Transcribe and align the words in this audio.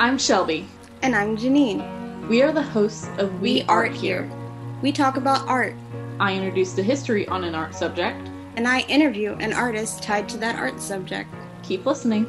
I'm 0.00 0.18
Shelby. 0.18 0.66
And 1.02 1.14
I'm 1.14 1.36
Janine. 1.36 2.28
We 2.28 2.42
are 2.42 2.50
the 2.50 2.62
hosts 2.62 3.08
of 3.18 3.40
We, 3.40 3.62
We 3.62 3.62
Art 3.68 3.92
Here. 3.92 4.28
We 4.82 4.90
talk 4.90 5.16
about 5.16 5.46
art, 5.46 5.76
I 6.18 6.34
introduce 6.34 6.72
the 6.72 6.82
history 6.82 7.28
on 7.28 7.44
an 7.44 7.54
art 7.54 7.74
subject. 7.76 8.28
and 8.56 8.66
I 8.66 8.80
interview 8.82 9.34
an 9.34 9.52
artist 9.52 10.02
tied 10.02 10.28
to 10.30 10.36
that 10.38 10.56
art 10.56 10.80
subject. 10.80 11.28
Keep 11.62 11.86
listening. 11.86 12.26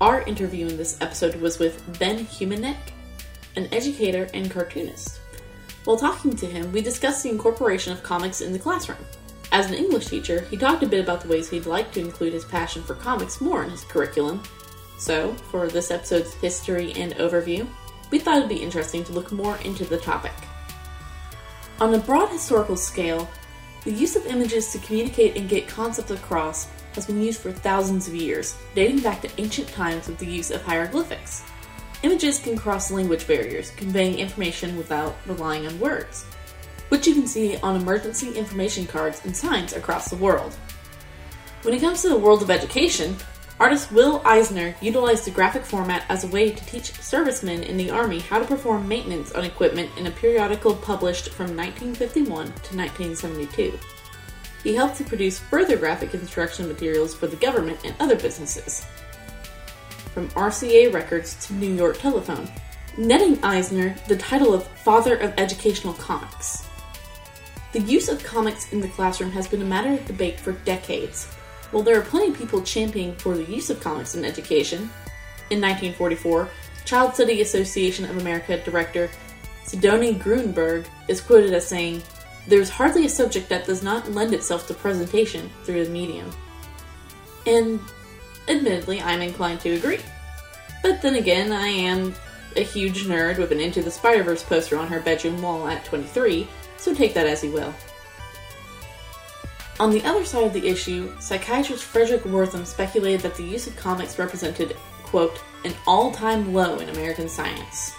Our 0.00 0.22
interview 0.22 0.66
in 0.68 0.76
this 0.78 0.98
episode 1.02 1.36
was 1.36 1.58
with 1.58 1.98
Ben 1.98 2.24
Humeniuk, 2.26 2.76
an 3.56 3.68
educator 3.72 4.28
and 4.34 4.50
cartoonist. 4.50 5.20
While 5.84 5.96
talking 5.96 6.36
to 6.36 6.46
him, 6.46 6.70
we 6.72 6.82
discussed 6.82 7.22
the 7.22 7.30
incorporation 7.30 7.92
of 7.92 8.02
comics 8.02 8.40
in 8.40 8.52
the 8.52 8.58
classroom. 8.58 9.04
As 9.52 9.66
an 9.66 9.74
English 9.74 10.06
teacher, 10.06 10.42
he 10.42 10.56
talked 10.56 10.82
a 10.82 10.86
bit 10.86 11.02
about 11.02 11.22
the 11.22 11.28
ways 11.28 11.48
he'd 11.48 11.66
like 11.66 11.90
to 11.92 12.00
include 12.00 12.32
his 12.32 12.44
passion 12.44 12.82
for 12.82 12.94
comics 12.94 13.40
more 13.40 13.64
in 13.64 13.70
his 13.70 13.84
curriculum. 13.84 14.42
So, 14.98 15.32
for 15.50 15.68
this 15.68 15.90
episode's 15.90 16.34
history 16.34 16.92
and 16.92 17.14
overview, 17.14 17.66
we 18.10 18.18
thought 18.18 18.36
it'd 18.36 18.48
be 18.48 18.56
interesting 18.56 19.02
to 19.04 19.12
look 19.12 19.32
more 19.32 19.56
into 19.58 19.84
the 19.84 19.98
topic. 19.98 20.34
On 21.80 21.94
a 21.94 21.98
broad 21.98 22.28
historical 22.28 22.76
scale, 22.76 23.28
the 23.84 23.92
use 23.92 24.14
of 24.14 24.26
images 24.26 24.70
to 24.72 24.78
communicate 24.78 25.36
and 25.36 25.48
get 25.48 25.66
concepts 25.66 26.10
across 26.10 26.68
has 26.94 27.06
been 27.06 27.22
used 27.22 27.40
for 27.40 27.50
thousands 27.50 28.06
of 28.06 28.14
years, 28.14 28.56
dating 28.74 29.00
back 29.00 29.22
to 29.22 29.40
ancient 29.40 29.68
times 29.68 30.06
with 30.06 30.18
the 30.18 30.26
use 30.26 30.50
of 30.50 30.62
hieroglyphics. 30.62 31.42
Images 32.02 32.38
can 32.38 32.56
cross 32.56 32.90
language 32.90 33.26
barriers, 33.26 33.70
conveying 33.72 34.18
information 34.18 34.76
without 34.78 35.16
relying 35.26 35.66
on 35.66 35.78
words, 35.78 36.24
which 36.88 37.06
you 37.06 37.14
can 37.14 37.26
see 37.26 37.58
on 37.58 37.76
emergency 37.76 38.32
information 38.32 38.86
cards 38.86 39.20
and 39.24 39.36
signs 39.36 39.74
across 39.74 40.08
the 40.08 40.16
world. 40.16 40.54
When 41.62 41.74
it 41.74 41.80
comes 41.80 42.00
to 42.00 42.08
the 42.08 42.16
world 42.16 42.40
of 42.40 42.50
education, 42.50 43.16
artist 43.58 43.92
Will 43.92 44.22
Eisner 44.24 44.74
utilized 44.80 45.26
the 45.26 45.30
graphic 45.30 45.62
format 45.62 46.06
as 46.08 46.24
a 46.24 46.28
way 46.28 46.50
to 46.50 46.64
teach 46.64 46.94
servicemen 47.02 47.62
in 47.64 47.76
the 47.76 47.90
Army 47.90 48.20
how 48.20 48.38
to 48.38 48.46
perform 48.46 48.88
maintenance 48.88 49.32
on 49.32 49.44
equipment 49.44 49.90
in 49.98 50.06
a 50.06 50.10
periodical 50.10 50.74
published 50.74 51.28
from 51.28 51.54
1951 51.54 52.46
to 52.46 52.76
1972. 52.76 53.78
He 54.62 54.74
helped 54.74 54.96
to 54.96 55.04
produce 55.04 55.38
further 55.38 55.76
graphic 55.76 56.14
instruction 56.14 56.66
materials 56.66 57.14
for 57.14 57.26
the 57.26 57.36
government 57.36 57.80
and 57.84 57.94
other 58.00 58.16
businesses. 58.16 58.86
From 60.12 60.28
RCA 60.30 60.92
Records 60.92 61.46
to 61.46 61.54
New 61.54 61.72
York 61.72 61.98
Telephone, 61.98 62.50
netting 62.98 63.42
Eisner 63.44 63.94
the 64.08 64.16
title 64.16 64.52
of 64.52 64.66
Father 64.66 65.16
of 65.16 65.32
Educational 65.38 65.94
Comics. 65.94 66.66
The 67.72 67.80
use 67.80 68.08
of 68.08 68.24
comics 68.24 68.72
in 68.72 68.80
the 68.80 68.88
classroom 68.88 69.30
has 69.30 69.46
been 69.46 69.62
a 69.62 69.66
matter 69.66 69.92
of 69.92 70.04
debate 70.06 70.40
for 70.40 70.52
decades. 70.52 71.26
While 71.70 71.84
there 71.84 71.96
are 71.96 72.02
plenty 72.02 72.32
of 72.32 72.38
people 72.38 72.62
championing 72.62 73.14
for 73.14 73.36
the 73.36 73.44
use 73.44 73.70
of 73.70 73.80
comics 73.80 74.16
in 74.16 74.24
education, 74.24 74.90
in 75.50 75.60
1944, 75.60 76.48
Child 76.84 77.14
Study 77.14 77.40
Association 77.42 78.04
of 78.04 78.18
America 78.18 78.60
director 78.64 79.08
Sidonie 79.64 80.18
Gruenberg 80.18 80.86
is 81.06 81.20
quoted 81.20 81.52
as 81.52 81.66
saying, 81.66 82.02
There's 82.48 82.68
hardly 82.68 83.06
a 83.06 83.08
subject 83.08 83.48
that 83.48 83.66
does 83.66 83.84
not 83.84 84.10
lend 84.10 84.34
itself 84.34 84.66
to 84.66 84.74
presentation 84.74 85.48
through 85.62 85.84
the 85.84 85.90
medium. 85.90 86.28
And 87.46 87.78
admittedly, 88.50 89.00
I'm 89.00 89.22
inclined 89.22 89.60
to 89.60 89.70
agree. 89.70 90.00
But 90.82 91.02
then 91.02 91.16
again, 91.16 91.52
I 91.52 91.68
am 91.68 92.14
a 92.56 92.62
huge 92.62 93.04
nerd 93.04 93.38
with 93.38 93.52
an 93.52 93.60
Into 93.60 93.82
the 93.82 93.90
Spider 93.90 94.22
Verse 94.22 94.42
poster 94.42 94.76
on 94.76 94.88
her 94.88 95.00
bedroom 95.00 95.40
wall 95.40 95.68
at 95.68 95.84
23, 95.84 96.48
so 96.76 96.94
take 96.94 97.14
that 97.14 97.26
as 97.26 97.44
you 97.44 97.52
will. 97.52 97.74
On 99.78 99.90
the 99.90 100.04
other 100.04 100.24
side 100.24 100.44
of 100.44 100.52
the 100.52 100.66
issue, 100.66 101.10
psychiatrist 101.20 101.84
Fredric 101.84 102.20
Wertham 102.20 102.66
speculated 102.66 103.20
that 103.20 103.34
the 103.34 103.44
use 103.44 103.66
of 103.66 103.76
comics 103.76 104.18
represented, 104.18 104.76
quote, 105.04 105.40
an 105.64 105.74
all 105.86 106.10
time 106.10 106.52
low 106.52 106.78
in 106.78 106.90
American 106.90 107.28
science. 107.28 107.92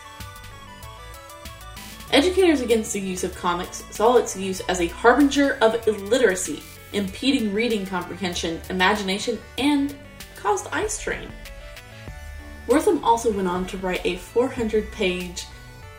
Educators 2.11 2.61
against 2.61 2.93
the 2.93 2.99
use 2.99 3.23
of 3.23 3.33
comics 3.35 3.83
saw 3.89 4.17
its 4.17 4.35
use 4.35 4.59
as 4.61 4.81
a 4.81 4.87
harbinger 4.87 5.57
of 5.61 5.87
illiteracy, 5.87 6.61
impeding 6.93 7.53
reading 7.53 7.85
comprehension, 7.85 8.61
imagination, 8.69 9.39
and 9.57 9.95
caused 10.41 10.67
eye 10.71 10.87
strain. 10.87 11.29
Wertham 12.67 13.03
also 13.03 13.31
went 13.31 13.47
on 13.47 13.65
to 13.67 13.77
write 13.77 14.05
a 14.05 14.17
400 14.17 14.91
page 14.91 15.45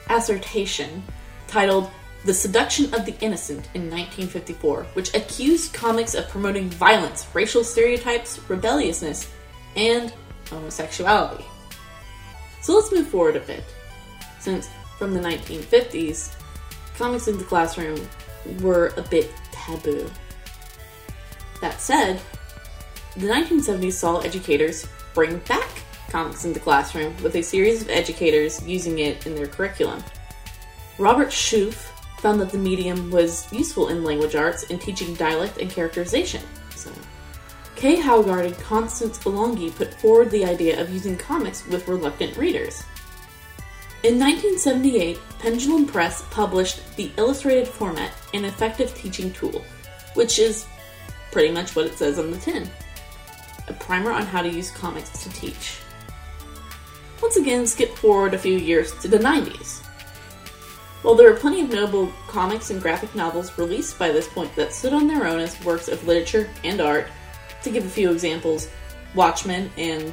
assertion 0.08 1.02
titled 1.46 1.90
The 2.24 2.34
Seduction 2.34 2.94
of 2.94 3.04
the 3.04 3.18
Innocent 3.20 3.68
in 3.74 3.90
1954, 3.90 4.84
which 4.94 5.14
accused 5.14 5.74
comics 5.74 6.14
of 6.14 6.28
promoting 6.28 6.70
violence, 6.70 7.26
racial 7.34 7.64
stereotypes, 7.64 8.40
rebelliousness, 8.48 9.30
and 9.76 10.12
homosexuality. 10.48 11.44
So 12.62 12.74
let's 12.74 12.92
move 12.92 13.08
forward 13.08 13.36
a 13.36 13.40
bit. 13.40 13.64
Since 14.40 14.68
from 14.98 15.14
the 15.14 15.20
1950s, 15.20 16.34
comics 16.96 17.28
in 17.28 17.38
the 17.38 17.44
classroom 17.44 18.00
were 18.60 18.92
a 18.96 19.02
bit 19.02 19.32
taboo. 19.50 20.08
That 21.60 21.80
said, 21.80 22.20
the 23.16 23.26
1970s 23.26 23.92
saw 23.92 24.20
educators 24.20 24.86
bring 25.12 25.38
back 25.40 25.68
comics 26.08 26.44
in 26.44 26.52
the 26.52 26.60
classroom 26.60 27.14
with 27.22 27.34
a 27.36 27.42
series 27.42 27.82
of 27.82 27.90
educators 27.90 28.62
using 28.66 28.98
it 29.00 29.26
in 29.26 29.34
their 29.34 29.46
curriculum. 29.46 30.02
Robert 30.98 31.28
Schoof 31.28 31.90
found 32.18 32.40
that 32.40 32.50
the 32.50 32.58
medium 32.58 33.10
was 33.10 33.50
useful 33.52 33.88
in 33.88 34.04
language 34.04 34.34
arts 34.34 34.64
in 34.64 34.78
teaching 34.78 35.14
dialect 35.14 35.58
and 35.58 35.70
characterization. 35.70 36.42
So, 36.74 36.90
Kay 37.76 38.00
Haugaard 38.00 38.46
and 38.46 38.58
Constance 38.58 39.18
Belongi 39.18 39.74
put 39.74 39.94
forward 39.94 40.30
the 40.30 40.44
idea 40.44 40.80
of 40.80 40.90
using 40.90 41.16
comics 41.16 41.66
with 41.66 41.88
reluctant 41.88 42.36
readers. 42.36 42.84
In 44.04 44.18
1978, 44.18 45.18
Pendulum 45.38 45.86
Press 45.86 46.24
published 46.30 46.96
the 46.96 47.10
Illustrated 47.16 47.68
Format, 47.68 48.12
an 48.34 48.44
effective 48.44 48.94
teaching 48.94 49.32
tool, 49.32 49.64
which 50.14 50.38
is 50.38 50.66
pretty 51.30 51.52
much 51.52 51.74
what 51.74 51.86
it 51.86 51.94
says 51.94 52.18
on 52.18 52.30
the 52.30 52.38
tin 52.38 52.68
a 53.68 53.72
primer 53.72 54.10
on 54.10 54.26
how 54.26 54.42
to 54.42 54.48
use 54.48 54.70
comics 54.70 55.22
to 55.22 55.30
teach. 55.30 55.78
Once 57.20 57.36
again, 57.36 57.66
skip 57.66 57.94
forward 57.96 58.34
a 58.34 58.38
few 58.38 58.58
years 58.58 58.92
to 59.00 59.08
the 59.08 59.18
90s. 59.18 59.80
While 61.02 61.14
there 61.14 61.32
are 61.32 61.36
plenty 61.36 61.60
of 61.62 61.70
notable 61.70 62.12
comics 62.28 62.70
and 62.70 62.80
graphic 62.80 63.14
novels 63.14 63.56
released 63.58 63.98
by 63.98 64.12
this 64.12 64.28
point 64.28 64.54
that 64.56 64.72
stood 64.72 64.92
on 64.92 65.08
their 65.08 65.26
own 65.26 65.40
as 65.40 65.62
works 65.64 65.88
of 65.88 66.06
literature 66.06 66.48
and 66.64 66.80
art, 66.80 67.08
to 67.62 67.70
give 67.70 67.84
a 67.84 67.88
few 67.88 68.10
examples, 68.10 68.68
Watchmen 69.14 69.70
and 69.76 70.12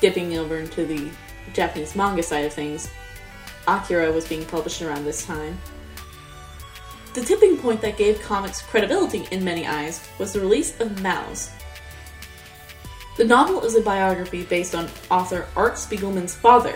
dipping 0.00 0.36
over 0.36 0.58
into 0.58 0.86
the 0.86 1.10
Japanese 1.52 1.96
manga 1.96 2.22
side 2.22 2.44
of 2.44 2.52
things, 2.52 2.90
Akira 3.66 4.12
was 4.12 4.28
being 4.28 4.44
published 4.44 4.82
around 4.82 5.04
this 5.04 5.24
time. 5.26 5.58
The 7.14 7.22
tipping 7.22 7.56
point 7.56 7.80
that 7.80 7.96
gave 7.96 8.20
comics 8.22 8.62
credibility 8.62 9.26
in 9.30 9.44
many 9.44 9.66
eyes 9.66 10.06
was 10.18 10.32
the 10.32 10.40
release 10.40 10.78
of 10.80 10.88
Maus. 11.02 11.50
The 13.18 13.24
novel 13.24 13.64
is 13.64 13.74
a 13.74 13.80
biography 13.80 14.44
based 14.44 14.76
on 14.76 14.88
author 15.10 15.48
Art 15.56 15.74
Spiegelman's 15.74 16.36
father 16.36 16.72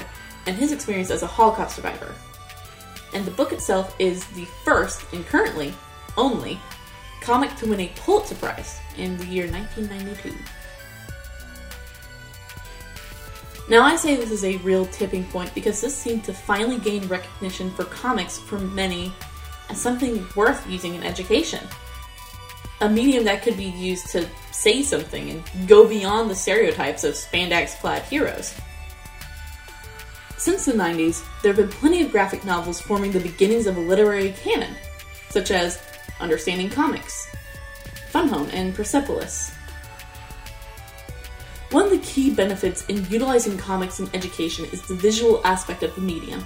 and 0.47 0.57
his 0.57 0.73
experience 0.73 1.13
as 1.13 1.23
a 1.23 1.27
Holocaust 1.27 1.77
survivor. 1.77 2.13
And 3.15 3.25
the 3.25 3.31
book 3.31 3.53
itself 3.53 3.95
is 4.01 4.27
the 4.35 4.45
first, 4.65 5.05
and 5.13 5.25
currently 5.25 5.73
only, 6.17 6.59
comic 7.21 7.55
to 7.57 7.69
win 7.69 7.79
a 7.79 7.93
Pulitzer 7.95 8.35
Prize 8.35 8.81
in 8.97 9.17
the 9.19 9.27
year 9.27 9.49
1992. 9.53 10.37
Now, 13.69 13.83
I 13.83 13.95
say 13.95 14.17
this 14.17 14.33
is 14.33 14.43
a 14.43 14.57
real 14.59 14.87
tipping 14.87 15.25
point 15.27 15.55
because 15.55 15.81
this 15.81 15.97
seemed 15.97 16.25
to 16.25 16.35
finally 16.35 16.79
gain 16.79 17.07
recognition 17.07 17.71
for 17.71 17.85
comics 17.85 18.39
for 18.39 18.59
many 18.59 19.13
as 19.69 19.81
something 19.81 20.27
worth 20.35 20.69
using 20.69 20.97
in 20.97 21.05
education. 21.05 21.61
A 22.83 22.89
medium 22.89 23.23
that 23.27 23.43
could 23.43 23.57
be 23.57 23.67
used 23.67 24.09
to 24.09 24.29
say 24.51 24.83
something 24.83 25.31
and 25.31 25.69
go 25.69 25.89
beyond 25.89 26.29
the 26.29 26.35
stereotypes 26.35 27.05
of 27.05 27.15
spandex 27.15 27.79
clad 27.79 28.03
heroes. 28.03 28.53
Since 30.37 30.65
the 30.65 30.73
90s, 30.73 31.23
there 31.43 31.53
have 31.53 31.57
been 31.57 31.79
plenty 31.79 32.03
of 32.03 32.11
graphic 32.11 32.45
novels 32.45 32.81
forming 32.81 33.13
the 33.13 33.21
beginnings 33.21 33.69
of 33.69 33.77
a 33.77 33.81
literary 33.81 34.33
canon, 34.33 34.75
such 35.31 35.53
as 35.53 35.81
Understanding 36.19 36.71
Comics, 36.71 37.29
Fun 38.09 38.27
Home, 38.27 38.49
and 38.53 38.75
Persepolis. 38.75 39.55
One 41.71 41.85
of 41.85 41.93
the 41.93 41.99
key 41.99 42.35
benefits 42.35 42.85
in 42.87 43.09
utilizing 43.09 43.57
comics 43.59 44.01
in 44.01 44.11
education 44.13 44.65
is 44.73 44.83
the 44.89 44.97
visual 44.97 45.41
aspect 45.45 45.85
of 45.85 45.95
the 45.95 46.01
medium. 46.01 46.45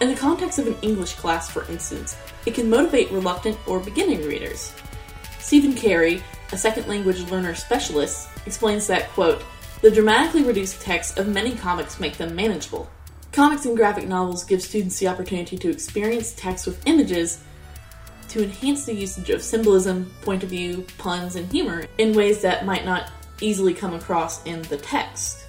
In 0.00 0.08
the 0.08 0.14
context 0.14 0.60
of 0.60 0.68
an 0.68 0.76
English 0.82 1.14
class, 1.14 1.50
for 1.50 1.68
instance, 1.68 2.16
it 2.46 2.54
can 2.54 2.70
motivate 2.70 3.10
reluctant 3.10 3.58
or 3.66 3.80
beginning 3.80 4.24
readers. 4.24 4.72
Stephen 5.50 5.74
Cary, 5.74 6.22
a 6.52 6.56
second 6.56 6.86
language 6.86 7.28
learner 7.28 7.56
specialist, 7.56 8.28
explains 8.46 8.86
that, 8.86 9.08
quote, 9.08 9.42
the 9.82 9.90
dramatically 9.90 10.44
reduced 10.44 10.80
text 10.80 11.18
of 11.18 11.26
many 11.26 11.56
comics 11.56 11.98
make 11.98 12.16
them 12.16 12.36
manageable. 12.36 12.88
Comics 13.32 13.66
and 13.66 13.76
graphic 13.76 14.06
novels 14.06 14.44
give 14.44 14.62
students 14.62 15.00
the 15.00 15.08
opportunity 15.08 15.58
to 15.58 15.68
experience 15.68 16.30
text 16.34 16.68
with 16.68 16.86
images 16.86 17.42
to 18.28 18.44
enhance 18.44 18.84
the 18.84 18.94
usage 18.94 19.28
of 19.30 19.42
symbolism, 19.42 20.08
point 20.22 20.44
of 20.44 20.50
view, 20.50 20.86
puns, 20.98 21.34
and 21.34 21.50
humor 21.50 21.84
in 21.98 22.14
ways 22.14 22.42
that 22.42 22.64
might 22.64 22.84
not 22.84 23.10
easily 23.40 23.74
come 23.74 23.94
across 23.94 24.44
in 24.44 24.62
the 24.62 24.76
text. 24.76 25.46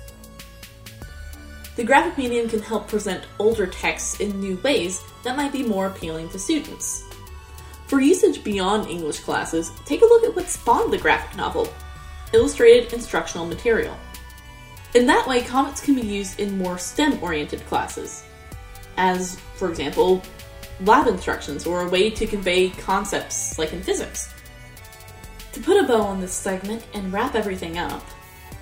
The 1.76 1.84
graphic 1.84 2.18
medium 2.18 2.50
can 2.50 2.64
help 2.64 2.88
present 2.88 3.24
older 3.38 3.68
texts 3.68 4.20
in 4.20 4.40
new 4.40 4.58
ways 4.64 5.00
that 5.24 5.38
might 5.38 5.54
be 5.54 5.62
more 5.62 5.86
appealing 5.86 6.30
to 6.30 6.40
students. 6.40 7.04
For 7.92 8.00
usage 8.00 8.42
beyond 8.42 8.90
English 8.90 9.20
classes, 9.20 9.70
take 9.84 10.02
a 10.02 10.06
look 10.06 10.24
at 10.24 10.34
what 10.34 10.48
spawned 10.48 10.94
the 10.94 10.98
graphic 10.98 11.36
novel 11.36 11.68
illustrated 12.32 12.94
instructional 12.94 13.46
material. 13.46 13.98
In 14.94 15.06
that 15.08 15.28
way, 15.28 15.42
comics 15.42 15.82
can 15.82 15.96
be 15.96 16.02
used 16.02 16.40
in 16.40 16.58
more 16.58 16.78
STEM 16.78 17.22
oriented 17.22 17.66
classes, 17.66 18.24
as, 18.96 19.38
for 19.56 19.70
example, 19.70 20.22
lab 20.86 21.08
instructions 21.08 21.66
or 21.66 21.82
a 21.82 21.90
way 21.90 22.10
to 22.10 22.26
convey 22.26 22.70
concepts 22.70 23.60
like 23.60 23.74
in 23.74 23.84
physics. 23.84 24.34
To 25.52 25.60
put 25.60 25.84
a 25.84 25.86
bow 25.86 26.00
on 26.00 26.22
this 26.22 26.32
segment 26.32 26.86
and 26.94 27.12
wrap 27.12 27.36
everything 27.36 27.78
up, 27.78 28.06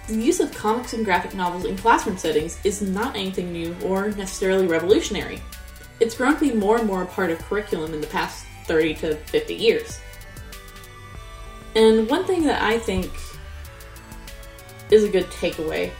the 0.07 0.15
use 0.15 0.39
of 0.39 0.51
comics 0.55 0.93
and 0.93 1.05
graphic 1.05 1.35
novels 1.35 1.65
in 1.65 1.77
classroom 1.77 2.17
settings 2.17 2.57
is 2.63 2.81
not 2.81 3.15
anything 3.15 3.53
new 3.53 3.75
or 3.85 4.09
necessarily 4.09 4.65
revolutionary. 4.65 5.39
It's 5.99 6.15
grown 6.15 6.33
to 6.33 6.39
be 6.39 6.51
more 6.51 6.79
and 6.79 6.87
more 6.87 7.03
a 7.03 7.05
part 7.05 7.29
of 7.29 7.37
curriculum 7.37 7.93
in 7.93 8.01
the 8.01 8.07
past 8.07 8.47
30 8.69 8.93
to 8.93 9.15
50 9.15 9.55
years. 9.55 9.99
And 11.75 12.07
one 12.07 12.23
thing 12.25 12.43
that 12.43 12.61
I 12.61 12.77
think 12.77 13.09
is 14.91 15.03
a 15.03 15.09
good 15.09 15.25
takeaway 15.25 15.91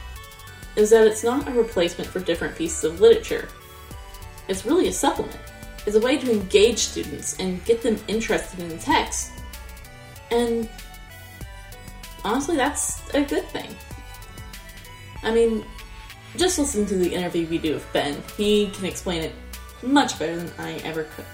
is 0.76 0.90
that 0.90 1.04
it's 1.06 1.24
not 1.24 1.48
a 1.48 1.50
replacement 1.50 2.08
for 2.08 2.20
different 2.20 2.56
pieces 2.56 2.84
of 2.84 3.00
literature. 3.00 3.48
It's 4.48 4.64
really 4.64 4.86
a 4.86 4.92
supplement. 4.92 5.36
It's 5.84 5.96
a 5.96 6.00
way 6.00 6.16
to 6.16 6.30
engage 6.30 6.78
students 6.78 7.38
and 7.40 7.64
get 7.64 7.82
them 7.82 7.98
interested 8.06 8.60
in 8.60 8.68
the 8.68 8.78
text. 8.78 9.32
And 10.30 10.68
honestly, 12.24 12.54
that's 12.54 13.02
a 13.14 13.22
good 13.22 13.46
thing. 13.48 13.74
I 15.24 15.32
mean, 15.32 15.64
just 16.36 16.56
listen 16.56 16.86
to 16.86 16.94
the 16.94 17.12
interview 17.12 17.48
we 17.48 17.58
do 17.58 17.74
with 17.74 17.92
Ben. 17.92 18.22
He 18.36 18.70
can 18.70 18.84
explain 18.84 19.22
it 19.22 19.32
much 19.82 20.18
better 20.20 20.36
than 20.36 20.52
I 20.58 20.74
ever 20.84 21.04
could. 21.04 21.24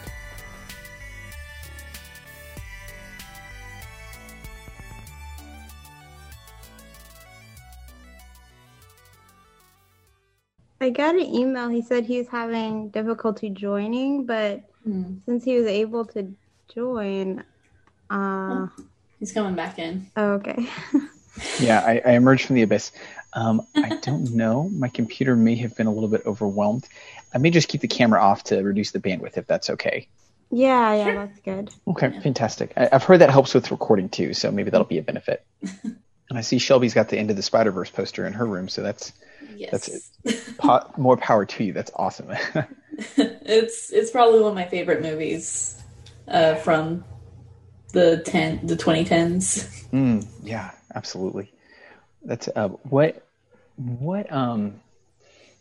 I 10.80 10.90
got 10.90 11.14
an 11.14 11.22
email. 11.34 11.68
He 11.68 11.82
said 11.82 12.04
he 12.04 12.18
was 12.18 12.28
having 12.28 12.90
difficulty 12.90 13.50
joining, 13.50 14.26
but 14.26 14.62
Hmm. 14.84 15.14
since 15.24 15.42
he 15.44 15.56
was 15.56 15.66
able 15.66 16.04
to 16.06 16.32
join, 16.72 17.42
uh, 18.10 18.68
He's 19.18 19.32
coming 19.32 19.54
back 19.54 19.78
in. 19.78 20.06
oh, 20.16 20.32
okay. 20.34 20.68
Yeah, 21.60 21.80
I, 21.80 22.00
I 22.04 22.10
emerged 22.12 22.46
from 22.46 22.56
the 22.56 22.62
abyss. 22.62 22.92
Um, 23.34 23.60
I 23.76 23.96
don't 24.00 24.34
know. 24.34 24.70
My 24.70 24.88
computer 24.88 25.36
may 25.36 25.54
have 25.56 25.76
been 25.76 25.86
a 25.86 25.92
little 25.92 26.08
bit 26.08 26.22
overwhelmed. 26.24 26.88
I 27.34 27.38
may 27.38 27.50
just 27.50 27.68
keep 27.68 27.82
the 27.82 27.88
camera 27.88 28.22
off 28.22 28.44
to 28.44 28.62
reduce 28.62 28.92
the 28.92 29.00
bandwidth 29.00 29.36
if 29.36 29.46
that's 29.46 29.68
okay. 29.70 30.08
yeah, 30.50 30.94
yeah, 30.94 31.12
that's 31.14 31.38
good. 31.40 31.70
Okay, 31.88 32.18
fantastic. 32.20 32.72
I, 32.76 32.88
I've 32.90 33.04
heard 33.04 33.18
that 33.18 33.28
helps 33.30 33.52
with 33.52 33.70
recording 33.70 34.08
too, 34.08 34.32
so 34.32 34.50
maybe 34.50 34.70
that'll 34.70 34.86
be 34.86 34.96
a 34.96 35.02
benefit. 35.02 35.44
and 35.82 35.98
I 36.38 36.40
see 36.40 36.56
Shelby's 36.58 36.94
got 36.94 37.10
the 37.10 37.18
end 37.18 37.28
of 37.30 37.36
the 37.36 37.42
Spider 37.42 37.70
Verse 37.70 37.90
poster 37.90 38.26
in 38.26 38.32
her 38.32 38.46
room, 38.46 38.68
so 38.70 38.82
that's 38.82 39.12
Yes. 39.54 40.10
That's 40.22 40.50
po- 40.58 40.92
more 40.96 41.16
power 41.16 41.44
to 41.44 41.64
you. 41.64 41.72
That's 41.72 41.90
awesome. 41.94 42.30
it's 43.16 43.92
it's 43.92 44.10
probably 44.10 44.40
one 44.40 44.50
of 44.50 44.54
my 44.54 44.66
favorite 44.66 45.02
movies 45.02 45.82
uh, 46.28 46.54
from 46.56 47.04
the 47.92 48.22
ten 48.24 48.66
the 48.66 48.76
2010s. 48.76 49.88
Mm, 49.90 50.26
yeah, 50.42 50.72
absolutely. 50.94 51.52
That's 52.22 52.48
uh, 52.54 52.68
what 52.68 53.26
what 53.76 54.30
um 54.32 54.80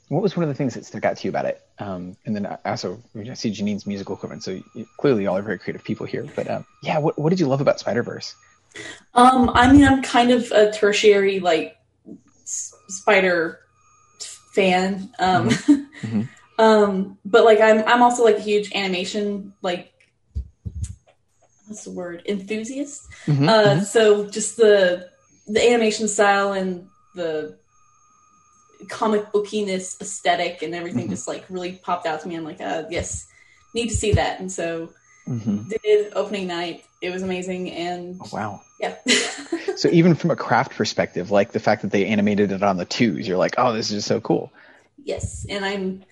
what 0.10 0.22
was 0.22 0.38
one 0.38 0.44
of 0.44 0.50
the 0.50 0.56
things 0.56 0.76
that 0.76 0.86
stuck 0.86 1.04
out 1.04 1.18
to 1.18 1.24
you 1.24 1.30
about 1.30 1.46
it? 1.46 1.62
Um, 1.80 2.16
and 2.26 2.36
then 2.36 2.58
also 2.64 3.02
I 3.16 3.34
see 3.34 3.52
Janine's 3.52 3.88
musical 3.88 4.16
equipment, 4.16 4.44
so 4.44 4.62
you, 4.74 4.86
clearly 4.98 5.24
y'all 5.24 5.38
are 5.38 5.42
very 5.42 5.58
creative 5.58 5.84
people 5.84 6.06
here. 6.06 6.28
But 6.36 6.50
um, 6.50 6.66
yeah, 6.84 7.00
what 7.00 7.18
what 7.18 7.30
did 7.30 7.40
you 7.40 7.48
love 7.48 7.62
about 7.62 7.80
Spider 7.80 8.04
Verse? 8.04 8.36
Um, 9.14 9.50
I 9.54 9.72
mean, 9.72 9.86
I'm 9.86 10.02
kind 10.02 10.32
of 10.32 10.52
a 10.52 10.72
tertiary 10.72 11.40
like 11.40 11.78
s- 12.44 12.74
spider 12.88 13.60
fan. 14.56 15.10
Um, 15.20 15.50
Mhm. 15.50 16.30
um, 16.58 17.18
but 17.26 17.44
like 17.44 17.60
I'm 17.62 17.84
I'm 17.86 18.02
also 18.02 18.24
like 18.24 18.38
a 18.38 18.42
huge 18.42 18.72
animation 18.74 19.54
like 19.62 19.92
what's 21.68 21.84
the 21.84 21.92
word 21.92 22.24
enthusiast. 22.28 23.08
Mhm, 23.28 23.50
Uh, 23.50 23.76
mhm. 23.76 23.84
so 23.84 24.30
just 24.30 24.58
the 24.58 25.10
the 25.48 25.62
animation 25.62 26.08
style 26.08 26.54
and 26.54 26.88
the 27.16 27.58
comic 28.90 29.32
bookiness 29.32 30.00
aesthetic 30.02 30.62
and 30.62 30.74
everything 30.76 31.08
Mhm. 31.08 31.12
just 31.12 31.28
like 31.28 31.46
really 31.50 31.74
popped 31.84 32.06
out 32.06 32.22
to 32.22 32.28
me. 32.28 32.36
I'm 32.36 32.44
like, 32.44 32.62
uh, 32.62 32.84
yes, 32.90 33.28
need 33.74 33.90
to 33.90 33.96
see 33.96 34.14
that. 34.14 34.40
And 34.40 34.52
so 34.52 34.90
Mhm. 35.28 35.70
did 35.84 36.14
opening 36.16 36.48
night. 36.48 36.84
It 37.02 37.12
was 37.12 37.22
amazing, 37.24 37.72
and 37.72 38.20
Oh, 38.24 38.30
wow. 38.32 38.62
yeah. 38.80 38.96
So 39.78 39.90
even 39.90 40.16
from 40.16 40.32
a 40.32 40.36
craft 40.38 40.74
perspective, 40.76 41.32
like 41.32 41.52
the 41.52 41.60
fact 41.60 41.82
that 41.82 41.92
they 41.92 42.06
animated 42.06 42.52
it 42.54 42.64
on 42.64 42.78
the 42.78 42.86
twos, 42.86 43.28
you're 43.28 43.38
like, 43.38 43.56
oh, 43.58 43.74
this 43.74 43.88
is 43.90 43.98
just 43.98 44.08
so 44.08 44.22
cool. 44.22 44.52
yes, 45.04 45.46
and 45.50 45.66
I'm 45.66 46.04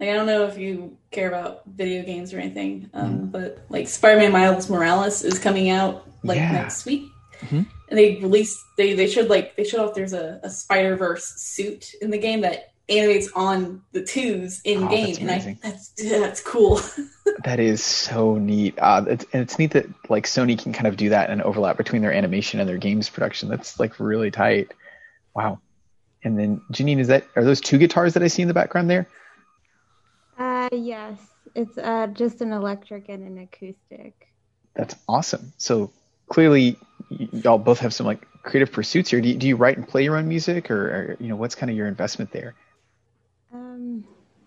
like, 0.00 0.08
I 0.08 0.14
don't 0.14 0.26
know 0.26 0.44
if 0.46 0.56
you 0.58 0.96
care 1.10 1.28
about 1.28 1.62
video 1.66 2.02
games 2.02 2.32
or 2.32 2.38
anything, 2.38 2.88
um, 2.94 3.10
Mm-hmm. 3.12 3.26
but 3.26 3.58
like 3.68 3.88
Spider-Man 3.88 4.32
Miles 4.32 4.68
Morales 4.70 5.22
is 5.22 5.38
coming 5.38 5.68
out 5.70 6.08
like 6.22 6.36
Yeah. 6.38 6.52
next 6.52 6.86
week. 6.86 7.04
Mhm. 7.40 7.66
And 7.90 7.98
they 7.98 8.16
released 8.16 8.58
they 8.78 8.94
they 8.94 9.06
showed 9.06 9.28
like 9.28 9.54
they 9.56 9.64
showed 9.64 9.80
off 9.86 9.94
there's 9.94 10.14
a, 10.14 10.40
a 10.42 10.48
Spider 10.50 10.96
Verse 10.96 11.26
suit 11.36 11.92
in 12.00 12.10
the 12.10 12.18
game 12.18 12.40
that 12.40 12.72
animates 12.88 13.30
on 13.34 13.82
the 13.92 14.02
twos 14.02 14.60
in 14.64 14.84
Oh, 14.84 14.88
game, 14.88 15.16
and 15.20 15.30
I 15.30 15.34
amazing. 15.34 15.58
that's 15.62 15.88
that's 15.90 16.40
cool. 16.42 16.80
That 17.44 17.58
is 17.58 17.82
so 17.82 18.36
neat. 18.36 18.78
Uh, 18.78 19.04
it's, 19.08 19.26
and 19.32 19.42
it's 19.42 19.58
neat 19.58 19.72
that 19.72 19.86
like 20.08 20.24
Sony 20.24 20.58
can 20.62 20.72
kind 20.72 20.86
of 20.86 20.96
do 20.96 21.08
that 21.08 21.30
and 21.30 21.42
overlap 21.42 21.76
between 21.76 22.00
their 22.02 22.12
animation 22.12 22.60
and 22.60 22.68
their 22.68 22.76
games 22.78 23.08
production. 23.08 23.48
That's 23.48 23.80
like 23.80 23.98
really 23.98 24.30
tight. 24.30 24.72
Wow. 25.34 25.58
And 26.22 26.38
then 26.38 26.60
Janine, 26.72 27.00
is 27.00 27.08
that 27.08 27.24
are 27.34 27.44
those 27.44 27.60
two 27.60 27.78
guitars 27.78 28.14
that 28.14 28.22
I 28.22 28.28
see 28.28 28.42
in 28.42 28.48
the 28.48 28.54
background 28.54 28.88
there? 28.88 29.08
Uh, 30.38 30.68
yes, 30.72 31.18
it's 31.54 31.76
uh 31.78 32.06
just 32.12 32.40
an 32.40 32.52
electric 32.52 33.08
and 33.08 33.26
an 33.26 33.38
acoustic. 33.38 34.14
That's 34.74 34.94
awesome. 35.08 35.52
So 35.56 35.90
clearly, 36.28 36.76
y- 37.10 37.28
y'all 37.32 37.58
both 37.58 37.78
have 37.80 37.94
some 37.94 38.06
like 38.06 38.26
creative 38.42 38.72
pursuits 38.72 39.10
here. 39.10 39.20
Do 39.20 39.28
you, 39.28 39.36
do 39.36 39.46
you 39.48 39.56
write 39.56 39.76
and 39.76 39.86
play 39.88 40.04
your 40.04 40.16
own 40.16 40.28
music, 40.28 40.70
or, 40.70 40.86
or 40.88 41.16
you 41.20 41.28
know, 41.28 41.36
what's 41.36 41.54
kind 41.54 41.70
of 41.70 41.76
your 41.76 41.88
investment 41.88 42.30
there? 42.32 42.54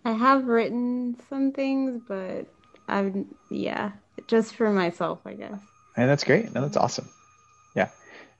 I 0.07 0.13
have 0.13 0.45
written 0.47 1.17
some 1.29 1.51
things, 1.51 2.01
but 2.07 2.45
I've 2.87 3.13
yeah, 3.49 3.91
just 4.27 4.55
for 4.55 4.71
myself, 4.71 5.19
I 5.25 5.33
guess. 5.33 5.59
And 5.97 6.09
that's 6.09 6.23
great. 6.23 6.53
No, 6.53 6.61
that's 6.61 6.77
awesome. 6.77 7.09
Yeah. 7.75 7.89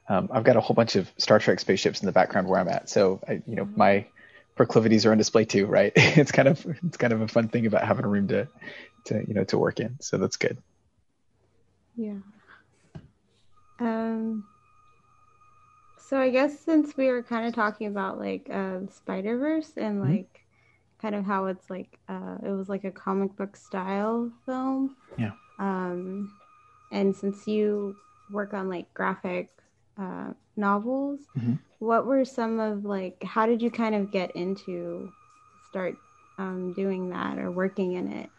Um, 0.07 0.29
I've 0.31 0.45
got 0.45 0.55
a 0.55 0.61
whole 0.61 0.75
bunch 0.75 0.95
of 0.95 1.11
Star 1.17 1.39
Trek 1.39 1.59
spaceships 1.59 1.99
in 2.01 2.05
the 2.05 2.13
background 2.13 2.47
where 2.47 2.57
I'm 2.57 2.69
at. 2.69 2.89
So, 2.89 3.19
I, 3.27 3.41
you 3.45 3.57
know, 3.57 3.67
my 3.75 4.07
proclivities 4.55 5.05
are 5.05 5.11
on 5.11 5.17
display 5.17 5.43
too, 5.43 5.65
right? 5.65 5.91
it's 5.97 6.31
kind 6.31 6.47
of, 6.47 6.65
it's 6.85 6.95
kind 6.95 7.11
of 7.11 7.19
a 7.19 7.27
fun 7.27 7.49
thing 7.49 7.65
about 7.65 7.85
having 7.85 8.05
a 8.05 8.07
room 8.07 8.29
to, 8.29 8.47
to, 9.05 9.25
you 9.27 9.33
know, 9.33 9.43
to 9.43 9.57
work 9.57 9.81
in. 9.81 9.97
So 9.99 10.17
that's 10.17 10.37
good. 10.37 10.57
Yeah. 11.97 12.19
Um. 13.79 14.43
So 15.97 16.17
I 16.17 16.29
guess 16.29 16.61
since 16.61 16.95
we 16.95 17.09
were 17.09 17.23
kind 17.23 17.45
of 17.45 17.53
talking 17.53 17.87
about 17.87 18.17
like 18.17 18.49
uh, 18.49 18.87
Spider 18.89 19.37
Verse 19.37 19.73
and 19.75 20.01
Mhm. 20.01 20.17
like 20.17 20.46
kind 21.01 21.15
of 21.15 21.25
how 21.25 21.45
it's 21.47 21.69
like 21.69 21.99
uh, 22.09 22.37
it 22.43 22.51
was 22.51 22.69
like 22.69 22.83
a 22.83 22.91
comic 22.91 23.35
book 23.35 23.55
style 23.55 24.31
film. 24.45 24.95
Yeah. 25.17 25.31
Um, 25.59 26.31
and 26.91 27.15
since 27.15 27.47
you 27.47 27.97
work 28.29 28.53
on 28.53 28.69
like 28.69 28.93
graphic 28.93 29.51
uh, 29.97 30.33
novels, 30.55 31.21
Mhm. 31.35 31.57
what 31.79 32.05
were 32.05 32.25
some 32.25 32.59
of 32.59 32.85
like 32.85 33.23
how 33.23 33.45
did 33.45 33.61
you 33.61 33.71
kind 33.71 33.95
of 33.95 34.11
get 34.11 34.31
into 34.35 35.13
start 35.65 36.01
um, 36.37 36.73
doing 36.73 37.09
that 37.09 37.37
or 37.39 37.51
working 37.51 37.93
in 37.93 38.11
it? 38.11 38.31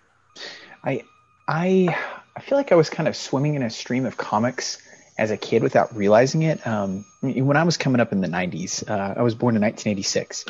I, 0.84 1.02
I, 1.46 1.96
I 2.36 2.40
feel 2.40 2.58
like 2.58 2.72
I 2.72 2.76
was 2.76 2.90
kind 2.90 3.08
of 3.08 3.16
swimming 3.16 3.54
in 3.54 3.62
a 3.62 3.70
stream 3.70 4.06
of 4.06 4.16
comics 4.16 4.78
as 5.18 5.32
a 5.32 5.36
kid 5.36 5.62
without 5.62 5.94
realizing 5.94 6.42
it. 6.42 6.64
Um, 6.66 7.04
when 7.20 7.56
I 7.56 7.64
was 7.64 7.76
coming 7.76 8.00
up 8.00 8.12
in 8.12 8.20
the 8.20 8.28
90s, 8.28 8.88
uh, 8.88 9.14
I 9.18 9.22
was 9.22 9.34
born 9.34 9.56
in 9.56 9.62
1986, 9.62 10.44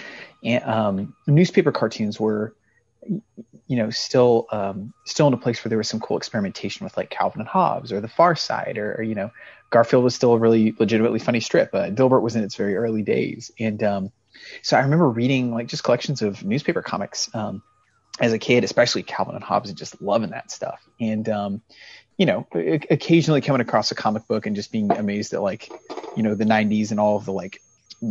and 0.44 0.64
um, 0.64 1.16
newspaper 1.26 1.72
cartoons 1.72 2.20
were, 2.20 2.54
you 3.02 3.76
know, 3.76 3.88
still 3.88 4.46
um, 4.52 4.92
still 5.06 5.26
in 5.26 5.32
a 5.32 5.38
place 5.38 5.64
where 5.64 5.70
there 5.70 5.78
was 5.78 5.88
some 5.88 6.00
cool 6.00 6.18
experimentation 6.18 6.84
with 6.84 6.96
like 6.96 7.08
Calvin 7.08 7.40
and 7.40 7.48
Hobbes 7.48 7.92
or 7.92 8.00
The 8.00 8.08
Far 8.08 8.36
Side, 8.36 8.76
or, 8.76 8.96
or 8.96 9.02
you 9.02 9.14
know, 9.14 9.30
Garfield 9.70 10.04
was 10.04 10.14
still 10.14 10.34
a 10.34 10.38
really 10.38 10.74
legitimately 10.78 11.18
funny 11.18 11.40
strip. 11.40 11.74
Uh, 11.74 11.88
Dilbert 11.88 12.22
was 12.22 12.36
in 12.36 12.44
its 12.44 12.54
very 12.54 12.76
early 12.76 13.02
days, 13.02 13.50
and 13.58 13.82
um, 13.82 14.12
so 14.62 14.76
I 14.76 14.80
remember 14.80 15.08
reading 15.08 15.50
like 15.52 15.68
just 15.68 15.82
collections 15.82 16.20
of 16.20 16.44
newspaper 16.44 16.82
comics 16.82 17.34
um, 17.34 17.62
as 18.20 18.34
a 18.34 18.38
kid, 18.38 18.64
especially 18.64 19.02
Calvin 19.02 19.34
and 19.34 19.44
Hobbes, 19.44 19.70
and 19.70 19.78
just 19.78 20.02
loving 20.02 20.30
that 20.30 20.50
stuff. 20.50 20.86
And 21.00 21.26
um, 21.30 21.62
you 22.18 22.26
know, 22.26 22.46
occasionally 22.52 23.40
coming 23.40 23.60
across 23.60 23.92
a 23.92 23.94
comic 23.94 24.26
book 24.26 24.44
and 24.44 24.56
just 24.56 24.72
being 24.72 24.90
amazed 24.90 25.32
at 25.32 25.40
like, 25.40 25.70
you 26.16 26.22
know, 26.22 26.34
the 26.34 26.44
'90s 26.44 26.90
and 26.90 26.98
all 26.98 27.16
of 27.16 27.24
the 27.24 27.32
like 27.32 27.62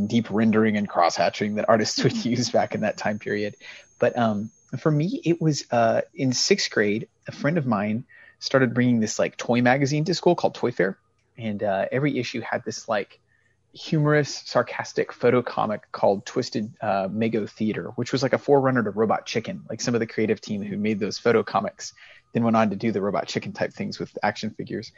deep 0.06 0.28
rendering 0.30 0.78
and 0.78 0.88
cross 0.88 1.16
hatching 1.16 1.56
that 1.56 1.68
artists 1.68 2.02
would 2.04 2.26
use 2.26 2.50
back 2.50 2.74
in 2.74 2.82
that 2.82 2.98
time 2.98 3.20
period. 3.20 3.56
But 4.00 4.18
um, 4.18 4.50
for 4.80 4.90
me, 4.90 5.22
it 5.26 5.42
was 5.42 5.66
uh, 5.72 6.02
in 6.16 6.32
sixth 6.32 6.72
grade. 6.72 7.10
A 7.28 7.34
friend 7.34 7.58
of 7.58 7.66
mine 7.66 8.06
started 8.40 8.74
bringing 8.74 9.02
this 9.02 9.20
like 9.20 9.36
toy 9.36 9.62
magazine 9.62 10.06
to 10.06 10.16
school 10.16 10.36
called 10.36 10.56
ToyFare, 10.56 10.96
and 11.38 11.62
uh, 11.62 11.86
every 11.92 12.18
issue 12.18 12.40
had 12.40 12.64
this 12.64 12.88
like 12.88 13.20
humorous, 13.74 14.44
sarcastic 14.46 15.14
photo 15.14 15.42
comic 15.42 15.92
called 15.92 16.26
Twisted 16.26 16.72
uh, 16.82 17.08
Mego 17.10 17.50
Theater, 17.50 17.92
which 17.96 18.12
was 18.12 18.24
like 18.24 18.34
a 18.34 18.38
forerunner 18.38 18.84
to 18.84 18.90
Robot 18.90 19.26
Chicken. 19.26 19.64
Like 19.70 19.82
some 19.82 19.94
of 19.94 20.00
the 20.00 20.08
creative 20.08 20.42
team 20.42 20.64
who 20.64 20.78
made 20.78 21.00
those 21.00 21.18
photo 21.18 21.44
comics 21.44 21.94
then 22.34 22.44
went 22.44 22.56
on 22.56 22.70
to 22.70 22.76
do 22.76 22.92
the 22.92 23.02
Robot 23.02 23.28
Chicken 23.28 23.54
type 23.54 23.74
things 23.74 24.00
with 24.00 24.18
action 24.22 24.52
figures. 24.52 24.92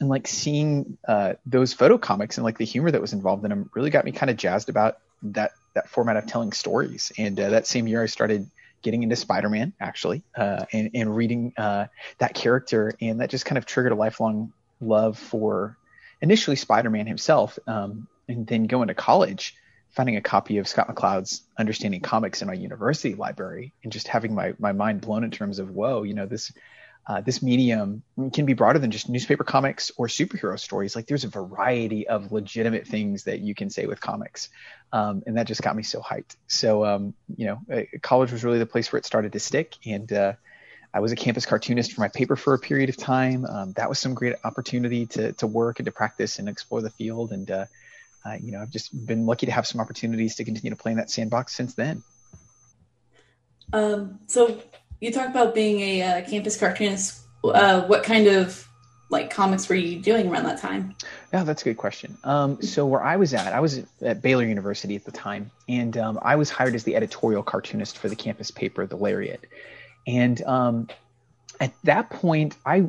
And 0.00 0.08
like 0.08 0.26
seeing 0.26 0.96
uh, 1.06 1.34
those 1.44 1.72
photo 1.74 1.98
comics 1.98 2.38
and 2.38 2.44
like 2.44 2.58
the 2.58 2.64
humor 2.64 2.90
that 2.90 3.00
was 3.00 3.12
involved 3.12 3.44
in 3.44 3.50
them 3.50 3.70
really 3.74 3.90
got 3.90 4.04
me 4.04 4.12
kind 4.12 4.30
of 4.30 4.36
jazzed 4.36 4.68
about 4.68 4.98
that 5.22 5.52
that 5.74 5.88
format 5.88 6.16
of 6.16 6.26
telling 6.26 6.52
stories. 6.52 7.12
And 7.18 7.38
uh, 7.38 7.50
that 7.50 7.66
same 7.66 7.86
year, 7.86 8.02
I 8.02 8.06
started 8.06 8.50
getting 8.82 9.02
into 9.02 9.14
Spider-Man 9.14 9.72
actually, 9.78 10.22
uh, 10.36 10.64
and, 10.72 10.90
and 10.94 11.14
reading 11.14 11.52
uh, 11.56 11.86
that 12.18 12.34
character, 12.34 12.94
and 13.00 13.20
that 13.20 13.30
just 13.30 13.44
kind 13.44 13.58
of 13.58 13.66
triggered 13.66 13.92
a 13.92 13.94
lifelong 13.94 14.52
love 14.80 15.18
for 15.18 15.76
initially 16.20 16.56
Spider-Man 16.56 17.06
himself, 17.06 17.58
um, 17.66 18.08
and 18.28 18.46
then 18.46 18.64
going 18.64 18.88
to 18.88 18.94
college, 18.94 19.54
finding 19.90 20.16
a 20.16 20.20
copy 20.20 20.58
of 20.58 20.68
Scott 20.68 20.88
McCloud's 20.88 21.42
Understanding 21.58 22.00
Comics 22.00 22.42
in 22.42 22.48
my 22.48 22.54
university 22.54 23.14
library, 23.14 23.72
and 23.82 23.92
just 23.92 24.08
having 24.08 24.34
my 24.34 24.54
my 24.58 24.72
mind 24.72 25.00
blown 25.00 25.24
in 25.24 25.30
terms 25.30 25.58
of 25.58 25.70
whoa, 25.70 26.02
you 26.02 26.14
know 26.14 26.26
this. 26.26 26.52
Uh, 27.06 27.20
this 27.22 27.42
medium 27.42 28.02
can 28.34 28.44
be 28.44 28.52
broader 28.52 28.78
than 28.78 28.90
just 28.90 29.08
newspaper 29.08 29.42
comics 29.42 29.90
or 29.96 30.06
superhero 30.06 30.60
stories. 30.60 30.94
Like 30.94 31.06
there's 31.06 31.24
a 31.24 31.28
variety 31.28 32.06
of 32.06 32.30
legitimate 32.30 32.86
things 32.86 33.24
that 33.24 33.40
you 33.40 33.54
can 33.54 33.70
say 33.70 33.86
with 33.86 34.00
comics, 34.00 34.50
um, 34.92 35.22
and 35.26 35.36
that 35.36 35.46
just 35.46 35.62
got 35.62 35.74
me 35.74 35.82
so 35.82 36.00
hyped. 36.00 36.36
So 36.46 36.84
um, 36.84 37.14
you 37.34 37.46
know, 37.46 37.58
uh, 37.74 37.82
college 38.02 38.30
was 38.30 38.44
really 38.44 38.58
the 38.58 38.66
place 38.66 38.92
where 38.92 38.98
it 38.98 39.06
started 39.06 39.32
to 39.32 39.40
stick, 39.40 39.74
and 39.86 40.12
uh, 40.12 40.34
I 40.92 41.00
was 41.00 41.10
a 41.10 41.16
campus 41.16 41.46
cartoonist 41.46 41.92
for 41.92 42.00
my 42.00 42.08
paper 42.08 42.36
for 42.36 42.54
a 42.54 42.58
period 42.58 42.90
of 42.90 42.96
time. 42.96 43.46
Um, 43.46 43.72
that 43.72 43.88
was 43.88 43.98
some 43.98 44.14
great 44.14 44.36
opportunity 44.44 45.06
to 45.06 45.32
to 45.32 45.46
work 45.46 45.78
and 45.78 45.86
to 45.86 45.92
practice 45.92 46.38
and 46.38 46.48
explore 46.48 46.82
the 46.82 46.90
field. 46.90 47.32
And 47.32 47.50
uh, 47.50 47.64
uh, 48.24 48.36
you 48.40 48.52
know, 48.52 48.60
I've 48.60 48.70
just 48.70 49.06
been 49.06 49.26
lucky 49.26 49.46
to 49.46 49.52
have 49.52 49.66
some 49.66 49.80
opportunities 49.80 50.36
to 50.36 50.44
continue 50.44 50.70
to 50.70 50.76
play 50.76 50.92
in 50.92 50.98
that 50.98 51.10
sandbox 51.10 51.54
since 51.54 51.74
then. 51.74 52.02
Um, 53.72 54.18
so 54.26 54.60
you 55.00 55.12
talked 55.12 55.30
about 55.30 55.54
being 55.54 55.80
a 55.80 56.02
uh, 56.02 56.28
campus 56.28 56.58
cartoonist. 56.58 57.20
Uh, 57.42 57.82
what 57.82 58.02
kind 58.02 58.26
of 58.26 58.66
like 59.10 59.30
comics 59.30 59.68
were 59.68 59.74
you 59.74 59.98
doing 59.98 60.28
around 60.28 60.44
that 60.44 60.60
time? 60.60 60.94
Yeah, 61.32 61.44
that's 61.44 61.62
a 61.62 61.64
good 61.64 61.76
question. 61.76 62.16
Um, 62.24 62.62
so 62.62 62.86
where 62.86 63.02
I 63.02 63.16
was 63.16 63.34
at, 63.34 63.52
I 63.52 63.60
was 63.60 63.82
at 64.02 64.22
Baylor 64.22 64.44
University 64.44 64.96
at 64.96 65.04
the 65.04 65.12
time, 65.12 65.50
and 65.68 65.96
um, 65.96 66.18
I 66.22 66.36
was 66.36 66.50
hired 66.50 66.74
as 66.74 66.84
the 66.84 66.96
editorial 66.96 67.42
cartoonist 67.42 67.98
for 67.98 68.08
the 68.08 68.16
campus 68.16 68.50
paper, 68.50 68.86
The 68.86 68.96
Lariat. 68.96 69.40
And 70.06 70.40
um, 70.42 70.88
at 71.60 71.72
that 71.84 72.10
point, 72.10 72.56
I 72.64 72.88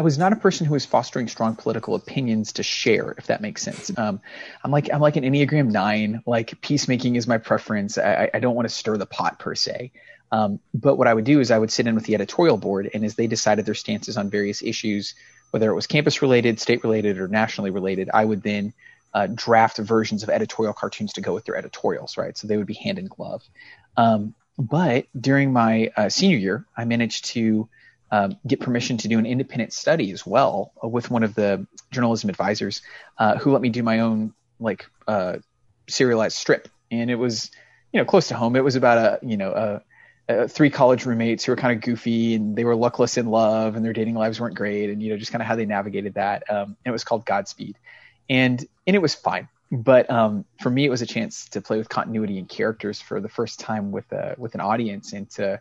I 0.00 0.02
was 0.02 0.16
not 0.16 0.32
a 0.32 0.36
person 0.36 0.64
who 0.64 0.72
was 0.72 0.86
fostering 0.86 1.28
strong 1.28 1.56
political 1.56 1.94
opinions 1.94 2.54
to 2.54 2.62
share, 2.62 3.14
if 3.18 3.26
that 3.26 3.42
makes 3.42 3.60
sense. 3.60 3.92
Um, 3.98 4.18
I'm 4.64 4.70
like 4.70 4.88
I'm 4.90 5.02
like 5.02 5.16
an 5.16 5.24
Enneagram 5.24 5.70
Nine. 5.70 6.22
Like 6.24 6.58
peacemaking 6.62 7.16
is 7.16 7.26
my 7.26 7.36
preference. 7.36 7.98
I, 7.98 8.30
I 8.32 8.38
don't 8.38 8.54
want 8.54 8.66
to 8.66 8.74
stir 8.74 8.96
the 8.96 9.04
pot 9.04 9.38
per 9.38 9.54
se. 9.54 9.92
Um, 10.32 10.58
but 10.72 10.96
what 10.96 11.06
I 11.06 11.12
would 11.12 11.26
do 11.26 11.38
is 11.38 11.50
I 11.50 11.58
would 11.58 11.70
sit 11.70 11.86
in 11.86 11.94
with 11.94 12.04
the 12.04 12.14
editorial 12.14 12.56
board, 12.56 12.88
and 12.94 13.04
as 13.04 13.16
they 13.16 13.26
decided 13.26 13.66
their 13.66 13.74
stances 13.74 14.16
on 14.16 14.30
various 14.30 14.62
issues, 14.62 15.14
whether 15.50 15.70
it 15.70 15.74
was 15.74 15.86
campus 15.86 16.22
related, 16.22 16.58
state 16.60 16.82
related, 16.82 17.18
or 17.18 17.28
nationally 17.28 17.70
related, 17.70 18.08
I 18.14 18.24
would 18.24 18.42
then 18.42 18.72
uh, 19.12 19.26
draft 19.26 19.76
versions 19.76 20.22
of 20.22 20.30
editorial 20.30 20.72
cartoons 20.72 21.12
to 21.12 21.20
go 21.20 21.34
with 21.34 21.44
their 21.44 21.56
editorials, 21.56 22.16
right? 22.16 22.38
So 22.38 22.48
they 22.48 22.56
would 22.56 22.66
be 22.66 22.72
hand 22.72 22.98
in 22.98 23.06
glove. 23.06 23.42
Um, 23.98 24.34
but 24.56 25.08
during 25.20 25.52
my 25.52 25.90
uh, 25.94 26.08
senior 26.08 26.38
year, 26.38 26.64
I 26.74 26.86
managed 26.86 27.26
to 27.34 27.68
um, 28.10 28.36
get 28.46 28.60
permission 28.60 28.96
to 28.98 29.08
do 29.08 29.18
an 29.18 29.26
independent 29.26 29.72
study 29.72 30.10
as 30.12 30.26
well 30.26 30.72
uh, 30.82 30.88
with 30.88 31.10
one 31.10 31.22
of 31.22 31.34
the 31.34 31.66
journalism 31.90 32.30
advisors 32.30 32.82
uh, 33.18 33.36
who 33.38 33.52
let 33.52 33.62
me 33.62 33.68
do 33.68 33.82
my 33.82 34.00
own 34.00 34.34
like 34.58 34.86
uh, 35.06 35.38
serialized 35.88 36.36
strip. 36.36 36.68
And 36.90 37.10
it 37.10 37.14
was, 37.14 37.50
you 37.92 38.00
know, 38.00 38.04
close 38.04 38.28
to 38.28 38.34
home. 38.34 38.56
It 38.56 38.64
was 38.64 38.76
about 38.76 38.98
a, 38.98 39.26
you 39.26 39.36
know, 39.36 39.80
a, 40.28 40.48
three 40.48 40.70
college 40.70 41.06
roommates 41.06 41.44
who 41.44 41.52
were 41.52 41.56
kind 41.56 41.74
of 41.74 41.82
goofy 41.82 42.34
and 42.34 42.54
they 42.54 42.64
were 42.64 42.76
luckless 42.76 43.16
in 43.16 43.26
love 43.26 43.74
and 43.74 43.84
their 43.84 43.92
dating 43.92 44.14
lives 44.14 44.40
weren't 44.40 44.54
great. 44.54 44.90
And, 44.90 45.02
you 45.02 45.10
know, 45.10 45.16
just 45.16 45.32
kind 45.32 45.42
of 45.42 45.48
how 45.48 45.56
they 45.56 45.66
navigated 45.66 46.14
that. 46.14 46.48
Um, 46.48 46.76
and 46.84 46.86
it 46.86 46.92
was 46.92 47.02
called 47.02 47.26
Godspeed. 47.26 47.76
And, 48.28 48.64
and 48.86 48.94
it 48.94 49.02
was 49.02 49.14
fine 49.14 49.48
but 49.70 50.10
um, 50.10 50.44
for 50.60 50.68
me, 50.68 50.84
it 50.84 50.90
was 50.90 51.02
a 51.02 51.06
chance 51.06 51.48
to 51.50 51.60
play 51.60 51.78
with 51.78 51.88
continuity 51.88 52.38
and 52.38 52.48
characters 52.48 53.00
for 53.00 53.20
the 53.20 53.28
first 53.28 53.60
time 53.60 53.92
with 53.92 54.10
a 54.12 54.34
with 54.36 54.54
an 54.54 54.60
audience, 54.60 55.12
and 55.12 55.30
to 55.30 55.60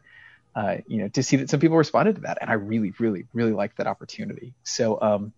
uh, 0.55 0.77
you 0.87 0.97
know 0.99 1.07
to 1.09 1.23
see 1.23 1.37
that 1.37 1.49
some 1.49 1.59
people 1.59 1.77
responded 1.77 2.15
to 2.15 2.21
that, 2.21 2.39
and 2.41 2.49
I 2.49 2.53
really, 2.53 2.93
really, 2.99 3.25
really 3.33 3.53
liked 3.53 3.77
that 3.77 3.87
opportunity. 3.87 4.53
So, 4.63 4.99
um, 5.01 5.33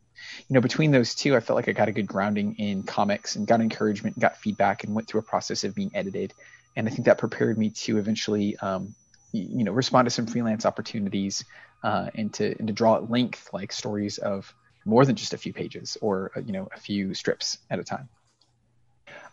you 0.47 0.53
know, 0.53 0.61
between 0.61 0.91
those 0.91 1.15
two, 1.15 1.35
I 1.35 1.39
felt 1.39 1.55
like 1.55 1.67
I 1.67 1.71
got 1.71 1.87
a 1.87 1.91
good 1.91 2.07
grounding 2.07 2.55
in 2.55 2.83
comics 2.83 3.35
and 3.35 3.47
got 3.47 3.61
encouragement, 3.61 4.15
and 4.15 4.21
got 4.21 4.37
feedback, 4.37 4.83
and 4.83 4.95
went 4.95 5.07
through 5.07 5.19
a 5.19 5.23
process 5.23 5.63
of 5.63 5.75
being 5.75 5.91
edited, 5.93 6.33
and 6.75 6.87
I 6.87 6.91
think 6.91 7.05
that 7.05 7.17
prepared 7.17 7.57
me 7.57 7.69
to 7.69 7.97
eventually, 7.97 8.57
um, 8.57 8.95
you 9.31 9.63
know, 9.63 9.71
respond 9.71 10.05
to 10.05 10.11
some 10.11 10.27
freelance 10.27 10.65
opportunities 10.65 11.43
uh, 11.83 12.09
and 12.15 12.33
to 12.35 12.55
and 12.57 12.67
to 12.67 12.73
draw 12.73 12.97
at 12.97 13.09
length 13.09 13.49
like 13.53 13.71
stories 13.71 14.17
of 14.17 14.53
more 14.85 15.05
than 15.05 15.15
just 15.15 15.33
a 15.33 15.37
few 15.37 15.53
pages 15.53 15.97
or 16.01 16.31
uh, 16.35 16.39
you 16.39 16.53
know 16.53 16.69
a 16.73 16.79
few 16.79 17.13
strips 17.13 17.57
at 17.69 17.79
a 17.79 17.83
time. 17.83 18.09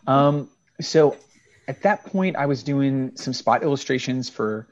Um, 0.07 0.49
so 0.81 1.17
at 1.67 1.83
that 1.83 2.05
point, 2.05 2.35
I 2.35 2.47
was 2.47 2.63
doing 2.63 3.15
some 3.15 3.33
spot 3.33 3.61
illustrations 3.61 4.29
for 4.29 4.67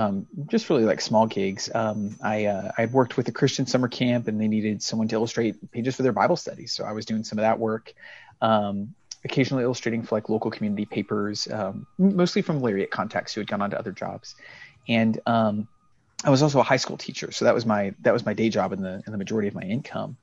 um, 0.00 0.26
just 0.46 0.70
really 0.70 0.84
like 0.84 1.00
small 1.00 1.26
gigs. 1.26 1.70
Um, 1.74 2.16
I 2.22 2.46
uh, 2.46 2.72
I 2.76 2.80
had 2.82 2.92
worked 2.92 3.16
with 3.16 3.28
a 3.28 3.32
Christian 3.32 3.66
summer 3.66 3.88
camp, 3.88 4.28
and 4.28 4.40
they 4.40 4.48
needed 4.48 4.82
someone 4.82 5.08
to 5.08 5.14
illustrate 5.14 5.70
pages 5.72 5.96
for 5.96 6.02
their 6.02 6.12
Bible 6.12 6.36
studies. 6.36 6.72
So 6.72 6.84
I 6.84 6.92
was 6.92 7.04
doing 7.04 7.24
some 7.24 7.38
of 7.38 7.42
that 7.42 7.58
work. 7.58 7.92
Um, 8.40 8.94
occasionally 9.22 9.64
illustrating 9.64 10.02
for 10.02 10.14
like 10.14 10.30
local 10.30 10.50
community 10.50 10.86
papers, 10.86 11.46
um, 11.52 11.86
mostly 11.98 12.40
from 12.40 12.62
Lariat 12.62 12.90
contacts 12.90 13.34
who 13.34 13.42
had 13.42 13.48
gone 13.48 13.60
on 13.60 13.68
to 13.68 13.78
other 13.78 13.92
jobs. 13.92 14.34
And 14.88 15.20
um, 15.26 15.68
I 16.24 16.30
was 16.30 16.42
also 16.42 16.58
a 16.58 16.62
high 16.62 16.78
school 16.78 16.96
teacher, 16.96 17.30
so 17.30 17.44
that 17.44 17.54
was 17.54 17.66
my 17.66 17.94
that 18.00 18.14
was 18.14 18.24
my 18.24 18.32
day 18.32 18.48
job 18.48 18.72
and 18.72 18.82
the 18.82 19.02
and 19.04 19.12
the 19.12 19.18
majority 19.18 19.48
of 19.48 19.54
my 19.54 19.62
income. 19.62 20.16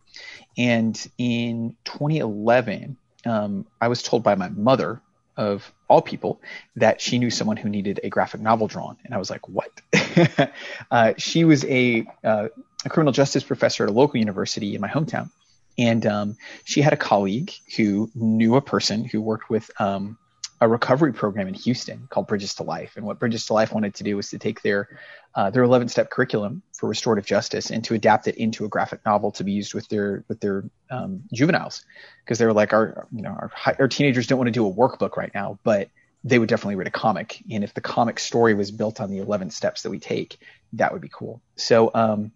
And 0.57 0.97
in 1.19 1.75
2011, 1.85 2.97
um, 3.27 3.67
I 3.79 3.87
was 3.87 4.01
told 4.01 4.23
by 4.23 4.33
my 4.33 4.49
mother, 4.49 4.99
of 5.37 5.71
all 5.87 6.01
people, 6.01 6.41
that 6.75 6.99
she 6.99 7.19
knew 7.19 7.29
someone 7.29 7.57
who 7.57 7.69
needed 7.69 7.99
a 8.03 8.09
graphic 8.09 8.41
novel 8.41 8.67
drawn, 8.67 8.97
and 9.05 9.13
I 9.13 9.17
was 9.17 9.29
like, 9.29 9.47
"What?" 9.47 9.71
uh, 10.91 11.13
she 11.17 11.45
was 11.45 11.63
a, 11.65 12.05
uh, 12.23 12.49
a 12.83 12.89
criminal 12.89 13.13
justice 13.13 13.43
professor 13.43 13.83
at 13.83 13.89
a 13.89 13.93
local 13.93 14.19
university 14.19 14.75
in 14.75 14.81
my 14.81 14.89
hometown, 14.89 15.29
and 15.77 16.05
um, 16.05 16.37
she 16.65 16.81
had 16.81 16.93
a 16.93 16.97
colleague 16.97 17.51
who 17.75 18.09
knew 18.15 18.55
a 18.55 18.61
person 18.61 19.05
who 19.05 19.21
worked 19.21 19.49
with 19.49 19.69
um, 19.79 20.17
a 20.59 20.67
recovery 20.67 21.13
program 21.13 21.47
in 21.47 21.53
Houston 21.53 22.07
called 22.09 22.27
Bridges 22.27 22.55
to 22.55 22.63
Life. 22.63 22.97
And 22.97 23.05
what 23.05 23.19
Bridges 23.19 23.45
to 23.47 23.53
Life 23.53 23.73
wanted 23.73 23.93
to 23.95 24.03
do 24.03 24.15
was 24.15 24.29
to 24.31 24.39
take 24.39 24.61
their 24.61 24.89
uh, 25.35 25.51
their 25.51 25.63
11 25.63 25.87
step 25.89 26.09
curriculum 26.09 26.63
for 26.73 26.89
restorative 26.89 27.25
justice 27.25 27.69
and 27.69 27.83
to 27.83 27.93
adapt 27.93 28.27
it 28.27 28.35
into 28.35 28.65
a 28.65 28.67
graphic 28.67 29.05
novel 29.05 29.31
to 29.31 29.43
be 29.43 29.51
used 29.51 29.73
with 29.73 29.87
their 29.87 30.23
with 30.27 30.39
their 30.39 30.63
um, 30.89 31.23
juveniles 31.31 31.85
because 32.23 32.39
they 32.39 32.45
were 32.45 32.53
like 32.53 32.73
our 32.73 33.07
you 33.11 33.21
know 33.21 33.29
our, 33.29 33.51
our 33.79 33.87
teenagers 33.87 34.25
don't 34.25 34.39
want 34.39 34.47
to 34.47 34.51
do 34.51 34.67
a 34.67 34.73
workbook 34.73 35.15
right 35.15 35.31
now, 35.35 35.59
but 35.63 35.89
they 36.23 36.39
would 36.39 36.49
definitely 36.49 36.75
read 36.75 36.87
a 36.87 36.91
comic. 36.91 37.41
And 37.51 37.63
if 37.63 37.73
the 37.73 37.81
comic 37.81 38.19
story 38.19 38.53
was 38.53 38.71
built 38.71 38.99
on 38.99 39.09
the 39.09 39.19
11 39.19 39.51
steps 39.51 39.83
that 39.83 39.91
we 39.91 39.99
take, 39.99 40.39
that 40.73 40.91
would 40.91 41.01
be 41.01 41.09
cool. 41.09 41.41
So 41.55 41.91
um, 41.93 42.31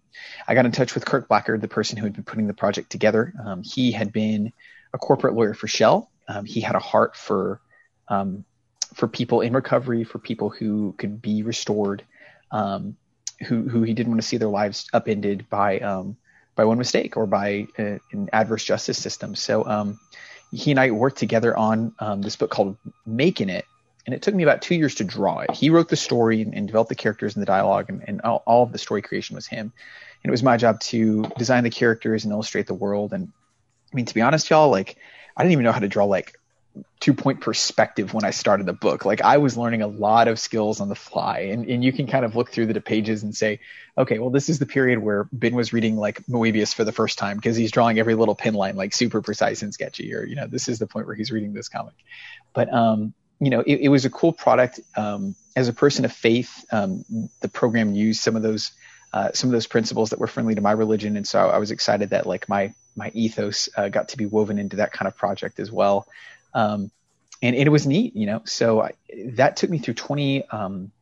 I 0.46 0.54
got 0.54 0.64
in 0.64 0.72
touch 0.72 0.94
with 0.94 1.04
Kirk 1.04 1.28
Blackard, 1.28 1.60
the 1.60 1.68
person 1.68 1.98
who 1.98 2.04
had 2.04 2.14
been 2.14 2.24
putting 2.24 2.46
the 2.46 2.54
project 2.54 2.90
together. 2.90 3.34
Um, 3.44 3.62
he 3.62 3.92
had 3.92 4.12
been 4.12 4.52
a 4.94 4.98
corporate 4.98 5.34
lawyer 5.34 5.52
for 5.52 5.66
Shell. 5.66 6.10
Um, 6.28 6.44
he 6.44 6.60
had 6.60 6.76
a 6.76 6.78
heart 6.78 7.16
for 7.16 7.60
um, 8.08 8.44
for 8.94 9.08
people 9.08 9.40
in 9.40 9.52
recovery, 9.52 10.04
for 10.04 10.18
people 10.18 10.50
who 10.50 10.94
could 10.98 11.22
be 11.22 11.42
restored, 11.42 12.04
um, 12.50 12.96
who 13.46 13.68
who 13.68 13.82
he 13.82 13.94
didn't 13.94 14.12
want 14.12 14.20
to 14.20 14.26
see 14.26 14.36
their 14.36 14.48
lives 14.48 14.88
upended 14.92 15.48
by 15.48 15.78
um, 15.80 16.16
by 16.54 16.64
one 16.64 16.78
mistake 16.78 17.16
or 17.16 17.26
by 17.26 17.66
a, 17.78 17.98
an 18.12 18.28
adverse 18.32 18.64
justice 18.64 18.98
system. 18.98 19.34
So 19.34 19.64
um, 19.66 19.98
he 20.52 20.70
and 20.70 20.78
I 20.78 20.90
worked 20.90 21.18
together 21.18 21.56
on 21.56 21.94
um, 21.98 22.22
this 22.22 22.36
book 22.36 22.50
called 22.50 22.76
Making 23.06 23.48
It, 23.48 23.64
and 24.06 24.14
it 24.14 24.22
took 24.22 24.34
me 24.34 24.42
about 24.42 24.62
two 24.62 24.74
years 24.74 24.96
to 24.96 25.04
draw 25.04 25.40
it. 25.40 25.52
He 25.52 25.70
wrote 25.70 25.88
the 25.88 25.96
story 25.96 26.42
and, 26.42 26.54
and 26.54 26.66
developed 26.66 26.90
the 26.90 26.94
characters 26.94 27.34
and 27.34 27.42
the 27.42 27.46
dialogue, 27.46 27.86
and, 27.88 28.04
and 28.06 28.20
all, 28.22 28.42
all, 28.46 28.62
of 28.62 28.72
the 28.72 28.78
story 28.78 29.02
creation 29.02 29.34
was 29.34 29.46
him. 29.46 29.72
And 30.22 30.30
it 30.30 30.30
was 30.30 30.42
my 30.42 30.56
job 30.56 30.80
to 30.80 31.24
design 31.38 31.64
the 31.64 31.70
characters 31.70 32.24
and 32.24 32.32
illustrate 32.32 32.66
the 32.66 32.74
world. 32.74 33.12
And 33.12 33.32
I 33.92 33.96
mean, 33.96 34.06
to 34.06 34.14
be 34.14 34.20
honest, 34.20 34.50
y'all, 34.50 34.70
like 34.70 34.96
I 35.36 35.42
didn't 35.42 35.52
even 35.52 35.64
know 35.64 35.72
how 35.72 35.80
to 35.80 35.88
draw 35.88 36.04
like 36.04 36.38
two 37.00 37.14
point 37.14 37.40
perspective 37.40 38.14
when 38.14 38.24
I 38.24 38.30
started 38.30 38.66
the 38.66 38.72
book. 38.72 39.04
Like 39.04 39.20
I 39.20 39.38
was 39.38 39.56
learning 39.56 39.82
a 39.82 39.86
lot 39.86 40.28
of 40.28 40.38
skills 40.38 40.80
on 40.80 40.88
the 40.88 40.94
fly, 40.94 41.40
and 41.50 41.66
and 41.66 41.84
you 41.84 41.92
can 41.92 42.06
kind 42.06 42.24
of 42.24 42.36
look 42.36 42.50
through 42.50 42.66
the 42.66 42.80
pages 42.80 43.22
and 43.22 43.34
say, 43.34 43.60
okay, 43.96 44.18
well 44.18 44.30
this 44.30 44.48
is 44.48 44.58
the 44.58 44.66
period 44.66 44.98
where 44.98 45.28
Ben 45.32 45.54
was 45.54 45.72
reading 45.72 45.96
like 45.96 46.24
Moebius 46.26 46.74
for 46.74 46.84
the 46.84 46.92
first 46.92 47.18
time 47.18 47.36
because 47.36 47.56
he's 47.56 47.72
drawing 47.72 47.98
every 47.98 48.14
little 48.14 48.34
pin 48.34 48.54
line 48.54 48.76
like 48.76 48.94
super 48.94 49.20
precise 49.20 49.62
and 49.62 49.74
sketchy, 49.74 50.14
or 50.14 50.24
you 50.24 50.36
know 50.36 50.46
this 50.46 50.68
is 50.68 50.78
the 50.78 50.86
point 50.86 51.06
where 51.06 51.16
he's 51.16 51.30
reading 51.30 51.52
this 51.52 51.68
comic. 51.68 51.94
But 52.54 52.72
um, 52.72 53.14
you 53.40 53.50
know, 53.50 53.60
it, 53.60 53.80
it 53.82 53.88
was 53.88 54.04
a 54.04 54.10
cool 54.10 54.32
product. 54.32 54.80
Um, 54.96 55.34
as 55.56 55.68
a 55.68 55.72
person 55.72 56.04
of 56.04 56.12
faith, 56.12 56.64
um, 56.70 57.04
the 57.40 57.48
program 57.48 57.94
used 57.94 58.22
some 58.22 58.36
of 58.36 58.42
those 58.42 58.72
uh, 59.12 59.30
some 59.32 59.50
of 59.50 59.52
those 59.52 59.66
principles 59.66 60.10
that 60.10 60.18
were 60.18 60.26
friendly 60.26 60.54
to 60.54 60.60
my 60.60 60.72
religion, 60.72 61.16
and 61.16 61.26
so 61.26 61.50
I 61.50 61.58
was 61.58 61.70
excited 61.70 62.10
that 62.10 62.24
like 62.24 62.48
my 62.48 62.72
my 62.96 63.10
ethos 63.14 63.68
uh, 63.76 63.88
got 63.88 64.08
to 64.10 64.16
be 64.16 64.26
woven 64.26 64.58
into 64.58 64.76
that 64.76 64.92
kind 64.92 65.08
of 65.08 65.16
project 65.16 65.58
as 65.58 65.70
well. 65.70 66.06
Um, 66.54 66.90
and, 67.40 67.56
it 67.56 67.68
was 67.70 67.86
neat, 67.86 68.14
you 68.14 68.26
know. 68.26 68.42
So 68.44 68.82
I, 68.82 68.92
that 69.34 69.56
took 69.56 69.70
me 69.70 69.78
through 69.78 69.94
20, 69.94 70.48
um, 70.48 70.92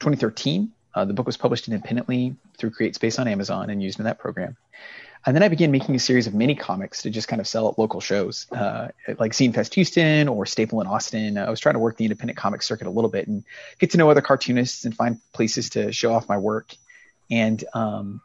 2013. 0.00 0.72
Uh, 0.94 1.04
the 1.04 1.14
book 1.14 1.26
was 1.26 1.36
published 1.36 1.68
independently 1.68 2.36
through 2.58 2.70
CreateSpace 2.70 3.18
on 3.18 3.28
Amazon 3.28 3.70
and 3.70 3.82
used 3.82 3.98
in 3.98 4.04
that 4.04 4.18
program. 4.18 4.56
And 5.26 5.34
then 5.34 5.42
I 5.42 5.48
began 5.48 5.72
making 5.72 5.96
a 5.96 5.98
series 5.98 6.28
of 6.28 6.34
mini 6.34 6.54
comics 6.54 7.02
to 7.02 7.10
just 7.10 7.26
kind 7.26 7.40
of 7.40 7.48
sell 7.48 7.68
at 7.68 7.78
local 7.78 8.00
shows, 8.00 8.46
uh, 8.52 8.88
like 9.18 9.32
Zine 9.32 9.52
Fest 9.52 9.74
Houston 9.74 10.28
or 10.28 10.46
Staple 10.46 10.80
in 10.80 10.86
Austin. 10.86 11.36
I 11.36 11.50
was 11.50 11.58
trying 11.58 11.74
to 11.74 11.80
work 11.80 11.96
the 11.96 12.04
independent 12.04 12.38
comic 12.38 12.62
circuit 12.62 12.86
a 12.86 12.90
little 12.90 13.10
bit 13.10 13.26
and 13.26 13.42
get 13.80 13.90
to 13.90 13.98
know 13.98 14.08
other 14.08 14.20
cartoonists 14.20 14.84
and 14.84 14.94
find 14.94 15.18
places 15.32 15.70
to 15.70 15.90
show 15.90 16.12
off 16.12 16.28
my 16.28 16.38
work. 16.38 16.76
And 17.28 17.62
um, 17.74 18.20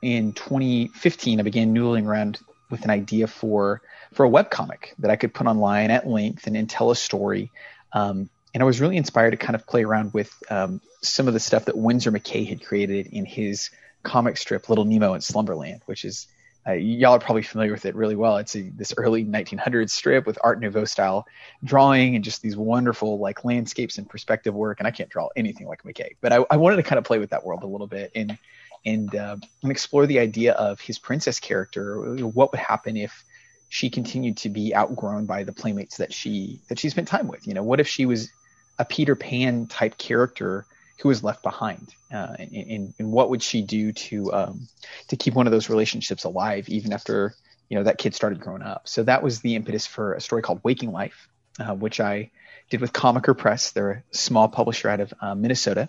in 0.00 0.32
2015, 0.32 1.40
I 1.40 1.42
began 1.42 1.74
noodling 1.74 2.06
around 2.06 2.38
with 2.72 2.84
an 2.84 2.90
idea 2.90 3.28
for 3.28 3.82
for 4.12 4.24
a 4.24 4.28
web 4.28 4.50
comic 4.50 4.94
that 4.98 5.10
I 5.10 5.16
could 5.16 5.32
put 5.32 5.46
online 5.46 5.90
at 5.90 6.08
length 6.08 6.46
and, 6.46 6.56
and 6.56 6.68
tell 6.68 6.90
a 6.90 6.96
story. 6.96 7.50
Um, 7.92 8.28
and 8.52 8.62
I 8.62 8.66
was 8.66 8.80
really 8.80 8.96
inspired 8.96 9.30
to 9.30 9.36
kind 9.36 9.54
of 9.54 9.66
play 9.66 9.84
around 9.84 10.12
with 10.12 10.32
um, 10.50 10.80
some 11.02 11.28
of 11.28 11.34
the 11.34 11.40
stuff 11.40 11.66
that 11.66 11.76
Winsor 11.76 12.10
McCay 12.10 12.46
had 12.48 12.64
created 12.64 13.06
in 13.06 13.24
his 13.24 13.70
comic 14.02 14.36
strip 14.36 14.68
Little 14.68 14.84
Nemo 14.84 15.14
in 15.14 15.20
Slumberland, 15.20 15.82
which 15.86 16.04
is 16.04 16.26
uh, 16.66 16.72
y'all 16.72 17.14
are 17.14 17.18
probably 17.18 17.42
familiar 17.42 17.72
with 17.72 17.86
it 17.86 17.94
really 17.94 18.14
well. 18.14 18.36
It's 18.36 18.54
a, 18.54 18.62
this 18.62 18.94
early 18.96 19.24
1900s 19.24 19.90
strip 19.90 20.26
with 20.26 20.38
Art 20.42 20.60
Nouveau 20.60 20.84
style 20.84 21.26
drawing 21.64 22.14
and 22.14 22.24
just 22.24 22.40
these 22.40 22.56
wonderful 22.56 23.18
like 23.18 23.44
landscapes 23.44 23.98
and 23.98 24.08
perspective 24.08 24.54
work. 24.54 24.78
And 24.78 24.86
I 24.86 24.92
can't 24.92 25.10
draw 25.10 25.28
anything 25.36 25.66
like 25.66 25.82
McKay, 25.82 26.16
but 26.20 26.32
I, 26.32 26.44
I 26.50 26.56
wanted 26.56 26.76
to 26.76 26.82
kind 26.84 26.98
of 26.98 27.04
play 27.04 27.18
with 27.18 27.30
that 27.30 27.44
world 27.44 27.62
a 27.64 27.66
little 27.66 27.88
bit 27.88 28.12
and 28.14 28.38
and 28.84 29.14
uh, 29.14 29.36
and 29.62 29.70
explore 29.70 30.06
the 30.06 30.18
idea 30.18 30.52
of 30.52 30.80
his 30.80 30.98
princess 30.98 31.40
character. 31.40 32.16
What 32.26 32.52
would 32.52 32.60
happen 32.60 32.96
if 32.96 33.24
she 33.68 33.90
continued 33.90 34.36
to 34.38 34.48
be 34.48 34.74
outgrown 34.74 35.26
by 35.26 35.44
the 35.44 35.52
playmates 35.52 35.96
that 35.98 36.12
she 36.12 36.60
that 36.68 36.78
she 36.78 36.88
spent 36.88 37.08
time 37.08 37.28
with? 37.28 37.46
You 37.46 37.54
know, 37.54 37.62
what 37.62 37.80
if 37.80 37.88
she 37.88 38.06
was 38.06 38.30
a 38.78 38.84
Peter 38.84 39.14
Pan 39.14 39.66
type 39.66 39.98
character 39.98 40.66
who 41.00 41.08
was 41.08 41.24
left 41.24 41.42
behind, 41.42 41.94
uh, 42.12 42.36
and, 42.38 42.52
and, 42.52 42.94
and, 42.98 43.10
what 43.10 43.30
would 43.30 43.42
she 43.42 43.62
do 43.62 43.92
to 43.92 44.32
um, 44.32 44.68
to 45.08 45.16
keep 45.16 45.34
one 45.34 45.46
of 45.46 45.52
those 45.52 45.68
relationships 45.68 46.24
alive 46.24 46.68
even 46.68 46.92
after 46.92 47.34
you 47.68 47.76
know 47.76 47.84
that 47.84 47.98
kid 47.98 48.14
started 48.14 48.40
growing 48.40 48.62
up? 48.62 48.88
So 48.88 49.02
that 49.04 49.22
was 49.22 49.40
the 49.40 49.56
impetus 49.56 49.86
for 49.86 50.14
a 50.14 50.20
story 50.20 50.42
called 50.42 50.60
Waking 50.62 50.92
Life, 50.92 51.28
uh, 51.58 51.74
which 51.74 52.00
I 52.00 52.30
did 52.70 52.80
with 52.80 52.92
Comiker 52.92 53.34
Press. 53.34 53.72
They're 53.72 54.04
a 54.12 54.16
small 54.16 54.48
publisher 54.48 54.88
out 54.88 55.00
of 55.00 55.14
uh, 55.20 55.34
Minnesota, 55.34 55.88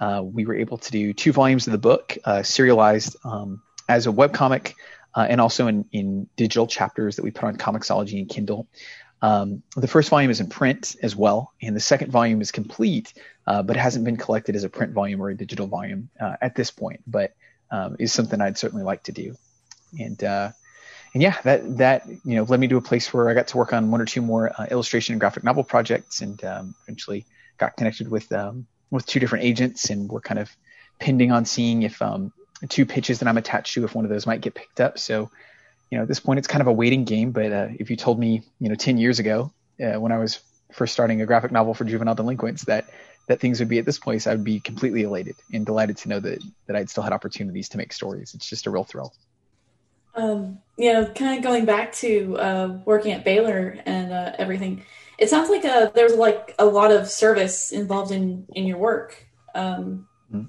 uh, 0.00 0.22
we 0.24 0.46
were 0.46 0.54
able 0.54 0.78
to 0.78 0.90
do 0.90 1.12
two 1.12 1.32
volumes 1.32 1.66
of 1.66 1.72
the 1.72 1.78
book, 1.78 2.16
uh, 2.24 2.42
serialized 2.42 3.16
um, 3.24 3.62
as 3.88 4.06
a 4.06 4.10
webcomic 4.10 4.74
uh, 5.14 5.26
and 5.28 5.40
also 5.40 5.66
in, 5.66 5.84
in 5.92 6.28
digital 6.36 6.66
chapters 6.66 7.16
that 7.16 7.22
we 7.22 7.30
put 7.30 7.44
on 7.44 7.56
Comixology 7.56 8.18
and 8.18 8.28
Kindle. 8.28 8.66
Um, 9.22 9.62
the 9.76 9.88
first 9.88 10.08
volume 10.08 10.30
is 10.30 10.40
in 10.40 10.48
print 10.48 10.96
as 11.02 11.14
well, 11.14 11.52
and 11.60 11.76
the 11.76 11.80
second 11.80 12.10
volume 12.10 12.40
is 12.40 12.52
complete, 12.52 13.12
uh, 13.46 13.62
but 13.62 13.76
hasn't 13.76 14.04
been 14.04 14.16
collected 14.16 14.56
as 14.56 14.64
a 14.64 14.70
print 14.70 14.94
volume 14.94 15.20
or 15.20 15.28
a 15.28 15.36
digital 15.36 15.66
volume 15.66 16.08
uh, 16.18 16.36
at 16.40 16.54
this 16.54 16.70
point, 16.70 17.02
but 17.06 17.34
um, 17.70 17.96
is 17.98 18.12
something 18.12 18.40
I'd 18.40 18.56
certainly 18.56 18.84
like 18.84 19.02
to 19.04 19.12
do. 19.12 19.36
And 19.98 20.22
uh, 20.24 20.52
and 21.12 21.22
yeah, 21.22 21.36
that 21.42 21.76
that 21.78 22.08
you 22.08 22.36
know 22.36 22.44
led 22.44 22.60
me 22.60 22.68
to 22.68 22.78
a 22.78 22.80
place 22.80 23.12
where 23.12 23.28
I 23.28 23.34
got 23.34 23.48
to 23.48 23.58
work 23.58 23.74
on 23.74 23.90
one 23.90 24.00
or 24.00 24.06
two 24.06 24.22
more 24.22 24.52
illustration 24.70 25.12
and 25.12 25.20
graphic 25.20 25.44
novel 25.44 25.64
projects, 25.64 26.22
and 26.22 26.42
um, 26.44 26.74
eventually 26.84 27.26
got 27.58 27.76
connected 27.76 28.08
with 28.08 28.32
um, 28.32 28.66
with 28.90 29.06
two 29.06 29.20
different 29.20 29.44
agents, 29.44 29.90
and 29.90 30.08
we're 30.08 30.20
kind 30.20 30.38
of 30.38 30.50
pending 30.98 31.32
on 31.32 31.44
seeing 31.44 31.82
if 31.82 32.00
um, 32.02 32.32
two 32.68 32.86
pitches 32.86 33.20
that 33.20 33.28
I'm 33.28 33.38
attached 33.38 33.74
to, 33.74 33.84
if 33.84 33.94
one 33.94 34.04
of 34.04 34.10
those 34.10 34.26
might 34.26 34.40
get 34.40 34.54
picked 34.54 34.80
up. 34.80 34.98
So, 34.98 35.30
you 35.90 35.98
know, 35.98 36.02
at 36.02 36.08
this 36.08 36.20
point, 36.20 36.38
it's 36.38 36.48
kind 36.48 36.60
of 36.60 36.66
a 36.66 36.72
waiting 36.72 37.04
game. 37.04 37.32
But 37.32 37.52
uh, 37.52 37.68
if 37.78 37.90
you 37.90 37.96
told 37.96 38.18
me, 38.18 38.42
you 38.58 38.68
know, 38.68 38.74
10 38.74 38.98
years 38.98 39.18
ago 39.18 39.52
uh, 39.82 39.98
when 39.98 40.12
I 40.12 40.18
was 40.18 40.40
first 40.72 40.92
starting 40.92 41.20
a 41.20 41.26
graphic 41.26 41.50
novel 41.50 41.74
for 41.74 41.84
juvenile 41.84 42.14
delinquents 42.14 42.64
that 42.66 42.86
that 43.26 43.38
things 43.38 43.60
would 43.60 43.68
be 43.68 43.78
at 43.78 43.86
this 43.86 43.98
place, 43.98 44.26
I 44.26 44.32
would 44.32 44.44
be 44.44 44.58
completely 44.58 45.02
elated 45.02 45.36
and 45.52 45.64
delighted 45.64 45.96
to 45.98 46.08
know 46.08 46.20
that 46.20 46.42
that 46.66 46.76
I'd 46.76 46.90
still 46.90 47.02
had 47.02 47.12
opportunities 47.12 47.68
to 47.70 47.78
make 47.78 47.92
stories. 47.92 48.34
It's 48.34 48.48
just 48.48 48.66
a 48.66 48.70
real 48.70 48.84
thrill. 48.84 49.12
Um, 50.14 50.58
you 50.76 50.92
know, 50.92 51.06
kind 51.06 51.38
of 51.38 51.44
going 51.44 51.64
back 51.64 51.92
to 51.94 52.36
uh, 52.38 52.78
working 52.84 53.12
at 53.12 53.24
Baylor 53.24 53.78
and 53.86 54.12
uh, 54.12 54.32
everything 54.38 54.82
it 55.20 55.28
sounds 55.28 55.50
like 55.50 55.64
a, 55.64 55.72
uh, 55.72 55.90
there's 55.90 56.14
like 56.14 56.54
a 56.58 56.64
lot 56.64 56.90
of 56.90 57.08
service 57.08 57.72
involved 57.72 58.10
in 58.10 58.46
in 58.54 58.66
your 58.66 58.78
work. 58.78 59.26
Um, 59.54 60.08
mm-hmm. 60.32 60.46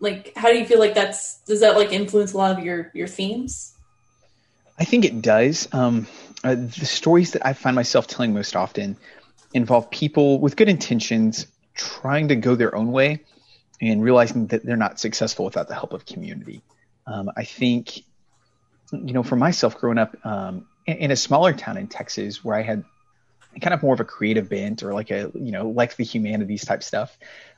Like, 0.00 0.32
how 0.36 0.50
do 0.50 0.58
you 0.58 0.64
feel 0.64 0.78
like 0.78 0.94
that's 0.94 1.40
does 1.40 1.60
that 1.60 1.76
like 1.76 1.92
influence 1.92 2.32
a 2.32 2.38
lot 2.38 2.56
of 2.56 2.64
your 2.64 2.90
your 2.94 3.08
themes? 3.08 3.74
I 4.78 4.84
think 4.84 5.04
it 5.04 5.20
does. 5.20 5.68
Um, 5.72 6.06
uh, 6.44 6.54
the 6.54 6.86
stories 6.86 7.32
that 7.32 7.46
I 7.46 7.52
find 7.52 7.74
myself 7.74 8.06
telling 8.06 8.32
most 8.32 8.56
often 8.56 8.96
involve 9.52 9.90
people 9.90 10.40
with 10.40 10.56
good 10.56 10.68
intentions 10.68 11.46
trying 11.74 12.28
to 12.28 12.36
go 12.36 12.54
their 12.54 12.74
own 12.74 12.92
way 12.92 13.20
and 13.80 14.02
realizing 14.02 14.46
that 14.48 14.64
they're 14.64 14.76
not 14.76 14.98
successful 15.00 15.44
without 15.44 15.68
the 15.68 15.74
help 15.74 15.92
of 15.92 16.06
community. 16.06 16.62
Um, 17.06 17.30
I 17.36 17.44
think, 17.44 17.98
you 18.92 19.12
know, 19.12 19.22
for 19.22 19.36
myself 19.36 19.78
growing 19.78 19.98
up 19.98 20.16
um, 20.24 20.66
in, 20.86 20.96
in, 20.98 21.10
a 21.10 21.16
smaller 21.16 21.52
town 21.52 21.76
in 21.76 21.88
Texas 21.88 22.44
where 22.44 22.56
I 22.56 22.62
had 22.62 22.84
kind 23.60 23.74
of 23.74 23.82
more 23.82 23.94
of 23.94 24.00
a 24.00 24.04
creative 24.04 24.48
bent 24.48 24.82
or 24.82 24.94
like 24.94 25.10
a 25.10 25.30
you 25.34 25.52
know 25.52 25.68
like 25.68 25.96
the 25.96 26.04
humanities 26.04 26.64
type 26.64 26.82
stuff. 26.82 27.16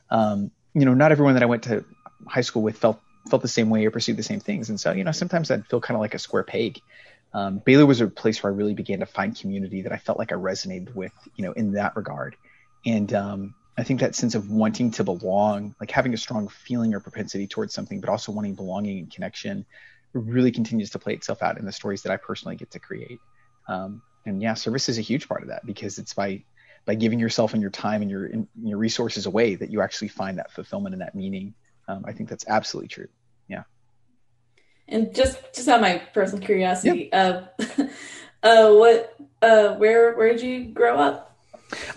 Um, 0.09 0.51
you 0.73 0.85
know, 0.85 0.93
not 0.93 1.11
everyone 1.11 1.35
that 1.35 1.43
I 1.43 1.47
went 1.47 1.63
to 1.63 1.85
high 2.27 2.41
school 2.41 2.61
with 2.61 2.77
felt 2.77 2.99
felt 3.29 3.41
the 3.41 3.47
same 3.47 3.69
way 3.69 3.85
or 3.85 3.91
pursued 3.91 4.17
the 4.17 4.23
same 4.23 4.39
things, 4.39 4.69
and 4.69 4.79
so 4.79 4.91
you 4.91 5.03
know 5.03 5.11
sometimes 5.11 5.51
I'd 5.51 5.67
feel 5.67 5.81
kind 5.81 5.95
of 5.95 6.01
like 6.01 6.13
a 6.13 6.19
square 6.19 6.43
peg. 6.43 6.81
Um, 7.33 7.61
Baylor 7.65 7.85
was 7.85 7.99
a 7.99 8.07
place 8.07 8.41
where 8.41 8.51
I 8.51 8.55
really 8.55 8.73
began 8.73 8.99
to 9.01 9.05
find 9.05 9.37
community 9.37 9.81
that 9.81 9.91
I 9.91 9.97
felt 9.97 10.17
like 10.17 10.31
I 10.31 10.35
resonated 10.35 10.95
with, 10.95 11.11
you 11.35 11.43
know, 11.43 11.51
in 11.51 11.73
that 11.73 11.97
regard. 11.97 12.37
And 12.85 13.13
um, 13.13 13.55
I 13.77 13.83
think 13.83 13.99
that 13.99 14.15
sense 14.15 14.35
of 14.35 14.49
wanting 14.49 14.91
to 14.91 15.03
belong, 15.03 15.75
like 15.81 15.91
having 15.91 16.13
a 16.13 16.17
strong 16.17 16.47
feeling 16.47 16.93
or 16.93 17.01
propensity 17.01 17.45
towards 17.45 17.73
something, 17.73 17.99
but 17.99 18.09
also 18.09 18.31
wanting 18.31 18.55
belonging 18.55 18.99
and 18.99 19.11
connection, 19.11 19.65
really 20.13 20.51
continues 20.51 20.91
to 20.91 20.99
play 20.99 21.13
itself 21.13 21.43
out 21.43 21.57
in 21.57 21.65
the 21.65 21.73
stories 21.73 22.03
that 22.03 22.11
I 22.13 22.15
personally 22.15 22.55
get 22.55 22.71
to 22.71 22.79
create. 22.79 23.19
Um, 23.67 24.01
and 24.25 24.41
yeah, 24.41 24.53
service 24.53 24.89
is 24.89 24.97
a 24.97 25.01
huge 25.01 25.27
part 25.27 25.41
of 25.41 25.49
that 25.49 25.65
because 25.65 25.97
it's 25.99 26.13
by 26.13 26.43
by 26.85 26.95
giving 26.95 27.19
yourself 27.19 27.53
and 27.53 27.61
your 27.61 27.71
time 27.71 28.01
and 28.01 28.11
your 28.11 28.25
and 28.25 28.47
your 28.61 28.77
resources 28.77 29.25
away 29.25 29.55
that 29.55 29.69
you 29.69 29.81
actually 29.81 30.07
find 30.07 30.37
that 30.37 30.51
fulfillment 30.51 30.93
and 30.93 31.01
that 31.01 31.15
meaning. 31.15 31.53
Um, 31.87 32.03
I 32.07 32.13
think 32.13 32.29
that's 32.29 32.45
absolutely 32.47 32.87
true. 32.89 33.07
Yeah. 33.47 33.63
And 34.87 35.13
just 35.13 35.37
just 35.53 35.67
out 35.67 35.75
of 35.75 35.81
my 35.81 36.01
personal 36.13 36.45
curiosity, 36.45 37.09
yep. 37.11 37.59
uh, 37.59 37.83
uh, 38.43 38.73
what 38.73 39.15
uh, 39.41 39.75
where 39.75 40.15
where 40.15 40.29
did 40.33 40.41
you 40.41 40.65
grow 40.65 40.97
up? 40.97 41.35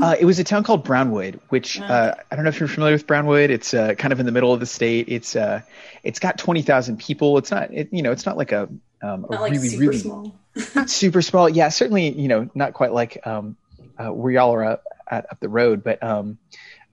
Uh, 0.01 0.17
it 0.19 0.25
was 0.25 0.39
a 0.39 0.45
town 0.45 0.65
called 0.65 0.83
Brownwood, 0.83 1.41
which 1.51 1.79
uh, 1.81 2.15
I 2.31 2.35
don't 2.37 2.45
know 2.45 2.49
if 2.49 2.59
you're 2.59 2.69
familiar 2.69 2.95
with 2.95 3.07
Brownwood. 3.07 3.51
It's 3.51 3.75
uh, 3.75 3.95
kind 3.95 4.13
of 4.13 4.21
in 4.21 4.27
the 4.27 4.33
middle 4.33 4.53
of 4.53 4.61
the 4.61 4.67
state. 4.67 5.09
It's 5.09 5.37
uh, 5.37 5.61
it's 6.03 6.19
got 6.19 6.39
twenty 6.39 6.63
thousand 6.63 6.99
people. 6.99 7.37
It's 7.39 7.51
not, 7.51 7.73
it, 7.73 7.89
you 7.93 8.03
know, 8.03 8.11
it's 8.11 8.25
not 8.25 8.37
like 8.37 8.53
a, 8.53 8.69
um, 9.03 9.25
a 9.25 9.33
like 9.33 9.53
really 9.53 9.77
really 9.77 9.99
small. 9.99 10.35
not 10.75 10.91
super 10.91 11.23
small. 11.23 11.49
Yeah, 11.49 11.69
certainly, 11.69 12.11
you 12.11 12.29
know, 12.29 12.51
not 12.55 12.75
quite 12.75 12.93
like 12.93 13.27
um, 13.27 13.57
uh, 13.99 14.09
where 14.09 14.33
y'all 14.33 14.55
are 14.55 14.65
up, 14.65 14.85
at, 15.11 15.27
up 15.31 15.41
the 15.41 15.49
road, 15.49 15.85
but 15.85 16.03
um, 16.03 16.39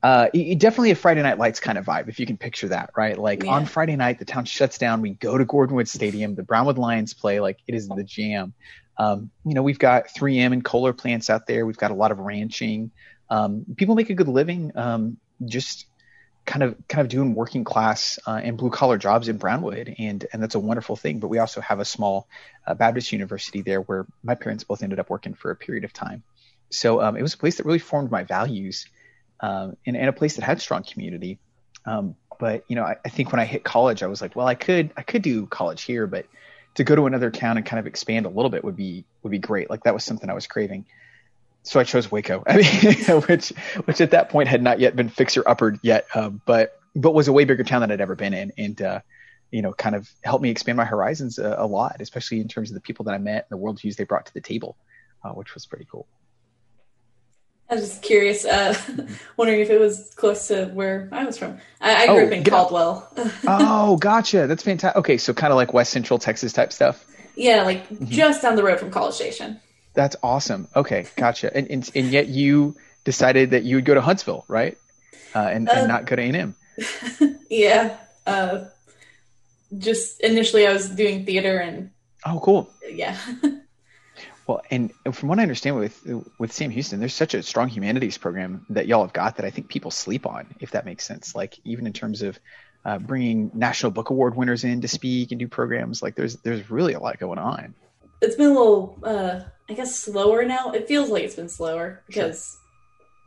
uh, 0.03 0.29
it, 0.33 0.59
definitely 0.59 0.91
a 0.91 0.95
Friday 0.95 1.23
Night 1.23 1.39
Lights 1.39 1.59
kind 1.59 1.77
of 1.77 1.85
vibe, 1.85 2.09
if 2.09 2.19
you 2.19 2.25
can 2.25 2.37
picture 2.37 2.67
that, 2.67 2.91
right? 2.95 3.17
Like 3.17 3.43
yeah. 3.43 3.51
on 3.51 3.65
Friday 3.65 3.95
night, 3.95 4.19
the 4.19 4.25
town 4.25 4.45
shuts 4.45 4.77
down. 4.77 5.01
We 5.01 5.11
go 5.11 5.37
to 5.37 5.45
Gordon 5.45 5.83
Stadium. 5.87 6.35
The 6.35 6.43
Brownwood 6.43 6.77
Lions 6.77 7.13
play. 7.13 7.39
Like 7.39 7.57
it 7.67 7.73
is 7.73 7.87
the 7.87 8.03
jam. 8.03 8.53
Um, 8.97 9.31
you 9.43 9.55
know, 9.55 9.63
we've 9.63 9.79
got 9.79 10.07
3M 10.07 10.53
and 10.53 10.63
Kohler 10.63 10.93
plants 10.93 11.29
out 11.29 11.47
there. 11.47 11.65
We've 11.65 11.77
got 11.77 11.91
a 11.91 11.95
lot 11.95 12.11
of 12.11 12.19
ranching. 12.19 12.91
Um, 13.29 13.65
people 13.75 13.95
make 13.95 14.09
a 14.09 14.13
good 14.13 14.27
living 14.27 14.71
um, 14.75 15.17
just 15.43 15.87
kind 16.45 16.63
of 16.63 16.75
kind 16.88 17.01
of 17.01 17.10
doing 17.10 17.34
working 17.34 17.63
class 17.63 18.19
uh, 18.27 18.39
and 18.43 18.58
blue 18.58 18.69
collar 18.69 18.97
jobs 18.97 19.27
in 19.27 19.38
Brownwood, 19.38 19.95
and 19.97 20.25
and 20.31 20.41
that's 20.41 20.55
a 20.55 20.60
wonderful 20.60 20.95
thing. 20.95 21.19
But 21.19 21.27
we 21.27 21.39
also 21.39 21.62
have 21.62 21.79
a 21.79 21.86
small 21.86 22.27
uh, 22.65 22.73
Baptist 22.73 23.12
university 23.12 23.62
there 23.62 23.81
where 23.81 24.05
my 24.23 24.36
parents 24.36 24.63
both 24.63 24.84
ended 24.84 24.99
up 24.99 25.10
working 25.10 25.34
for 25.34 25.51
a 25.51 25.55
period 25.55 25.84
of 25.84 25.93
time. 25.93 26.23
So 26.69 27.01
um, 27.01 27.15
it 27.15 27.21
was 27.21 27.34
a 27.34 27.38
place 27.38 27.58
that 27.58 27.65
really 27.65 27.79
formed 27.79 28.12
my 28.12 28.23
values, 28.23 28.88
um, 29.39 29.75
and, 29.86 29.95
and, 29.97 30.10
a 30.10 30.13
place 30.13 30.36
that 30.36 30.43
had 30.43 30.62
strong 30.62 30.84
community. 30.84 31.39
Um, 31.86 32.15
but 32.39 32.63
you 32.67 32.75
know, 32.75 32.84
I, 32.84 32.97
I, 33.03 33.10
think 33.10 33.31
when 33.31 33.39
I 33.39 33.45
hit 33.45 33.63
college, 33.63 34.03
I 34.03 34.08
was 34.08 34.21
like, 34.21 34.36
well, 34.36 34.47
I 34.47 34.55
could 34.55 34.91
I 34.97 35.01
could 35.01 35.21
do 35.21 35.45
college 35.47 35.84
here, 35.84 36.08
but 36.08 36.25
to 36.75 36.84
go 36.84 36.95
to 36.95 37.05
another 37.05 37.31
town 37.31 37.58
and 37.58 37.65
kind 37.65 37.79
of 37.79 37.88
expand 37.88 38.25
a 38.25 38.29
little 38.29 38.49
bit 38.49 38.63
would 38.63 38.75
be 38.75 39.05
would 39.23 39.31
be 39.31 39.39
great. 39.39 39.69
Like 39.69 39.84
that 39.84 39.93
was 39.93 40.03
something 40.03 40.29
I 40.29 40.34
was 40.34 40.47
craving. 40.47 40.86
So 41.65 41.80
I 41.80 41.84
chose 41.84 42.12
Waco, 42.12 42.43
I 42.47 42.58
mean, 42.58 43.21
which 43.23 43.49
which 43.86 43.99
at 44.01 44.12
that 44.12 44.30
point 44.30 44.47
had 44.47 44.62
not 44.63 44.80
yet 44.80 44.95
been 44.95 45.10
fixer 45.10 45.43
uppered 45.43 45.80
yet, 45.84 46.08
uh, 46.13 46.30
but 46.30 46.80
but 46.95 47.13
was 47.13 47.28
a 47.28 47.34
way 47.34 47.43
bigger 47.43 47.63
town 47.63 47.82
than 47.82 47.91
I'd 47.91 47.99
ever 48.01 48.15
been 48.15 48.34
in, 48.34 48.51
and 48.58 48.82
uh, 48.82 48.99
you 49.51 49.62
know, 49.62 49.73
kind 49.73 49.95
of 49.95 50.10
helped 50.23 50.43
me 50.43 50.49
expand 50.49 50.78
my 50.78 50.86
horizons 50.86 51.38
a, 51.39 51.56
a, 51.60 51.65
lot, 51.67 51.97
especially 51.99 52.39
in 52.39 52.47
terms 52.47 52.69
of 52.71 52.75
the 52.75 52.82
people 52.82 53.06
that 53.06 53.13
I 53.13 53.17
met 53.17 53.47
and 53.49 53.60
the 53.60 53.63
worldviews 53.63 53.95
they 53.95 54.04
brought 54.04 54.25
to 54.25 54.34
the 54.34 54.41
table, 54.41 54.75
uh, 55.23 55.30
which 55.30 55.54
was 55.54 55.65
pretty 55.65 55.86
cool. 55.91 56.08
I 57.69 57.75
was 57.75 57.88
just 57.89 58.01
curious, 58.04 58.45
uh, 58.45 58.75
wondering 59.38 59.60
if 59.62 59.69
it 59.71 59.80
was 59.80 60.13
close 60.15 60.47
to 60.49 60.65
where 60.67 61.10
I 61.12 61.25
was 61.25 61.38
from. 61.38 61.58
I, 61.82 62.04
I 62.04 62.06
grew 62.08 62.23
Oh, 62.23 62.28
up 62.28 62.32
in. 62.32 62.43
Caldwell. 62.43 63.12
oh, 63.47 63.97
gotcha. 63.97 64.45
That's 64.47 64.62
fantastic. 64.63 64.97
Okay, 64.99 65.17
so 65.17 65.34
kind 65.34 65.51
of 65.51 65.58
like 65.58 65.73
West 65.73 65.91
Central 65.91 66.19
Texas 66.19 66.54
type 66.54 66.71
stuff. 66.71 67.04
yeah, 67.36 67.63
like 67.63 67.88
Mm-hmm. 67.89 68.06
just 68.06 68.41
down 68.43 68.56
the 68.56 68.63
road 68.63 68.80
from 68.80 68.91
College 68.91 69.15
Station. 69.15 69.60
That's 69.95 70.15
awesome. 70.21 70.67
Okay, 70.75 71.08
gotcha. 71.15 71.55
And 71.55 71.69
and, 71.69 71.89
and 71.95 72.08
yet 72.12 72.27
you 72.27 72.75
decided 73.03 73.51
that 73.51 73.63
you 73.63 73.77
would 73.77 73.86
go 73.86 73.93
to 73.93 74.01
Huntsville, 74.01 74.45
right? 74.47 74.77
Uh, 75.34 75.39
and, 75.39 75.69
Uh, 75.69 75.73
and 75.75 75.88
not 75.88 76.05
go 76.05 76.15
to 76.15 76.21
A&M. 76.21 76.55
yeah. 77.49 77.97
Uh, 78.25 78.65
just 79.77 80.19
initially, 80.21 80.65
I 80.67 80.73
was 80.73 80.89
doing 80.89 81.25
theater, 81.25 81.58
and 81.58 81.91
Oh, 82.25 82.39
cool. 82.39 82.69
yeah, 82.89 83.17
Well, 84.47 84.62
and 84.69 84.91
from 85.12 85.29
what 85.29 85.39
I 85.39 85.41
understand 85.41 85.75
with 85.75 86.05
with 86.38 86.51
Sam 86.53 86.69
Houston, 86.69 86.99
there's 86.99 87.15
such 87.15 87.34
a 87.34 87.41
strong 87.41 87.67
humanities 87.67 88.17
program 88.17 88.65
that 88.69 88.86
y'all 88.88 89.01
have 89.01 89.13
got 89.13 89.38
that 89.38 89.45
I 89.45 89.49
think 89.49 89.69
people 89.69 89.89
sleep 89.91 90.25
on, 90.27 90.53
if 90.60 90.71
that 90.71 90.86
makes 90.86 91.03
sense. 91.05 91.34
Like 91.36 91.58
even 91.63 91.88
in 91.88 91.93
terms 91.93 92.21
of 92.21 92.39
uh, 92.86 92.99
bringing 92.99 93.49
National 93.55 93.91
Book 93.91 94.12
Award 94.12 94.36
winners 94.36 94.63
in 94.63 94.81
to 94.81 94.88
speak 94.88 95.31
and 95.31 95.39
do 95.39 95.47
programs, 95.47 96.03
like 96.03 96.15
there's 96.15 96.36
there's 96.38 96.69
really 96.69 96.93
a 96.93 96.99
lot 96.99 97.17
going 97.17 97.39
on. 97.39 97.73
it's 98.21 98.36
been 98.36 98.47
a 98.47 98.49
little, 98.53 98.99
uh, 99.03 99.39
I 99.69 99.73
guess, 99.73 99.95
slower 99.95 100.45
now. 100.45 100.71
It 100.71 100.88
feels 100.88 101.10
like 101.10 101.23
it's 101.23 101.36
been 101.36 101.49
slower 101.49 102.01
because 102.08 102.58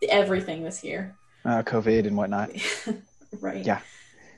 everything 0.08 0.62
this 0.62 0.84
year, 0.84 1.16
Uh, 1.44 1.62
COVID 1.62 2.06
and 2.06 2.16
whatnot. 2.16 2.50
right? 3.40 3.64
Yeah. 3.64 3.80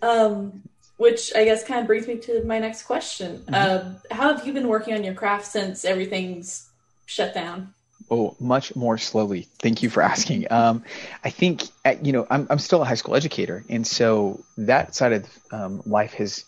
Um, 0.03 0.63
which 0.97 1.35
I 1.35 1.45
guess 1.45 1.65
kind 1.65 1.81
of 1.81 1.87
brings 1.87 2.07
me 2.07 2.17
to 2.19 2.43
my 2.45 2.59
next 2.59 2.83
question. 2.83 3.39
Mm-hmm. 3.39 3.55
Uh, 3.55 4.15
how 4.15 4.35
have 4.35 4.47
you 4.47 4.53
been 4.53 4.69
working 4.69 4.95
on 4.95 5.05
your 5.05 5.15
craft 5.15 5.47
since 5.47 5.85
everything's 5.85 6.69
shut 7.07 7.35
down? 7.35 7.75
Oh, 8.11 8.35
much 8.41 8.75
more 8.75 8.99
slowly. 8.99 9.47
Thank 9.61 9.83
you 9.83 9.91
for 9.91 10.03
asking. 10.03 10.51
Um, 10.51 10.85
I 11.23 11.31
think 11.31 11.63
uh, 11.85 11.95
you 12.03 12.13
know 12.13 12.27
I'm 12.31 12.47
I'm 12.51 12.59
still 12.59 12.83
a 12.83 12.85
high 12.85 12.95
school 12.97 13.15
educator, 13.15 13.65
and 13.69 13.87
so 13.87 14.45
that 14.59 14.95
side 14.95 15.13
of 15.13 15.39
um, 15.53 15.83
life 15.87 16.15
has 16.15 16.45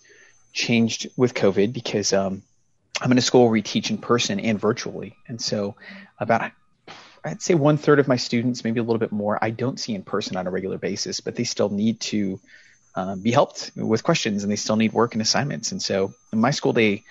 changed 0.53 1.09
with 1.17 1.35
COVID 1.35 1.73
because 1.73 2.13
um, 2.13 2.43
I'm 3.03 3.11
in 3.11 3.19
a 3.19 3.23
school 3.23 3.43
where 3.43 3.51
we 3.51 3.63
teach 3.63 3.91
in 3.91 3.99
person 3.99 4.39
and 4.39 4.61
virtually, 4.61 5.17
and 5.27 5.41
so 5.41 5.75
about 6.21 6.53
I'd 7.25 7.43
say 7.43 7.55
one 7.55 7.77
third 7.77 7.99
of 7.99 8.07
my 8.07 8.17
students, 8.17 8.63
maybe 8.63 8.79
a 8.79 8.83
little 8.83 8.99
bit 8.99 9.11
more, 9.11 9.39
I 9.43 9.51
don't 9.51 9.79
see 9.79 9.95
in 9.95 10.03
person 10.03 10.37
on 10.37 10.47
a 10.47 10.51
regular 10.51 10.79
basis, 10.79 11.21
but 11.21 11.35
they 11.35 11.45
still 11.45 11.69
need 11.69 12.01
to 12.01 12.41
um, 12.95 13.21
be 13.21 13.33
helped 13.33 13.73
with 13.75 14.05
questions, 14.05 14.45
and 14.45 14.53
they 14.53 14.57
still 14.57 14.77
need 14.77 14.93
work 14.93 15.15
and 15.15 15.23
assignments, 15.23 15.73
and 15.73 15.83
so 15.83 16.15
my 16.33 16.53
school 16.53 16.73
day 16.73 17.03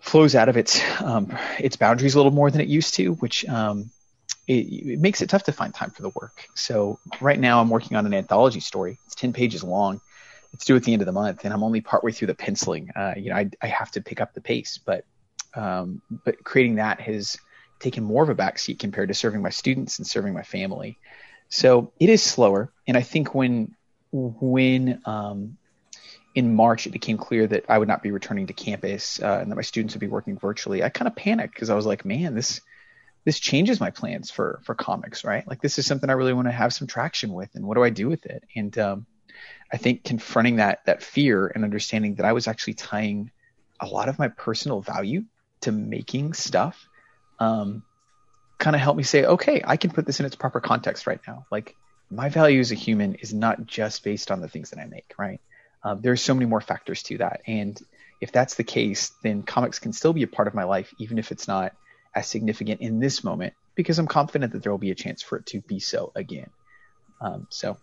flows 0.00 0.34
out 0.34 0.50
of 0.50 0.58
its 0.58 0.82
um, 1.00 1.34
its 1.58 1.76
boundaries 1.76 2.14
a 2.14 2.18
little 2.18 2.32
more 2.32 2.50
than 2.50 2.60
it 2.60 2.68
used 2.68 2.92
to, 2.94 3.14
which 3.14 3.46
um, 3.46 3.90
it, 4.46 4.66
it 4.66 5.00
makes 5.00 5.22
it 5.22 5.30
tough 5.30 5.44
to 5.44 5.52
find 5.52 5.72
time 5.72 5.90
for 5.90 6.02
the 6.02 6.10
work. 6.10 6.46
So 6.54 6.98
right 7.22 7.40
now 7.40 7.62
I'm 7.62 7.70
working 7.70 7.96
on 7.96 8.04
an 8.04 8.12
anthology 8.12 8.60
story. 8.60 8.98
It's 9.06 9.14
ten 9.14 9.32
pages 9.32 9.64
long. 9.64 10.02
It's 10.52 10.66
due 10.66 10.76
at 10.76 10.84
the 10.84 10.92
end 10.92 11.02
of 11.02 11.06
the 11.06 11.12
month, 11.12 11.44
and 11.44 11.54
I'm 11.54 11.64
only 11.64 11.80
partway 11.80 12.12
through 12.12 12.28
the 12.28 12.34
penciling. 12.34 12.90
Uh, 12.94 13.14
you 13.16 13.30
know, 13.30 13.36
I, 13.36 13.50
I 13.62 13.66
have 13.68 13.90
to 13.92 14.02
pick 14.02 14.20
up 14.20 14.34
the 14.34 14.40
pace, 14.40 14.78
but 14.78 15.04
um, 15.56 16.02
but 16.24 16.42
creating 16.44 16.76
that 16.76 17.00
has 17.00 17.36
taken 17.78 18.04
more 18.04 18.22
of 18.22 18.28
a 18.28 18.34
backseat 18.34 18.78
compared 18.78 19.08
to 19.08 19.14
serving 19.14 19.42
my 19.42 19.50
students 19.50 19.98
and 19.98 20.06
serving 20.06 20.32
my 20.32 20.42
family. 20.42 20.98
So 21.48 21.92
it 22.00 22.08
is 22.08 22.22
slower, 22.22 22.72
and 22.86 22.96
I 22.96 23.02
think 23.02 23.34
when 23.34 23.76
when 24.12 25.00
um, 25.04 25.58
in 26.34 26.54
March, 26.54 26.86
it 26.86 26.90
became 26.90 27.16
clear 27.16 27.46
that 27.46 27.64
I 27.68 27.78
would 27.78 27.88
not 27.88 28.02
be 28.02 28.10
returning 28.10 28.48
to 28.48 28.52
campus 28.52 29.20
uh, 29.22 29.38
and 29.40 29.50
that 29.50 29.56
my 29.56 29.62
students 29.62 29.94
would 29.94 30.00
be 30.00 30.08
working 30.08 30.38
virtually. 30.38 30.82
I 30.82 30.88
kind 30.88 31.06
of 31.06 31.14
panicked 31.14 31.54
because 31.54 31.70
I 31.70 31.74
was 31.74 31.86
like, 31.86 32.04
man, 32.04 32.34
this 32.34 32.60
this 33.24 33.38
changes 33.38 33.80
my 33.80 33.90
plans 33.90 34.30
for 34.30 34.60
for 34.64 34.74
comics, 34.74 35.24
right? 35.24 35.46
Like 35.46 35.62
this 35.62 35.78
is 35.78 35.86
something 35.86 36.10
I 36.10 36.14
really 36.14 36.32
want 36.32 36.48
to 36.48 36.52
have 36.52 36.72
some 36.72 36.88
traction 36.88 37.32
with, 37.32 37.54
and 37.54 37.66
what 37.66 37.76
do 37.76 37.84
I 37.84 37.90
do 37.90 38.08
with 38.08 38.26
it? 38.26 38.44
And 38.56 38.76
um, 38.78 39.06
I 39.72 39.76
think 39.76 40.04
confronting 40.04 40.56
that 40.56 40.84
that 40.86 41.02
fear 41.02 41.46
and 41.46 41.64
understanding 41.64 42.16
that 42.16 42.26
I 42.26 42.32
was 42.32 42.48
actually 42.48 42.74
tying 42.74 43.30
a 43.80 43.86
lot 43.86 44.08
of 44.08 44.18
my 44.18 44.28
personal 44.28 44.80
value 44.80 45.24
to 45.64 45.72
making 45.72 46.32
stuff, 46.32 46.88
um, 47.38 47.82
kind 48.58 48.76
of 48.76 48.80
helped 48.80 48.96
me 48.96 49.02
say, 49.02 49.24
okay, 49.24 49.62
I 49.64 49.76
can 49.76 49.90
put 49.90 50.06
this 50.06 50.20
in 50.20 50.26
its 50.26 50.36
proper 50.36 50.60
context 50.60 51.06
right 51.06 51.20
now. 51.26 51.46
Like 51.50 51.76
my 52.10 52.28
value 52.28 52.60
as 52.60 52.72
a 52.72 52.76
human 52.76 53.14
is 53.16 53.34
not 53.34 53.66
just 53.66 54.04
based 54.04 54.30
on 54.30 54.40
the 54.40 54.48
things 54.48 54.70
that 54.70 54.78
I 54.78 54.86
make, 54.86 55.12
right? 55.18 55.40
Um, 55.82 56.00
there's 56.00 56.22
so 56.22 56.34
many 56.34 56.46
more 56.46 56.60
factors 56.60 57.02
to 57.04 57.18
that. 57.18 57.42
And 57.46 57.78
if 58.20 58.32
that's 58.32 58.54
the 58.54 58.64
case, 58.64 59.12
then 59.22 59.42
comics 59.42 59.78
can 59.78 59.92
still 59.92 60.12
be 60.12 60.22
a 60.22 60.28
part 60.28 60.48
of 60.48 60.54
my 60.54 60.64
life, 60.64 60.94
even 60.98 61.18
if 61.18 61.30
it's 61.32 61.46
not 61.46 61.74
as 62.14 62.26
significant 62.26 62.80
in 62.80 63.00
this 63.00 63.24
moment, 63.24 63.54
because 63.74 63.98
I'm 63.98 64.06
confident 64.06 64.52
that 64.52 64.62
there 64.62 64.72
will 64.72 64.78
be 64.78 64.92
a 64.92 64.94
chance 64.94 65.20
for 65.20 65.36
it 65.36 65.46
to 65.46 65.60
be 65.60 65.80
so 65.80 66.12
again. 66.14 66.48
Um, 67.20 67.46
so 67.50 67.76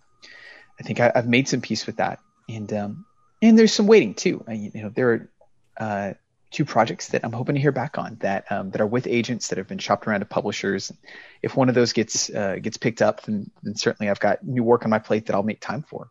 I 0.80 0.84
think 0.84 1.00
I, 1.00 1.12
have 1.14 1.28
made 1.28 1.48
some 1.48 1.62
peace 1.62 1.86
with 1.86 1.98
that. 1.98 2.20
And, 2.50 2.72
um, 2.74 3.06
and 3.42 3.58
there's 3.58 3.74
some 3.74 3.88
waiting 3.88 4.14
too. 4.14 4.44
I, 4.48 4.54
you 4.54 4.72
know, 4.82 4.90
there 4.90 5.12
are, 5.12 5.30
uh, 5.78 6.14
two 6.52 6.66
projects 6.66 7.10
that 7.10 7.24
I'm 7.24 7.32
hoping 7.32 7.56
to 7.56 7.62
hear 7.62 7.72
back 7.72 7.98
on 7.98 8.18
that, 8.20 8.52
um, 8.52 8.72
that 8.72 8.82
are 8.82 8.88
with 8.88 9.08
agents 9.08 9.48
that 9.48 9.58
have 9.58 9.68
been 9.68 9.78
shopped 9.78 10.06
around 10.06 10.20
to 10.20 10.26
publishers. 10.26 10.92
If 11.42 11.56
one 11.56 11.70
of 11.70 11.76
those 11.76 11.94
gets, 11.94 12.30
uh, 12.30 12.58
gets 12.62 12.78
picked 12.78 13.02
up, 13.02 13.24
then, 13.24 13.50
then 13.64 13.76
certainly 13.76 14.10
I've 14.10 14.20
got 14.20 14.46
new 14.46 14.64
work 14.64 14.84
on 14.84 14.90
my 14.90 15.00
plate 15.00 15.28
that 15.28 15.36
I'll 15.36 15.44
make 15.44 15.62
time 15.62 15.82
for. 15.82 16.10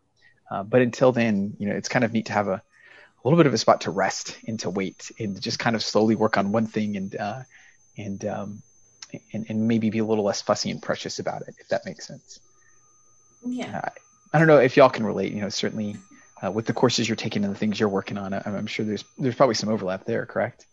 Uh, 0.49 0.63
but 0.63 0.81
until 0.81 1.11
then, 1.11 1.55
you 1.59 1.69
know, 1.69 1.75
it's 1.75 1.89
kind 1.89 2.03
of 2.03 2.11
neat 2.11 2.25
to 2.25 2.33
have 2.33 2.47
a, 2.47 2.55
a 2.55 3.23
little 3.23 3.37
bit 3.37 3.45
of 3.45 3.53
a 3.53 3.57
spot 3.57 3.81
to 3.81 3.91
rest 3.91 4.37
and 4.47 4.59
to 4.61 4.69
wait 4.69 5.11
and 5.19 5.39
just 5.39 5.59
kind 5.59 5.75
of 5.75 5.83
slowly 5.83 6.15
work 6.15 6.37
on 6.37 6.51
one 6.51 6.65
thing 6.67 6.97
and 6.97 7.15
uh, 7.15 7.43
and, 7.97 8.25
um, 8.25 8.63
and 9.33 9.45
and 9.49 9.67
maybe 9.67 9.89
be 9.89 9.99
a 9.99 10.05
little 10.05 10.23
less 10.23 10.41
fussy 10.41 10.71
and 10.71 10.81
precious 10.81 11.19
about 11.19 11.43
it, 11.43 11.53
if 11.59 11.67
that 11.67 11.85
makes 11.85 12.07
sense. 12.07 12.39
Yeah. 13.45 13.89
I 14.33 14.39
don't 14.39 14.47
know 14.47 14.57
if 14.57 14.75
y'all 14.75 14.89
can 14.89 15.05
relate. 15.05 15.33
You 15.33 15.41
know, 15.41 15.49
certainly 15.49 15.97
uh, 16.45 16.51
with 16.51 16.65
the 16.65 16.73
courses 16.73 17.07
you're 17.09 17.15
taking 17.15 17.43
and 17.43 17.53
the 17.53 17.57
things 17.57 17.79
you're 17.79 17.89
working 17.89 18.17
on, 18.17 18.33
I'm, 18.33 18.41
I'm 18.45 18.67
sure 18.67 18.85
there's 18.85 19.05
there's 19.17 19.35
probably 19.35 19.55
some 19.55 19.69
overlap 19.69 20.05
there. 20.05 20.25
Correct? 20.25 20.65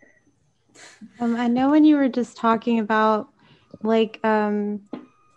Um, 1.20 1.37
I 1.37 1.48
know 1.48 1.70
when 1.70 1.85
you 1.85 1.96
were 1.96 2.09
just 2.09 2.37
talking 2.37 2.78
about 2.81 3.28
like 3.83 4.18
um 4.24 4.81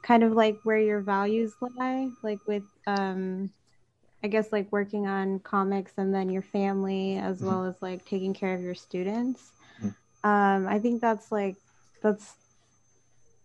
kind 0.01 0.23
of 0.23 0.33
like 0.33 0.59
where 0.63 0.79
your 0.79 1.01
values 1.01 1.55
lie, 1.61 2.11
like 2.23 2.41
with 2.47 2.63
um 2.87 3.51
I 4.23 4.29
guess 4.29 4.51
like 4.51 4.71
working 4.71 5.07
on 5.07 5.39
comics 5.39 5.93
and 5.97 6.13
then 6.13 6.29
your 6.29 6.41
family 6.43 7.17
as 7.17 7.41
Mhm. 7.41 7.43
well 7.43 7.65
as 7.65 7.81
like 7.81 8.05
taking 8.05 8.33
care 8.33 8.55
of 8.55 8.61
your 8.63 8.75
students. 8.75 9.53
Mhm. 9.79 9.91
Um 10.23 10.67
I 10.67 10.79
think 10.79 11.01
that's 11.01 11.31
like 11.31 11.57
that's 12.03 12.35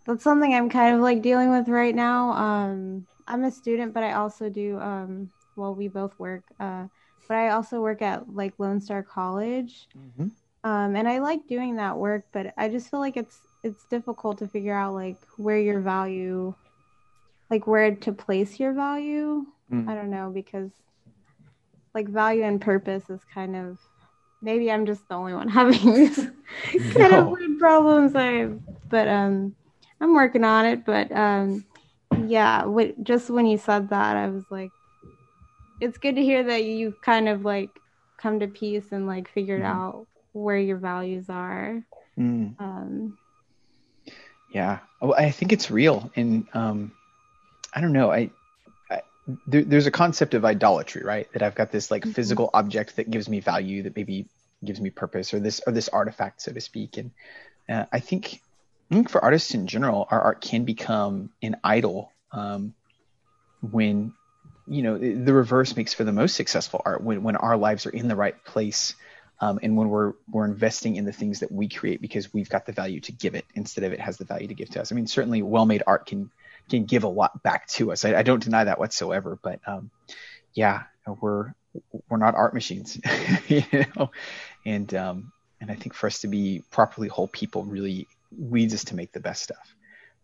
that's 0.07 0.23
something 0.25 0.55
I'm 0.55 0.69
kind 0.71 0.95
of 0.95 1.01
like 1.03 1.23
dealing 1.23 1.51
with 1.51 1.69
right 1.69 1.95
now. 1.95 2.31
Um 2.33 3.07
I'm 3.27 3.45
a 3.45 3.51
student 3.51 3.93
but 3.95 4.03
I 4.05 4.13
also 4.13 4.49
do 4.49 4.79
um 4.81 5.31
well 5.57 5.75
we 5.75 5.89
both 5.89 6.19
work 6.19 6.45
uh 6.61 6.85
but 7.29 7.37
I 7.37 7.49
also 7.51 7.81
work 7.81 8.03
at 8.03 8.33
like 8.33 8.55
Lone 8.59 8.81
Star 8.81 9.03
College 9.03 9.89
Mm-hmm. 9.97 10.29
um, 10.69 10.97
and 10.97 11.09
I 11.09 11.19
like 11.19 11.47
doing 11.49 11.77
that 11.77 11.97
work, 11.97 12.27
but 12.33 12.53
I 12.57 12.69
just 12.69 12.91
feel 12.91 13.01
like 13.01 13.17
it's 13.17 13.39
it's 13.63 13.85
difficult 13.87 14.39
to 14.39 14.49
figure 14.49 14.75
out 14.75 14.95
like 14.95 15.17
where 15.37 15.59
your 15.59 15.81
value, 15.81 16.55
like 17.51 17.67
where 17.67 17.95
to 17.95 18.13
place 18.13 18.59
your 18.61 18.73
value. 18.73 19.47
Mm. 19.73 19.89
I 19.89 19.95
don't 19.95 20.11
know 20.11 20.31
because 20.33 20.71
like 21.95 22.09
value 22.09 22.43
and 22.45 22.61
purpose 22.61 23.09
is 23.11 23.21
kind 23.33 23.57
of 23.57 23.79
maybe 24.43 24.71
I'm 24.71 24.87
just 24.87 25.09
the 25.09 25.15
only 25.15 25.35
one 25.35 25.49
having 25.61 25.95
these 25.95 26.17
kind 26.95 27.15
of 27.15 27.29
weird 27.29 27.59
problems. 27.59 28.13
I 28.15 28.49
but 28.89 29.09
um 29.09 29.55
I'm 30.01 30.15
working 30.15 30.45
on 30.45 30.67
it. 30.67 30.85
But 30.85 31.11
um 31.13 31.65
yeah, 32.27 32.65
what 32.65 33.03
just 33.03 33.31
when 33.31 33.47
you 33.47 33.59
said 33.59 33.91
that, 33.91 34.17
I 34.17 34.29
was 34.29 34.45
like, 34.51 34.73
it's 35.81 35.99
good 35.99 36.17
to 36.17 36.23
hear 36.23 36.45
that 36.45 36.65
you 36.65 36.95
kind 37.03 37.29
of 37.29 37.45
like 37.45 37.81
come 38.19 38.41
to 38.41 38.49
peace 38.49 38.93
and 38.93 39.07
like 39.07 39.29
figured 39.29 39.63
Mhm. 39.63 39.67
out 39.67 40.07
where 40.33 40.59
your 40.59 40.79
values 40.79 41.29
are. 41.29 41.83
Mm. 42.19 42.55
Um, 42.59 43.19
Yeah, 44.51 44.79
well, 45.01 45.15
I 45.15 45.31
think 45.31 45.53
it's 45.53 45.71
real, 45.71 46.11
and 46.17 46.47
um, 46.55 46.93
I 47.75 47.81
don't 47.81 47.93
know. 47.93 48.11
I, 48.11 48.31
I 48.91 49.03
there, 49.47 49.63
there's 49.63 49.87
a 49.87 49.91
concept 49.91 50.35
of 50.35 50.45
idolatry, 50.45 51.03
right? 51.05 51.31
That 51.33 51.43
I've 51.43 51.55
got 51.55 51.73
this 51.73 51.91
like 51.91 52.05
Mhm. 52.05 52.15
physical 52.15 52.51
object 52.55 52.97
that 52.97 53.11
gives 53.11 53.29
me 53.29 53.41
value, 53.41 53.83
that 53.83 53.97
maybe 53.97 54.27
gives 54.65 54.81
me 54.81 54.91
purpose, 54.91 55.35
or 55.35 55.41
this 55.41 55.61
or 55.67 55.73
this 55.73 55.89
artifact, 55.89 56.41
so 56.43 56.53
to 56.53 56.61
speak. 56.61 56.97
And 56.97 57.11
uh, 57.69 57.85
I 57.93 58.01
think, 58.01 58.41
I 58.91 58.95
think 58.95 59.11
for 59.11 59.23
artists 59.23 59.53
in 59.53 59.67
general, 59.67 60.07
our 60.11 60.21
art 60.21 60.41
can 60.41 60.65
become 60.65 61.31
an 61.43 61.57
idol 61.63 62.13
um, 62.33 62.73
when 63.61 64.13
you 64.67 64.83
know 64.83 64.99
the 64.99 65.33
reverse 65.33 65.77
makes 65.77 65.95
for 65.95 66.05
the 66.05 66.13
most 66.13 66.35
successful 66.35 66.83
art 66.85 67.03
when 67.03 67.23
when 67.23 67.37
our 67.37 67.57
lives 67.57 67.87
are 67.87 67.91
in 67.91 68.09
the 68.09 68.17
right 68.17 68.43
place 68.45 68.95
um, 69.41 69.59
and 69.63 69.77
when 69.77 69.89
we're 69.89 70.15
we're 70.31 70.47
investing 70.47 70.97
in 70.97 71.05
the 71.05 71.13
things 71.13 71.41
that 71.41 71.53
we 71.53 71.69
create 71.69 72.01
because 72.01 72.33
we've 72.33 72.49
got 72.49 72.67
the 72.67 72.73
value 72.73 73.01
to 73.01 73.13
give 73.13 73.35
it 73.35 73.45
instead 73.55 73.85
of 73.85 73.93
it 73.93 74.01
has 74.01 74.17
the 74.17 74.25
value 74.25 74.49
to 74.49 74.55
give 74.55 74.71
to 74.71 74.81
us. 74.81 74.91
I 74.91 74.95
mean, 74.95 75.07
certainly 75.07 75.43
well-made 75.43 75.83
art 75.87 76.07
can 76.07 76.31
can 76.69 76.85
give 76.85 77.05
a 77.05 77.09
lot 77.09 77.43
back 77.43 77.69
to 77.69 77.93
us. 77.93 78.05
I, 78.05 78.17
I 78.17 78.23
don't 78.23 78.43
deny 78.43 78.65
that 78.65 78.79
whatsoever, 78.79 79.39
but 79.43 79.61
um, 79.67 79.91
yeah, 80.55 80.85
we're 81.21 81.53
we're 82.09 82.17
not 82.17 82.35
art 82.35 82.55
machines, 82.55 82.99
you 83.49 83.63
know, 83.97 84.11
and 84.65 84.93
um, 84.95 85.33
and 85.61 85.71
I 85.71 85.75
think 85.75 85.95
for 85.95 86.07
us 86.07 86.21
to 86.21 86.29
be 86.29 86.63
properly 86.71 87.09
whole 87.09 87.29
people 87.29 87.65
really 87.65 88.09
leads 88.39 88.73
us 88.73 88.85
to 88.85 88.97
make 88.97 89.13
the 89.13 89.21
best 89.21 89.43
stuff. 89.43 89.75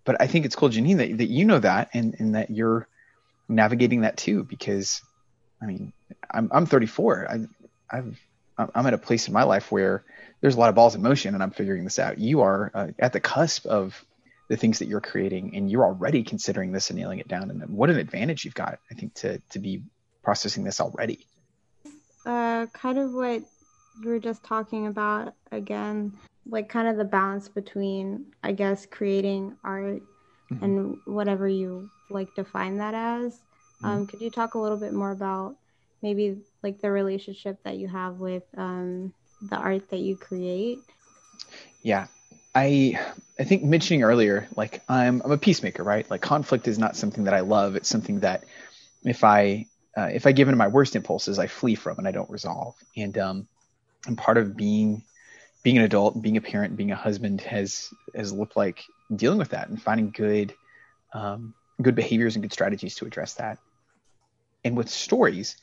But 0.04 0.20
I 0.20 0.26
think 0.26 0.46
it's 0.46 0.56
cool, 0.56 0.70
Janine, 0.70 0.96
that, 0.96 1.18
that 1.18 1.28
you 1.28 1.44
know 1.44 1.60
that 1.60 1.90
and, 1.94 2.16
and 2.18 2.34
that 2.34 2.50
you're 2.50 2.88
navigating 3.54 4.02
that 4.02 4.16
too, 4.16 4.44
because 4.44 5.02
I 5.60 5.66
mean, 5.66 5.92
I'm, 6.30 6.50
I'm 6.52 6.66
34. 6.66 7.28
I, 7.30 7.96
I've, 7.96 8.20
I'm 8.58 8.86
at 8.86 8.94
a 8.94 8.98
place 8.98 9.28
in 9.28 9.34
my 9.34 9.44
life 9.44 9.70
where 9.72 10.04
there's 10.40 10.56
a 10.56 10.60
lot 10.60 10.68
of 10.68 10.74
balls 10.74 10.94
in 10.94 11.02
motion 11.02 11.34
and 11.34 11.42
I'm 11.42 11.50
figuring 11.50 11.84
this 11.84 11.98
out. 11.98 12.18
You 12.18 12.40
are 12.42 12.70
uh, 12.74 12.88
at 12.98 13.12
the 13.12 13.20
cusp 13.20 13.66
of 13.66 14.04
the 14.48 14.56
things 14.56 14.80
that 14.80 14.88
you're 14.88 15.00
creating 15.00 15.56
and 15.56 15.70
you're 15.70 15.84
already 15.84 16.22
considering 16.22 16.72
this 16.72 16.90
and 16.90 16.98
nailing 16.98 17.20
it 17.20 17.28
down. 17.28 17.50
And 17.50 17.62
what 17.70 17.90
an 17.90 17.98
advantage 17.98 18.44
you've 18.44 18.54
got, 18.54 18.78
I 18.90 18.94
think, 18.94 19.14
to, 19.14 19.38
to 19.50 19.58
be 19.58 19.82
processing 20.22 20.64
this 20.64 20.80
already. 20.80 21.26
Uh, 22.26 22.66
kind 22.72 22.98
of 22.98 23.12
what 23.12 23.42
you 24.02 24.08
were 24.08 24.18
just 24.18 24.42
talking 24.42 24.86
about 24.88 25.34
again, 25.50 26.12
like 26.46 26.68
kind 26.68 26.88
of 26.88 26.96
the 26.96 27.04
balance 27.04 27.48
between, 27.48 28.26
I 28.42 28.52
guess, 28.52 28.86
creating 28.86 29.56
art 29.64 30.02
mm-hmm. 30.50 30.64
and 30.64 30.98
whatever 31.04 31.48
you 31.48 31.90
like 32.12 32.34
define 32.34 32.78
that 32.78 32.94
as. 32.94 33.34
Mm-hmm. 33.34 33.86
Um, 33.86 34.06
could 34.06 34.20
you 34.20 34.30
talk 34.30 34.54
a 34.54 34.58
little 34.58 34.76
bit 34.76 34.92
more 34.92 35.10
about 35.10 35.56
maybe 36.02 36.38
like 36.62 36.80
the 36.80 36.90
relationship 36.90 37.62
that 37.64 37.76
you 37.76 37.88
have 37.88 38.18
with 38.18 38.44
um, 38.56 39.12
the 39.42 39.56
art 39.56 39.88
that 39.90 40.00
you 40.00 40.16
create? 40.16 40.78
Yeah, 41.82 42.06
I 42.54 42.98
I 43.38 43.44
think 43.44 43.64
mentioning 43.64 44.02
earlier, 44.02 44.48
like 44.56 44.82
I'm 44.88 45.22
I'm 45.24 45.32
a 45.32 45.38
peacemaker, 45.38 45.82
right? 45.82 46.08
Like 46.10 46.20
conflict 46.20 46.68
is 46.68 46.78
not 46.78 46.96
something 46.96 47.24
that 47.24 47.34
I 47.34 47.40
love. 47.40 47.76
It's 47.76 47.88
something 47.88 48.20
that 48.20 48.44
if 49.04 49.24
I 49.24 49.66
uh, 49.96 50.10
if 50.12 50.26
I 50.26 50.32
give 50.32 50.48
in 50.48 50.52
to 50.52 50.56
my 50.56 50.68
worst 50.68 50.96
impulses, 50.96 51.38
I 51.38 51.46
flee 51.46 51.74
from 51.74 51.98
and 51.98 52.08
I 52.08 52.12
don't 52.12 52.30
resolve. 52.30 52.74
And 52.96 53.16
um, 53.18 53.48
and 54.06 54.16
part 54.16 54.38
of 54.38 54.56
being 54.56 55.02
being 55.62 55.78
an 55.78 55.84
adult, 55.84 56.20
being 56.20 56.36
a 56.36 56.40
parent, 56.40 56.76
being 56.76 56.90
a 56.90 56.96
husband 56.96 57.40
has 57.42 57.92
has 58.14 58.32
looked 58.32 58.56
like 58.56 58.84
dealing 59.14 59.38
with 59.38 59.50
that 59.50 59.68
and 59.68 59.80
finding 59.80 60.10
good 60.10 60.54
um, 61.12 61.54
good 61.82 61.94
behaviors 61.94 62.36
and 62.36 62.42
good 62.42 62.52
strategies 62.52 62.94
to 62.96 63.06
address 63.06 63.34
that. 63.34 63.58
And 64.64 64.76
with 64.76 64.88
stories, 64.88 65.56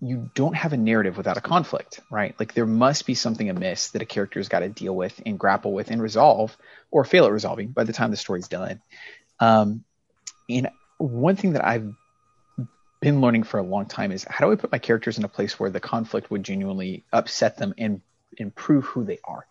you 0.00 0.30
don't 0.34 0.54
have 0.54 0.72
a 0.72 0.76
narrative 0.76 1.16
without 1.16 1.38
a 1.38 1.40
conflict, 1.40 2.00
right? 2.10 2.34
Like 2.38 2.52
there 2.52 2.66
must 2.66 3.06
be 3.06 3.14
something 3.14 3.48
amiss 3.48 3.90
that 3.90 4.02
a 4.02 4.06
character's 4.06 4.48
got 4.48 4.60
to 4.60 4.68
deal 4.68 4.94
with 4.94 5.20
and 5.24 5.38
grapple 5.38 5.72
with 5.72 5.90
and 5.90 6.02
resolve, 6.02 6.56
or 6.90 7.04
fail 7.04 7.24
at 7.24 7.32
resolving 7.32 7.68
by 7.68 7.84
the 7.84 7.92
time 7.92 8.10
the 8.10 8.16
story's 8.16 8.48
done. 8.48 8.82
Um, 9.40 9.84
and 10.48 10.68
one 10.98 11.36
thing 11.36 11.54
that 11.54 11.64
I've 11.64 11.94
been 13.00 13.20
learning 13.20 13.44
for 13.44 13.58
a 13.58 13.62
long 13.62 13.86
time 13.86 14.12
is 14.12 14.24
how 14.24 14.46
do 14.46 14.52
I 14.52 14.56
put 14.56 14.72
my 14.72 14.78
characters 14.78 15.18
in 15.18 15.24
a 15.24 15.28
place 15.28 15.58
where 15.58 15.70
the 15.70 15.80
conflict 15.80 16.30
would 16.30 16.42
genuinely 16.42 17.04
upset 17.12 17.56
them 17.56 17.74
and 17.78 18.00
improve 18.36 18.84
who 18.84 19.04
they 19.04 19.18
are, 19.24 19.46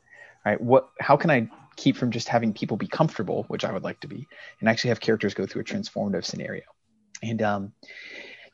right? 0.45 0.61
What, 0.61 0.89
how 0.99 1.17
can 1.17 1.31
I 1.31 1.49
keep 1.75 1.97
from 1.97 2.11
just 2.11 2.27
having 2.27 2.53
people 2.53 2.77
be 2.77 2.87
comfortable, 2.87 3.43
which 3.47 3.65
I 3.65 3.71
would 3.71 3.83
like 3.83 3.99
to 4.01 4.07
be, 4.07 4.27
and 4.59 4.69
actually 4.69 4.89
have 4.89 4.99
characters 4.99 5.33
go 5.33 5.45
through 5.45 5.61
a 5.61 5.65
transformative 5.65 6.25
scenario? 6.25 6.63
And 7.23 7.41
um, 7.41 7.73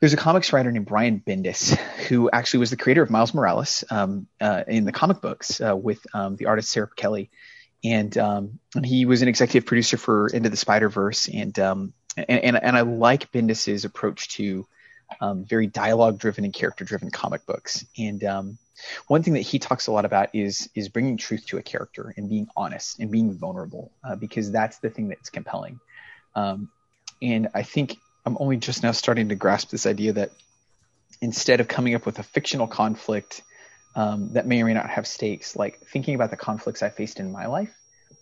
there's 0.00 0.12
a 0.12 0.16
comics 0.16 0.52
writer 0.52 0.70
named 0.70 0.86
Brian 0.86 1.22
Bendis 1.24 1.76
who 2.08 2.30
actually 2.30 2.60
was 2.60 2.70
the 2.70 2.76
creator 2.76 3.02
of 3.02 3.10
Miles 3.10 3.34
Morales 3.34 3.84
um, 3.90 4.26
uh, 4.40 4.64
in 4.66 4.84
the 4.84 4.92
comic 4.92 5.20
books 5.20 5.60
uh, 5.60 5.76
with 5.76 6.04
um, 6.14 6.36
the 6.36 6.46
artist 6.46 6.70
Sara 6.70 6.88
Pichelli, 6.88 7.30
And, 7.84 8.16
um, 8.18 8.58
he 8.84 9.04
was 9.04 9.22
an 9.22 9.28
executive 9.28 9.66
producer 9.66 9.96
for 9.96 10.28
Into 10.28 10.48
the 10.48 10.56
Spider 10.56 10.88
Verse, 10.88 11.28
and, 11.28 11.58
um, 11.58 11.92
and, 12.16 12.40
and 12.40 12.62
and 12.62 12.76
I 12.76 12.82
like 12.82 13.32
Bendis's 13.32 13.84
approach 13.84 14.28
to 14.36 14.66
um, 15.20 15.44
very 15.44 15.66
dialogue 15.66 16.18
driven 16.18 16.44
and 16.44 16.52
character 16.52 16.84
driven 16.84 17.10
comic 17.10 17.46
books. 17.46 17.84
And 17.98 18.22
um, 18.24 18.58
one 19.06 19.22
thing 19.22 19.34
that 19.34 19.40
he 19.40 19.58
talks 19.58 19.86
a 19.86 19.92
lot 19.92 20.04
about 20.04 20.30
is 20.34 20.68
is 20.74 20.88
bringing 20.88 21.16
truth 21.16 21.46
to 21.46 21.58
a 21.58 21.62
character 21.62 22.12
and 22.16 22.28
being 22.28 22.48
honest 22.56 22.98
and 23.00 23.10
being 23.10 23.32
vulnerable 23.32 23.92
uh, 24.04 24.16
because 24.16 24.50
that's 24.50 24.78
the 24.78 24.90
thing 24.90 25.08
that's 25.08 25.30
compelling. 25.30 25.80
Um, 26.34 26.70
and 27.20 27.48
I 27.54 27.62
think 27.62 27.98
I'm 28.24 28.36
only 28.40 28.56
just 28.56 28.82
now 28.82 28.92
starting 28.92 29.28
to 29.28 29.34
grasp 29.34 29.70
this 29.70 29.86
idea 29.86 30.14
that 30.14 30.30
instead 31.20 31.60
of 31.60 31.68
coming 31.68 31.94
up 31.94 32.06
with 32.06 32.18
a 32.18 32.22
fictional 32.22 32.66
conflict 32.66 33.42
um, 33.94 34.32
that 34.32 34.46
may 34.46 34.62
or 34.62 34.66
may 34.66 34.74
not 34.74 34.88
have 34.88 35.06
stakes, 35.06 35.54
like 35.54 35.80
thinking 35.80 36.14
about 36.14 36.30
the 36.30 36.36
conflicts 36.36 36.82
I 36.82 36.88
faced 36.88 37.20
in 37.20 37.30
my 37.30 37.46
life 37.46 37.72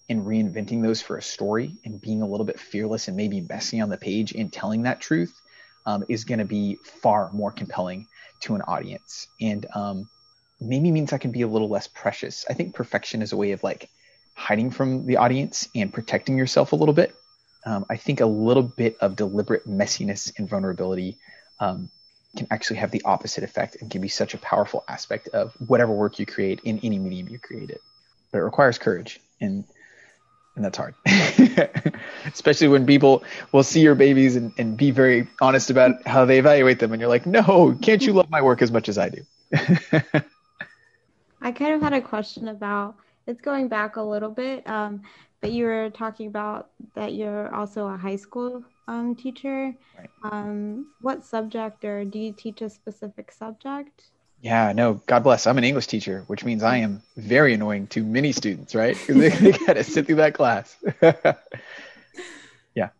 and 0.08 0.26
reinventing 0.26 0.82
those 0.82 1.00
for 1.00 1.16
a 1.16 1.22
story 1.22 1.76
and 1.84 2.00
being 2.00 2.22
a 2.22 2.26
little 2.26 2.44
bit 2.44 2.58
fearless 2.58 3.08
and 3.08 3.16
maybe 3.16 3.40
messy 3.40 3.80
on 3.80 3.88
the 3.88 3.96
page 3.96 4.32
and 4.32 4.52
telling 4.52 4.82
that 4.82 5.00
truth 5.00 5.40
um, 5.86 6.04
is 6.08 6.24
going 6.24 6.38
to 6.38 6.44
be 6.44 6.76
far 6.84 7.30
more 7.32 7.50
compelling 7.50 8.06
to 8.40 8.54
an 8.54 8.62
audience. 8.62 9.28
And 9.40 9.66
um, 9.74 10.08
maybe 10.60 10.90
means 10.90 11.12
I 11.12 11.18
can 11.18 11.32
be 11.32 11.42
a 11.42 11.48
little 11.48 11.68
less 11.68 11.88
precious. 11.88 12.44
I 12.48 12.54
think 12.54 12.74
perfection 12.74 13.22
is 13.22 13.32
a 13.32 13.36
way 13.36 13.52
of 13.52 13.62
like 13.62 13.88
hiding 14.34 14.70
from 14.70 15.06
the 15.06 15.16
audience 15.16 15.68
and 15.74 15.92
protecting 15.92 16.38
yourself 16.38 16.72
a 16.72 16.76
little 16.76 16.94
bit 16.94 17.14
um, 17.64 17.84
I 17.90 17.96
think 17.96 18.20
a 18.20 18.26
little 18.26 18.62
bit 18.62 18.96
of 19.00 19.16
deliberate 19.16 19.68
messiness 19.68 20.32
and 20.38 20.48
vulnerability 20.48 21.18
um, 21.58 21.90
can 22.36 22.46
actually 22.50 22.76
have 22.78 22.90
the 22.90 23.02
opposite 23.04 23.44
effect 23.44 23.76
and 23.80 23.90
can 23.90 24.00
be 24.00 24.08
such 24.08 24.34
a 24.34 24.38
powerful 24.38 24.84
aspect 24.88 25.28
of 25.28 25.52
whatever 25.66 25.92
work 25.92 26.18
you 26.18 26.26
create 26.26 26.60
in 26.64 26.78
any 26.82 26.98
medium 26.98 27.28
you 27.28 27.38
create 27.38 27.70
it. 27.70 27.80
But 28.32 28.38
it 28.38 28.44
requires 28.44 28.78
courage, 28.78 29.20
and 29.40 29.64
and 30.56 30.64
that's 30.64 30.76
hard, 30.76 30.94
especially 32.26 32.68
when 32.68 32.86
people 32.86 33.24
will 33.52 33.62
see 33.62 33.80
your 33.80 33.94
babies 33.94 34.36
and, 34.36 34.52
and 34.58 34.76
be 34.76 34.90
very 34.90 35.28
honest 35.40 35.70
about 35.70 36.06
how 36.06 36.24
they 36.24 36.38
evaluate 36.38 36.78
them, 36.78 36.92
and 36.92 37.00
you're 37.00 37.08
like, 37.08 37.26
no, 37.26 37.76
can't 37.80 38.04
you 38.04 38.12
love 38.12 38.30
my 38.30 38.42
work 38.42 38.62
as 38.62 38.70
much 38.70 38.88
as 38.88 38.98
I 38.98 39.08
do? 39.08 39.22
I 41.42 41.52
kind 41.52 41.74
of 41.74 41.82
had 41.82 41.92
a 41.94 42.00
question 42.02 42.48
about 42.48 42.96
it's 43.26 43.40
going 43.40 43.68
back 43.68 43.96
a 43.96 44.02
little 44.02 44.30
bit. 44.30 44.68
Um, 44.68 45.02
but 45.40 45.52
you 45.52 45.64
were 45.64 45.90
talking 45.90 46.26
about 46.26 46.70
that 46.94 47.14
you're 47.14 47.54
also 47.54 47.86
a 47.86 47.96
high 47.96 48.16
school 48.16 48.62
um, 48.88 49.14
teacher. 49.14 49.74
Right. 49.98 50.10
Um, 50.24 50.86
what 51.00 51.24
subject, 51.24 51.84
or 51.84 52.04
do 52.04 52.18
you 52.18 52.32
teach 52.32 52.60
a 52.60 52.68
specific 52.68 53.32
subject? 53.32 54.10
Yeah, 54.42 54.72
no, 54.72 54.94
God 54.94 55.22
bless. 55.22 55.46
I'm 55.46 55.58
an 55.58 55.64
English 55.64 55.86
teacher, 55.86 56.24
which 56.26 56.44
means 56.44 56.62
I 56.62 56.78
am 56.78 57.02
very 57.16 57.52
annoying 57.52 57.88
to 57.88 58.02
many 58.02 58.32
students, 58.32 58.74
right? 58.74 58.96
Because 58.98 59.16
they, 59.16 59.28
they 59.28 59.52
got 59.52 59.74
to 59.74 59.84
sit 59.84 60.06
through 60.06 60.16
that 60.16 60.34
class. 60.34 60.76
Yeah. 62.74 62.90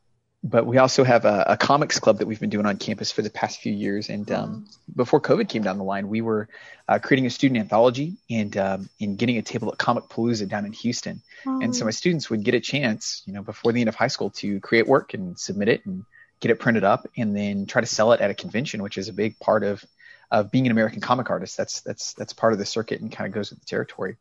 But 0.42 0.66
we 0.66 0.78
also 0.78 1.04
have 1.04 1.26
a, 1.26 1.44
a, 1.48 1.56
comics 1.56 2.00
club 2.00 2.18
that 2.18 2.26
we've 2.26 2.40
been 2.40 2.50
doing 2.50 2.66
on 2.66 2.78
campus 2.78 3.12
for 3.12 3.22
the 3.22 3.30
past 3.30 3.60
few 3.60 3.72
years. 3.72 4.08
And 4.08 4.30
um, 4.32 4.66
before 4.96 5.20
COVID 5.20 5.48
came 5.48 5.62
down 5.62 5.76
the 5.76 5.84
line, 5.84 6.08
we 6.08 6.22
were 6.22 6.48
uh, 6.88 6.98
creating 6.98 7.26
a 7.26 7.30
student 7.30 7.60
anthology 7.60 8.16
and 8.30 8.56
um, 8.56 8.88
and 9.00 9.18
getting 9.18 9.36
a 9.36 9.42
table 9.42 9.70
at 9.70 9.78
Comicpalooza 9.78 10.48
down 10.48 10.64
in 10.64 10.72
Houston. 10.72 11.22
Oh. 11.46 11.60
And 11.60 11.76
so 11.76 11.84
my 11.84 11.90
students 11.90 12.30
would 12.30 12.42
get 12.42 12.54
a 12.54 12.60
chance, 12.60 13.22
you 13.26 13.34
know, 13.34 13.42
before 13.42 13.72
the 13.72 13.80
end 13.80 13.88
of 13.88 13.94
high 13.94 14.08
school 14.08 14.30
to 14.30 14.60
create 14.60 14.86
work 14.86 15.14
and 15.14 15.38
submit 15.38 15.68
it 15.68 15.84
and 15.84 16.04
get 16.40 16.50
it 16.50 16.58
printed 16.58 16.84
up 16.84 17.06
and 17.16 17.36
then 17.36 17.66
try 17.66 17.82
to 17.82 17.86
sell 17.86 18.12
it 18.12 18.20
at 18.20 18.30
a 18.30 18.34
convention, 18.34 18.82
which 18.82 18.96
is 18.96 19.08
a 19.08 19.12
big 19.12 19.38
part 19.40 19.62
of 19.62 19.84
of 20.30 20.50
being 20.50 20.66
an 20.66 20.72
American 20.72 21.00
comic 21.00 21.30
artist. 21.30 21.56
That's 21.56 21.80
that's 21.80 22.14
that's 22.14 22.32
part 22.32 22.52
of 22.52 22.58
the 22.58 22.66
circuit 22.66 23.00
and 23.00 23.10
kind 23.10 23.26
of 23.26 23.34
goes 23.34 23.50
with 23.50 23.60
the 23.60 23.66
territory. 23.66 24.16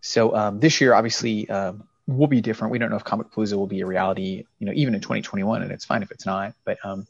So 0.00 0.34
um, 0.34 0.60
this 0.60 0.80
year, 0.80 0.94
obviously, 0.94 1.48
um, 1.50 1.84
will 2.06 2.26
be 2.26 2.40
different. 2.40 2.72
We 2.72 2.78
don't 2.78 2.90
know 2.90 2.96
if 2.96 3.04
Comicpalooza 3.04 3.54
will 3.54 3.66
be 3.66 3.80
a 3.80 3.86
reality, 3.86 4.44
you 4.58 4.66
know, 4.66 4.72
even 4.74 4.94
in 4.94 5.00
2021, 5.00 5.62
and 5.62 5.70
it's 5.70 5.84
fine 5.84 6.02
if 6.02 6.10
it's 6.10 6.26
not. 6.26 6.54
But 6.64 6.78
um, 6.84 7.06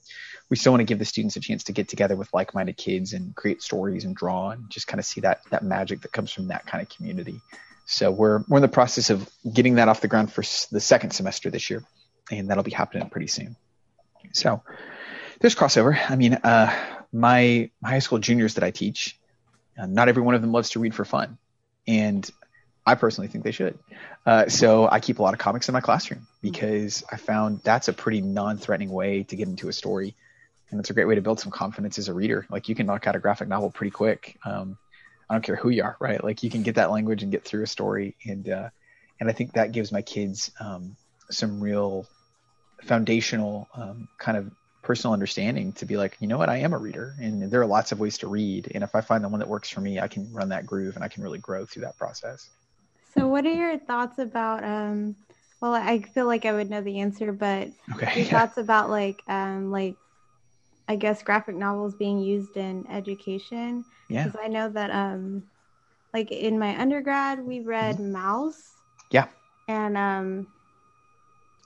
we 0.49 0.57
still 0.57 0.73
want 0.73 0.81
to 0.81 0.85
give 0.85 0.99
the 0.99 1.05
students 1.05 1.37
a 1.37 1.41
chance 1.41 1.65
to 1.65 1.73
get 1.73 1.89
together 1.89 2.17
with 2.17 2.33
like-minded 2.35 2.77
kids 2.77 3.13
and 3.13 3.35
create 3.35 3.63
stories 3.63 4.05
and 4.05 4.15
draw 4.15 4.51
and 4.51 4.69
just 4.69 4.87
kind 4.87 4.99
of 4.99 5.07
see 5.07 5.21
that 5.23 5.41
that 5.51 5.63
magic 5.63 6.03
that 6.03 6.13
comes 6.13 6.33
from 6.33 6.49
that 6.49 6.67
kind 6.67 6.83
of 6.83 6.89
community. 6.95 7.41
So 7.87 8.11
we're 8.11 8.45
we're 8.49 8.59
in 8.59 8.63
the 8.63 8.69
process 8.69 9.11
of 9.11 9.29
getting 9.53 9.77
that 9.77 9.89
off 9.89 10.01
the 10.01 10.09
ground 10.09 10.33
for 10.33 10.43
the 10.71 10.81
second 10.81 11.11
semester 11.11 11.51
this 11.51 11.71
year, 11.71 11.83
and 12.31 12.49
that'll 12.49 12.65
be 12.65 12.71
happening 12.71 13.09
pretty 13.11 13.29
soon. 13.29 13.57
So 14.33 14.63
there's 15.41 15.55
crossover. 15.55 15.99
I 16.09 16.17
mean, 16.17 16.35
uh, 16.35 16.75
my, 17.13 17.71
high 17.85 17.99
school 17.99 18.19
juniors 18.19 18.55
that 18.55 18.65
I 18.65 18.71
teach, 18.71 19.19
uh, 19.79 19.87
not 19.87 20.09
every 20.09 20.23
one 20.23 20.35
of 20.35 20.41
them 20.41 20.53
loves 20.53 20.71
to 20.71 20.81
read 20.81 20.95
for 20.95 21.05
fun, 21.05 21.39
and 21.87 22.29
I 22.87 22.95
personally 22.95 23.29
think 23.29 23.45
they 23.45 23.53
should. 23.53 23.79
Uh, 24.27 24.49
so 24.49 24.89
I 24.89 25.01
keep 25.01 25.19
a 25.19 25.23
lot 25.23 25.35
of 25.35 25.41
comics 25.41 25.69
in 25.69 25.73
my 25.73 25.81
classroom 25.81 26.27
because 26.43 27.05
I 27.11 27.17
found 27.17 27.61
that's 27.63 27.89
a 27.89 27.93
pretty 27.93 28.21
non-threatening 28.21 28.91
way 28.91 29.23
to 29.25 29.37
get 29.37 29.49
into 29.49 29.69
a 29.69 29.73
story, 29.73 30.15
and 30.71 30.81
it's 30.81 30.91
a 30.91 30.95
great 30.95 31.07
way 31.07 31.15
to 31.15 31.23
build 31.23 31.41
some 31.41 31.51
confidence 31.51 31.99
as 31.99 32.09
a 32.09 32.15
reader. 32.15 32.47
Like 32.51 32.69
you 32.69 32.75
can 32.75 32.87
knock 32.87 33.07
out 33.07 33.17
a 33.17 33.19
graphic 33.19 33.49
novel 33.49 33.71
pretty 33.71 33.91
quick. 33.91 34.39
Um, 34.45 34.79
I 35.29 35.35
don't 35.35 35.43
care 35.43 35.57
who 35.57 35.71
you 35.71 35.85
are, 35.85 35.97
right? 36.01 36.23
Like 36.23 36.43
you 36.43 36.51
can 36.51 36.63
get 36.63 36.75
that 36.75 36.91
language 36.91 37.23
and 37.23 37.33
get 37.33 37.45
through 37.45 37.63
a 37.63 37.67
story, 37.67 38.17
and 38.27 38.49
uh, 38.49 38.71
and 39.19 39.29
I 39.29 39.33
think 39.33 39.53
that 39.53 39.73
gives 39.73 39.93
my 39.93 40.03
kids 40.03 40.51
um, 40.61 40.97
some 41.31 41.61
real 41.61 42.07
foundational 42.83 43.69
um, 43.75 44.09
kind 44.19 44.37
of 44.37 44.51
personal 44.83 45.13
understanding 45.13 45.73
to 45.75 45.87
be 45.87 45.97
like, 45.97 46.17
you 46.21 46.27
know 46.27 46.39
what, 46.39 46.49
I 46.49 46.59
am 46.59 46.73
a 46.73 46.79
reader, 46.79 47.15
and 47.21 47.51
there 47.51 47.61
are 47.61 47.67
lots 47.67 47.93
of 47.93 48.01
ways 48.01 48.19
to 48.19 48.29
read, 48.29 48.71
and 48.75 48.83
if 48.85 48.95
I 48.95 49.01
find 49.01 49.23
the 49.25 49.29
one 49.29 49.41
that 49.41 49.49
works 49.49 49.69
for 49.69 49.81
me, 49.81 50.01
I 50.01 50.09
can 50.09 50.33
run 50.33 50.49
that 50.51 50.67
groove, 50.67 50.97
and 50.97 51.05
I 51.05 51.09
can 51.09 51.23
really 51.23 51.39
grow 51.39 51.67
through 51.67 51.83
that 51.83 51.97
process. 51.99 52.51
So, 53.15 53.29
what 53.29 53.47
are 53.47 53.53
your 53.53 53.79
thoughts 53.79 54.19
about? 54.19 54.65
Um, 54.65 55.17
well, 55.61 55.75
I 55.75 56.01
feel 56.03 56.27
like 56.27 56.45
I 56.47 56.53
would 56.53 56.71
know 56.71 56.81
the 56.81 57.01
answer, 57.01 57.33
but 57.33 57.71
Okay. 57.95 58.21
your 58.21 58.27
yeah. 58.27 58.31
thoughts 58.47 58.57
about 58.59 58.91
like, 58.91 59.23
um, 59.29 59.71
like, 59.71 59.97
I 60.89 60.97
guess 60.97 61.23
graphic 61.23 61.55
novels 61.57 61.95
being 61.95 62.21
used 62.21 62.57
in 62.57 62.87
education. 62.89 63.85
Yeah. 64.09 64.25
Because 64.25 64.41
I 64.43 64.49
know 64.49 64.69
that, 64.71 64.91
um, 64.91 65.45
like 66.13 66.31
in 66.33 66.59
my 66.59 66.81
undergrad, 66.81 67.45
we 67.45 67.61
read 67.61 67.99
Maus. 67.99 68.55
Mm-hmm. 68.55 69.07
Yeah. 69.11 69.27
And 69.69 69.97
um, 69.97 70.47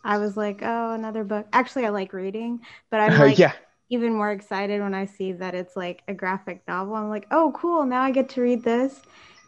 I 0.04 0.18
was 0.18 0.36
like, 0.36 0.60
oh, 0.62 0.92
another 0.92 1.24
book. 1.24 1.46
Actually, 1.52 1.86
I 1.86 1.90
like 1.90 2.12
reading, 2.12 2.60
but 2.90 3.00
I'm 3.00 3.18
like 3.28 3.38
yeah. 3.38 3.52
even 3.88 4.12
more 4.14 4.30
excited 4.30 4.80
when 4.82 4.94
I 4.94 5.06
see 5.06 5.32
that 5.32 5.54
it's 5.54 5.76
like 5.76 6.02
a 6.08 6.14
graphic 6.14 6.62
novel. 6.68 6.94
I'm 6.94 7.08
like, 7.08 7.26
oh, 7.30 7.52
cool. 7.56 7.84
Now 7.86 8.02
I 8.02 8.10
get 8.10 8.28
to 8.30 8.42
read 8.42 8.62
this. 8.62 9.00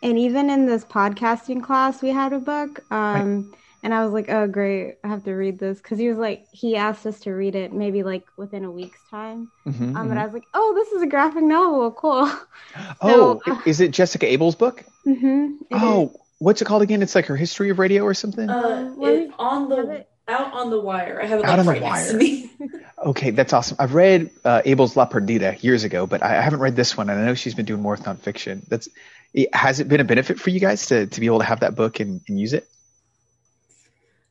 And 0.02 0.18
even 0.18 0.50
in 0.50 0.66
this 0.66 0.84
podcasting 0.84 1.62
class, 1.62 2.02
we 2.02 2.10
had 2.10 2.32
a 2.32 2.38
book. 2.38 2.80
Um, 2.92 3.52
And 3.82 3.94
I 3.94 4.02
was 4.02 4.12
like, 4.12 4.28
oh, 4.30 4.48
great. 4.48 4.96
I 5.04 5.08
have 5.08 5.22
to 5.24 5.32
read 5.34 5.60
this. 5.60 5.78
Because 5.78 5.98
he 5.98 6.08
was 6.08 6.18
like, 6.18 6.46
he 6.50 6.74
asked 6.74 7.06
us 7.06 7.20
to 7.20 7.30
read 7.32 7.54
it 7.54 7.72
maybe 7.72 8.02
like 8.02 8.24
within 8.36 8.64
a 8.64 8.70
week's 8.70 8.98
time. 9.10 9.48
Mhm, 9.66 9.94
Um, 9.94 10.08
mhm. 10.08 10.10
and 10.10 10.18
I 10.18 10.24
was 10.24 10.34
like, 10.34 10.46
oh, 10.54 10.72
this 10.74 10.90
is 10.92 11.02
a 11.02 11.06
graphic 11.06 11.44
novel. 11.44 11.92
Cool. 11.92 12.28
Oh, 13.00 13.40
So- 13.46 13.58
is 13.64 13.80
it 13.80 13.92
Jessica 13.92 14.26
Abel's 14.26 14.56
book? 14.56 14.84
hmm 15.04 15.52
Oh, 15.72 16.12
what's 16.38 16.60
it 16.60 16.64
called 16.64 16.82
again? 16.82 17.00
It's 17.02 17.14
like 17.14 17.26
her 17.26 17.36
history 17.36 17.70
of 17.70 17.78
radio 17.78 18.02
or 18.02 18.14
something. 18.14 18.48
Uh, 18.50 18.92
Let 18.96 19.14
it, 19.14 19.30
on 19.38 19.68
the 19.68 19.90
it. 19.90 20.08
Out 20.28 20.52
on 20.52 20.70
the 20.70 20.80
wire. 20.80 21.20
I 21.22 21.26
have 21.26 21.40
it 21.40 21.44
Out 21.46 21.58
on 21.58 21.66
the 21.66 21.72
right 21.72 21.82
next 21.82 22.10
to 22.10 22.18
wire. 22.18 22.80
Okay, 22.98 23.30
that's 23.30 23.52
awesome. 23.52 23.76
I've 23.78 23.92
read 23.92 24.30
uh, 24.42 24.62
Abel's 24.64 24.96
La 24.96 25.06
Perdida 25.06 25.62
years 25.62 25.84
ago, 25.84 26.06
but 26.06 26.22
I 26.22 26.38
I 26.38 26.40
haven't 26.40 26.60
read 26.60 26.76
this 26.76 26.96
one, 26.96 27.10
and 27.10 27.20
I 27.20 27.26
know 27.26 27.34
she's 27.34 27.54
been 27.54 27.66
doing 27.66 27.82
more 27.82 27.92
with 27.92 28.04
nonfiction. 28.04 28.66
That's 28.68 28.88
it- 29.34 29.54
has 29.54 29.80
it 29.80 29.88
been 29.88 30.00
a 30.00 30.04
benefit 30.04 30.40
for 30.40 30.48
you 30.50 30.60
guys 30.60 30.86
to 30.86 31.06
to 31.06 31.20
be 31.20 31.26
able 31.26 31.40
to 31.40 31.44
have 31.44 31.60
that 31.60 31.74
book 31.76 32.00
and, 32.00 32.22
and 32.26 32.40
use 32.40 32.54
it? 32.54 32.66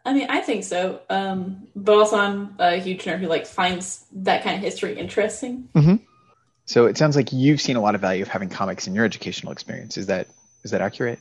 I 0.03 0.13
mean, 0.13 0.27
I 0.29 0.41
think 0.41 0.63
so. 0.63 0.99
Um, 1.09 1.67
but 1.75 1.95
also, 1.97 2.17
I'm 2.17 2.55
a 2.59 2.77
huge 2.77 3.03
nerd 3.03 3.19
who 3.19 3.27
like 3.27 3.45
finds 3.45 4.03
that 4.13 4.43
kind 4.43 4.55
of 4.55 4.61
history 4.63 4.97
interesting. 4.97 5.69
So 6.65 6.87
it 6.87 6.97
sounds 6.97 7.15
like 7.15 7.31
you've 7.31 7.61
seen 7.61 7.75
a 7.75 7.81
lot 7.81 7.93
of 7.93 8.01
value 8.01 8.23
of 8.23 8.27
having 8.27 8.49
comics 8.49 8.87
in 8.87 8.95
your 8.95 9.05
educational 9.05 9.51
experience. 9.51 9.97
Is 9.97 10.07
that 10.07 10.27
is 10.63 10.71
that 10.71 10.81
accurate? 10.81 11.19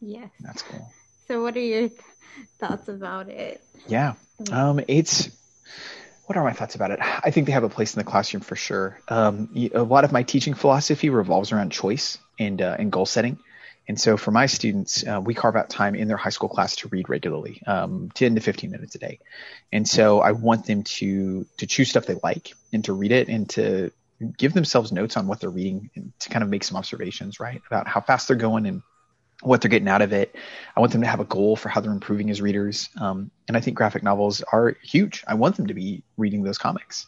Yes. 0.00 0.28
That's 0.40 0.62
cool. 0.62 0.90
So, 1.28 1.40
what 1.42 1.56
are 1.56 1.60
your 1.60 1.88
th- 1.88 2.00
thoughts 2.58 2.88
about 2.88 3.28
it? 3.28 3.62
Yeah. 3.86 4.14
Um, 4.50 4.80
it's 4.88 5.30
what 6.26 6.36
are 6.36 6.44
my 6.44 6.52
thoughts 6.52 6.74
about 6.74 6.90
it? 6.90 7.00
I 7.02 7.30
think 7.30 7.46
they 7.46 7.52
have 7.52 7.64
a 7.64 7.68
place 7.68 7.94
in 7.94 7.98
the 7.98 8.04
classroom 8.04 8.42
for 8.42 8.56
sure. 8.56 8.98
Um, 9.08 9.50
a 9.74 9.82
lot 9.82 10.04
of 10.04 10.12
my 10.12 10.22
teaching 10.22 10.54
philosophy 10.54 11.10
revolves 11.10 11.52
around 11.52 11.72
choice 11.72 12.18
and 12.38 12.62
uh, 12.62 12.76
and 12.78 12.90
goal 12.90 13.06
setting. 13.06 13.38
And 13.88 14.00
so 14.00 14.16
for 14.16 14.30
my 14.30 14.46
students, 14.46 15.04
uh, 15.06 15.20
we 15.22 15.34
carve 15.34 15.56
out 15.56 15.68
time 15.68 15.94
in 15.96 16.06
their 16.06 16.16
high 16.16 16.30
school 16.30 16.48
class 16.48 16.76
to 16.76 16.88
read 16.88 17.08
regularly, 17.08 17.60
um, 17.66 18.10
10 18.14 18.36
to 18.36 18.40
15 18.40 18.70
minutes 18.70 18.94
a 18.94 18.98
day. 18.98 19.18
And 19.72 19.88
so 19.88 20.20
I 20.20 20.32
want 20.32 20.66
them 20.66 20.84
to 20.84 21.46
to 21.58 21.66
choose 21.66 21.90
stuff 21.90 22.06
they 22.06 22.16
like 22.22 22.54
and 22.72 22.84
to 22.84 22.92
read 22.92 23.12
it 23.12 23.28
and 23.28 23.48
to 23.50 23.90
give 24.38 24.54
themselves 24.54 24.92
notes 24.92 25.16
on 25.16 25.26
what 25.26 25.40
they're 25.40 25.50
reading 25.50 25.90
and 25.96 26.12
to 26.20 26.28
kind 26.28 26.44
of 26.44 26.48
make 26.48 26.64
some 26.64 26.76
observations, 26.76 27.40
right, 27.40 27.60
about 27.66 27.88
how 27.88 28.00
fast 28.00 28.28
they're 28.28 28.36
going 28.36 28.66
and 28.66 28.82
what 29.42 29.60
they're 29.60 29.68
getting 29.68 29.88
out 29.88 30.02
of 30.02 30.12
it. 30.12 30.34
I 30.76 30.80
want 30.80 30.92
them 30.92 31.02
to 31.02 31.06
have 31.06 31.20
a 31.20 31.24
goal 31.24 31.56
for 31.56 31.68
how 31.68 31.80
they're 31.80 31.92
improving 31.92 32.30
as 32.30 32.40
readers. 32.40 32.88
Um, 33.00 33.30
and 33.48 33.56
I 33.56 33.60
think 33.60 33.76
graphic 33.76 34.02
novels 34.02 34.42
are 34.42 34.76
huge. 34.82 35.24
I 35.26 35.34
want 35.34 35.56
them 35.56 35.66
to 35.66 35.74
be 35.74 36.02
reading 36.16 36.42
those 36.42 36.58
comics. 36.58 37.06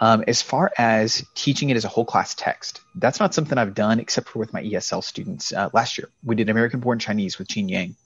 Um, 0.00 0.22
as 0.28 0.42
far 0.42 0.70
as 0.78 1.24
teaching 1.34 1.70
it 1.70 1.76
as 1.76 1.84
a 1.84 1.88
whole 1.88 2.04
class 2.04 2.34
text, 2.34 2.80
that's 2.94 3.18
not 3.18 3.34
something 3.34 3.58
I've 3.58 3.74
done 3.74 3.98
except 3.98 4.28
for 4.28 4.38
with 4.38 4.52
my 4.52 4.62
ESL 4.62 5.02
students 5.02 5.52
uh, 5.52 5.70
last 5.72 5.98
year. 5.98 6.08
We 6.22 6.36
did 6.36 6.50
American 6.50 6.80
Born 6.80 6.98
Chinese 6.98 7.38
with 7.38 7.48
Gene 7.48 7.68
Yang. 7.68 7.96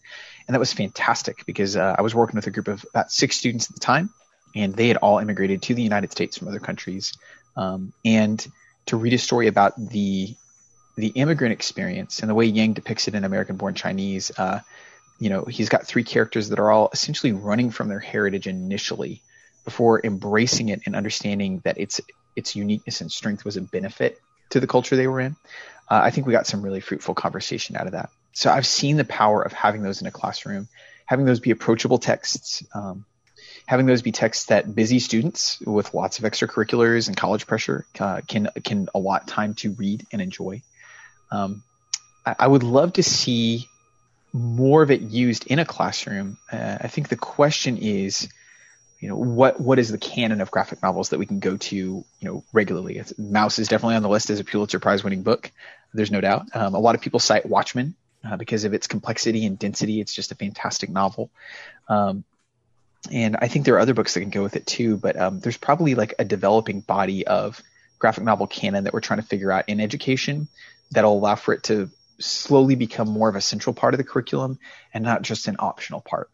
And 0.46 0.54
that 0.54 0.58
was 0.58 0.72
fantastic 0.72 1.44
because 1.46 1.76
uh, 1.76 1.94
I 1.96 2.02
was 2.02 2.14
working 2.14 2.36
with 2.36 2.46
a 2.46 2.50
group 2.50 2.68
of 2.68 2.84
about 2.90 3.12
six 3.12 3.36
students 3.36 3.70
at 3.70 3.74
the 3.74 3.80
time, 3.80 4.10
and 4.54 4.74
they 4.74 4.88
had 4.88 4.96
all 4.96 5.18
immigrated 5.18 5.62
to 5.62 5.74
the 5.74 5.82
United 5.82 6.10
States 6.10 6.36
from 6.36 6.48
other 6.48 6.58
countries. 6.58 7.16
Um, 7.56 7.92
and 8.04 8.44
to 8.86 8.96
read 8.96 9.12
a 9.12 9.18
story 9.18 9.46
about 9.46 9.74
the 9.76 10.34
the 10.96 11.08
immigrant 11.08 11.52
experience 11.52 12.20
and 12.20 12.28
the 12.28 12.34
way 12.34 12.44
Yang 12.44 12.74
depicts 12.74 13.08
it 13.08 13.14
in 13.14 13.24
American 13.24 13.56
Born 13.56 13.74
Chinese, 13.74 14.30
uh, 14.36 14.60
you 15.18 15.30
know, 15.30 15.44
he's 15.44 15.68
got 15.68 15.86
three 15.86 16.04
characters 16.04 16.48
that 16.48 16.58
are 16.58 16.70
all 16.70 16.90
essentially 16.92 17.32
running 17.32 17.70
from 17.70 17.88
their 17.88 18.00
heritage 18.00 18.46
initially 18.46 19.22
before 19.64 20.00
embracing 20.04 20.68
it 20.68 20.82
and 20.86 20.96
understanding 20.96 21.60
that 21.64 21.78
its 21.78 22.00
its 22.34 22.56
uniqueness 22.56 23.00
and 23.00 23.12
strength 23.12 23.44
was 23.44 23.56
a 23.56 23.60
benefit 23.60 24.20
to 24.50 24.60
the 24.60 24.66
culture 24.66 24.96
they 24.96 25.06
were 25.06 25.20
in. 25.20 25.36
Uh, 25.88 26.00
I 26.02 26.10
think 26.10 26.26
we 26.26 26.32
got 26.32 26.46
some 26.46 26.62
really 26.62 26.80
fruitful 26.80 27.14
conversation 27.14 27.76
out 27.76 27.86
of 27.86 27.92
that. 27.92 28.10
So 28.32 28.50
I've 28.50 28.66
seen 28.66 28.96
the 28.96 29.04
power 29.04 29.42
of 29.42 29.52
having 29.52 29.82
those 29.82 30.00
in 30.00 30.06
a 30.06 30.10
classroom, 30.10 30.68
having 31.04 31.26
those 31.26 31.40
be 31.40 31.50
approachable 31.50 31.98
texts, 31.98 32.64
um, 32.74 33.04
having 33.66 33.86
those 33.86 34.02
be 34.02 34.12
texts 34.12 34.46
that 34.46 34.74
busy 34.74 34.98
students 34.98 35.60
with 35.60 35.94
lots 35.94 36.18
of 36.18 36.24
extracurriculars 36.24 37.08
and 37.08 37.16
college 37.16 37.46
pressure 37.46 37.86
uh, 38.00 38.22
can 38.26 38.48
can 38.64 38.88
allot 38.94 39.28
time 39.28 39.54
to 39.54 39.72
read 39.72 40.06
and 40.12 40.22
enjoy. 40.22 40.62
Um, 41.32 41.62
I, 42.24 42.36
I 42.40 42.46
would 42.46 42.62
love 42.62 42.94
to 42.94 43.02
see 43.02 43.68
more 44.32 44.82
of 44.82 44.90
it 44.90 45.00
used 45.00 45.46
in 45.46 45.58
a 45.58 45.64
classroom. 45.64 46.38
Uh, 46.50 46.78
I 46.80 46.88
think 46.88 47.08
the 47.08 47.16
question 47.16 47.78
is, 47.78 48.28
you 49.00 49.08
know, 49.08 49.16
what 49.16 49.60
what 49.60 49.78
is 49.78 49.90
the 49.90 49.98
canon 49.98 50.40
of 50.40 50.50
graphic 50.50 50.82
novels 50.82 51.08
that 51.08 51.18
we 51.18 51.26
can 51.26 51.40
go 51.40 51.56
to, 51.56 51.76
you 51.76 52.04
know, 52.20 52.44
regularly? 52.52 52.98
It's, 52.98 53.12
Maus 53.14 53.58
is 53.58 53.68
definitely 53.68 53.96
on 53.96 54.02
the 54.02 54.08
list 54.08 54.30
as 54.30 54.38
a 54.38 54.44
Pulitzer 54.44 54.78
Prize 54.78 55.02
winning 55.02 55.22
book. 55.22 55.50
There's 55.92 56.10
no 56.10 56.20
doubt. 56.20 56.46
Um, 56.54 56.74
a 56.74 56.78
lot 56.78 56.94
of 56.94 57.00
people 57.00 57.18
cite 57.18 57.44
Watchmen 57.44 57.94
uh, 58.24 58.36
because 58.36 58.64
of 58.64 58.74
its 58.74 58.86
complexity 58.86 59.44
and 59.44 59.58
density. 59.58 60.00
It's 60.00 60.14
just 60.14 60.32
a 60.32 60.36
fantastic 60.36 60.88
novel. 60.88 61.30
Um, 61.88 62.24
and 63.10 63.36
I 63.40 63.48
think 63.48 63.64
there 63.64 63.74
are 63.74 63.80
other 63.80 63.94
books 63.94 64.14
that 64.14 64.20
can 64.20 64.30
go 64.30 64.44
with 64.44 64.54
it 64.54 64.66
too, 64.66 64.96
but 64.96 65.16
um, 65.16 65.40
there's 65.40 65.56
probably 65.56 65.96
like 65.96 66.14
a 66.20 66.24
developing 66.24 66.80
body 66.80 67.26
of 67.26 67.60
graphic 67.98 68.22
novel 68.22 68.46
canon 68.46 68.84
that 68.84 68.92
we're 68.92 69.00
trying 69.00 69.20
to 69.20 69.26
figure 69.26 69.50
out 69.50 69.68
in 69.68 69.80
education 69.80 70.46
that'll 70.92 71.12
allow 71.14 71.34
for 71.34 71.54
it 71.54 71.64
to 71.64 71.90
slowly 72.18 72.74
become 72.74 73.08
more 73.08 73.28
of 73.28 73.34
a 73.34 73.40
central 73.40 73.74
part 73.74 73.94
of 73.94 73.98
the 73.98 74.04
curriculum 74.04 74.58
and 74.94 75.02
not 75.04 75.22
just 75.22 75.48
an 75.48 75.56
optional 75.58 76.00
part. 76.00 76.30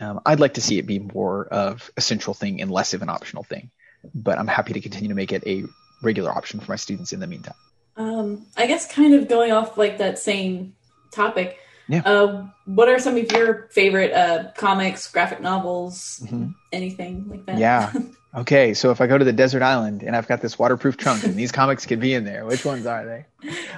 Um, 0.00 0.20
I'd 0.26 0.40
like 0.40 0.54
to 0.54 0.60
see 0.60 0.78
it 0.78 0.86
be 0.86 0.98
more 0.98 1.46
of 1.46 1.90
a 1.96 2.00
central 2.00 2.34
thing 2.34 2.60
and 2.60 2.70
less 2.70 2.94
of 2.94 3.02
an 3.02 3.08
optional 3.08 3.44
thing, 3.44 3.70
but 4.14 4.38
I'm 4.38 4.46
happy 4.46 4.72
to 4.72 4.80
continue 4.80 5.08
to 5.08 5.14
make 5.14 5.32
it 5.32 5.44
a 5.46 5.64
regular 6.02 6.30
option 6.30 6.60
for 6.60 6.72
my 6.72 6.76
students 6.76 7.12
in 7.12 7.20
the 7.20 7.26
meantime. 7.26 7.54
Um, 7.96 8.46
I 8.56 8.66
guess 8.66 8.92
kind 8.92 9.14
of 9.14 9.28
going 9.28 9.52
off 9.52 9.78
like 9.78 9.98
that 9.98 10.18
same 10.18 10.74
topic. 11.12 11.58
Yeah. 11.88 12.02
Uh, 12.04 12.46
what 12.64 12.88
are 12.88 12.98
some 12.98 13.16
of 13.16 13.30
your 13.32 13.68
favorite 13.72 14.12
uh, 14.12 14.52
comics, 14.56 15.10
graphic 15.10 15.40
novels, 15.40 16.20
Mhm. 16.24 16.54
anything 16.72 17.26
like 17.28 17.46
that? 17.46 17.58
Yeah. 17.58 17.92
Okay, 18.36 18.74
so 18.74 18.90
if 18.90 19.00
I 19.00 19.06
go 19.06 19.16
to 19.16 19.24
the 19.24 19.32
desert 19.32 19.62
island 19.62 20.02
and 20.02 20.16
I've 20.16 20.26
got 20.26 20.40
this 20.40 20.58
waterproof 20.58 20.96
trunk 20.96 21.22
and 21.22 21.36
these 21.36 21.52
comics 21.52 21.86
could 21.86 22.00
be 22.00 22.14
in 22.14 22.24
there, 22.24 22.44
which 22.44 22.64
ones 22.64 22.84
are 22.84 23.04
they? 23.06 23.26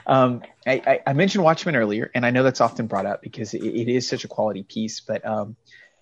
Um, 0.07 0.41
I, 0.67 0.81
I, 0.87 1.01
I 1.09 1.13
mentioned 1.13 1.45
Watchmen 1.45 1.77
earlier, 1.77 2.11
and 2.15 2.25
I 2.25 2.31
know 2.31 2.43
that's 2.43 2.63
often 2.63 2.87
brought 2.87 3.05
up 3.05 3.21
because 3.21 3.53
it, 3.53 3.63
it 3.63 3.89
is 3.89 4.09
such 4.09 4.25
a 4.25 4.29
quality 4.29 4.63
piece. 4.63 5.01
But 5.01 5.27
um, 5.27 5.57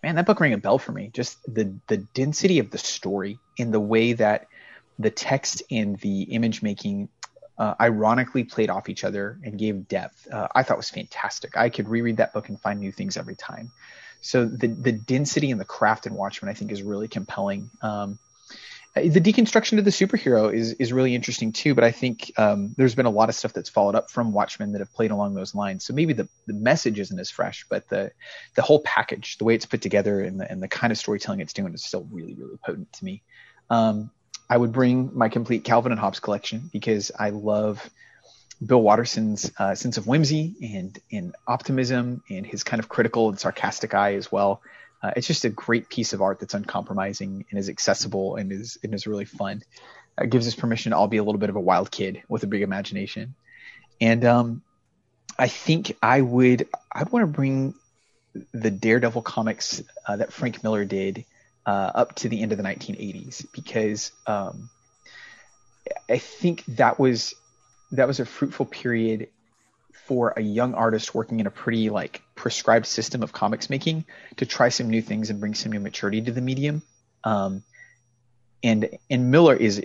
man, 0.04 0.14
that 0.14 0.26
book 0.26 0.38
rang 0.38 0.52
a 0.52 0.58
bell 0.58 0.78
for 0.78 0.92
me. 0.92 1.10
Just 1.12 1.38
the 1.52 1.76
the 1.88 1.96
density 1.96 2.60
of 2.60 2.70
the 2.70 2.78
story 2.78 3.38
in 3.56 3.72
the 3.72 3.80
way 3.80 4.12
that 4.12 4.46
the 5.00 5.10
text 5.10 5.64
and 5.72 5.98
the 5.98 6.22
image 6.22 6.62
making 6.62 7.08
uh, 7.58 7.74
ironically 7.80 8.44
played 8.44 8.70
off 8.70 8.88
each 8.88 9.04
other 9.04 9.38
and 9.44 9.58
gave 9.58 9.88
depth. 9.88 10.26
Uh, 10.30 10.48
I 10.54 10.62
thought 10.62 10.76
was 10.76 10.90
fantastic. 10.90 11.56
I 11.56 11.68
could 11.68 11.88
reread 11.88 12.16
that 12.16 12.32
book 12.32 12.48
and 12.48 12.60
find 12.60 12.80
new 12.80 12.92
things 12.92 13.16
every 13.16 13.36
time. 13.36 13.70
So 14.20 14.44
the 14.46 14.68
the 14.68 14.92
density 14.92 15.50
and 15.50 15.60
the 15.60 15.66
craft 15.66 16.06
in 16.06 16.14
Watchmen, 16.14 16.50
I 16.50 16.54
think, 16.54 16.72
is 16.72 16.82
really 16.82 17.08
compelling. 17.08 17.70
Um, 17.82 18.18
the 18.94 19.20
deconstruction 19.20 19.78
of 19.78 19.84
the 19.84 19.90
superhero 19.90 20.52
is 20.52 20.72
is 20.74 20.92
really 20.92 21.14
interesting 21.14 21.52
too. 21.52 21.74
But 21.74 21.84
I 21.84 21.90
think 21.90 22.32
um, 22.38 22.74
there's 22.76 22.94
been 22.94 23.06
a 23.06 23.10
lot 23.10 23.28
of 23.28 23.34
stuff 23.34 23.52
that's 23.52 23.68
followed 23.68 23.94
up 23.94 24.10
from 24.10 24.32
Watchmen 24.32 24.72
that 24.72 24.78
have 24.78 24.92
played 24.94 25.10
along 25.10 25.34
those 25.34 25.54
lines. 25.54 25.84
So 25.84 25.92
maybe 25.92 26.12
the, 26.12 26.28
the 26.46 26.54
message 26.54 27.00
isn't 27.00 27.18
as 27.18 27.30
fresh, 27.30 27.66
but 27.68 27.88
the 27.88 28.12
the 28.54 28.62
whole 28.62 28.80
package, 28.80 29.36
the 29.38 29.44
way 29.44 29.54
it's 29.54 29.66
put 29.66 29.82
together, 29.82 30.20
and 30.20 30.40
the 30.40 30.50
and 30.50 30.62
the 30.62 30.68
kind 30.68 30.92
of 30.92 30.98
storytelling 30.98 31.40
it's 31.40 31.52
doing 31.52 31.74
is 31.74 31.84
still 31.84 32.06
really 32.10 32.34
really 32.34 32.56
potent 32.64 32.92
to 32.94 33.04
me. 33.04 33.22
Um, 33.68 34.10
I 34.54 34.56
would 34.56 34.70
bring 34.70 35.10
my 35.12 35.28
complete 35.30 35.64
Calvin 35.64 35.90
and 35.90 36.00
Hobbes 36.00 36.20
collection 36.20 36.70
because 36.72 37.10
I 37.18 37.30
love 37.30 37.90
Bill 38.64 38.80
Watterson's 38.80 39.50
uh, 39.58 39.74
sense 39.74 39.96
of 39.96 40.06
whimsy 40.06 40.54
and 40.62 40.96
and 41.10 41.34
optimism 41.44 42.22
and 42.30 42.46
his 42.46 42.62
kind 42.62 42.78
of 42.78 42.88
critical 42.88 43.28
and 43.28 43.36
sarcastic 43.36 43.94
eye 43.94 44.14
as 44.14 44.30
well. 44.30 44.62
Uh, 45.02 45.10
it's 45.16 45.26
just 45.26 45.44
a 45.44 45.50
great 45.50 45.88
piece 45.88 46.12
of 46.12 46.22
art 46.22 46.38
that's 46.38 46.54
uncompromising 46.54 47.46
and 47.50 47.58
is 47.58 47.68
accessible 47.68 48.36
and 48.36 48.52
is 48.52 48.78
and 48.84 48.94
is 48.94 49.08
really 49.08 49.24
fun. 49.24 49.64
It 50.20 50.30
gives 50.30 50.46
us 50.46 50.54
permission 50.54 50.90
to 50.90 50.98
all 50.98 51.08
be 51.08 51.16
a 51.16 51.24
little 51.24 51.40
bit 51.40 51.50
of 51.50 51.56
a 51.56 51.60
wild 51.60 51.90
kid 51.90 52.22
with 52.28 52.44
a 52.44 52.46
big 52.46 52.62
imagination. 52.62 53.34
And 54.00 54.24
um, 54.24 54.62
I 55.36 55.48
think 55.48 55.96
I 56.00 56.20
would 56.20 56.68
I 56.92 57.02
want 57.02 57.24
to 57.24 57.26
bring 57.26 57.74
the 58.52 58.70
Daredevil 58.70 59.22
comics 59.22 59.82
uh, 60.06 60.14
that 60.14 60.32
Frank 60.32 60.62
Miller 60.62 60.84
did 60.84 61.24
uh, 61.66 61.90
up 61.94 62.14
to 62.16 62.28
the 62.28 62.42
end 62.42 62.52
of 62.52 62.58
the 62.58 62.64
1980s 62.64 63.46
because 63.52 64.12
um, 64.26 64.68
I 66.08 66.18
think 66.18 66.64
that 66.66 66.98
was 66.98 67.34
that 67.92 68.06
was 68.08 68.20
a 68.20 68.26
fruitful 68.26 68.66
period 68.66 69.28
for 70.06 70.34
a 70.36 70.42
young 70.42 70.74
artist 70.74 71.14
working 71.14 71.40
in 71.40 71.46
a 71.46 71.50
pretty 71.50 71.88
like 71.88 72.22
prescribed 72.34 72.86
system 72.86 73.22
of 73.22 73.32
comics 73.32 73.70
making 73.70 74.04
to 74.36 74.46
try 74.46 74.68
some 74.68 74.90
new 74.90 75.00
things 75.00 75.30
and 75.30 75.40
bring 75.40 75.54
some 75.54 75.72
new 75.72 75.80
maturity 75.80 76.20
to 76.20 76.32
the 76.32 76.40
medium. 76.40 76.82
Um, 77.22 77.62
and 78.62 78.88
and 79.10 79.30
Miller 79.30 79.54
is 79.54 79.82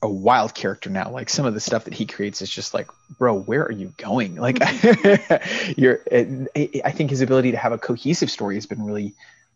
a 0.00 0.08
wild 0.08 0.54
character 0.54 0.90
now. 0.90 1.10
Like 1.10 1.28
some 1.28 1.44
of 1.44 1.54
the 1.54 1.60
stuff 1.60 1.84
that 1.84 1.94
he 1.94 2.06
creates 2.06 2.40
is 2.40 2.48
just 2.48 2.72
like, 2.72 2.88
bro, 3.18 3.38
where 3.40 3.64
are 3.64 3.72
you 3.72 3.92
going? 3.96 4.36
Like, 4.38 4.58
you're. 5.76 6.00
I 6.12 6.92
think 6.92 7.10
his 7.10 7.20
ability 7.20 7.50
to 7.52 7.56
have 7.56 7.72
a 7.72 7.78
cohesive 7.78 8.30
story 8.30 8.54
has 8.54 8.66
been 8.66 8.84
really 8.84 9.14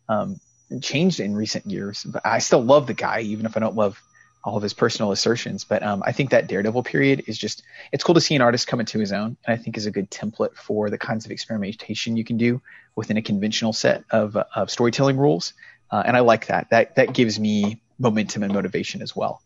um, 0.09 0.39
changed 0.81 1.19
in 1.19 1.35
recent 1.35 1.65
years. 1.65 2.03
But 2.03 2.25
I 2.25 2.39
still 2.39 2.63
love 2.63 2.87
the 2.87 2.93
guy, 2.93 3.21
even 3.21 3.45
if 3.45 3.55
I 3.57 3.59
don't 3.59 3.75
love 3.75 4.01
all 4.43 4.57
of 4.57 4.63
his 4.63 4.73
personal 4.73 5.11
assertions. 5.11 5.63
But 5.63 5.83
um, 5.83 6.03
I 6.05 6.11
think 6.11 6.31
that 6.31 6.47
Daredevil 6.47 6.83
period 6.83 7.23
is 7.27 7.37
just 7.37 7.63
it's 7.91 8.03
cool 8.03 8.15
to 8.15 8.21
see 8.21 8.35
an 8.35 8.41
artist 8.41 8.67
come 8.67 8.79
into 8.79 8.99
his 8.99 9.11
own, 9.11 9.37
and 9.45 9.53
I 9.53 9.57
think 9.57 9.77
is 9.77 9.85
a 9.85 9.91
good 9.91 10.11
template 10.11 10.55
for 10.55 10.89
the 10.89 10.97
kinds 10.97 11.25
of 11.25 11.31
experimentation 11.31 12.17
you 12.17 12.23
can 12.23 12.37
do 12.37 12.61
within 12.95 13.17
a 13.17 13.21
conventional 13.21 13.73
set 13.73 14.03
of 14.11 14.35
of 14.35 14.69
storytelling 14.69 15.17
rules. 15.17 15.53
Uh, 15.91 16.03
and 16.05 16.17
I 16.17 16.21
like 16.21 16.47
that. 16.47 16.69
That 16.71 16.95
that 16.95 17.13
gives 17.13 17.39
me 17.39 17.81
momentum 17.99 18.43
and 18.43 18.53
motivation 18.53 19.01
as 19.01 19.15
well. 19.15 19.41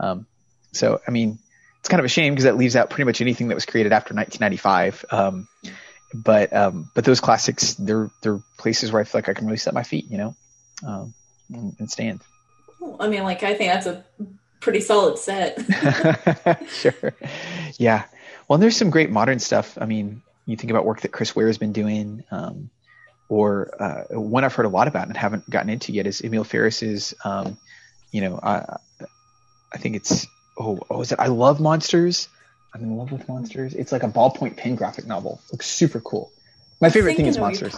Um, 0.00 0.26
so, 0.72 1.00
I 1.06 1.10
mean, 1.10 1.38
it's 1.80 1.88
kind 1.88 2.00
of 2.00 2.04
a 2.04 2.08
shame 2.08 2.32
because 2.32 2.44
that 2.44 2.56
leaves 2.56 2.76
out 2.76 2.90
pretty 2.90 3.04
much 3.04 3.20
anything 3.20 3.48
that 3.48 3.54
was 3.54 3.66
created 3.66 3.92
after 3.92 4.14
1995. 4.14 5.04
Um, 5.10 5.48
but 6.14 6.52
um, 6.52 6.90
but 6.94 7.04
those 7.04 7.20
classics, 7.20 7.74
they're 7.74 8.10
they're 8.22 8.40
places 8.56 8.92
where 8.92 9.00
I 9.00 9.04
feel 9.04 9.18
like 9.18 9.28
I 9.28 9.34
can 9.34 9.46
really 9.46 9.58
set 9.58 9.74
my 9.74 9.82
feet, 9.82 10.06
you 10.10 10.18
know, 10.18 10.34
um, 10.86 11.14
and, 11.52 11.74
and 11.78 11.90
stand. 11.90 12.20
I 13.00 13.08
mean, 13.08 13.22
like 13.24 13.42
I 13.42 13.54
think 13.54 13.72
that's 13.72 13.86
a 13.86 14.04
pretty 14.60 14.80
solid 14.80 15.18
set. 15.18 15.58
sure. 16.68 17.14
Yeah. 17.76 18.04
Well, 18.46 18.58
there's 18.58 18.76
some 18.76 18.90
great 18.90 19.10
modern 19.10 19.38
stuff. 19.38 19.76
I 19.80 19.86
mean, 19.86 20.22
you 20.46 20.56
think 20.56 20.70
about 20.70 20.84
work 20.84 21.02
that 21.02 21.12
Chris 21.12 21.36
Ware 21.36 21.46
has 21.48 21.58
been 21.58 21.72
doing, 21.72 22.24
um, 22.30 22.70
or 23.28 23.70
uh, 23.78 24.18
one 24.18 24.44
I've 24.44 24.54
heard 24.54 24.66
a 24.66 24.70
lot 24.70 24.88
about 24.88 25.06
and 25.08 25.16
haven't 25.16 25.48
gotten 25.50 25.68
into 25.68 25.92
yet 25.92 26.06
is 26.06 26.22
Emil 26.22 26.44
Ferris's. 26.44 27.14
Um, 27.24 27.58
you 28.10 28.22
know, 28.22 28.40
I, 28.42 28.76
I 29.72 29.78
think 29.78 29.96
it's 29.96 30.26
oh, 30.58 30.80
oh, 30.88 31.02
is 31.02 31.12
it? 31.12 31.18
I 31.18 31.26
love 31.26 31.60
monsters. 31.60 32.28
I'm 32.74 32.82
in 32.82 32.96
love 32.96 33.12
with 33.12 33.28
monsters. 33.28 33.74
It's 33.74 33.92
like 33.92 34.02
a 34.02 34.08
ballpoint 34.08 34.56
pen 34.56 34.76
graphic 34.76 35.06
novel. 35.06 35.40
Looks 35.52 35.66
super 35.66 36.00
cool. 36.00 36.30
My 36.80 36.90
favorite 36.90 37.16
thing 37.16 37.26
is 37.26 37.38
monsters. 37.38 37.76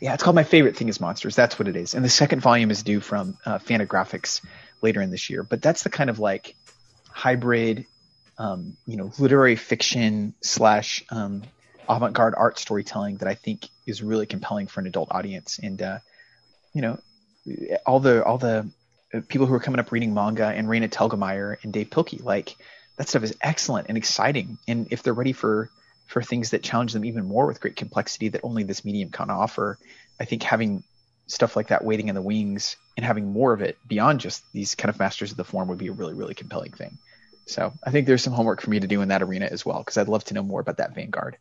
Yeah, 0.00 0.14
it's 0.14 0.22
called 0.22 0.36
My 0.36 0.44
Favorite 0.44 0.76
Thing 0.76 0.88
is 0.88 1.00
Monsters. 1.00 1.34
That's 1.34 1.58
what 1.58 1.68
it 1.68 1.76
is. 1.76 1.94
And 1.94 2.04
the 2.04 2.08
second 2.08 2.40
volume 2.40 2.70
is 2.70 2.82
due 2.82 3.00
from 3.00 3.36
uh, 3.44 3.58
Fantagraphics 3.58 4.40
later 4.80 5.02
in 5.02 5.10
this 5.10 5.28
year. 5.28 5.42
But 5.42 5.60
that's 5.60 5.82
the 5.82 5.90
kind 5.90 6.08
of 6.08 6.18
like 6.18 6.54
hybrid, 7.10 7.86
um, 8.38 8.76
you 8.86 8.96
know, 8.96 9.10
literary 9.18 9.56
fiction 9.56 10.34
slash 10.40 11.04
um, 11.10 11.42
avant-garde 11.88 12.34
art 12.36 12.58
storytelling 12.58 13.16
that 13.16 13.28
I 13.28 13.34
think 13.34 13.68
is 13.86 14.02
really 14.02 14.26
compelling 14.26 14.68
for 14.68 14.80
an 14.80 14.86
adult 14.86 15.08
audience. 15.10 15.58
And 15.60 15.82
uh, 15.82 15.98
you 16.72 16.82
know, 16.82 17.00
all 17.84 17.98
the 17.98 18.22
all 18.24 18.38
the 18.38 18.70
people 19.28 19.46
who 19.46 19.54
are 19.54 19.60
coming 19.60 19.80
up 19.80 19.90
reading 19.90 20.14
manga 20.14 20.46
and 20.46 20.68
Raina 20.68 20.88
Telgemeier 20.88 21.56
and 21.62 21.72
Dav 21.72 21.86
Pilkey. 21.86 22.22
Like 22.22 22.56
that 22.96 23.08
stuff 23.08 23.22
is 23.22 23.34
excellent 23.40 23.88
and 23.88 23.96
exciting. 23.96 24.58
And 24.68 24.88
if 24.90 25.02
they're 25.02 25.14
ready 25.14 25.32
for 25.32 25.70
for 26.08 26.22
things 26.22 26.50
that 26.50 26.62
challenge 26.62 26.92
them 26.94 27.04
even 27.04 27.24
more 27.26 27.46
with 27.46 27.60
great 27.60 27.76
complexity 27.76 28.28
that 28.30 28.40
only 28.42 28.64
this 28.64 28.84
medium 28.84 29.10
can 29.10 29.30
offer, 29.30 29.78
I 30.18 30.24
think 30.24 30.42
having 30.42 30.82
stuff 31.26 31.54
like 31.54 31.68
that 31.68 31.84
waiting 31.84 32.08
in 32.08 32.14
the 32.14 32.22
wings 32.22 32.76
and 32.96 33.04
having 33.04 33.30
more 33.30 33.52
of 33.52 33.60
it 33.60 33.76
beyond 33.86 34.18
just 34.18 34.42
these 34.52 34.74
kind 34.74 34.88
of 34.88 34.98
masters 34.98 35.30
of 35.30 35.36
the 35.36 35.44
form 35.44 35.68
would 35.68 35.78
be 35.78 35.88
a 35.88 35.92
really 35.92 36.14
really 36.14 36.34
compelling 36.34 36.72
thing. 36.72 36.98
So 37.46 37.72
I 37.84 37.90
think 37.90 38.06
there's 38.06 38.22
some 38.22 38.32
homework 38.32 38.60
for 38.60 38.70
me 38.70 38.80
to 38.80 38.86
do 38.86 39.02
in 39.02 39.08
that 39.08 39.22
arena 39.22 39.48
as 39.50 39.64
well 39.64 39.78
because 39.78 39.98
I'd 39.98 40.08
love 40.08 40.24
to 40.24 40.34
know 40.34 40.42
more 40.42 40.60
about 40.60 40.78
that 40.78 40.94
vanguard. 40.94 41.36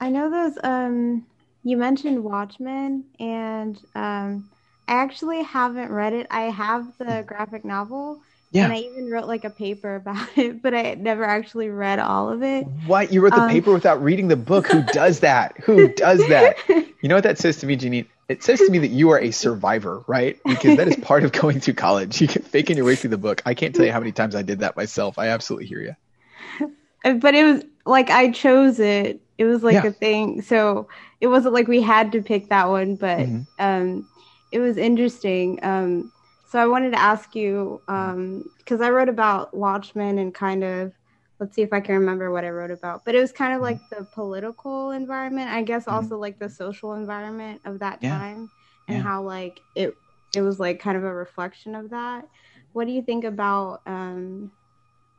I 0.00 0.10
know 0.10 0.30
those. 0.30 0.58
Um, 0.62 1.26
you 1.64 1.76
mentioned 1.76 2.22
Watchmen, 2.22 3.04
and 3.18 3.76
um, 3.94 4.50
I 4.86 4.94
actually 4.94 5.42
haven't 5.42 5.90
read 5.90 6.12
it. 6.12 6.26
I 6.30 6.42
have 6.42 6.86
the 6.98 7.24
graphic 7.26 7.64
novel. 7.64 8.20
Yeah. 8.56 8.64
And 8.64 8.72
I 8.72 8.78
even 8.78 9.10
wrote 9.10 9.26
like 9.26 9.44
a 9.44 9.50
paper 9.50 9.96
about 9.96 10.28
it, 10.36 10.62
but 10.62 10.74
I 10.74 10.94
never 10.94 11.24
actually 11.24 11.68
read 11.68 11.98
all 11.98 12.30
of 12.30 12.42
it. 12.42 12.64
What? 12.86 13.12
You 13.12 13.20
wrote 13.20 13.34
the 13.34 13.42
um, 13.42 13.50
paper 13.50 13.72
without 13.72 14.02
reading 14.02 14.28
the 14.28 14.36
book? 14.36 14.66
Who 14.68 14.82
does 14.82 15.20
that? 15.20 15.58
Who 15.60 15.88
does 15.88 16.26
that? 16.28 16.56
You 17.02 17.10
know 17.10 17.14
what 17.14 17.24
that 17.24 17.38
says 17.38 17.58
to 17.58 17.66
me, 17.66 17.76
Janine? 17.76 18.06
It 18.28 18.42
says 18.42 18.58
to 18.58 18.70
me 18.70 18.78
that 18.78 18.88
you 18.88 19.10
are 19.10 19.20
a 19.20 19.30
survivor, 19.30 20.02
right? 20.08 20.40
Because 20.44 20.76
that 20.78 20.88
is 20.88 20.96
part 20.96 21.22
of 21.22 21.30
going 21.30 21.60
through 21.60 21.74
college. 21.74 22.20
You 22.20 22.26
get 22.26 22.44
faking 22.44 22.76
your 22.76 22.86
way 22.86 22.96
through 22.96 23.10
the 23.10 23.18
book. 23.18 23.42
I 23.46 23.54
can't 23.54 23.72
tell 23.72 23.84
you 23.84 23.92
how 23.92 24.00
many 24.00 24.10
times 24.10 24.34
I 24.34 24.42
did 24.42 24.58
that 24.60 24.76
myself. 24.76 25.16
I 25.16 25.28
absolutely 25.28 25.66
hear 25.66 25.80
you. 25.80 27.20
But 27.20 27.36
it 27.36 27.44
was 27.44 27.62
like 27.84 28.10
I 28.10 28.32
chose 28.32 28.80
it. 28.80 29.20
It 29.38 29.44
was 29.44 29.62
like 29.62 29.74
yeah. 29.74 29.86
a 29.86 29.92
thing. 29.92 30.42
So 30.42 30.88
it 31.20 31.28
wasn't 31.28 31.54
like 31.54 31.68
we 31.68 31.80
had 31.80 32.10
to 32.12 32.22
pick 32.22 32.48
that 32.48 32.68
one, 32.68 32.96
but 32.96 33.18
mm-hmm. 33.18 33.42
um 33.60 34.08
it 34.52 34.60
was 34.60 34.76
interesting. 34.76 35.58
Um, 35.62 36.12
so 36.56 36.62
I 36.62 36.66
wanted 36.66 36.92
to 36.92 36.98
ask 36.98 37.36
you 37.36 37.82
because 37.84 38.80
um, 38.80 38.82
I 38.82 38.88
wrote 38.88 39.10
about 39.10 39.52
Watchmen 39.52 40.16
and 40.16 40.34
kind 40.34 40.64
of 40.64 40.94
let's 41.38 41.54
see 41.54 41.60
if 41.60 41.70
I 41.70 41.80
can 41.80 41.96
remember 41.96 42.32
what 42.32 42.44
I 42.44 42.48
wrote 42.48 42.70
about. 42.70 43.04
But 43.04 43.14
it 43.14 43.20
was 43.20 43.30
kind 43.30 43.52
of 43.52 43.60
like 43.60 43.78
the 43.90 44.04
political 44.04 44.92
environment, 44.92 45.50
I 45.50 45.60
guess, 45.60 45.84
mm-hmm. 45.84 45.94
also 45.96 46.16
like 46.16 46.38
the 46.38 46.48
social 46.48 46.94
environment 46.94 47.60
of 47.66 47.78
that 47.80 47.98
yeah. 48.00 48.16
time, 48.16 48.50
and 48.88 48.96
yeah. 48.96 49.02
how 49.02 49.22
like 49.22 49.60
it 49.74 49.94
it 50.34 50.40
was 50.40 50.58
like 50.58 50.80
kind 50.80 50.96
of 50.96 51.04
a 51.04 51.12
reflection 51.12 51.74
of 51.74 51.90
that. 51.90 52.26
What 52.72 52.86
do 52.86 52.94
you 52.94 53.02
think 53.02 53.24
about? 53.24 53.82
Um, 53.84 54.50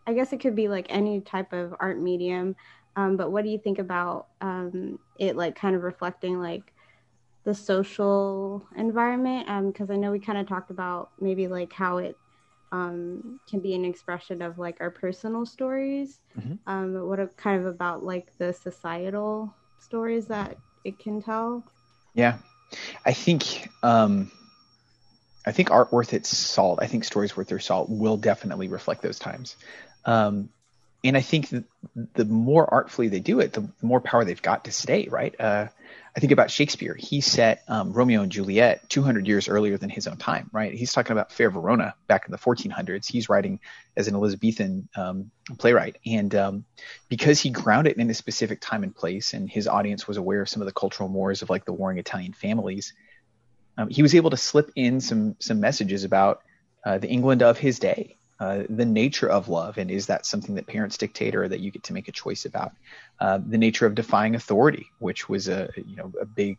I 0.08 0.14
guess 0.14 0.34
it 0.34 0.40
could 0.40 0.56
be 0.56 0.68
like 0.68 0.88
any 0.90 1.22
type 1.22 1.54
of 1.54 1.76
art 1.80 2.02
medium, 2.02 2.56
um, 2.96 3.16
but 3.16 3.32
what 3.32 3.44
do 3.44 3.52
you 3.52 3.60
think 3.60 3.78
about 3.78 4.26
um, 4.42 4.98
it 5.20 5.36
like 5.36 5.56
kind 5.56 5.76
of 5.76 5.84
reflecting 5.84 6.42
like 6.42 6.74
the 7.48 7.56
social 7.56 8.68
environment 8.76 9.48
because 9.72 9.90
um, 9.90 9.96
I 9.96 9.98
know 9.98 10.12
we 10.12 10.20
kind 10.20 10.38
of 10.38 10.50
talked 10.50 10.70
about 10.70 11.12
maybe 11.18 11.48
like 11.48 11.72
how 11.72 12.00
it 12.00 12.18
um, 12.74 13.40
can 13.50 13.62
be 13.62 13.74
an 13.74 13.86
expression 13.86 14.42
of 14.42 14.60
like 14.60 14.82
our 14.82 14.92
personal 14.92 15.46
stories. 15.46 16.20
Mm-hmm. 16.38 16.56
Um, 16.70 16.94
but 16.94 17.06
what 17.06 17.38
kind 17.38 17.62
of 17.62 17.66
about 17.66 18.04
like 18.04 18.38
the 18.38 18.52
societal 18.52 19.56
stories 19.80 20.26
that 20.28 20.58
it 20.84 21.00
can 21.00 21.22
tell? 21.22 21.64
Yeah, 22.14 22.40
I 23.06 23.14
think 23.14 23.70
um, 23.82 24.30
I 25.46 25.54
think 25.54 25.72
art 25.72 25.94
worth 25.94 26.14
its 26.14 26.28
salt. 26.28 26.80
I 26.82 26.88
think 26.88 27.06
stories 27.06 27.38
worth 27.38 27.48
their 27.48 27.60
salt 27.60 27.90
will 27.90 28.18
definitely 28.18 28.68
reflect 28.68 29.02
those 29.02 29.20
times. 29.20 29.56
Um, 30.04 30.50
and 31.02 31.16
I 31.16 31.22
think 31.22 31.48
the 32.14 32.26
more 32.26 32.68
artfully 32.74 33.08
they 33.08 33.22
do 33.22 33.40
it, 33.40 33.54
the 33.54 33.70
more 33.82 34.02
power 34.02 34.26
they've 34.26 34.42
got 34.42 34.66
to 34.66 34.74
stay. 34.74 35.08
Right? 35.10 35.34
Uh, 35.40 35.68
I 36.18 36.20
think 36.20 36.32
about 36.32 36.50
Shakespeare. 36.50 36.96
He 36.96 37.22
set 37.22 37.64
um, 37.68 37.94
Romeo 37.94 38.24
and 38.24 38.32
Juliet 38.32 38.90
200 38.90 39.28
years 39.28 39.48
earlier 39.48 39.78
than 39.78 39.92
his 39.92 40.08
own 40.08 40.18
time, 40.18 40.50
right? 40.52 40.74
He's 40.74 40.92
talking 40.92 41.12
about 41.12 41.32
Fair 41.32 41.52
Verona 41.52 41.94
back 42.08 42.26
in 42.26 42.32
the 42.32 42.40
1400s. 42.40 43.06
He's 43.06 43.30
writing 43.30 43.60
as 43.96 44.08
an 44.08 44.16
Elizabethan 44.16 44.90
um, 44.96 45.30
playwright. 45.60 46.00
And 46.08 46.34
um, 46.34 46.66
because 47.08 47.40
he 47.40 47.52
grounded 47.52 48.00
in 48.00 48.10
a 48.10 48.16
specific 48.16 48.62
time 48.62 48.82
and 48.82 48.96
place, 48.96 49.36
and 49.36 49.48
his 49.48 49.68
audience 49.68 50.08
was 50.08 50.18
aware 50.18 50.42
of 50.42 50.50
some 50.50 50.60
of 50.60 50.66
the 50.66 50.72
cultural 50.72 51.08
mores 51.08 51.44
of 51.44 51.52
like 51.52 51.66
the 51.66 51.74
warring 51.74 52.00
Italian 52.00 52.34
families, 52.34 52.94
um, 53.78 53.88
he 53.88 54.02
was 54.02 54.16
able 54.16 54.32
to 54.32 54.38
slip 54.38 54.72
in 54.76 55.02
some 55.02 55.36
some 55.38 55.60
messages 55.60 56.04
about 56.04 56.42
uh, 56.84 56.98
the 56.98 57.08
England 57.08 57.44
of 57.44 57.60
his 57.60 57.78
day, 57.78 58.18
uh, 58.40 58.64
the 58.70 58.86
nature 58.86 59.30
of 59.30 59.50
love, 59.50 59.78
and 59.78 59.90
is 59.90 60.08
that 60.08 60.26
something 60.26 60.56
that 60.56 60.68
parents 60.68 60.98
dictate 60.98 61.36
or 61.36 61.48
that 61.48 61.60
you 61.60 61.72
get 61.72 61.84
to 61.84 61.94
make 61.94 62.08
a 62.08 62.12
choice 62.12 62.46
about? 62.46 62.72
Uh, 63.20 63.40
the 63.44 63.58
nature 63.58 63.86
of 63.86 63.96
defying 63.96 64.36
authority, 64.36 64.88
which 65.00 65.28
was 65.28 65.48
a 65.48 65.70
you 65.76 65.96
know 65.96 66.14
a 66.22 66.26
big 66.26 66.58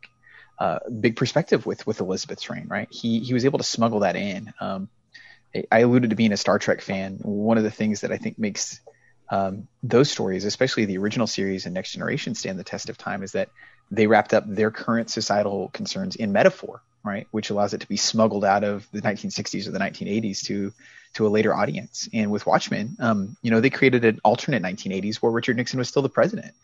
uh, 0.58 0.80
big 1.00 1.16
perspective 1.16 1.66
with 1.66 1.86
with 1.86 2.00
Elizabeth's 2.00 2.50
reign, 2.50 2.66
right? 2.68 2.88
He 2.90 3.20
he 3.20 3.32
was 3.32 3.44
able 3.44 3.58
to 3.58 3.64
smuggle 3.64 4.00
that 4.00 4.16
in. 4.16 4.52
Um, 4.60 4.88
I 5.70 5.80
alluded 5.80 6.10
to 6.10 6.16
being 6.16 6.32
a 6.32 6.36
Star 6.36 6.58
Trek 6.58 6.80
fan. 6.80 7.18
One 7.22 7.58
of 7.58 7.64
the 7.64 7.70
things 7.70 8.02
that 8.02 8.12
I 8.12 8.18
think 8.18 8.38
makes 8.38 8.80
um, 9.30 9.68
those 9.82 10.10
stories, 10.10 10.44
especially 10.44 10.84
the 10.84 10.98
original 10.98 11.26
series 11.26 11.64
and 11.64 11.74
Next 11.74 11.92
Generation, 11.92 12.34
stand 12.34 12.58
the 12.58 12.64
test 12.64 12.88
of 12.88 12.98
time 12.98 13.22
is 13.22 13.32
that 13.32 13.50
they 13.90 14.06
wrapped 14.06 14.34
up 14.34 14.44
their 14.46 14.70
current 14.70 15.10
societal 15.10 15.68
concerns 15.68 16.16
in 16.16 16.32
metaphor, 16.32 16.82
right? 17.04 17.26
Which 17.30 17.50
allows 17.50 17.72
it 17.72 17.80
to 17.80 17.88
be 17.88 17.96
smuggled 17.96 18.44
out 18.44 18.64
of 18.64 18.86
the 18.92 19.00
1960s 19.00 19.66
or 19.66 19.70
the 19.70 19.78
1980s 19.78 20.44
to 20.46 20.72
to 21.18 21.26
a 21.26 21.28
later 21.28 21.52
audience. 21.52 22.08
And 22.14 22.30
with 22.30 22.46
Watchmen, 22.46 22.96
um, 23.00 23.36
you 23.42 23.50
know, 23.50 23.60
they 23.60 23.70
created 23.70 24.04
an 24.04 24.20
alternate 24.22 24.62
1980s 24.62 25.16
where 25.16 25.32
Richard 25.32 25.56
Nixon 25.56 25.80
was 25.80 25.88
still 25.88 26.02
the 26.02 26.08
president, 26.08 26.54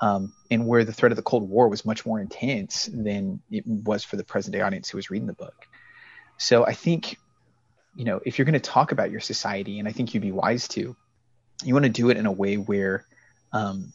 um, 0.00 0.32
and 0.50 0.66
where 0.66 0.82
the 0.82 0.94
threat 0.94 1.12
of 1.12 1.16
the 1.16 1.22
Cold 1.22 1.46
War 1.48 1.68
was 1.68 1.84
much 1.84 2.06
more 2.06 2.18
intense 2.18 2.88
than 2.90 3.42
it 3.50 3.66
was 3.66 4.04
for 4.04 4.16
the 4.16 4.24
present 4.24 4.54
day 4.54 4.62
audience 4.62 4.88
who 4.88 4.96
was 4.96 5.10
reading 5.10 5.26
the 5.26 5.34
book. 5.34 5.66
So 6.38 6.64
I 6.64 6.72
think, 6.72 7.18
you 7.94 8.06
know, 8.06 8.20
if 8.24 8.38
you're 8.38 8.46
going 8.46 8.54
to 8.54 8.60
talk 8.60 8.92
about 8.92 9.10
your 9.10 9.20
society, 9.20 9.78
and 9.78 9.86
I 9.86 9.92
think 9.92 10.14
you'd 10.14 10.22
be 10.22 10.32
wise 10.32 10.68
to, 10.68 10.96
you 11.62 11.74
want 11.74 11.84
to 11.84 11.90
do 11.90 12.08
it 12.08 12.16
in 12.16 12.24
a 12.24 12.32
way 12.32 12.56
where 12.56 13.04
um, 13.52 13.92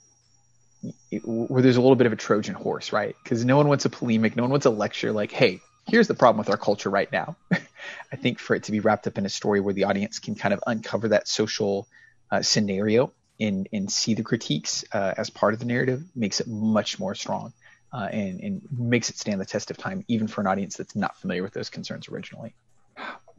where 1.23 1.63
there's 1.63 1.77
a 1.77 1.81
little 1.81 1.95
bit 1.95 2.05
of 2.05 2.13
a 2.13 2.17
Trojan 2.17 2.53
horse, 2.53 2.93
right? 2.93 3.15
Because 3.23 3.43
no 3.45 3.57
one 3.57 3.67
wants 3.67 3.85
a 3.85 3.89
polemic, 3.89 4.35
no 4.35 4.43
one 4.43 4.51
wants 4.51 4.67
a 4.67 4.69
lecture 4.69 5.11
like, 5.11 5.31
hey, 5.31 5.61
here's 5.87 6.07
the 6.07 6.13
problem 6.13 6.37
with 6.37 6.49
our 6.49 6.57
culture 6.57 6.89
right 6.89 7.11
now. 7.11 7.35
I 8.11 8.15
think 8.15 8.39
for 8.39 8.55
it 8.55 8.63
to 8.63 8.71
be 8.71 8.79
wrapped 8.79 9.07
up 9.07 9.17
in 9.17 9.25
a 9.25 9.29
story 9.29 9.59
where 9.59 9.73
the 9.73 9.85
audience 9.85 10.19
can 10.19 10.35
kind 10.35 10.53
of 10.53 10.61
uncover 10.65 11.09
that 11.09 11.27
social 11.27 11.87
uh, 12.31 12.41
scenario 12.41 13.11
and 13.39 13.67
and 13.73 13.91
see 13.91 14.13
the 14.13 14.23
critiques 14.23 14.85
uh, 14.91 15.13
as 15.17 15.29
part 15.29 15.53
of 15.53 15.59
the 15.59 15.65
narrative 15.65 16.03
makes 16.15 16.39
it 16.39 16.47
much 16.47 16.99
more 16.99 17.15
strong 17.15 17.53
uh, 17.91 18.07
and 18.11 18.39
and 18.41 18.61
makes 18.71 19.09
it 19.09 19.17
stand 19.17 19.39
the 19.39 19.45
test 19.45 19.71
of 19.71 19.77
time 19.77 20.03
even 20.07 20.27
for 20.27 20.41
an 20.41 20.47
audience 20.47 20.77
that's 20.77 20.95
not 20.95 21.15
familiar 21.17 21.43
with 21.43 21.53
those 21.53 21.69
concerns 21.69 22.09
originally. 22.09 22.55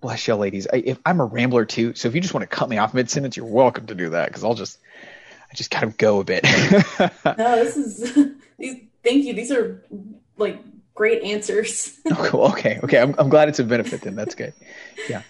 Bless 0.00 0.26
you, 0.28 0.34
ladies. 0.34 0.66
I, 0.70 0.82
if 0.84 0.98
I'm 1.06 1.20
a 1.20 1.24
rambler 1.24 1.64
too, 1.64 1.94
so 1.94 2.08
if 2.08 2.14
you 2.14 2.20
just 2.20 2.34
want 2.34 2.42
to 2.42 2.54
cut 2.54 2.68
me 2.68 2.76
off 2.78 2.92
mid 2.92 3.08
sentence, 3.08 3.36
you're 3.36 3.46
welcome 3.46 3.86
to 3.86 3.94
do 3.94 4.10
that 4.10 4.28
because 4.28 4.44
I'll 4.44 4.54
just 4.54 4.78
I 5.50 5.54
just 5.54 5.70
kind 5.70 5.84
of 5.84 5.96
go 5.96 6.20
a 6.20 6.24
bit. 6.24 6.42
no, 7.24 7.64
this 7.64 7.76
is. 7.76 8.18
Thank 9.04 9.24
you. 9.24 9.34
These 9.34 9.52
are 9.52 9.82
like 10.36 10.58
great 10.94 11.22
answers. 11.22 11.98
oh, 12.10 12.26
cool. 12.28 12.44
Okay. 12.46 12.80
Okay. 12.82 12.98
I'm, 12.98 13.14
I'm 13.18 13.28
glad 13.28 13.48
it's 13.48 13.58
a 13.58 13.64
benefit 13.64 14.02
then. 14.02 14.14
That's 14.14 14.34
good. 14.34 14.54
Yeah. 15.08 15.22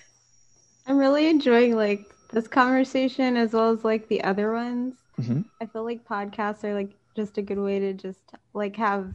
I'm 0.87 0.99
really 0.99 1.29
enjoying 1.29 1.77
like 1.77 2.05
this 2.31 2.47
conversation 2.47 3.37
as 3.37 3.53
well 3.53 3.71
as 3.71 3.85
like 3.85 4.09
the 4.09 4.23
other 4.23 4.53
ones. 4.53 4.95
Mm-hmm. 5.21 5.43
I 5.61 5.67
feel 5.67 5.85
like 5.85 6.05
podcasts 6.05 6.65
are 6.65 6.75
like 6.75 6.91
just 7.17 7.39
a 7.39 7.43
good 7.43 7.59
way 7.59 7.79
to 7.79 7.93
just 7.95 8.21
like 8.53 8.77
have 8.77 9.15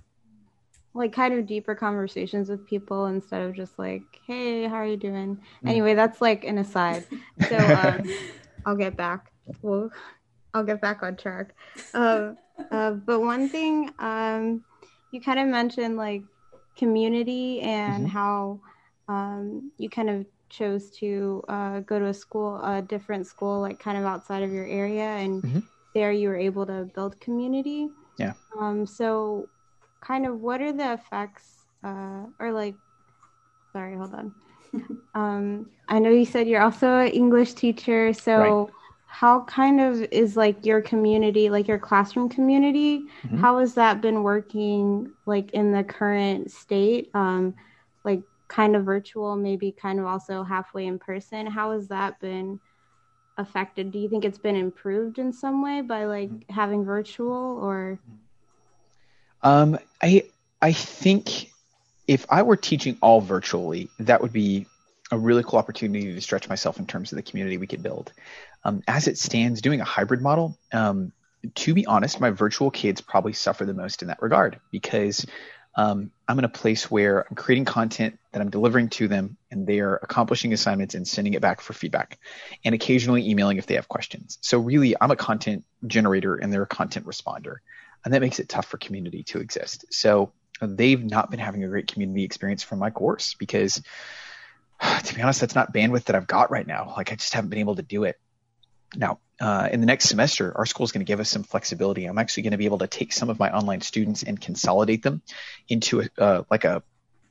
like 0.93 1.14
kind 1.14 1.34
of 1.34 1.45
deeper 1.45 1.76
conversations 1.76 2.50
with 2.50 2.66
people 2.66 3.06
instead 3.06 3.43
of 3.43 3.56
just 3.56 3.78
like, 3.78 4.04
hey, 4.26 4.68
how 4.68 4.76
are 4.76 4.88
you 4.88 4.97
doing? 4.97 5.36
Mm. 5.64 5.70
Anyway, 5.70 5.93
that's 5.93 6.22
like 6.22 6.43
an 6.43 6.58
aside. 6.58 7.06
So 7.47 7.58
um, 7.58 8.10
I'll 8.66 8.76
get 8.76 8.97
back. 8.97 9.32
Well, 9.62 9.91
I'll 10.54 10.64
get 10.64 10.82
back 10.82 11.04
on 11.04 11.16
track. 11.16 11.56
Uh, 11.93 12.34
uh, 12.72 12.91
but 12.91 13.20
one 13.20 13.50
thing 13.50 13.91
um, 14.00 14.64
you 15.12 15.22
kind 15.22 15.39
of 15.39 15.47
mentioned 15.47 15.95
like 15.95 16.24
community 16.80 17.59
and 17.61 18.07
mm-hmm. 18.07 18.17
how 18.17 18.59
um, 19.09 19.71
you 19.77 19.89
kind 19.89 20.09
of 20.09 20.25
chose 20.49 20.89
to 20.89 21.43
uh, 21.49 21.82
go 21.82 21.99
to 21.99 22.05
a 22.05 22.13
school, 22.13 22.59
a 22.63 22.82
different 22.82 23.27
school, 23.27 23.59
like 23.59 23.80
kind 23.80 23.97
of 23.97 24.05
outside 24.05 24.41
of 24.41 24.51
your 24.51 24.65
area, 24.65 25.09
and 25.23 25.43
mm-hmm. 25.43 25.59
there 25.93 26.11
you 26.11 26.30
were 26.30 26.38
able 26.38 26.65
to 26.65 26.89
build 26.95 27.19
community. 27.19 27.89
Yeah. 28.17 28.34
Um. 28.57 28.86
So, 28.86 29.47
kind 30.01 30.25
of, 30.25 30.41
what 30.41 30.61
are 30.61 30.71
the 30.71 30.93
effects, 30.93 31.65
uh, 31.84 32.25
or 32.39 32.51
like, 32.51 32.75
sorry, 33.73 33.95
hold 33.95 34.13
on. 34.15 34.34
um, 35.15 35.69
I 35.88 35.99
know 35.99 36.09
you 36.09 36.25
said 36.25 36.47
you're 36.47 36.61
also 36.63 36.88
an 36.99 37.09
English 37.09 37.53
teacher, 37.53 38.13
so. 38.13 38.38
Right. 38.38 38.73
How 39.12 39.41
kind 39.41 39.82
of 39.82 40.01
is 40.12 40.38
like 40.38 40.66
your 40.66 40.82
community, 40.82 41.49
like 41.49 41.68
your 41.68 41.80
classroom 41.80 42.30
community? 42.30 42.99
Mm-hmm. 43.24 43.38
How 43.39 43.60
has 43.60 43.74
that 43.74 44.01
been 44.01 44.24
working, 44.24 45.12
like 45.26 45.51
in 45.51 45.72
the 45.72 45.84
current 45.84 46.51
state? 46.51 47.10
Um, 47.14 47.55
like 48.05 48.22
kind 48.47 48.76
of 48.76 48.86
virtual, 48.86 49.36
maybe 49.36 49.72
kind 49.72 49.99
of 49.99 50.05
also 50.05 50.43
halfway 50.43 50.86
in 50.86 50.99
person. 50.99 51.47
How 51.47 51.72
has 51.72 51.88
that 51.88 52.20
been 52.22 52.60
affected? 53.38 53.91
Do 53.91 53.99
you 53.99 54.07
think 54.07 54.24
it's 54.24 54.38
been 54.38 54.55
improved 54.55 55.18
in 55.18 55.34
some 55.34 55.64
way 55.64 55.82
by 55.82 56.05
like 56.05 56.30
mm-hmm. 56.30 56.53
having 56.53 56.86
virtual 56.86 57.60
or? 57.62 57.99
Um, 59.41 59.80
I 60.01 60.24
I 60.62 60.72
think 60.72 61.51
if 62.07 62.26
I 62.30 62.43
were 62.43 62.57
teaching 62.57 62.97
all 63.01 63.22
virtually, 63.22 63.89
that 63.99 64.22
would 64.22 64.34
be 64.34 64.66
a 65.12 65.18
really 65.18 65.43
cool 65.43 65.57
opportunity 65.57 66.14
to 66.14 66.22
stretch 66.22 66.47
myself 66.49 66.78
in 66.80 66.86
terms 66.86 67.12
of 67.12 67.16
the 67.16 67.24
community 67.24 67.57
we 67.57 67.68
could 67.68 67.82
build. 67.82 68.14
Um, 68.64 68.84
as 68.88 69.07
it 69.07 69.18
stands, 69.18 69.62
doing 69.62 69.82
a 69.82 69.86
hybrid 69.86 70.22
model, 70.22 70.57
um, 70.74 71.14
to 71.55 71.74
be 71.74 71.86
honest, 71.86 72.20
my 72.20 72.30
virtual 72.30 72.72
kids 72.72 73.01
probably 73.01 73.34
suffer 73.34 73.66
the 73.66 73.74
most 73.74 74.01
in 74.01 74.10
that 74.10 74.22
regard 74.22 74.60
because 74.72 75.26
um, 75.76 76.12
I'm 76.28 76.39
in 76.39 76.45
a 76.45 76.49
place 76.49 76.91
where 76.91 77.26
I'm 77.30 77.36
creating 77.36 77.66
content 77.66 78.20
that 78.32 78.41
I'm 78.41 78.49
delivering 78.49 78.89
to 78.89 79.07
them 79.07 79.38
and 79.49 79.66
they 79.66 79.80
are 79.80 79.95
accomplishing 79.95 80.51
assignments 80.51 80.95
and 80.95 81.07
sending 81.07 81.34
it 81.34 81.41
back 81.41 81.62
for 81.62 81.74
feedback 81.74 82.20
and 82.66 82.76
occasionally 82.76 83.30
emailing 83.30 83.57
if 83.57 83.66
they 83.66 83.76
have 83.76 83.88
questions. 83.88 84.38
So 84.41 84.60
really 84.60 84.95
I'm 84.99 85.12
a 85.12 85.16
content 85.16 85.64
generator 85.88 86.36
and 86.36 86.51
they're 86.51 86.64
a 86.64 86.68
content 86.68 87.05
responder. 87.05 87.57
And 88.03 88.14
that 88.14 88.22
makes 88.22 88.39
it 88.39 88.49
tough 88.49 88.66
for 88.66 88.78
community 88.78 89.24
to 89.24 89.39
exist. 89.39 89.86
So 89.91 90.32
they've 90.62 91.03
not 91.03 91.32
been 91.32 91.39
having 91.39 91.64
a 91.64 91.68
great 91.68 91.88
community 91.88 92.24
experience 92.24 92.64
from 92.64 92.80
my 92.80 92.89
course 92.89 93.36
because 93.36 93.82
to 95.03 95.16
be 95.16 95.22
honest, 95.22 95.41
that's 95.41 95.55
not 95.55 95.74
bandwidth 95.74 96.05
that 96.05 96.16
I've 96.16 96.28
got 96.28 96.51
right 96.51 96.68
now. 96.68 96.93
Like 96.95 97.12
I 97.12 97.16
just 97.16 97.34
haven't 97.34 97.49
been 97.49 97.60
able 97.60 97.76
to 97.76 97.84
do 97.84 98.03
it. 98.03 98.20
Now, 98.96 99.20
uh, 99.40 99.70
in 99.72 99.80
the 99.80 99.86
next 99.86 100.10
semester, 100.10 100.54
our 100.58 100.66
school 100.66 100.84
is 100.84 100.92
going 100.92 101.06
to 101.06 101.10
give 101.10 101.20
us 101.20 101.30
some 101.30 101.44
flexibility. 101.44 102.06
I'm 102.06 102.18
actually 102.18 102.44
going 102.44 102.52
to 102.52 102.58
be 102.58 102.66
able 102.66 102.80
to 102.80 102.88
take 102.88 103.14
some 103.14 103.30
of 103.30 103.40
my 103.40 103.52
online 103.52 103.82
students 103.82 104.24
and 104.24 104.40
consolidate 104.40 105.04
them 105.04 105.22
into 105.68 106.02
a, 106.02 106.10
uh, 106.18 106.44
like 106.50 106.66
a, 106.66 106.84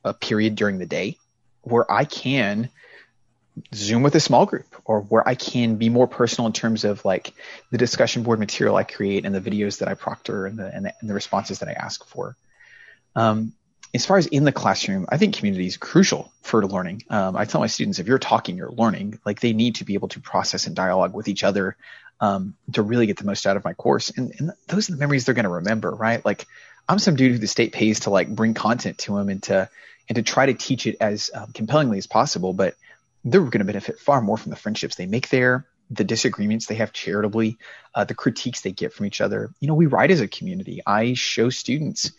a 0.03 0.13
period 0.13 0.55
during 0.55 0.79
the 0.79 0.85
day 0.85 1.17
where 1.61 1.89
I 1.91 2.05
can 2.05 2.69
Zoom 3.73 4.03
with 4.03 4.15
a 4.15 4.19
small 4.19 4.45
group 4.45 4.75
or 4.85 5.01
where 5.01 5.27
I 5.27 5.35
can 5.35 5.75
be 5.75 5.89
more 5.89 6.07
personal 6.07 6.47
in 6.47 6.53
terms 6.53 6.85
of 6.85 7.03
like 7.03 7.33
the 7.71 7.77
discussion 7.77 8.23
board 8.23 8.39
material 8.39 8.75
I 8.75 8.83
create 8.83 9.25
and 9.25 9.35
the 9.35 9.41
videos 9.41 9.79
that 9.79 9.87
I 9.87 9.93
proctor 9.93 10.45
and 10.45 10.57
the, 10.57 10.73
and 10.73 10.85
the, 10.85 10.93
and 11.01 11.09
the 11.09 11.13
responses 11.13 11.59
that 11.59 11.69
I 11.69 11.73
ask 11.73 12.05
for. 12.07 12.35
Um, 13.15 13.53
as 13.93 14.05
far 14.05 14.17
as 14.17 14.27
in 14.27 14.43
the 14.43 14.51
classroom, 14.51 15.07
I 15.09 15.17
think 15.17 15.35
community 15.35 15.65
is 15.65 15.77
crucial 15.77 16.31
for 16.41 16.65
learning. 16.65 17.03
Um, 17.09 17.35
I 17.35 17.45
tell 17.45 17.61
my 17.61 17.67
students 17.67 17.99
if 17.99 18.07
you're 18.07 18.19
talking, 18.19 18.55
you're 18.55 18.71
learning. 18.71 19.19
Like 19.25 19.39
they 19.39 19.53
need 19.53 19.75
to 19.75 19.83
be 19.83 19.95
able 19.95 20.09
to 20.09 20.19
process 20.19 20.67
and 20.67 20.75
dialogue 20.75 21.13
with 21.13 21.27
each 21.27 21.43
other 21.43 21.75
um, 22.19 22.55
to 22.73 22.83
really 22.83 23.07
get 23.07 23.17
the 23.17 23.25
most 23.25 23.47
out 23.47 23.57
of 23.57 23.65
my 23.65 23.73
course. 23.73 24.11
And, 24.11 24.33
and 24.37 24.51
those 24.67 24.89
are 24.89 24.93
the 24.93 24.99
memories 24.99 25.25
they're 25.25 25.33
going 25.33 25.43
to 25.43 25.49
remember, 25.49 25.91
right? 25.91 26.23
Like 26.23 26.45
I'm 26.87 26.99
some 26.99 27.15
dude 27.15 27.31
who 27.31 27.37
the 27.39 27.47
state 27.47 27.71
pays 27.71 28.01
to 28.01 28.09
like 28.09 28.29
bring 28.29 28.53
content 28.53 28.99
to 28.99 29.15
them 29.15 29.29
and 29.29 29.41
to 29.43 29.69
and 30.07 30.15
to 30.15 30.23
try 30.23 30.45
to 30.47 30.53
teach 30.53 30.87
it 30.87 30.97
as 30.99 31.29
um, 31.33 31.51
compellingly 31.53 31.97
as 31.97 32.07
possible. 32.07 32.53
But 32.53 32.75
they're 33.23 33.41
going 33.41 33.59
to 33.59 33.65
benefit 33.65 33.99
far 33.99 34.21
more 34.21 34.37
from 34.37 34.51
the 34.51 34.55
friendships 34.55 34.95
they 34.95 35.05
make 35.05 35.29
there, 35.29 35.65
the 35.89 36.03
disagreements 36.03 36.67
they 36.67 36.75
have 36.75 36.93
charitably, 36.93 37.57
uh, 37.95 38.03
the 38.03 38.15
critiques 38.15 38.61
they 38.61 38.71
get 38.71 38.93
from 38.93 39.07
each 39.07 39.21
other. 39.21 39.51
You 39.59 39.67
know, 39.67 39.73
we 39.73 39.87
write 39.87 40.11
as 40.11 40.21
a 40.21 40.27
community. 40.27 40.81
I 40.85 41.13
show 41.13 41.49
students 41.49 42.11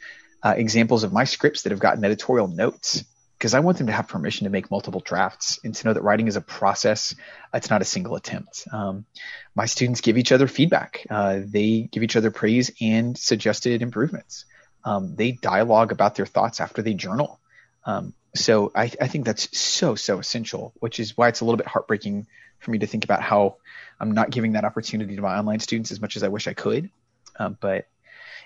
uh, 0.42 0.54
examples 0.56 1.04
of 1.04 1.12
my 1.12 1.24
scripts 1.24 1.62
that 1.62 1.70
have 1.70 1.80
gotten 1.80 2.04
editorial 2.04 2.48
notes 2.48 3.04
because 3.40 3.54
I 3.54 3.60
want 3.60 3.78
them 3.78 3.86
to 3.86 3.92
have 3.94 4.06
permission 4.06 4.44
to 4.44 4.50
make 4.50 4.70
multiple 4.70 5.00
drafts 5.02 5.58
and 5.64 5.74
to 5.74 5.86
know 5.86 5.94
that 5.94 6.02
writing 6.02 6.28
is 6.28 6.36
a 6.36 6.42
process. 6.42 7.14
It's 7.54 7.70
not 7.70 7.80
a 7.80 7.86
single 7.86 8.14
attempt. 8.14 8.68
Um, 8.70 9.06
my 9.54 9.64
students 9.64 10.02
give 10.02 10.18
each 10.18 10.30
other 10.30 10.46
feedback. 10.46 11.06
Uh, 11.08 11.40
they 11.42 11.88
give 11.90 12.02
each 12.02 12.16
other 12.16 12.30
praise 12.30 12.70
and 12.82 13.16
suggested 13.16 13.80
improvements. 13.80 14.44
Um, 14.84 15.16
they 15.16 15.32
dialogue 15.32 15.90
about 15.90 16.16
their 16.16 16.26
thoughts 16.26 16.60
after 16.60 16.82
they 16.82 16.92
journal. 16.92 17.40
Um, 17.86 18.12
so 18.34 18.72
I, 18.74 18.92
I, 19.00 19.08
think 19.08 19.24
that's 19.24 19.58
so, 19.58 19.94
so 19.94 20.18
essential, 20.18 20.74
which 20.80 21.00
is 21.00 21.16
why 21.16 21.28
it's 21.28 21.40
a 21.40 21.46
little 21.46 21.56
bit 21.56 21.66
heartbreaking 21.66 22.26
for 22.58 22.70
me 22.70 22.78
to 22.80 22.86
think 22.86 23.04
about 23.04 23.22
how 23.22 23.56
I'm 23.98 24.12
not 24.12 24.30
giving 24.30 24.52
that 24.52 24.64
opportunity 24.66 25.16
to 25.16 25.22
my 25.22 25.38
online 25.38 25.60
students 25.60 25.90
as 25.92 26.00
much 26.00 26.16
as 26.16 26.22
I 26.22 26.28
wish 26.28 26.46
I 26.46 26.52
could. 26.52 26.90
Um, 27.38 27.56
but 27.58 27.86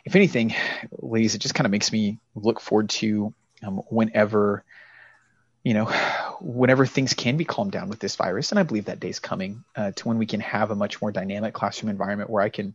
if 0.05 0.15
anything, 0.15 0.55
ladies, 0.93 1.35
it 1.35 1.39
just 1.39 1.55
kind 1.55 1.67
of 1.67 1.71
makes 1.71 1.91
me 1.91 2.19
look 2.35 2.61
forward 2.61 2.91
to 2.91 3.33
um, 3.63 3.79
whenever, 3.89 4.63
you 5.63 5.73
know, 5.73 5.87
whenever 6.41 6.85
things 6.85 7.15
can 7.15 7.37
be 7.37 7.45
calmed 7.45 7.73
down 7.73 7.89
with 7.89 8.01
this 8.01 8.17
virus, 8.17 8.51
and 8.51 8.59
I 8.59 8.65
believe 8.65 8.87
that 8.87 9.01
day's 9.01 9.19
coming 9.19 9.65
uh, 9.75 9.93
to 9.93 10.09
when 10.09 10.19
we 10.19 10.27
can 10.27 10.41
have 10.41 10.71
a 10.71 10.75
much 10.75 11.01
more 11.01 11.11
dynamic 11.11 11.55
classroom 11.55 11.89
environment 11.89 12.29
where 12.29 12.43
I 12.43 12.51
can, 12.51 12.75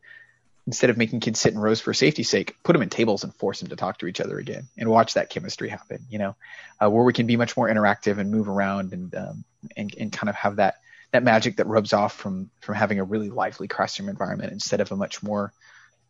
instead 0.65 0.89
of 0.89 0.97
making 0.97 1.19
kids 1.19 1.39
sit 1.39 1.53
in 1.53 1.59
rows 1.59 1.79
for 1.79 1.93
safety's 1.93 2.29
sake, 2.29 2.55
put 2.63 2.73
them 2.73 2.81
in 2.81 2.89
tables 2.89 3.23
and 3.23 3.33
force 3.35 3.59
them 3.59 3.69
to 3.69 3.75
talk 3.75 3.99
to 3.99 4.07
each 4.07 4.21
other 4.21 4.39
again 4.39 4.67
and 4.77 4.89
watch 4.89 5.13
that 5.13 5.29
chemistry 5.29 5.69
happen. 5.69 5.99
You 6.09 6.17
know, 6.17 6.35
uh, 6.81 6.89
where 6.89 7.03
we 7.03 7.13
can 7.13 7.27
be 7.27 7.37
much 7.37 7.55
more 7.55 7.69
interactive 7.69 8.17
and 8.17 8.31
move 8.31 8.49
around 8.49 8.93
and 8.93 9.13
um, 9.13 9.43
and 9.77 9.93
and 9.99 10.11
kind 10.11 10.29
of 10.29 10.35
have 10.35 10.55
that 10.55 10.75
that 11.11 11.23
magic 11.23 11.57
that 11.57 11.67
rubs 11.67 11.93
off 11.93 12.15
from 12.15 12.49
from 12.61 12.73
having 12.73 12.99
a 12.99 13.03
really 13.03 13.29
lively 13.29 13.67
classroom 13.67 14.09
environment 14.09 14.51
instead 14.51 14.81
of 14.81 14.91
a 14.91 14.95
much 14.95 15.21
more 15.21 15.53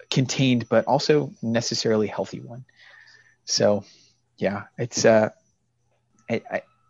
contained 0.10 0.68
but 0.70 0.86
also 0.86 1.32
necessarily 1.42 2.08
healthy 2.08 2.40
one. 2.40 2.66
So, 3.46 3.84
yeah, 4.38 4.64
it's 4.78 5.06
uh, 5.06 5.30
I, 6.30 6.42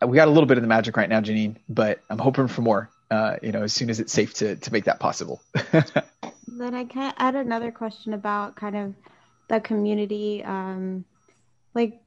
I, 0.01 0.05
we 0.05 0.15
got 0.15 0.27
a 0.27 0.31
little 0.31 0.47
bit 0.47 0.57
of 0.57 0.61
the 0.61 0.67
magic 0.67 0.97
right 0.97 1.09
now, 1.09 1.21
Janine, 1.21 1.57
but 1.67 2.01
I'm 2.09 2.19
hoping 2.19 2.47
for 2.47 2.61
more. 2.61 2.89
Uh, 3.11 3.37
you 3.41 3.51
know, 3.51 3.63
as 3.63 3.73
soon 3.73 3.89
as 3.89 3.99
it's 3.99 4.13
safe 4.13 4.35
to 4.35 4.55
to 4.55 4.71
make 4.71 4.85
that 4.85 4.99
possible. 4.99 5.41
then 6.47 6.75
I 6.75 6.85
can 6.85 7.13
add 7.17 7.35
another 7.35 7.71
question 7.71 8.13
about 8.13 8.55
kind 8.55 8.75
of 8.75 8.93
the 9.47 9.59
community. 9.59 10.43
Um, 10.43 11.05
like, 11.73 12.01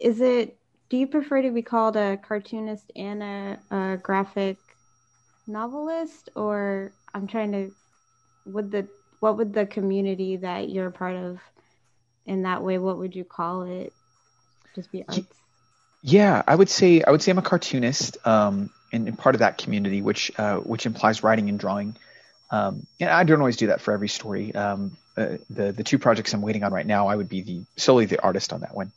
is 0.00 0.20
it? 0.20 0.56
Do 0.88 0.96
you 0.96 1.06
prefer 1.06 1.42
to 1.42 1.52
be 1.52 1.62
called 1.62 1.96
a 1.96 2.16
cartoonist 2.16 2.90
and 2.96 3.22
a, 3.22 3.58
a 3.70 3.96
graphic 3.98 4.56
novelist, 5.46 6.30
or 6.34 6.92
I'm 7.14 7.26
trying 7.26 7.52
to? 7.52 7.70
Would 8.46 8.72
the 8.72 8.88
what 9.20 9.36
would 9.36 9.52
the 9.52 9.66
community 9.66 10.36
that 10.38 10.68
you're 10.68 10.88
a 10.88 10.92
part 10.92 11.14
of 11.14 11.38
in 12.26 12.42
that 12.42 12.62
way 12.62 12.78
what 12.78 12.98
would 12.98 13.14
you 13.14 13.24
call 13.24 13.62
it? 13.62 13.92
Just 14.74 14.90
be 14.90 15.04
arts? 15.08 15.20
yeah 16.02 16.42
i 16.46 16.54
would 16.54 16.68
say 16.68 17.02
i 17.02 17.10
would 17.10 17.22
say 17.22 17.30
i'm 17.30 17.38
a 17.38 17.42
cartoonist 17.42 18.16
um, 18.26 18.70
and, 18.92 19.06
and 19.06 19.18
part 19.18 19.34
of 19.34 19.40
that 19.40 19.58
community 19.58 20.02
which 20.02 20.32
uh, 20.38 20.56
which 20.56 20.86
implies 20.86 21.22
writing 21.22 21.48
and 21.48 21.58
drawing. 21.58 21.96
Um, 22.50 22.86
and 22.98 23.10
i 23.10 23.22
don't 23.24 23.40
always 23.40 23.56
do 23.56 23.68
that 23.68 23.80
for 23.80 23.92
every 23.92 24.08
story. 24.08 24.54
Um, 24.54 24.96
uh, 25.16 25.36
the 25.50 25.72
the 25.72 25.84
two 25.84 25.98
projects 25.98 26.32
i'm 26.32 26.42
waiting 26.42 26.64
on 26.64 26.72
right 26.72 26.86
now 26.86 27.08
i 27.08 27.16
would 27.16 27.28
be 27.28 27.42
the 27.42 27.64
solely 27.76 28.06
the 28.06 28.20
artist 28.22 28.52
on 28.52 28.60
that 28.60 28.74
one. 28.74 28.92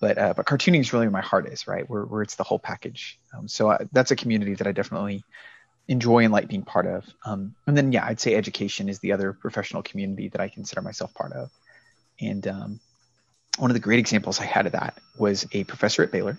But 0.00 0.18
uh, 0.18 0.34
but 0.34 0.46
cartooning 0.46 0.80
is 0.80 0.92
really 0.92 1.06
where 1.06 1.12
my 1.12 1.20
heart 1.20 1.46
is 1.46 1.66
right? 1.66 1.88
Where, 1.88 2.04
where 2.04 2.22
it's 2.22 2.34
the 2.34 2.44
whole 2.44 2.58
package. 2.58 3.18
Um, 3.36 3.48
so 3.48 3.70
I, 3.70 3.86
that's 3.92 4.10
a 4.10 4.16
community 4.16 4.54
that 4.54 4.66
i 4.66 4.72
definitely 4.72 5.22
enjoy 5.88 6.24
and 6.24 6.32
like 6.32 6.48
being 6.48 6.62
part 6.62 6.86
of. 6.86 7.04
Um, 7.24 7.54
and 7.66 7.76
then, 7.76 7.92
yeah, 7.92 8.04
I'd 8.04 8.20
say 8.20 8.34
education 8.34 8.88
is 8.88 9.00
the 9.00 9.12
other 9.12 9.32
professional 9.32 9.82
community 9.82 10.28
that 10.28 10.40
I 10.40 10.48
consider 10.48 10.82
myself 10.82 11.12
part 11.14 11.32
of. 11.32 11.50
And 12.20 12.46
um, 12.46 12.80
one 13.58 13.70
of 13.70 13.74
the 13.74 13.80
great 13.80 13.98
examples 13.98 14.40
I 14.40 14.44
had 14.44 14.66
of 14.66 14.72
that 14.72 14.98
was 15.18 15.46
a 15.52 15.64
professor 15.64 16.02
at 16.02 16.12
Baylor, 16.12 16.38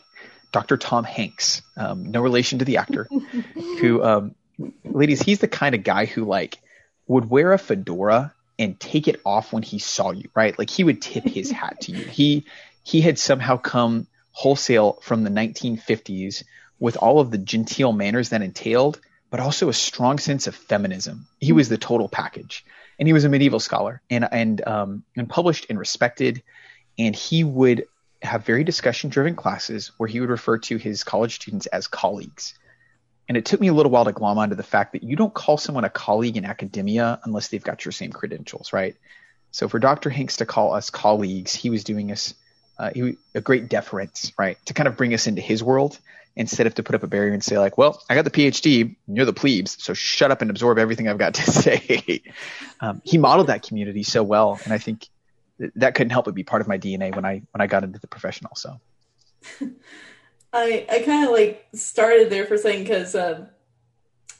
Dr. 0.51 0.77
Tom 0.77 1.03
Hanks, 1.03 1.61
um, 1.77 2.11
no 2.11 2.21
relation 2.21 2.59
to 2.59 2.65
the 2.65 2.77
actor, 2.77 3.07
who, 3.53 4.03
um, 4.03 4.35
ladies, 4.83 5.21
he's 5.21 5.39
the 5.39 5.47
kind 5.47 5.75
of 5.75 5.83
guy 5.83 6.05
who 6.05 6.25
like 6.25 6.59
would 7.07 7.29
wear 7.29 7.53
a 7.53 7.57
fedora 7.57 8.33
and 8.57 8.79
take 8.79 9.07
it 9.07 9.19
off 9.25 9.51
when 9.51 9.63
he 9.63 9.79
saw 9.79 10.11
you, 10.11 10.29
right? 10.35 10.57
Like 10.57 10.69
he 10.69 10.83
would 10.83 11.01
tip 11.01 11.25
his 11.25 11.51
hat 11.61 11.81
to 11.81 11.91
you. 11.91 12.05
He 12.05 12.45
he 12.83 13.01
had 13.01 13.19
somehow 13.19 13.57
come 13.57 14.07
wholesale 14.31 14.99
from 15.01 15.23
the 15.23 15.29
1950s 15.29 16.43
with 16.79 16.97
all 16.97 17.19
of 17.19 17.29
the 17.29 17.37
genteel 17.37 17.91
manners 17.91 18.29
that 18.29 18.41
entailed, 18.41 18.99
but 19.31 19.39
also 19.39 19.69
a 19.69 19.73
strong 19.73 20.19
sense 20.19 20.45
of 20.45 20.53
feminism. 20.53 21.25
He 21.39 21.53
was 21.53 21.69
the 21.69 21.77
total 21.77 22.07
package, 22.07 22.63
and 22.99 23.07
he 23.07 23.13
was 23.13 23.23
a 23.23 23.29
medieval 23.29 23.59
scholar 23.59 24.01
and 24.11 24.27
and 24.31 24.67
um, 24.67 25.03
and 25.17 25.27
published 25.27 25.65
and 25.69 25.79
respected. 25.79 26.43
And 26.99 27.15
he 27.15 27.43
would 27.43 27.85
have 28.21 28.45
very 28.45 28.63
discussion 28.63 29.09
driven 29.09 29.35
classes 29.35 29.91
where 29.97 30.07
he 30.07 30.19
would 30.19 30.29
refer 30.29 30.59
to 30.59 30.77
his 30.77 31.03
college 31.03 31.35
students 31.35 31.65
as 31.65 31.87
colleagues. 31.87 32.53
And 33.27 33.37
it 33.37 33.45
took 33.45 33.61
me 33.61 33.69
a 33.69 33.73
little 33.73 33.91
while 33.91 34.05
to 34.05 34.11
glom 34.11 34.37
onto 34.37 34.55
the 34.55 34.61
fact 34.61 34.91
that 34.91 35.03
you 35.03 35.15
don't 35.15 35.33
call 35.33 35.57
someone 35.57 35.85
a 35.85 35.89
colleague 35.89 36.37
in 36.37 36.45
academia 36.45 37.19
unless 37.23 37.47
they've 37.47 37.63
got 37.63 37.85
your 37.85 37.93
same 37.93 38.11
credentials, 38.11 38.73
right? 38.73 38.95
So 39.51 39.69
for 39.69 39.79
Dr. 39.79 40.09
Hanks 40.09 40.37
to 40.37 40.45
call 40.45 40.73
us 40.73 40.89
colleagues, 40.89 41.55
he 41.55 41.69
was 41.69 41.83
doing 41.83 42.11
us 42.11 42.33
uh, 42.77 42.89
he, 42.93 43.17
a 43.35 43.41
great 43.41 43.69
deference, 43.69 44.31
right, 44.37 44.57
to 44.65 44.73
kind 44.73 44.87
of 44.87 44.97
bring 44.97 45.13
us 45.13 45.27
into 45.27 45.41
his 45.41 45.63
world 45.63 45.99
instead 46.35 46.67
of 46.67 46.75
to 46.75 46.83
put 46.83 46.95
up 46.95 47.03
a 47.03 47.07
barrier 47.07 47.33
and 47.33 47.43
say 47.43 47.57
like, 47.57 47.77
well, 47.77 48.01
I 48.09 48.15
got 48.15 48.23
the 48.23 48.31
PhD, 48.31 48.95
you're 49.07 49.25
the 49.25 49.33
plebes, 49.33 49.77
so 49.83 49.93
shut 49.93 50.31
up 50.31 50.41
and 50.41 50.49
absorb 50.49 50.77
everything 50.77 51.07
I've 51.07 51.17
got 51.17 51.33
to 51.35 51.51
say. 51.51 52.23
um, 52.79 53.01
he 53.03 53.17
modeled 53.17 53.47
that 53.47 53.63
community 53.63 54.03
so 54.03 54.23
well, 54.23 54.59
and 54.63 54.73
I 54.73 54.77
think 54.77 55.07
that 55.75 55.95
couldn't 55.95 56.11
help 56.11 56.25
but 56.25 56.33
be 56.35 56.43
part 56.43 56.61
of 56.61 56.67
my 56.67 56.77
DNA 56.77 57.15
when 57.15 57.25
I 57.25 57.43
when 57.51 57.61
I 57.61 57.67
got 57.67 57.83
into 57.83 57.99
the 57.99 58.07
profession 58.07 58.47
also. 58.47 58.79
I 60.53 60.85
I 60.89 60.99
kind 60.99 61.25
of 61.25 61.31
like 61.31 61.65
started 61.75 62.29
there 62.29 62.45
for 62.45 62.57
saying 62.57 62.83
because 62.83 63.15
uh, 63.15 63.45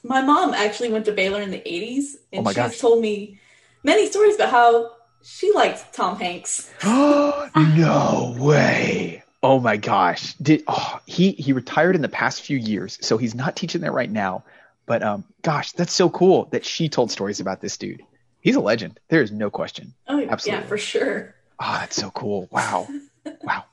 my 0.02 0.20
mom 0.22 0.52
actually 0.54 0.90
went 0.90 1.04
to 1.06 1.12
Baylor 1.12 1.40
in 1.40 1.50
the 1.50 1.58
'80s, 1.60 2.16
and 2.32 2.46
Oh 2.46 2.50
she's 2.50 2.56
gosh. 2.56 2.78
told 2.78 3.00
me 3.00 3.38
many 3.84 4.08
stories 4.10 4.34
about 4.34 4.50
how 4.50 4.90
she 5.22 5.52
liked 5.52 5.92
Tom 5.94 6.18
Hanks. 6.18 6.70
Oh 6.82 7.48
no 7.56 8.36
way. 8.42 9.21
Oh 9.42 9.58
my 9.58 9.76
gosh. 9.76 10.34
Did 10.34 10.62
oh, 10.66 11.00
he 11.06 11.32
he 11.32 11.52
retired 11.52 11.96
in 11.96 12.02
the 12.02 12.08
past 12.08 12.42
few 12.42 12.56
years, 12.56 12.98
so 13.00 13.18
he's 13.18 13.34
not 13.34 13.56
teaching 13.56 13.80
there 13.80 13.92
right 13.92 14.10
now. 14.10 14.44
But 14.86 15.02
um 15.02 15.24
gosh, 15.42 15.72
that's 15.72 15.92
so 15.92 16.08
cool 16.10 16.46
that 16.52 16.64
she 16.64 16.88
told 16.88 17.10
stories 17.10 17.40
about 17.40 17.60
this 17.60 17.76
dude. 17.76 18.02
He's 18.40 18.56
a 18.56 18.60
legend. 18.60 19.00
There 19.08 19.22
is 19.22 19.32
no 19.32 19.50
question. 19.50 19.94
Oh 20.08 20.18
yeah, 20.18 20.62
for 20.62 20.78
sure. 20.78 21.34
Ah, 21.58 21.78
that's 21.80 21.96
so 21.96 22.10
cool. 22.10 22.48
Wow. 22.50 22.88
Wow. 23.42 23.64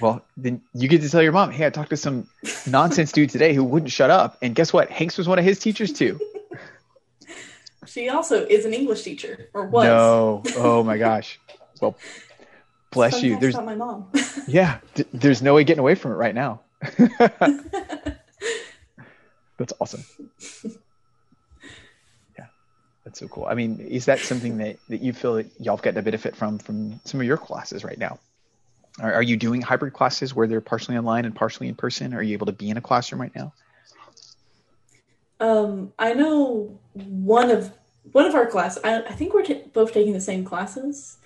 Well, 0.00 0.24
then 0.36 0.62
you 0.74 0.88
get 0.88 1.02
to 1.02 1.10
tell 1.10 1.22
your 1.22 1.32
mom, 1.32 1.50
hey, 1.50 1.66
I 1.66 1.70
talked 1.70 1.90
to 1.90 1.96
some 1.96 2.28
nonsense 2.66 3.12
dude 3.12 3.30
today 3.30 3.52
who 3.54 3.62
wouldn't 3.62 3.92
shut 3.92 4.10
up. 4.10 4.38
And 4.42 4.54
guess 4.54 4.72
what? 4.72 4.90
Hanks 4.90 5.18
was 5.18 5.28
one 5.28 5.38
of 5.38 5.44
his 5.44 5.58
teachers 5.58 5.92
too. 5.92 6.18
She 7.86 8.10
also 8.10 8.44
is 8.46 8.66
an 8.66 8.74
English 8.74 9.02
teacher, 9.02 9.48
or 9.54 9.64
was. 9.66 9.86
No. 9.86 10.42
Oh 10.56 10.82
my 10.82 10.98
gosh. 10.98 11.40
Well, 11.80 11.96
bless 12.90 13.22
you. 13.22 13.38
There's 13.38 13.54
my 13.54 13.74
mom. 13.74 14.10
yeah, 14.48 14.78
d- 14.94 15.04
there's 15.12 15.42
no 15.42 15.54
way 15.54 15.64
getting 15.64 15.80
away 15.80 15.94
from 15.94 16.12
it 16.12 16.16
right 16.16 16.34
now. 16.34 16.60
That's 19.58 19.72
awesome. 19.80 20.04
Yeah, 22.38 22.46
that's 23.04 23.18
so 23.18 23.26
cool. 23.26 23.46
I 23.46 23.54
mean, 23.54 23.80
is 23.80 24.04
that 24.04 24.20
something 24.20 24.58
that, 24.58 24.78
that 24.88 25.00
you 25.00 25.12
feel 25.12 25.34
that 25.34 25.50
y'all 25.58 25.76
have 25.76 25.82
gotten 25.82 25.98
a 25.98 26.02
benefit 26.02 26.36
from 26.36 26.58
from 26.58 27.00
some 27.04 27.20
of 27.20 27.26
your 27.26 27.36
classes 27.36 27.82
right 27.82 27.98
now? 27.98 28.20
Are, 29.00 29.14
are 29.14 29.22
you 29.22 29.36
doing 29.36 29.60
hybrid 29.60 29.92
classes 29.92 30.34
where 30.34 30.46
they're 30.46 30.60
partially 30.60 30.96
online 30.96 31.24
and 31.24 31.34
partially 31.34 31.68
in 31.68 31.74
person? 31.74 32.14
Are 32.14 32.22
you 32.22 32.34
able 32.34 32.46
to 32.46 32.52
be 32.52 32.70
in 32.70 32.76
a 32.76 32.80
classroom 32.80 33.20
right 33.20 33.34
now? 33.34 33.52
Um, 35.40 35.92
I 35.98 36.14
know 36.14 36.78
one 36.94 37.50
of 37.50 37.72
one 38.12 38.26
of 38.26 38.34
our 38.34 38.46
class. 38.46 38.78
I, 38.82 39.02
I 39.02 39.12
think 39.12 39.34
we're 39.34 39.42
t- 39.42 39.64
both 39.72 39.92
taking 39.92 40.12
the 40.12 40.20
same 40.20 40.44
classes. 40.44 41.18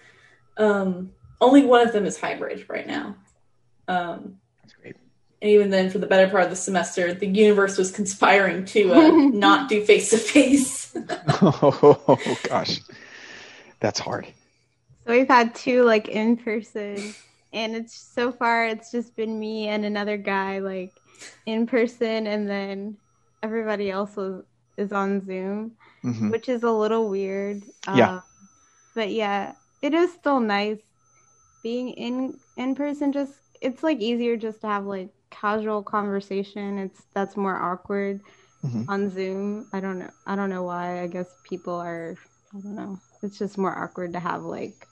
Um, 0.56 1.12
only 1.42 1.64
one 1.66 1.86
of 1.86 1.92
them 1.92 2.06
is 2.06 2.18
hybrid 2.18 2.64
right 2.68 2.86
now. 2.86 3.16
Um, 3.88 4.38
That's 4.62 4.74
great. 4.74 4.96
and 5.42 5.50
even 5.50 5.70
then, 5.70 5.90
for 5.90 5.98
the 5.98 6.06
better 6.06 6.30
part 6.30 6.44
of 6.44 6.50
the 6.50 6.56
semester, 6.56 7.12
the 7.12 7.26
universe 7.26 7.76
was 7.76 7.90
conspiring 7.90 8.64
to 8.66 8.92
uh, 8.94 9.10
not 9.32 9.68
do 9.68 9.84
face 9.84 10.10
to 10.10 10.18
face. 10.18 10.96
Oh 11.42 12.18
gosh, 12.48 12.80
that's 13.80 13.98
hard. 13.98 14.26
So 15.06 15.12
we've 15.12 15.28
had 15.28 15.54
two 15.54 15.82
like 15.82 16.08
in 16.08 16.36
person, 16.36 17.14
and 17.52 17.74
it's 17.74 17.94
so 17.94 18.30
far 18.30 18.66
it's 18.66 18.92
just 18.92 19.16
been 19.16 19.38
me 19.38 19.68
and 19.68 19.84
another 19.84 20.16
guy 20.16 20.60
like 20.60 20.92
in 21.46 21.66
person, 21.66 22.26
and 22.26 22.48
then 22.48 22.96
everybody 23.42 23.90
else 23.90 24.14
was, 24.16 24.44
is 24.76 24.92
on 24.92 25.24
Zoom, 25.26 25.72
hmm 26.02 26.30
which 26.30 26.48
is 26.48 26.62
a 26.62 26.70
little 26.70 27.08
weird. 27.08 27.64
Yeah. 27.86 28.10
Um, 28.10 28.22
but 28.94 29.10
yeah, 29.10 29.54
it 29.80 29.92
is 29.94 30.12
still 30.12 30.38
nice 30.38 30.78
being 31.62 31.90
in 31.90 32.38
in 32.56 32.74
person. 32.74 33.12
Just 33.12 33.32
it's 33.60 33.82
like 33.82 34.00
easier 34.00 34.36
just 34.36 34.60
to 34.62 34.66
have 34.66 34.84
like 34.84 35.10
casual 35.30 35.82
conversation. 35.82 36.78
It's 36.78 37.02
that's 37.14 37.36
more 37.36 37.56
awkward 37.56 38.20
Mhm. 38.64 38.84
on 38.88 39.10
Zoom. 39.10 39.66
I 39.72 39.80
don't 39.80 39.98
know. 39.98 40.10
I 40.26 40.36
don't 40.36 40.50
know 40.50 40.62
why. 40.62 41.02
I 41.02 41.06
guess 41.06 41.28
people 41.44 41.74
are. 41.74 42.16
I 42.54 42.60
don't 42.60 42.74
know. 42.76 43.00
It's 43.22 43.38
just 43.38 43.58
more 43.58 43.76
awkward 43.76 44.12
to 44.12 44.20
have 44.20 44.42
like 44.44 44.86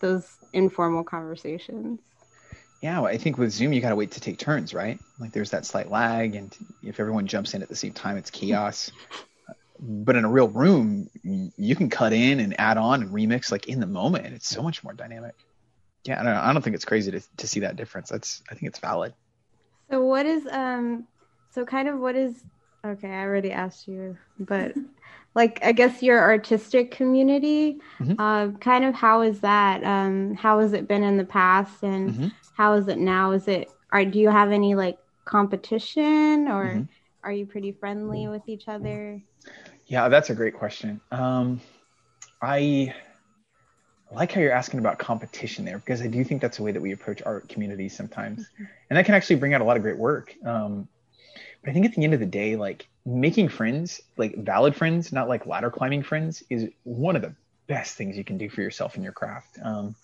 those 0.00 0.38
informal 0.52 1.04
conversations. 1.04 2.00
Yeah, 2.82 3.00
well, 3.00 3.10
I 3.10 3.16
think 3.16 3.38
with 3.38 3.50
Zoom, 3.50 3.72
you 3.72 3.80
got 3.80 3.90
to 3.90 3.96
wait 3.96 4.10
to 4.10 4.20
take 4.20 4.38
turns, 4.38 4.74
right? 4.74 4.98
Like 5.18 5.32
there's 5.32 5.50
that 5.50 5.64
slight 5.64 5.90
lag, 5.90 6.34
and 6.34 6.54
if 6.82 7.00
everyone 7.00 7.26
jumps 7.26 7.54
in 7.54 7.62
at 7.62 7.70
the 7.70 7.76
same 7.76 7.92
time, 7.92 8.16
it's 8.16 8.30
chaos. 8.30 8.90
But 9.80 10.14
in 10.14 10.24
a 10.24 10.30
real 10.30 10.48
room, 10.48 11.10
you 11.24 11.74
can 11.74 11.90
cut 11.90 12.12
in 12.12 12.38
and 12.38 12.58
add 12.60 12.78
on 12.78 13.02
and 13.02 13.10
remix 13.10 13.50
like 13.50 13.66
in 13.66 13.80
the 13.80 13.86
moment. 13.86 14.32
It's 14.32 14.48
so 14.48 14.62
much 14.62 14.84
more 14.84 14.92
dynamic. 14.92 15.34
Yeah, 16.04 16.20
I 16.20 16.24
don't, 16.24 16.34
know. 16.34 16.40
I 16.40 16.52
don't 16.52 16.62
think 16.62 16.76
it's 16.76 16.84
crazy 16.84 17.10
to, 17.12 17.20
to 17.38 17.48
see 17.48 17.60
that 17.60 17.76
difference. 17.76 18.10
That's 18.10 18.42
I 18.50 18.54
think 18.54 18.68
it's 18.68 18.78
valid. 18.78 19.14
So 19.90 20.02
what 20.02 20.26
is 20.26 20.46
um? 20.46 21.06
So 21.50 21.64
kind 21.64 21.88
of 21.88 21.98
what 21.98 22.16
is 22.16 22.42
okay? 22.84 23.08
I 23.08 23.22
already 23.22 23.52
asked 23.52 23.86
you, 23.88 24.16
but 24.38 24.74
like 25.34 25.58
I 25.64 25.72
guess 25.72 26.02
your 26.02 26.20
artistic 26.20 26.90
community. 26.90 27.78
Mhm. 28.00 28.16
Uh, 28.18 28.50
kind 28.60 28.84
of 28.84 28.94
how 28.94 29.22
is 29.22 29.40
that? 29.40 29.82
Um, 29.82 30.34
how 30.34 30.60
has 30.60 30.72
it 30.72 30.86
been 30.88 31.02
in 31.02 31.16
the 31.16 31.24
past, 31.24 31.82
and 31.82 32.10
Mhm. 32.10 32.30
how 32.52 32.74
is 32.74 32.88
it 32.88 32.98
now? 32.98 33.32
Is 33.32 33.48
it? 33.48 33.70
Are 33.92 34.04
do 34.04 34.18
you 34.18 34.30
have 34.30 34.52
any 34.52 34.74
like 34.74 34.98
competition, 35.24 36.48
or 36.48 36.84
Mhm. 36.84 36.88
are 37.24 37.32
you 37.32 37.46
pretty 37.46 37.72
friendly 37.72 38.28
with 38.28 38.42
each 38.48 38.68
other? 38.68 39.20
Yeah, 39.86 40.08
that's 40.08 40.30
a 40.30 40.34
great 40.34 40.54
question. 40.54 41.00
Um, 41.10 41.60
I 42.42 42.94
like 44.14 44.32
how 44.32 44.40
you're 44.40 44.52
asking 44.52 44.80
about 44.80 44.98
competition 44.98 45.64
there 45.64 45.78
because 45.78 46.00
I 46.00 46.06
do 46.06 46.24
think 46.24 46.40
that's 46.40 46.58
a 46.58 46.62
way 46.62 46.72
that 46.72 46.80
we 46.80 46.92
approach 46.92 47.22
art 47.24 47.48
communities 47.48 47.96
sometimes, 47.96 48.48
and 48.90 48.96
that 48.96 49.04
can 49.06 49.14
actually 49.14 49.36
bring 49.36 49.54
out 49.54 49.60
a 49.60 49.64
lot 49.64 49.76
of 49.76 49.82
great 49.82 49.98
work. 49.98 50.34
Um, 50.44 50.88
but 51.62 51.70
I 51.70 51.72
think 51.72 51.86
at 51.86 51.94
the 51.94 52.04
end 52.04 52.14
of 52.14 52.20
the 52.20 52.26
day, 52.26 52.56
like 52.56 52.86
making 53.06 53.48
friends, 53.48 54.00
like 54.16 54.36
valid 54.36 54.74
friends, 54.74 55.12
not 55.12 55.28
like 55.28 55.46
ladder 55.46 55.70
climbing 55.70 56.02
friends, 56.02 56.42
is 56.50 56.68
one 56.84 57.16
of 57.16 57.22
the 57.22 57.34
best 57.66 57.96
things 57.96 58.16
you 58.16 58.24
can 58.24 58.36
do 58.36 58.48
for 58.48 58.60
yourself 58.60 58.96
in 58.96 59.02
your 59.02 59.12
craft. 59.12 59.58
Um, 59.62 59.94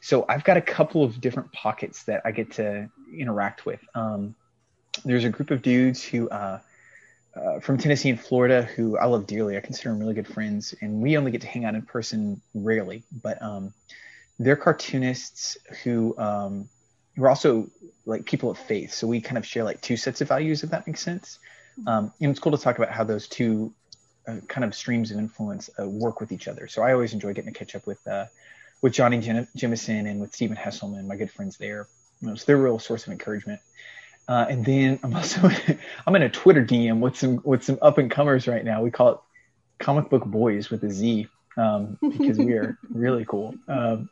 so 0.00 0.24
I've 0.28 0.44
got 0.44 0.56
a 0.56 0.62
couple 0.62 1.02
of 1.02 1.20
different 1.20 1.52
pockets 1.52 2.04
that 2.04 2.22
I 2.24 2.30
get 2.30 2.52
to 2.52 2.88
interact 3.12 3.66
with. 3.66 3.80
Um, 3.94 4.34
there's 5.04 5.24
a 5.24 5.30
group 5.30 5.50
of 5.50 5.62
dudes 5.62 6.02
who. 6.02 6.28
Uh, 6.28 6.60
uh, 7.34 7.60
from 7.60 7.78
Tennessee 7.78 8.10
and 8.10 8.20
Florida 8.20 8.62
who 8.62 8.98
I 8.98 9.06
love 9.06 9.26
dearly. 9.26 9.56
I 9.56 9.60
consider 9.60 9.90
them 9.90 10.00
really 10.00 10.14
good 10.14 10.26
friends, 10.28 10.74
and 10.80 11.00
we 11.02 11.16
only 11.16 11.30
get 11.30 11.42
to 11.42 11.46
hang 11.46 11.64
out 11.64 11.74
in 11.74 11.82
person 11.82 12.40
rarely. 12.54 13.02
But 13.22 13.40
um, 13.42 13.72
they're 14.38 14.56
cartoonists 14.56 15.56
who 15.82 16.16
um, 16.18 16.68
who 17.16 17.24
are 17.24 17.28
also 17.28 17.68
like 18.06 18.24
people 18.24 18.50
of 18.50 18.58
faith. 18.58 18.92
So 18.92 19.06
we 19.06 19.20
kind 19.20 19.38
of 19.38 19.46
share 19.46 19.64
like 19.64 19.80
two 19.80 19.96
sets 19.96 20.20
of 20.20 20.28
values, 20.28 20.62
if 20.62 20.70
that 20.70 20.86
makes 20.86 21.00
sense. 21.00 21.38
Um, 21.86 22.12
and 22.20 22.30
it's 22.30 22.40
cool 22.40 22.52
to 22.52 22.58
talk 22.58 22.78
about 22.78 22.90
how 22.90 23.04
those 23.04 23.28
two 23.28 23.72
uh, 24.26 24.36
kind 24.48 24.64
of 24.64 24.74
streams 24.74 25.10
of 25.10 25.18
influence 25.18 25.70
uh, 25.80 25.88
work 25.88 26.20
with 26.20 26.32
each 26.32 26.48
other. 26.48 26.66
So 26.68 26.82
I 26.82 26.92
always 26.92 27.12
enjoy 27.12 27.34
getting 27.34 27.52
to 27.52 27.58
catch 27.58 27.74
up 27.74 27.86
with 27.86 28.04
uh, 28.06 28.26
with 28.82 28.92
Johnny 28.92 29.18
Jim- 29.18 29.48
Jimison 29.56 30.08
and 30.08 30.20
with 30.20 30.34
Stephen 30.34 30.56
Hesselman, 30.56 31.06
my 31.06 31.16
good 31.16 31.30
friends 31.30 31.56
there. 31.56 31.86
You 32.20 32.28
know, 32.28 32.34
so 32.34 32.44
they're 32.46 32.56
a 32.56 32.60
real 32.60 32.78
source 32.78 33.06
of 33.06 33.12
encouragement. 33.12 33.60
Uh, 34.28 34.46
and 34.48 34.64
then 34.64 35.00
I'm 35.02 35.16
also 35.16 35.50
I'm 36.06 36.14
in 36.14 36.22
a 36.22 36.28
Twitter 36.28 36.64
DM 36.64 37.00
with 37.00 37.16
some 37.16 37.40
with 37.44 37.64
some 37.64 37.78
up 37.80 37.98
and 37.98 38.10
comers 38.10 38.46
right 38.46 38.64
now. 38.64 38.82
We 38.82 38.90
call 38.90 39.12
it 39.12 39.18
Comic 39.78 40.10
Book 40.10 40.24
Boys 40.26 40.70
with 40.70 40.84
a 40.84 40.90
Z 40.90 41.28
um, 41.56 41.98
because 42.00 42.38
we 42.38 42.52
are 42.52 42.78
really 42.90 43.24
cool. 43.24 43.54
Um, 43.66 44.10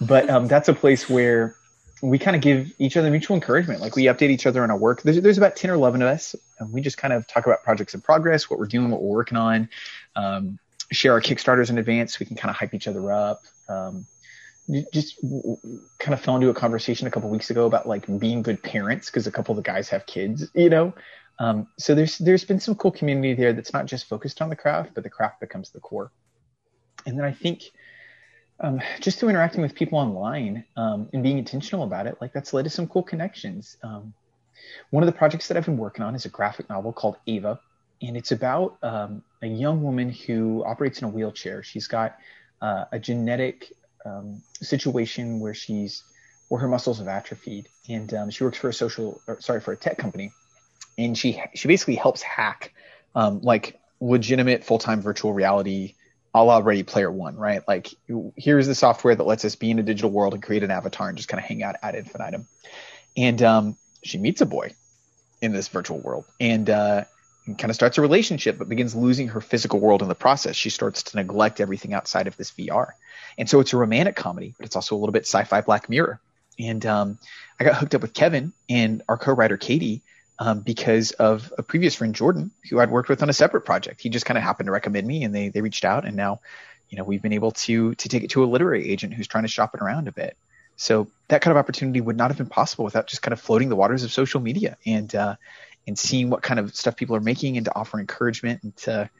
but 0.00 0.28
um, 0.28 0.48
that's 0.48 0.68
a 0.68 0.74
place 0.74 1.08
where 1.08 1.56
we 2.02 2.18
kind 2.18 2.36
of 2.36 2.42
give 2.42 2.72
each 2.78 2.96
other 2.96 3.10
mutual 3.10 3.34
encouragement. 3.34 3.80
Like 3.80 3.96
we 3.96 4.04
update 4.04 4.30
each 4.30 4.46
other 4.46 4.62
on 4.62 4.70
our 4.70 4.76
work. 4.76 5.02
There's, 5.02 5.20
there's 5.22 5.38
about 5.38 5.56
10 5.56 5.70
or 5.70 5.74
11 5.74 6.02
of 6.02 6.08
us. 6.08 6.34
And 6.58 6.72
we 6.72 6.82
just 6.82 6.98
kind 6.98 7.14
of 7.14 7.26
talk 7.26 7.46
about 7.46 7.62
projects 7.62 7.94
in 7.94 8.02
progress, 8.02 8.50
what 8.50 8.58
we're 8.58 8.66
doing, 8.66 8.90
what 8.90 9.02
we're 9.02 9.14
working 9.14 9.38
on, 9.38 9.70
um, 10.14 10.58
share 10.92 11.12
our 11.12 11.20
Kickstarters 11.20 11.70
in 11.70 11.78
advance. 11.78 12.14
So 12.14 12.18
we 12.20 12.26
can 12.26 12.36
kind 12.36 12.50
of 12.50 12.56
hype 12.56 12.74
each 12.74 12.88
other 12.88 13.10
up. 13.10 13.42
Um, 13.68 14.06
just 14.92 15.20
kind 15.98 16.14
of 16.14 16.20
fell 16.20 16.36
into 16.36 16.48
a 16.48 16.54
conversation 16.54 17.06
a 17.06 17.10
couple 17.10 17.28
weeks 17.28 17.50
ago 17.50 17.66
about 17.66 17.86
like 17.86 18.06
being 18.18 18.42
good 18.42 18.62
parents 18.62 19.10
because 19.10 19.26
a 19.26 19.32
couple 19.32 19.52
of 19.52 19.56
the 19.56 19.62
guys 19.62 19.88
have 19.88 20.06
kids, 20.06 20.48
you 20.54 20.70
know. 20.70 20.92
Um, 21.38 21.66
so 21.78 21.94
there's 21.94 22.18
there's 22.18 22.44
been 22.44 22.60
some 22.60 22.74
cool 22.74 22.92
community 22.92 23.34
there 23.34 23.52
that's 23.52 23.72
not 23.72 23.86
just 23.86 24.08
focused 24.08 24.40
on 24.40 24.48
the 24.48 24.56
craft, 24.56 24.92
but 24.94 25.02
the 25.02 25.10
craft 25.10 25.40
becomes 25.40 25.70
the 25.70 25.80
core. 25.80 26.12
And 27.06 27.18
then 27.18 27.24
I 27.24 27.32
think 27.32 27.64
um, 28.60 28.80
just 29.00 29.18
through 29.18 29.30
interacting 29.30 29.60
with 29.60 29.74
people 29.74 29.98
online 29.98 30.64
um, 30.76 31.08
and 31.12 31.22
being 31.22 31.38
intentional 31.38 31.84
about 31.84 32.06
it, 32.06 32.16
like 32.20 32.32
that's 32.32 32.52
led 32.52 32.64
to 32.64 32.70
some 32.70 32.86
cool 32.86 33.02
connections. 33.02 33.76
Um, 33.82 34.14
one 34.90 35.02
of 35.02 35.06
the 35.06 35.18
projects 35.18 35.48
that 35.48 35.56
I've 35.56 35.66
been 35.66 35.76
working 35.76 36.04
on 36.04 36.14
is 36.14 36.24
a 36.24 36.28
graphic 36.28 36.70
novel 36.70 36.92
called 36.92 37.16
Ava, 37.26 37.60
and 38.00 38.16
it's 38.16 38.32
about 38.32 38.78
um, 38.82 39.22
a 39.42 39.46
young 39.46 39.82
woman 39.82 40.10
who 40.10 40.64
operates 40.64 41.00
in 41.00 41.08
a 41.08 41.10
wheelchair. 41.10 41.62
She's 41.62 41.86
got 41.86 42.16
uh, 42.62 42.84
a 42.92 42.98
genetic 42.98 43.72
um, 44.04 44.42
situation 44.60 45.40
where 45.40 45.54
she's 45.54 46.02
where 46.48 46.60
her 46.60 46.68
muscles 46.68 46.98
have 46.98 47.08
atrophied, 47.08 47.68
and 47.88 48.12
um, 48.14 48.30
she 48.30 48.44
works 48.44 48.58
for 48.58 48.68
a 48.68 48.74
social, 48.74 49.20
or, 49.26 49.40
sorry, 49.40 49.60
for 49.60 49.72
a 49.72 49.76
tech 49.76 49.98
company, 49.98 50.32
and 50.98 51.16
she 51.16 51.42
she 51.54 51.68
basically 51.68 51.96
helps 51.96 52.22
hack 52.22 52.72
like 53.14 53.80
legitimate 54.00 54.64
full 54.64 54.78
time 54.78 55.00
virtual 55.00 55.32
reality 55.32 55.94
a 56.34 56.42
la 56.42 56.58
Ready 56.58 56.82
Player 56.82 57.10
One, 57.10 57.36
right? 57.36 57.62
Like, 57.66 57.94
here's 58.36 58.66
the 58.66 58.74
software 58.74 59.14
that 59.14 59.22
lets 59.22 59.44
us 59.44 59.54
be 59.54 59.70
in 59.70 59.78
a 59.78 59.84
digital 59.84 60.10
world 60.10 60.34
and 60.34 60.42
create 60.42 60.64
an 60.64 60.70
avatar 60.70 61.08
and 61.08 61.16
just 61.16 61.28
kind 61.28 61.40
of 61.40 61.46
hang 61.46 61.62
out 61.62 61.76
ad 61.80 61.94
infinitum. 61.94 62.48
And 63.16 63.40
um, 63.42 63.76
she 64.02 64.18
meets 64.18 64.40
a 64.40 64.46
boy 64.46 64.74
in 65.40 65.52
this 65.52 65.68
virtual 65.68 66.00
world 66.00 66.24
and, 66.40 66.68
uh, 66.68 67.04
kind 67.46 67.70
of 67.70 67.74
starts 67.74 67.98
a 67.98 68.00
relationship, 68.00 68.58
but 68.58 68.68
begins 68.68 68.94
losing 68.94 69.28
her 69.28 69.40
physical 69.40 69.80
world 69.80 70.02
in 70.02 70.08
the 70.08 70.14
process. 70.14 70.56
She 70.56 70.70
starts 70.70 71.02
to 71.04 71.16
neglect 71.16 71.60
everything 71.60 71.92
outside 71.92 72.26
of 72.26 72.36
this 72.36 72.50
VR. 72.52 72.92
And 73.36 73.48
so 73.48 73.60
it's 73.60 73.72
a 73.72 73.76
romantic 73.76 74.16
comedy, 74.16 74.54
but 74.56 74.66
it's 74.66 74.76
also 74.76 74.96
a 74.96 74.98
little 74.98 75.12
bit 75.12 75.26
sci 75.26 75.44
fi 75.44 75.60
Black 75.60 75.90
Mirror. 75.90 76.20
And 76.58 76.86
um, 76.86 77.18
I 77.60 77.64
got 77.64 77.76
hooked 77.76 77.94
up 77.94 78.02
with 78.02 78.14
Kevin 78.14 78.52
and 78.68 79.02
our 79.08 79.18
co 79.18 79.32
writer 79.32 79.56
Katie 79.56 80.02
um, 80.38 80.60
because 80.60 81.10
of 81.12 81.52
a 81.58 81.62
previous 81.62 81.94
friend, 81.94 82.14
Jordan, 82.14 82.50
who 82.70 82.80
I'd 82.80 82.90
worked 82.90 83.08
with 83.08 83.22
on 83.22 83.30
a 83.30 83.34
separate 83.34 83.62
project. 83.62 84.00
He 84.00 84.08
just 84.08 84.26
kind 84.26 84.38
of 84.38 84.44
happened 84.44 84.66
to 84.66 84.72
recommend 84.72 85.06
me, 85.06 85.24
and 85.24 85.34
they 85.34 85.48
they 85.48 85.60
reached 85.60 85.84
out, 85.84 86.04
and 86.04 86.16
now, 86.16 86.40
you 86.90 86.98
know, 86.98 87.04
we've 87.04 87.22
been 87.22 87.32
able 87.32 87.52
to 87.52 87.94
to 87.94 88.08
take 88.08 88.24
it 88.24 88.30
to 88.30 88.44
a 88.44 88.46
literary 88.46 88.90
agent 88.90 89.14
who's 89.14 89.28
trying 89.28 89.44
to 89.44 89.48
shop 89.48 89.74
it 89.74 89.80
around 89.80 90.08
a 90.08 90.12
bit. 90.12 90.36
So 90.76 91.08
that 91.28 91.40
kind 91.40 91.52
of 91.52 91.56
opportunity 91.56 92.00
would 92.00 92.16
not 92.16 92.30
have 92.30 92.38
been 92.38 92.48
possible 92.48 92.84
without 92.84 93.06
just 93.06 93.22
kind 93.22 93.32
of 93.32 93.40
floating 93.40 93.68
the 93.68 93.76
waters 93.76 94.02
of 94.02 94.12
social 94.12 94.40
media 94.40 94.76
and 94.84 95.14
uh, 95.14 95.36
and 95.86 95.98
seeing 95.98 96.30
what 96.30 96.42
kind 96.42 96.58
of 96.58 96.74
stuff 96.74 96.96
people 96.96 97.16
are 97.16 97.20
making, 97.20 97.56
and 97.56 97.66
to 97.66 97.74
offer 97.74 98.00
encouragement 98.00 98.62
and 98.62 98.76
to 98.78 99.10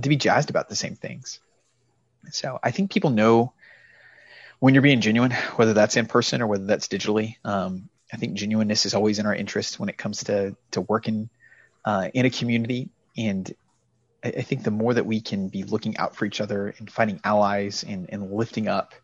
to 0.00 0.08
be 0.08 0.16
jazzed 0.16 0.50
about 0.50 0.68
the 0.68 0.76
same 0.76 0.94
things. 0.94 1.40
So 2.30 2.58
I 2.62 2.70
think 2.70 2.90
people 2.90 3.10
know 3.10 3.52
when 4.58 4.74
you're 4.74 4.82
being 4.82 5.00
genuine, 5.00 5.32
whether 5.56 5.74
that's 5.74 5.96
in 5.96 6.06
person 6.06 6.42
or 6.42 6.46
whether 6.46 6.64
that's 6.64 6.88
digitally. 6.88 7.36
Um, 7.44 7.88
I 8.12 8.16
think 8.16 8.34
genuineness 8.34 8.86
is 8.86 8.94
always 8.94 9.18
in 9.18 9.26
our 9.26 9.34
interest 9.34 9.78
when 9.78 9.88
it 9.88 9.98
comes 9.98 10.24
to 10.24 10.56
to 10.72 10.80
working 10.80 11.28
uh, 11.84 12.08
in 12.12 12.26
a 12.26 12.30
community, 12.30 12.90
and 13.16 13.52
I, 14.22 14.28
I, 14.28 14.42
think 14.42 14.64
the 14.64 14.70
more 14.70 14.92
that 14.92 15.06
we 15.06 15.20
can 15.20 15.48
be 15.48 15.62
looking 15.62 15.96
out 15.96 16.14
for 16.14 16.26
each 16.26 16.40
other 16.40 16.74
and 16.78 16.90
finding 16.90 17.20
allies 17.24 17.84
and, 17.84 18.10
and 18.10 18.30
lifting 18.32 18.68
up 18.68 18.94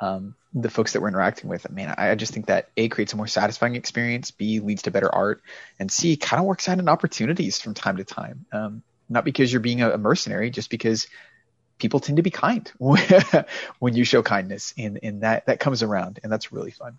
um, 0.00 0.34
the 0.52 0.70
folks 0.70 0.92
that 0.92 1.00
we're 1.00 1.08
interacting 1.08 1.48
with, 1.48 1.68
man, 1.70 1.94
I, 1.96 2.10
I, 2.10 2.14
just 2.14 2.32
think 2.32 2.46
that 2.46 2.68
a 2.76 2.88
creates 2.88 3.12
a 3.12 3.16
more 3.16 3.26
satisfying 3.26 3.76
experience, 3.76 4.30
b 4.30 4.60
leads 4.60 4.82
to 4.82 4.90
better 4.90 5.12
art, 5.12 5.42
and 5.78 5.90
c 5.90 6.16
kind 6.16 6.40
of 6.40 6.46
works 6.46 6.68
out 6.68 6.78
in 6.78 6.88
opportunities 6.88 7.60
from 7.60 7.74
time 7.74 7.96
to 7.98 8.04
time. 8.04 8.46
Um, 8.52 8.82
not 9.08 9.24
because 9.24 9.52
you're 9.52 9.60
being 9.60 9.82
a, 9.82 9.96
mercenary, 9.98 10.50
just 10.50 10.70
because 10.70 11.06
people 11.78 12.00
tend 12.00 12.16
to 12.16 12.22
be 12.22 12.30
kind 12.30 12.70
when 12.78 13.94
you 13.94 14.04
show 14.04 14.22
kindness, 14.22 14.74
and 14.76 14.98
and 15.02 15.22
that 15.22 15.46
that 15.46 15.60
comes 15.60 15.82
around, 15.82 16.20
and 16.22 16.32
that's 16.32 16.52
really 16.52 16.70
fun 16.70 16.98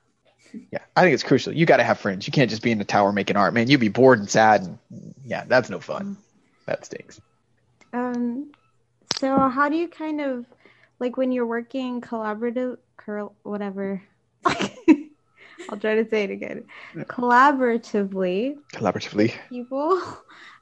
yeah, 0.71 0.79
I 0.95 1.01
think 1.01 1.13
it's 1.13 1.23
crucial. 1.23 1.53
You 1.53 1.65
got 1.65 1.77
to 1.77 1.83
have 1.83 1.99
friends. 1.99 2.27
You 2.27 2.31
can't 2.33 2.49
just 2.49 2.61
be 2.61 2.71
in 2.71 2.77
the 2.77 2.85
tower 2.85 3.11
making 3.11 3.35
art, 3.35 3.53
man. 3.53 3.69
You'd 3.69 3.79
be 3.79 3.89
bored 3.89 4.19
and 4.19 4.29
sad, 4.29 4.61
and 4.61 4.79
yeah, 5.25 5.43
that's 5.45 5.69
no 5.69 5.79
fun. 5.79 6.17
That 6.65 6.85
stinks. 6.85 7.19
Um, 7.93 8.51
so 9.17 9.49
how 9.49 9.69
do 9.69 9.75
you 9.75 9.87
kind 9.87 10.21
of 10.21 10.45
like 10.99 11.17
when 11.17 11.31
you're 11.31 11.45
working 11.45 12.01
collaborative, 12.01 12.77
curl, 12.97 13.35
whatever? 13.43 14.01
I'll 14.45 15.79
try 15.79 15.95
to 15.95 16.09
say 16.09 16.23
it 16.25 16.31
again. 16.31 16.65
Collaboratively. 17.07 18.55
Collaboratively. 18.73 19.33
People, 19.49 20.01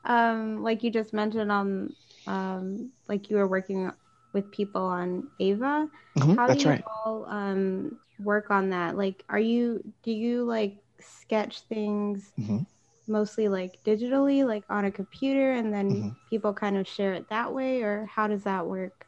um, 0.06 0.62
like 0.64 0.84
you 0.84 0.92
just 0.92 1.14
mentioned 1.14 1.52
on, 1.52 1.96
um, 2.28 2.92
like 3.08 3.30
you 3.30 3.38
were 3.38 3.48
working 3.48 3.92
with 4.34 4.52
people 4.52 4.82
on 4.84 5.28
Ava. 5.40 5.90
Mm-hmm, 6.18 6.36
how 6.36 6.48
do 6.50 6.60
you 6.60 6.70
right. 6.70 6.84
all 7.06 7.26
um 7.30 7.98
work 8.20 8.52
on 8.52 8.70
that? 8.72 8.98
Like, 8.98 9.24
are 9.30 9.40
you 9.40 9.84
do 10.04 10.12
you 10.12 10.44
like 10.46 10.78
sketch 11.00 11.62
things 11.62 12.32
mm-hmm. 12.40 12.60
mostly 13.08 13.48
like 13.50 13.80
digitally, 13.84 14.46
like 14.46 14.64
on 14.70 14.86
a 14.86 14.92
computer, 14.92 15.54
and 15.54 15.74
then 15.74 15.90
Mm-hmm. 15.90 16.10
people 16.30 16.54
kind 16.54 16.78
of 16.78 16.88
share 16.88 17.14
it 17.14 17.30
that 17.30 17.54
way, 17.54 17.82
or 17.84 18.06
how 18.08 18.28
does 18.28 18.44
that 18.44 18.66
work? 18.68 19.06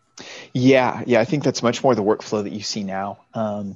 Yeah, 0.54 1.04
yeah, 1.06 1.20
I 1.20 1.26
think 1.26 1.44
that's 1.44 1.62
much 1.62 1.84
more 1.84 1.96
the 1.96 2.04
workflow 2.04 2.44
that 2.44 2.54
you 2.54 2.62
see 2.62 2.84
now. 2.84 3.20
Um, 3.34 3.76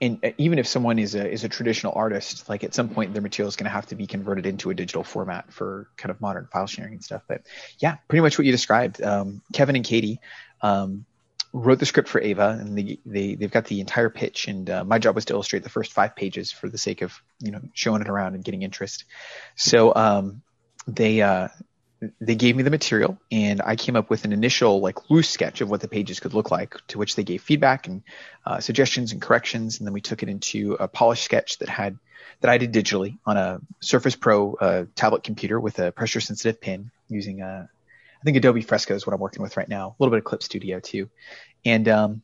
and 0.00 0.24
uh, 0.24 0.30
even 0.38 0.58
if 0.58 0.66
someone 0.66 0.98
is 0.98 1.14
a 1.14 1.30
is 1.30 1.44
a 1.44 1.48
traditional 1.48 1.92
artist, 1.94 2.48
like 2.48 2.64
at 2.64 2.74
some 2.74 2.88
point 2.88 3.12
their 3.12 3.22
material 3.22 3.48
is 3.48 3.56
going 3.56 3.64
to 3.64 3.70
have 3.70 3.86
to 3.86 3.94
be 3.94 4.06
converted 4.06 4.46
into 4.46 4.70
a 4.70 4.74
digital 4.74 5.04
format 5.04 5.52
for 5.52 5.88
kind 5.96 6.10
of 6.10 6.20
modern 6.20 6.48
file 6.52 6.66
sharing 6.66 6.94
and 6.94 7.04
stuff. 7.04 7.22
But 7.28 7.42
yeah, 7.78 7.96
pretty 8.08 8.22
much 8.22 8.38
what 8.38 8.44
you 8.44 8.52
described. 8.52 9.02
Um, 9.02 9.40
Kevin 9.52 9.76
and 9.76 9.84
Katie 9.84 10.20
um, 10.60 11.06
wrote 11.52 11.78
the 11.78 11.86
script 11.86 12.08
for 12.08 12.20
Ava, 12.20 12.58
and 12.60 12.76
they, 12.76 12.98
they 13.06 13.34
they've 13.36 13.50
got 13.50 13.66
the 13.66 13.80
entire 13.80 14.10
pitch. 14.10 14.48
And 14.48 14.68
uh, 14.68 14.84
my 14.84 14.98
job 14.98 15.14
was 15.14 15.26
to 15.26 15.34
illustrate 15.34 15.62
the 15.62 15.70
first 15.70 15.92
five 15.92 16.16
pages 16.16 16.50
for 16.50 16.68
the 16.68 16.78
sake 16.78 17.02
of 17.02 17.14
you 17.38 17.52
know 17.52 17.60
showing 17.72 18.02
it 18.02 18.08
around 18.08 18.34
and 18.34 18.44
getting 18.44 18.62
interest. 18.62 19.04
So 19.54 19.94
um, 19.94 20.42
they 20.88 21.22
uh, 21.22 21.48
they 22.20 22.34
gave 22.34 22.56
me 22.56 22.62
the 22.62 22.70
material 22.70 23.18
and 23.30 23.60
I 23.62 23.76
came 23.76 23.96
up 23.96 24.10
with 24.10 24.24
an 24.24 24.32
initial 24.32 24.80
like 24.80 25.10
loose 25.10 25.28
sketch 25.28 25.60
of 25.60 25.70
what 25.70 25.80
the 25.80 25.88
pages 25.88 26.20
could 26.20 26.34
look 26.34 26.50
like 26.50 26.76
to 26.88 26.98
which 26.98 27.16
they 27.16 27.24
gave 27.24 27.42
feedback 27.42 27.86
and 27.86 28.02
uh, 28.46 28.60
suggestions 28.60 29.12
and 29.12 29.20
corrections. 29.20 29.78
And 29.78 29.86
then 29.86 29.92
we 29.92 30.00
took 30.00 30.22
it 30.22 30.28
into 30.28 30.74
a 30.80 30.88
polished 30.88 31.24
sketch 31.24 31.58
that 31.58 31.68
had, 31.68 31.98
that 32.40 32.50
I 32.50 32.58
did 32.58 32.72
digitally 32.72 33.18
on 33.26 33.36
a 33.36 33.60
Surface 33.80 34.16
Pro 34.16 34.54
uh, 34.54 34.84
tablet 34.94 35.22
computer 35.22 35.60
with 35.60 35.78
a 35.78 35.92
pressure 35.92 36.20
sensitive 36.20 36.60
pen 36.60 36.90
using 37.08 37.42
a, 37.42 37.68
I 37.68 38.24
think 38.24 38.36
Adobe 38.36 38.62
Fresco 38.62 38.94
is 38.94 39.06
what 39.06 39.12
I'm 39.12 39.20
working 39.20 39.42
with 39.42 39.56
right 39.56 39.68
now. 39.68 39.88
A 39.88 40.02
little 40.02 40.10
bit 40.10 40.18
of 40.18 40.24
Clip 40.24 40.42
Studio 40.42 40.80
too. 40.80 41.10
And, 41.64 41.88
um, 41.88 42.22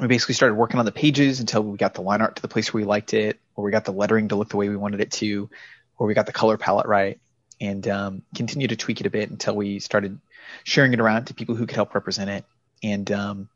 we 0.00 0.06
basically 0.06 0.34
started 0.34 0.54
working 0.54 0.78
on 0.78 0.84
the 0.84 0.92
pages 0.92 1.40
until 1.40 1.62
we 1.62 1.76
got 1.76 1.94
the 1.94 2.02
line 2.02 2.22
art 2.22 2.36
to 2.36 2.42
the 2.42 2.46
place 2.46 2.72
where 2.72 2.82
we 2.82 2.86
liked 2.86 3.14
it, 3.14 3.40
or 3.56 3.64
we 3.64 3.72
got 3.72 3.84
the 3.84 3.92
lettering 3.92 4.28
to 4.28 4.36
look 4.36 4.48
the 4.48 4.56
way 4.56 4.68
we 4.68 4.76
wanted 4.76 5.00
it 5.00 5.10
to, 5.10 5.50
or 5.96 6.06
we 6.06 6.14
got 6.14 6.26
the 6.26 6.32
color 6.32 6.56
palette 6.56 6.86
right 6.86 7.20
and 7.60 7.86
um, 7.88 8.22
continue 8.34 8.68
to 8.68 8.76
tweak 8.76 9.00
it 9.00 9.06
a 9.06 9.10
bit 9.10 9.30
until 9.30 9.56
we 9.56 9.78
started 9.78 10.18
sharing 10.64 10.92
it 10.92 11.00
around 11.00 11.26
to 11.26 11.34
people 11.34 11.54
who 11.54 11.66
could 11.66 11.76
help 11.76 11.94
represent 11.94 12.30
it. 12.30 12.44
And 12.82 13.10
um, 13.10 13.48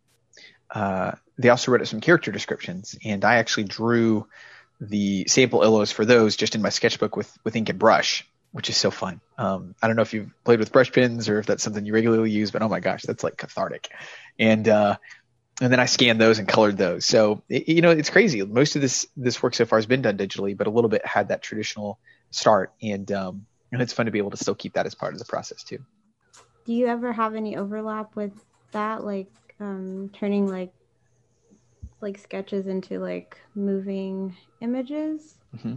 uh, 0.71 1.13
they 1.39 1.49
also 1.49 1.71
wrote 1.71 1.83
us 1.83 1.91
some 1.91 2.01
character 2.01 2.33
descriptions, 2.33 2.97
and 3.05 3.25
I 3.25 3.37
actually 3.37 3.65
drew 3.65 4.27
the 4.81 5.27
sample 5.29 5.61
illos 5.61 5.93
for 5.93 6.05
those 6.05 6.37
just 6.37 6.55
in 6.55 6.63
my 6.63 6.71
sketchbook 6.71 7.17
with 7.17 7.33
with 7.45 7.55
ink 7.55 7.69
and 7.69 7.79
brush, 7.79 8.27
which 8.51 8.69
is 8.69 8.77
so 8.77 8.91
fun. 8.91 9.21
Um, 9.39 9.75
I 9.81 9.87
don't 9.87 9.97
know 9.97 10.03
if 10.03 10.13
you've 10.13 10.31
played 10.45 10.59
with 10.59 10.73
brush 10.73 10.91
pens 10.91 11.29
or 11.29 11.39
if 11.39 11.47
that's 11.47 11.63
something 11.63 11.87
you 11.87 11.95
regularly 11.95 12.31
use, 12.31 12.51
but 12.51 12.63
oh 12.63 12.69
my 12.69 12.81
gosh, 12.81 13.03
that's 13.03 13.23
like 13.23 13.37
cathartic. 13.37 13.91
And 14.39 14.69
uh, 14.69 14.97
and 15.61 15.73
then 15.73 15.79
I 15.79 15.87
scanned 15.87 16.21
those 16.21 16.39
and 16.39 16.49
colored 16.49 16.77
those. 16.77 17.05
So 17.05 17.43
it, 17.49 17.69
you 17.69 17.83
know, 17.83 17.91
it's 17.91 18.11
crazy. 18.11 18.43
Most 18.43 18.75
of 18.75 18.83
this 18.83 19.07
this 19.17 19.43
work 19.43 19.55
so 19.55 19.67
far 19.67 19.79
has 19.79 19.87
been 19.87 20.03
done 20.03 20.17
digitally, 20.17 20.57
but 20.57 20.67
a 20.67 20.71
little 20.71 20.91
bit 20.91 21.07
had 21.07 21.29
that 21.29 21.43
traditional 21.43 21.99
start 22.31 22.73
and 22.83 23.11
um, 23.13 23.47
and 23.73 23.83
it's 23.83 23.93
fun 23.93 24.07
to 24.07 24.13
be 24.13 24.19
able 24.19 24.31
to 24.31 24.37
still 24.37 24.55
keep 24.55 24.75
that 24.75 24.87
as 24.87 24.95
part 24.95 25.15
of 25.15 25.19
the 25.19 25.25
process 25.25 25.65
too. 25.65 25.79
Do 26.65 26.73
you 26.73 26.87
ever 26.87 27.13
have 27.13 27.35
any 27.35 27.57
overlap 27.57 28.15
with 28.15 28.33
that, 28.73 29.05
like 29.05 29.31
um, 29.59 30.11
turning 30.13 30.47
like 30.47 30.73
like 32.01 32.19
sketches 32.19 32.67
into 32.67 32.99
like 32.99 33.39
moving 33.55 34.37
images? 34.61 35.35
Mm-hmm. 35.57 35.75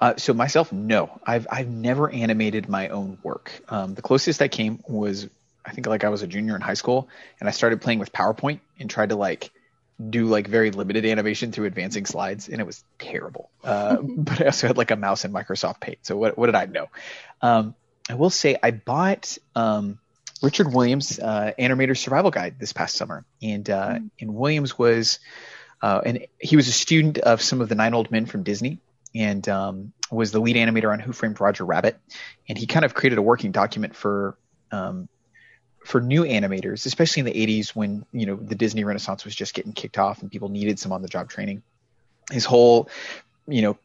Uh, 0.00 0.14
so 0.16 0.34
myself, 0.34 0.72
no, 0.72 1.20
I've 1.24 1.46
I've 1.50 1.68
never 1.68 2.10
animated 2.10 2.68
my 2.68 2.88
own 2.88 3.18
work. 3.22 3.52
Um, 3.68 3.94
the 3.94 4.02
closest 4.02 4.42
I 4.42 4.48
came 4.48 4.82
was 4.88 5.28
I 5.64 5.72
think 5.72 5.86
like 5.86 6.04
I 6.04 6.08
was 6.08 6.22
a 6.22 6.26
junior 6.26 6.56
in 6.56 6.60
high 6.60 6.74
school, 6.74 7.08
and 7.40 7.48
I 7.48 7.52
started 7.52 7.80
playing 7.80 8.00
with 8.00 8.12
PowerPoint 8.12 8.60
and 8.78 8.90
tried 8.90 9.10
to 9.10 9.16
like 9.16 9.50
do 10.10 10.26
like 10.26 10.48
very 10.48 10.70
limited 10.70 11.04
animation 11.04 11.52
through 11.52 11.66
advancing 11.66 12.06
slides, 12.06 12.48
and 12.48 12.60
it 12.60 12.66
was 12.66 12.84
terrible. 12.98 13.50
Uh, 13.62 13.96
but 14.02 14.42
I 14.42 14.46
also 14.46 14.66
had 14.66 14.76
like 14.76 14.90
a 14.90 14.96
mouse 14.96 15.24
in 15.24 15.32
Microsoft 15.32 15.80
Paint, 15.80 15.98
so 16.02 16.16
what 16.16 16.36
what 16.36 16.46
did 16.46 16.54
I 16.54 16.66
know? 16.66 16.88
Um, 17.40 17.74
I 18.08 18.14
will 18.14 18.30
say 18.30 18.56
I 18.62 18.70
bought 18.70 19.38
um, 19.54 19.98
Richard 20.42 20.72
Williams' 20.72 21.18
uh, 21.18 21.52
Animator 21.58 21.96
Survival 21.96 22.30
Guide 22.30 22.56
this 22.58 22.72
past 22.72 22.96
summer, 22.96 23.24
and 23.42 23.68
uh, 23.68 23.98
and 24.20 24.34
Williams 24.34 24.78
was 24.78 25.20
uh, 25.82 26.00
and 26.04 26.26
he 26.38 26.56
was 26.56 26.68
a 26.68 26.72
student 26.72 27.18
of 27.18 27.42
some 27.42 27.60
of 27.60 27.68
the 27.68 27.74
nine 27.74 27.94
old 27.94 28.10
men 28.10 28.26
from 28.26 28.42
Disney 28.42 28.80
and 29.14 29.48
um, 29.48 29.92
was 30.10 30.32
the 30.32 30.40
lead 30.40 30.56
animator 30.56 30.92
on 30.92 30.98
Who 30.98 31.12
Framed 31.12 31.40
Roger 31.40 31.64
Rabbit. 31.64 31.98
And 32.48 32.58
he 32.58 32.66
kind 32.66 32.84
of 32.84 32.94
created 32.94 33.18
a 33.18 33.22
working 33.22 33.52
document 33.52 33.94
for 33.94 34.36
um, 34.72 35.08
for 35.84 36.00
new 36.00 36.24
animators, 36.24 36.86
especially 36.86 37.20
in 37.20 37.26
the 37.26 37.46
80s 37.46 37.68
when 37.68 38.04
you 38.10 38.26
know 38.26 38.36
the 38.36 38.54
Disney 38.54 38.84
Renaissance 38.84 39.24
was 39.24 39.34
just 39.34 39.54
getting 39.54 39.72
kicked 39.72 39.98
off 39.98 40.22
and 40.22 40.30
people 40.30 40.48
needed 40.48 40.78
some 40.78 40.92
on 40.92 41.02
the 41.02 41.08
job 41.08 41.28
training. 41.28 41.62
His 42.32 42.44
whole 42.44 42.88
you 43.46 43.62
know 43.62 43.78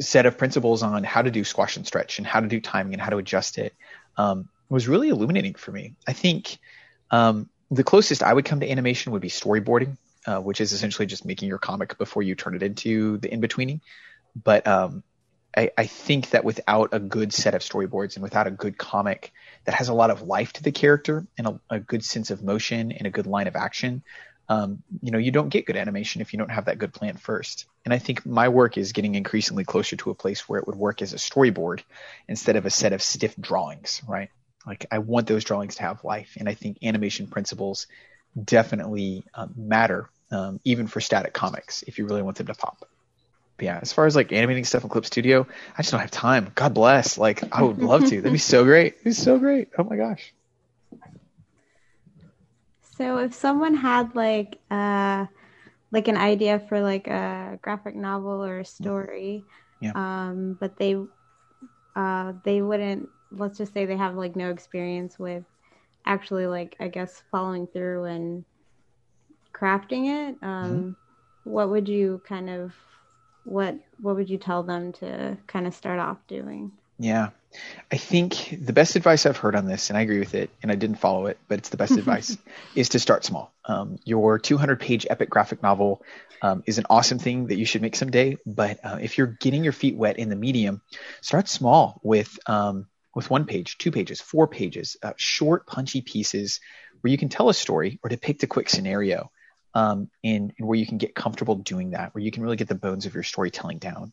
set 0.00 0.24
of 0.24 0.38
principles 0.38 0.82
on 0.82 1.04
how 1.04 1.20
to 1.20 1.30
do 1.30 1.44
squash 1.44 1.76
and 1.76 1.86
stretch 1.86 2.18
and 2.18 2.26
how 2.26 2.40
to 2.40 2.48
do 2.48 2.60
timing 2.60 2.94
and 2.94 3.02
how 3.02 3.10
to 3.10 3.18
adjust 3.18 3.58
it 3.58 3.74
um, 4.16 4.48
was 4.70 4.88
really 4.88 5.10
illuminating 5.10 5.54
for 5.54 5.70
me. 5.70 5.94
I 6.08 6.14
think 6.14 6.58
um, 7.10 7.50
the 7.70 7.84
closest 7.84 8.22
I 8.22 8.32
would 8.32 8.46
come 8.46 8.60
to 8.60 8.70
animation 8.70 9.12
would 9.12 9.20
be 9.20 9.28
storyboarding, 9.28 9.98
uh, 10.26 10.40
which 10.40 10.62
is 10.62 10.72
essentially 10.72 11.04
just 11.04 11.26
making 11.26 11.48
your 11.48 11.58
comic 11.58 11.98
before 11.98 12.22
you 12.22 12.34
turn 12.34 12.54
it 12.54 12.62
into 12.62 13.18
the 13.18 13.30
in 13.30 13.40
betweening. 13.40 13.82
But 14.42 14.66
um, 14.66 15.02
I, 15.56 15.70
I, 15.78 15.86
think 15.86 16.30
that 16.30 16.44
without 16.44 16.90
a 16.92 16.98
good 16.98 17.32
set 17.32 17.54
of 17.54 17.62
storyboards 17.62 18.14
and 18.14 18.22
without 18.22 18.46
a 18.46 18.50
good 18.50 18.76
comic 18.76 19.32
that 19.64 19.74
has 19.74 19.88
a 19.88 19.94
lot 19.94 20.10
of 20.10 20.22
life 20.22 20.52
to 20.54 20.62
the 20.62 20.72
character 20.72 21.26
and 21.38 21.46
a, 21.46 21.60
a 21.70 21.80
good 21.80 22.04
sense 22.04 22.30
of 22.30 22.42
motion 22.42 22.92
and 22.92 23.06
a 23.06 23.10
good 23.10 23.26
line 23.26 23.46
of 23.46 23.56
action, 23.56 24.02
um, 24.48 24.82
you 25.02 25.10
know, 25.10 25.18
you 25.18 25.30
don't 25.30 25.48
get 25.48 25.66
good 25.66 25.76
animation 25.76 26.20
if 26.20 26.32
you 26.32 26.38
don't 26.38 26.50
have 26.50 26.66
that 26.66 26.78
good 26.78 26.92
plan 26.92 27.16
first. 27.16 27.66
And 27.84 27.92
I 27.92 27.98
think 27.98 28.24
my 28.24 28.48
work 28.48 28.76
is 28.76 28.92
getting 28.92 29.14
increasingly 29.14 29.64
closer 29.64 29.96
to 29.96 30.10
a 30.10 30.14
place 30.14 30.48
where 30.48 30.60
it 30.60 30.66
would 30.66 30.76
work 30.76 31.02
as 31.02 31.12
a 31.12 31.16
storyboard 31.16 31.82
instead 32.28 32.56
of 32.56 32.66
a 32.66 32.70
set 32.70 32.92
of 32.92 33.02
stiff 33.02 33.34
drawings, 33.36 34.02
right? 34.06 34.30
Like 34.66 34.86
I 34.90 34.98
want 34.98 35.26
those 35.26 35.44
drawings 35.44 35.76
to 35.76 35.82
have 35.82 36.04
life, 36.04 36.36
and 36.38 36.48
I 36.48 36.54
think 36.54 36.78
animation 36.82 37.28
principles 37.28 37.86
definitely 38.42 39.24
um, 39.34 39.54
matter, 39.56 40.10
um, 40.30 40.60
even 40.64 40.86
for 40.86 41.00
static 41.00 41.32
comics, 41.32 41.82
if 41.84 41.98
you 41.98 42.06
really 42.06 42.22
want 42.22 42.36
them 42.36 42.48
to 42.48 42.54
pop 42.54 42.88
yeah, 43.60 43.78
as 43.80 43.92
far 43.92 44.06
as 44.06 44.14
like 44.14 44.32
animating 44.32 44.64
stuff 44.64 44.82
in 44.82 44.90
Clip 44.90 45.06
Studio, 45.06 45.46
I 45.76 45.82
just 45.82 45.90
don't 45.90 46.00
have 46.00 46.10
time. 46.10 46.52
God 46.54 46.74
bless. 46.74 47.16
Like 47.16 47.42
I 47.54 47.62
would 47.62 47.78
love 47.78 48.06
to. 48.06 48.16
That'd 48.16 48.32
be 48.32 48.38
so 48.38 48.64
great. 48.70 48.94
It'd 48.94 49.04
be 49.04 49.12
so 49.12 49.38
great. 49.38 49.70
Oh 49.78 49.84
my 49.84 49.96
gosh. 49.96 50.32
So 52.98 53.18
if 53.18 53.34
someone 53.34 53.74
had 53.74 54.14
like 54.14 54.58
uh 54.70 55.26
like 55.90 56.08
an 56.08 56.16
idea 56.16 56.58
for 56.68 56.80
like 56.80 57.06
a 57.06 57.58
graphic 57.62 57.94
novel 57.94 58.44
or 58.44 58.60
a 58.60 58.64
story, 58.64 59.44
yeah. 59.80 59.92
um, 59.94 60.56
but 60.60 60.76
they 60.76 60.96
uh 61.94 62.32
they 62.44 62.60
wouldn't 62.60 63.08
let's 63.32 63.58
just 63.58 63.72
say 63.72 63.86
they 63.86 63.96
have 63.96 64.14
like 64.14 64.36
no 64.36 64.50
experience 64.50 65.18
with 65.18 65.44
actually 66.04 66.46
like 66.46 66.76
I 66.78 66.88
guess 66.88 67.22
following 67.30 67.66
through 67.66 68.04
and 68.04 68.44
crafting 69.54 70.28
it, 70.28 70.36
um, 70.42 70.72
mm-hmm. 70.72 71.50
what 71.50 71.70
would 71.70 71.88
you 71.88 72.20
kind 72.26 72.50
of 72.50 72.74
what 73.46 73.76
what 74.00 74.16
would 74.16 74.28
you 74.28 74.38
tell 74.38 74.62
them 74.62 74.92
to 74.94 75.36
kind 75.46 75.66
of 75.66 75.74
start 75.74 75.98
off 75.98 76.18
doing? 76.26 76.72
Yeah. 76.98 77.30
I 77.90 77.96
think 77.96 78.58
the 78.60 78.72
best 78.72 78.96
advice 78.96 79.24
I've 79.24 79.36
heard 79.36 79.54
on 79.54 79.66
this, 79.66 79.88
and 79.88 79.96
I 79.96 80.02
agree 80.02 80.18
with 80.18 80.34
it, 80.34 80.50
and 80.62 80.70
I 80.70 80.74
didn't 80.74 80.96
follow 80.96 81.26
it, 81.26 81.38
but 81.48 81.58
it's 81.58 81.70
the 81.70 81.76
best 81.76 81.92
advice, 81.96 82.36
is 82.74 82.90
to 82.90 82.98
start 82.98 83.24
small. 83.24 83.52
Um, 83.64 83.98
your 84.04 84.38
200 84.38 84.80
page 84.80 85.06
epic 85.08 85.30
graphic 85.30 85.62
novel 85.62 86.02
um, 86.42 86.62
is 86.66 86.78
an 86.78 86.86
awesome 86.90 87.18
thing 87.18 87.46
that 87.46 87.56
you 87.56 87.64
should 87.64 87.82
make 87.82 87.96
someday. 87.96 88.36
But 88.44 88.84
uh, 88.84 88.98
if 89.00 89.16
you're 89.16 89.26
getting 89.26 89.64
your 89.64 89.72
feet 89.72 89.96
wet 89.96 90.18
in 90.18 90.28
the 90.28 90.36
medium, 90.36 90.82
start 91.22 91.48
small 91.48 92.00
with 92.02 92.38
um, 92.46 92.86
with 93.14 93.30
one 93.30 93.46
page, 93.46 93.78
two 93.78 93.90
pages, 93.90 94.20
four 94.20 94.46
pages, 94.46 94.96
uh, 95.02 95.14
short, 95.16 95.66
punchy 95.66 96.02
pieces 96.02 96.60
where 97.00 97.10
you 97.10 97.16
can 97.16 97.30
tell 97.30 97.48
a 97.48 97.54
story 97.54 97.98
or 98.02 98.10
depict 98.10 98.42
a 98.42 98.46
quick 98.46 98.68
scenario 98.68 99.30
um, 99.76 100.08
and, 100.24 100.54
where 100.58 100.78
you 100.78 100.86
can 100.86 100.96
get 100.96 101.14
comfortable 101.14 101.54
doing 101.54 101.90
that, 101.90 102.14
where 102.14 102.24
you 102.24 102.30
can 102.30 102.42
really 102.42 102.56
get 102.56 102.66
the 102.66 102.74
bones 102.74 103.04
of 103.04 103.12
your 103.12 103.22
storytelling 103.22 103.76
down. 103.76 104.10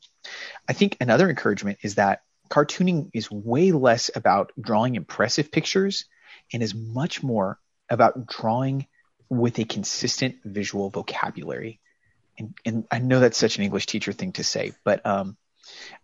I 0.67 0.73
think 0.73 0.97
another 0.99 1.29
encouragement 1.29 1.79
is 1.83 1.95
that 1.95 2.21
cartooning 2.49 3.09
is 3.13 3.31
way 3.31 3.71
less 3.71 4.11
about 4.13 4.51
drawing 4.59 4.95
impressive 4.95 5.53
pictures 5.53 6.03
and 6.51 6.61
is 6.61 6.75
much 6.75 7.23
more 7.23 7.59
about 7.89 8.27
drawing 8.27 8.87
with 9.29 9.57
a 9.57 9.63
consistent 9.63 10.35
visual 10.43 10.89
vocabulary. 10.89 11.79
And, 12.37 12.53
and 12.65 12.85
I 12.91 12.99
know 12.99 13.21
that's 13.21 13.37
such 13.37 13.57
an 13.57 13.63
English 13.63 13.85
teacher 13.85 14.11
thing 14.11 14.33
to 14.33 14.43
say, 14.43 14.73
but 14.83 15.05
um, 15.05 15.37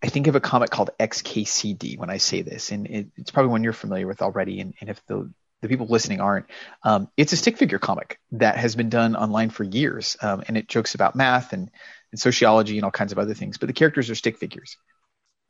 I 0.01 0.07
think 0.07 0.27
of 0.27 0.37
a 0.37 0.39
comic 0.39 0.69
called 0.69 0.91
XKCD 1.01 1.97
when 1.97 2.09
I 2.09 2.17
say 2.17 2.43
this, 2.43 2.71
and 2.71 2.87
it, 2.87 3.07
it's 3.17 3.31
probably 3.31 3.51
one 3.51 3.65
you're 3.65 3.73
familiar 3.73 4.07
with 4.07 4.21
already. 4.21 4.61
And, 4.61 4.73
and 4.79 4.89
if 4.89 5.05
the 5.07 5.29
the 5.61 5.67
people 5.67 5.87
listening 5.87 6.21
aren't. 6.21 6.45
Um, 6.83 7.09
it's 7.17 7.33
a 7.33 7.37
stick 7.37 7.57
figure 7.57 7.79
comic 7.79 8.19
that 8.33 8.57
has 8.57 8.75
been 8.75 8.89
done 8.89 9.15
online 9.15 9.49
for 9.49 9.63
years, 9.63 10.17
um, 10.21 10.43
and 10.47 10.57
it 10.57 10.67
jokes 10.67 10.95
about 10.95 11.15
math 11.15 11.53
and, 11.53 11.69
and 12.11 12.19
sociology 12.19 12.77
and 12.77 12.85
all 12.85 12.91
kinds 12.91 13.11
of 13.11 13.19
other 13.19 13.33
things. 13.33 13.57
But 13.57 13.67
the 13.67 13.73
characters 13.73 14.09
are 14.09 14.15
stick 14.15 14.37
figures. 14.37 14.77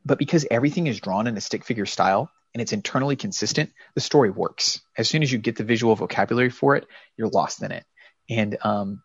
But 0.04 0.18
because 0.18 0.46
everything 0.50 0.86
is 0.86 1.00
drawn 1.00 1.26
in 1.26 1.36
a 1.36 1.40
stick 1.40 1.64
figure 1.64 1.86
style 1.86 2.30
and 2.54 2.62
it's 2.62 2.72
internally 2.72 3.16
consistent, 3.16 3.70
the 3.94 4.00
story 4.00 4.30
works. 4.30 4.80
As 4.96 5.08
soon 5.08 5.22
as 5.22 5.30
you 5.30 5.38
get 5.38 5.56
the 5.56 5.64
visual 5.64 5.94
vocabulary 5.94 6.50
for 6.50 6.76
it, 6.76 6.86
you're 7.16 7.28
lost 7.28 7.62
in 7.62 7.70
it. 7.70 7.84
And 8.28 8.56
um, 8.62 9.02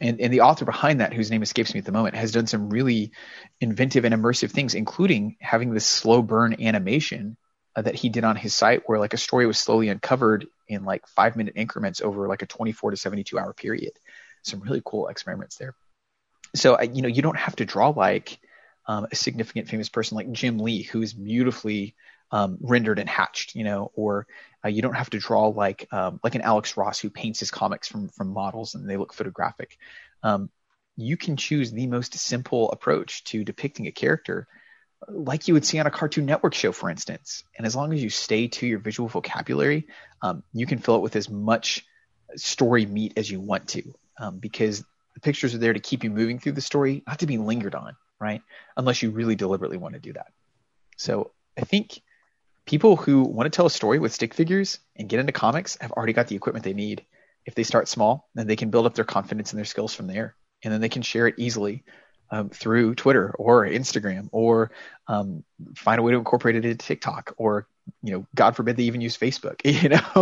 and, 0.00 0.20
and 0.20 0.32
the 0.32 0.40
author 0.40 0.64
behind 0.64 1.00
that, 1.00 1.12
whose 1.12 1.30
name 1.30 1.42
escapes 1.42 1.72
me 1.72 1.78
at 1.78 1.86
the 1.86 1.92
moment, 1.92 2.16
has 2.16 2.32
done 2.32 2.46
some 2.46 2.68
really 2.68 3.12
inventive 3.60 4.04
and 4.04 4.14
immersive 4.14 4.50
things, 4.50 4.74
including 4.74 5.36
having 5.40 5.72
this 5.72 5.86
slow 5.86 6.20
burn 6.20 6.60
animation 6.60 7.36
uh, 7.76 7.82
that 7.82 7.94
he 7.94 8.08
did 8.08 8.24
on 8.24 8.36
his 8.36 8.54
site 8.54 8.82
where 8.86 8.98
like 8.98 9.14
a 9.14 9.18
story 9.18 9.46
was 9.46 9.58
slowly 9.58 9.88
uncovered 9.88 10.46
in 10.68 10.84
like 10.84 11.06
five 11.08 11.36
minute 11.36 11.54
increments 11.56 12.00
over 12.00 12.28
like 12.28 12.42
a 12.42 12.46
24 12.46 12.92
to 12.92 12.96
72 12.96 13.38
hour 13.38 13.52
period. 13.52 13.92
Some 14.42 14.60
really 14.60 14.82
cool 14.84 15.08
experiments 15.08 15.56
there. 15.56 15.74
So, 16.54 16.80
you 16.80 17.02
know, 17.02 17.08
you 17.08 17.22
don't 17.22 17.38
have 17.38 17.56
to 17.56 17.64
draw 17.64 17.88
like 17.88 18.38
um, 18.86 19.06
a 19.10 19.16
significant 19.16 19.68
famous 19.68 19.88
person 19.88 20.16
like 20.16 20.30
Jim 20.32 20.58
Lee, 20.58 20.82
who 20.82 21.02
is 21.02 21.12
beautifully 21.12 21.94
um, 22.30 22.58
rendered 22.60 22.98
and 22.98 23.08
hatched, 23.08 23.54
you 23.54 23.64
know, 23.64 23.90
or 23.94 24.26
uh, 24.64 24.68
you 24.68 24.82
don't 24.82 24.94
have 24.94 25.10
to 25.10 25.18
draw 25.18 25.48
like 25.48 25.86
um, 25.92 26.20
like 26.22 26.34
an 26.34 26.42
Alex 26.42 26.76
Ross 26.76 26.98
who 26.98 27.10
paints 27.10 27.40
his 27.40 27.50
comics 27.50 27.88
from 27.88 28.08
from 28.08 28.28
models 28.28 28.74
and 28.74 28.88
they 28.88 28.96
look 28.96 29.12
photographic. 29.12 29.78
Um, 30.22 30.50
you 30.96 31.16
can 31.16 31.36
choose 31.36 31.72
the 31.72 31.86
most 31.86 32.14
simple 32.14 32.70
approach 32.70 33.24
to 33.24 33.44
depicting 33.44 33.86
a 33.86 33.92
character 33.92 34.46
like 35.08 35.48
you 35.48 35.54
would 35.54 35.64
see 35.64 35.78
on 35.78 35.86
a 35.86 35.90
Cartoon 35.90 36.26
Network 36.26 36.54
show, 36.54 36.72
for 36.72 36.90
instance. 36.90 37.44
And 37.56 37.66
as 37.66 37.76
long 37.76 37.92
as 37.92 38.02
you 38.02 38.10
stay 38.10 38.48
to 38.48 38.66
your 38.66 38.78
visual 38.78 39.08
vocabulary, 39.08 39.86
um, 40.22 40.42
you 40.52 40.66
can 40.66 40.78
fill 40.78 40.96
it 40.96 41.02
with 41.02 41.16
as 41.16 41.28
much 41.28 41.84
story 42.36 42.86
meat 42.86 43.14
as 43.16 43.30
you 43.30 43.40
want 43.40 43.68
to, 43.68 43.94
um, 44.18 44.38
because 44.38 44.84
the 45.14 45.20
pictures 45.20 45.54
are 45.54 45.58
there 45.58 45.72
to 45.72 45.80
keep 45.80 46.04
you 46.04 46.10
moving 46.10 46.38
through 46.38 46.52
the 46.52 46.60
story, 46.60 47.02
not 47.06 47.20
to 47.20 47.26
be 47.26 47.38
lingered 47.38 47.74
on, 47.74 47.96
right? 48.20 48.42
Unless 48.76 49.02
you 49.02 49.10
really 49.10 49.36
deliberately 49.36 49.76
want 49.76 49.94
to 49.94 50.00
do 50.00 50.12
that. 50.14 50.32
So 50.96 51.32
I 51.56 51.62
think 51.62 52.00
people 52.66 52.96
who 52.96 53.22
want 53.22 53.46
to 53.46 53.54
tell 53.54 53.66
a 53.66 53.70
story 53.70 53.98
with 53.98 54.12
stick 54.12 54.34
figures 54.34 54.78
and 54.96 55.08
get 55.08 55.20
into 55.20 55.32
comics 55.32 55.76
have 55.80 55.92
already 55.92 56.12
got 56.12 56.28
the 56.28 56.36
equipment 56.36 56.64
they 56.64 56.72
need. 56.72 57.04
If 57.46 57.54
they 57.54 57.62
start 57.62 57.88
small, 57.88 58.28
then 58.34 58.46
they 58.46 58.56
can 58.56 58.70
build 58.70 58.86
up 58.86 58.94
their 58.94 59.04
confidence 59.04 59.52
and 59.52 59.58
their 59.58 59.66
skills 59.66 59.94
from 59.94 60.06
there, 60.06 60.34
and 60.62 60.72
then 60.72 60.80
they 60.80 60.88
can 60.88 61.02
share 61.02 61.26
it 61.26 61.34
easily 61.36 61.84
um, 62.34 62.50
through 62.50 62.96
Twitter 62.96 63.30
or 63.38 63.64
Instagram 63.64 64.28
or 64.32 64.72
um, 65.06 65.44
find 65.76 66.00
a 66.00 66.02
way 66.02 66.12
to 66.12 66.18
incorporate 66.18 66.56
it 66.56 66.64
into 66.64 66.76
TikTok 66.76 67.34
or 67.36 67.68
you 68.02 68.12
know 68.12 68.26
God 68.34 68.56
forbid 68.56 68.76
they 68.76 68.84
even 68.84 69.00
use 69.00 69.16
Facebook. 69.16 69.60
You 69.82 69.90
know, 69.90 69.96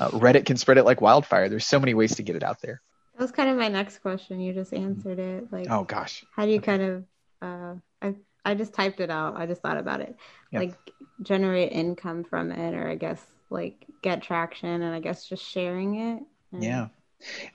uh, 0.00 0.10
Reddit 0.10 0.46
can 0.46 0.56
spread 0.56 0.78
it 0.78 0.84
like 0.84 1.00
wildfire. 1.00 1.48
There's 1.48 1.66
so 1.66 1.78
many 1.78 1.94
ways 1.94 2.16
to 2.16 2.22
get 2.22 2.34
it 2.34 2.42
out 2.42 2.60
there. 2.60 2.80
That 3.14 3.22
was 3.22 3.32
kind 3.32 3.50
of 3.50 3.56
my 3.56 3.68
next 3.68 3.98
question. 3.98 4.40
You 4.40 4.52
just 4.52 4.72
answered 4.72 5.18
it. 5.18 5.52
Like, 5.52 5.66
oh 5.70 5.84
gosh, 5.84 6.24
how 6.34 6.44
do 6.44 6.50
you 6.50 6.60
kind 6.60 6.82
of? 6.82 7.04
Uh, 7.40 7.74
I 8.02 8.14
I 8.44 8.54
just 8.54 8.74
typed 8.74 9.00
it 9.00 9.10
out. 9.10 9.36
I 9.36 9.46
just 9.46 9.62
thought 9.62 9.76
about 9.76 10.00
it. 10.00 10.16
Yep. 10.50 10.62
Like 10.62 10.74
generate 11.22 11.72
income 11.72 12.24
from 12.24 12.50
it, 12.50 12.74
or 12.74 12.88
I 12.88 12.96
guess 12.96 13.24
like 13.50 13.86
get 14.02 14.22
traction, 14.22 14.82
and 14.82 14.94
I 14.94 15.00
guess 15.00 15.28
just 15.28 15.44
sharing 15.44 15.96
it. 15.96 16.22
And... 16.52 16.64
Yeah. 16.64 16.88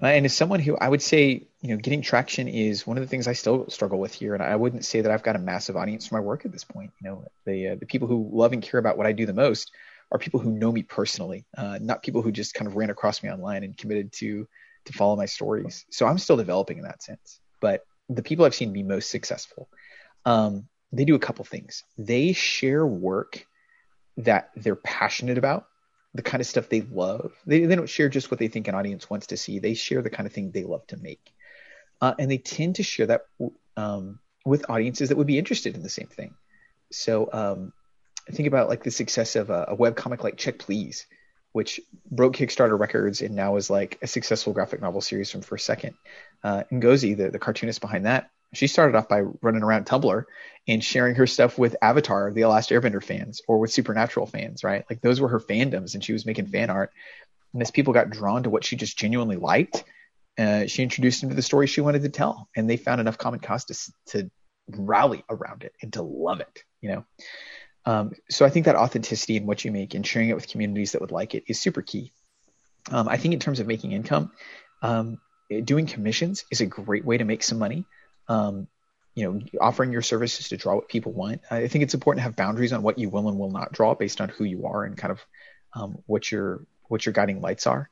And 0.01 0.25
as 0.25 0.35
someone 0.35 0.59
who 0.59 0.77
I 0.77 0.89
would 0.89 1.01
say, 1.01 1.47
you 1.63 1.69
know, 1.69 1.77
getting 1.77 2.01
traction 2.01 2.49
is 2.49 2.85
one 2.85 2.97
of 2.97 3.03
the 3.03 3.07
things 3.07 3.25
I 3.25 3.31
still 3.31 3.69
struggle 3.69 3.97
with 3.97 4.13
here. 4.13 4.33
And 4.33 4.43
I 4.43 4.57
wouldn't 4.57 4.83
say 4.83 4.99
that 4.99 5.09
I've 5.09 5.23
got 5.23 5.37
a 5.37 5.39
massive 5.39 5.77
audience 5.77 6.05
for 6.05 6.15
my 6.15 6.19
work 6.19 6.43
at 6.43 6.51
this 6.51 6.65
point. 6.65 6.91
You 7.01 7.09
know, 7.09 7.25
the 7.45 7.69
uh, 7.69 7.75
the 7.75 7.85
people 7.85 8.09
who 8.09 8.29
love 8.33 8.51
and 8.51 8.61
care 8.61 8.81
about 8.81 8.97
what 8.97 9.07
I 9.07 9.13
do 9.13 9.25
the 9.25 9.33
most 9.33 9.71
are 10.11 10.19
people 10.19 10.41
who 10.41 10.51
know 10.51 10.73
me 10.73 10.83
personally, 10.83 11.45
uh, 11.57 11.79
not 11.81 12.03
people 12.03 12.21
who 12.21 12.33
just 12.33 12.53
kind 12.53 12.67
of 12.67 12.75
ran 12.75 12.89
across 12.89 13.23
me 13.23 13.31
online 13.31 13.63
and 13.63 13.77
committed 13.77 14.11
to 14.13 14.45
to 14.85 14.93
follow 14.93 15.15
my 15.15 15.25
stories. 15.25 15.85
So 15.89 16.05
I'm 16.05 16.17
still 16.17 16.35
developing 16.35 16.79
in 16.79 16.83
that 16.83 17.01
sense. 17.01 17.39
But 17.61 17.85
the 18.09 18.23
people 18.23 18.43
I've 18.43 18.53
seen 18.53 18.73
be 18.73 18.83
most 18.83 19.09
successful, 19.09 19.69
um, 20.25 20.67
they 20.91 21.05
do 21.05 21.15
a 21.15 21.19
couple 21.19 21.45
things. 21.45 21.85
They 21.97 22.33
share 22.33 22.85
work 22.85 23.47
that 24.17 24.49
they're 24.57 24.75
passionate 24.75 25.37
about 25.37 25.67
the 26.13 26.23
kind 26.23 26.41
of 26.41 26.47
stuff 26.47 26.67
they 26.67 26.81
love. 26.81 27.31
They, 27.47 27.61
they 27.65 27.75
don't 27.77 27.89
share 27.89 28.09
just 28.09 28.29
what 28.29 28.39
they 28.39 28.49
think 28.49 28.67
an 28.67 28.75
audience 28.75 29.09
wants 29.09 29.27
to 29.27 29.37
see. 29.37 29.59
They 29.59 29.75
share 29.75 30.01
the 30.01 30.09
kind 30.09 30.27
of 30.27 30.33
thing 30.33 30.51
they 30.51 30.65
love 30.65 30.85
to 30.87 30.97
make. 30.97 31.33
Uh, 32.03 32.13
and 32.19 32.29
they 32.29 32.37
tend 32.37 32.75
to 32.75 32.83
share 32.83 33.07
that 33.07 33.21
um, 33.77 34.19
with 34.43 34.69
audiences 34.69 35.07
that 35.07 35.17
would 35.17 35.31
be 35.33 35.37
interested 35.37 35.73
in 35.73 35.83
the 35.83 35.95
same 35.99 36.07
thing. 36.07 36.33
So 36.91 37.29
um, 37.31 37.71
think 38.29 38.45
about 38.45 38.67
like 38.67 38.83
the 38.83 38.91
success 38.91 39.37
of 39.37 39.49
a, 39.49 39.67
a 39.69 39.75
web 39.75 39.95
comic 39.95 40.21
like 40.21 40.35
Check 40.35 40.59
Please, 40.59 41.05
which 41.53 41.79
broke 42.11 42.35
Kickstarter 42.35 42.77
records 42.77 43.21
and 43.21 43.35
now 43.35 43.55
is 43.55 43.69
like 43.69 43.99
a 44.01 44.07
successful 44.07 44.51
graphic 44.51 44.81
novel 44.81 44.99
series 44.99 45.31
from 45.31 45.43
First 45.43 45.65
Second. 45.65 45.93
uh, 46.43 46.63
Ngozi, 46.73 47.15
the, 47.15 47.29
the 47.29 47.39
cartoonist 47.39 47.79
behind 47.79 48.05
that, 48.05 48.31
she 48.53 48.67
started 48.67 48.97
off 48.97 49.07
by 49.07 49.21
running 49.41 49.63
around 49.63 49.85
Tumblr 49.85 50.25
and 50.67 50.83
sharing 50.83 51.15
her 51.15 51.25
stuff 51.25 51.57
with 51.57 51.77
Avatar, 51.81 52.31
the 52.31 52.43
Last 52.45 52.69
Airbender 52.69 53.01
fans, 53.01 53.41
or 53.47 53.59
with 53.59 53.71
Supernatural 53.71 54.25
fans, 54.25 54.61
right? 54.61 54.83
Like 54.89 54.99
those 54.99 55.21
were 55.21 55.29
her 55.29 55.39
fandoms, 55.39 55.93
and 55.93 56.03
she 56.03 56.11
was 56.11 56.25
making 56.25 56.47
fan 56.47 56.69
art. 56.69 56.91
And 57.53 57.61
as 57.61 57.71
people 57.71 57.93
got 57.93 58.09
drawn 58.09 58.43
to 58.43 58.49
what 58.49 58.65
she 58.65 58.75
just 58.75 58.97
genuinely 58.97 59.37
liked, 59.37 59.85
uh, 60.37 60.65
she 60.65 60.83
introduced 60.83 61.21
him 61.21 61.29
to 61.29 61.35
the 61.35 61.41
story 61.41 61.67
she 61.67 61.81
wanted 61.81 62.03
to 62.03 62.09
tell, 62.09 62.49
and 62.55 62.69
they 62.69 62.77
found 62.77 63.01
enough 63.01 63.17
common 63.17 63.39
cause 63.39 63.65
to, 63.65 63.93
to 64.07 64.31
rally 64.67 65.23
around 65.29 65.63
it 65.63 65.73
and 65.81 65.93
to 65.93 66.01
love 66.01 66.39
it, 66.39 66.63
you 66.81 66.89
know. 66.89 67.05
Um, 67.85 68.13
so 68.29 68.45
I 68.45 68.49
think 68.49 68.65
that 68.65 68.75
authenticity 68.75 69.35
in 69.35 69.45
what 69.45 69.65
you 69.65 69.71
make 69.71 69.93
and 69.93 70.05
sharing 70.05 70.29
it 70.29 70.35
with 70.35 70.47
communities 70.47 70.93
that 70.93 71.01
would 71.01 71.11
like 71.11 71.35
it 71.35 71.43
is 71.47 71.59
super 71.59 71.81
key. 71.81 72.11
Um, 72.91 73.07
I 73.07 73.17
think 73.17 73.33
in 73.33 73.39
terms 73.39 73.59
of 73.59 73.67
making 73.67 73.91
income, 73.91 74.31
um, 74.81 75.19
doing 75.63 75.85
commissions 75.85 76.45
is 76.51 76.61
a 76.61 76.65
great 76.65 77.05
way 77.05 77.17
to 77.17 77.25
make 77.25 77.43
some 77.43 77.59
money. 77.59 77.85
Um, 78.27 78.67
you 79.15 79.25
know, 79.25 79.41
offering 79.61 79.91
your 79.91 80.01
services 80.01 80.49
to 80.49 80.57
draw 80.57 80.75
what 80.75 80.89
people 80.89 81.11
want. 81.11 81.41
I 81.51 81.67
think 81.67 81.83
it's 81.83 81.93
important 81.93 82.19
to 82.19 82.23
have 82.23 82.35
boundaries 82.35 82.73
on 82.73 82.81
what 82.81 82.97
you 82.97 83.09
will 83.09 83.29
and 83.29 83.37
will 83.37 83.51
not 83.51 83.71
draw 83.71 83.93
based 83.93 84.21
on 84.21 84.29
who 84.29 84.43
you 84.43 84.65
are 84.65 84.85
and 84.85 84.97
kind 84.97 85.11
of 85.11 85.23
um, 85.75 85.99
what 86.07 86.31
your 86.31 86.65
what 86.87 87.05
your 87.05 87.13
guiding 87.13 87.39
lights 87.39 87.67
are. 87.67 87.89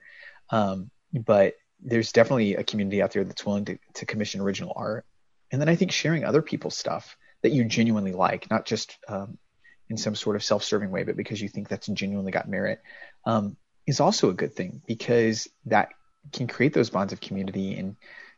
Um, 0.50 0.90
but 1.14 1.56
there's 1.82 2.12
definitely 2.12 2.56
a 2.56 2.64
community 2.64 3.02
out 3.02 3.12
there 3.12 3.24
that's 3.24 3.46
willing 3.46 3.66
to, 3.66 3.78
to 3.96 4.06
commission 4.06 4.42
original 4.42 4.74
art. 4.76 5.06
And 5.52 5.60
then 5.60 5.70
I 5.70 5.76
think 5.76 5.92
sharing 5.92 6.24
other 6.24 6.42
people's 6.42 6.78
stuff 6.78 7.18
that 7.42 7.52
you 7.52 7.66
genuinely 7.66 8.14
like, 8.14 8.50
not 8.50 8.66
just 8.66 8.98
um, 9.08 9.38
in 9.90 9.98
some 9.98 10.16
sort 10.16 10.36
of 10.36 10.44
self-serving 10.44 10.92
way, 10.92 11.04
but 11.04 11.18
because 11.18 11.42
you 11.42 11.50
think 11.50 11.68
that's 11.68 11.88
genuinely 11.88 12.32
got 12.32 12.48
merit, 12.48 12.82
um, 13.26 13.58
is 13.88 14.00
also 14.00 14.30
a 14.30 14.34
good 14.34 14.54
thing 14.54 14.82
because 14.88 15.48
that 15.66 15.90
can 16.32 16.48
create 16.48 16.74
those 16.74 16.90
bonds 16.90 17.14
of 17.14 17.20
community 17.20 17.76
and 17.76 17.96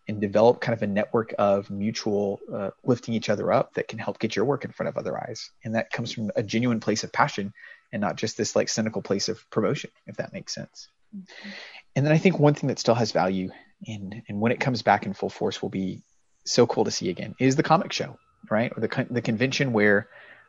and 0.08 0.20
develop 0.20 0.60
kind 0.60 0.76
of 0.76 0.82
a 0.84 0.88
network 0.88 1.34
of 1.40 1.70
mutual 1.70 2.42
uh, 2.54 2.72
lifting 2.84 3.14
each 3.14 3.30
other 3.30 3.54
up 3.54 3.74
that 3.76 3.88
can 3.88 4.00
help 4.00 4.20
get 4.20 4.36
your 4.36 4.44
work 4.44 4.66
in 4.66 4.72
front 4.72 4.90
of 4.90 4.98
other 4.98 5.18
eyes. 5.18 5.50
And 5.64 5.76
that 5.76 5.92
comes 5.92 6.12
from 6.12 6.30
a 6.36 6.44
genuine 6.44 6.82
place 6.82 7.06
of 7.06 7.14
passion 7.14 7.54
and 7.94 8.02
not 8.02 8.18
just 8.18 8.36
this 8.36 8.54
like 8.54 8.68
cynical 8.68 9.02
place 9.02 9.30
of 9.30 9.50
promotion, 9.50 9.92
if 10.06 10.18
that 10.18 10.34
makes 10.34 10.54
sense. 10.54 10.90
Mm-hmm. 11.16 11.50
And 11.96 12.06
then 12.06 12.14
I 12.14 12.18
think 12.18 12.40
one 12.40 12.54
thing 12.54 12.70
that 12.70 12.80
still 12.80 12.96
has 12.96 13.12
value 13.12 13.52
and, 13.88 14.24
and 14.28 14.40
when 14.40 14.52
it 14.52 14.60
comes 14.60 14.82
back 14.82 15.06
in 15.06 15.14
full 15.14 15.30
force 15.30 15.62
will 15.62 15.70
be 15.70 16.02
so 16.46 16.66
cool 16.68 16.86
to 16.86 16.92
see 16.92 17.10
again 17.10 17.36
is 17.40 17.56
the 17.56 17.64
comic 17.64 17.94
show, 17.94 18.18
right? 18.50 18.72
Or 18.76 18.82
the, 18.82 19.08
the 19.10 19.22
convention 19.22 19.74
where, 19.74 20.08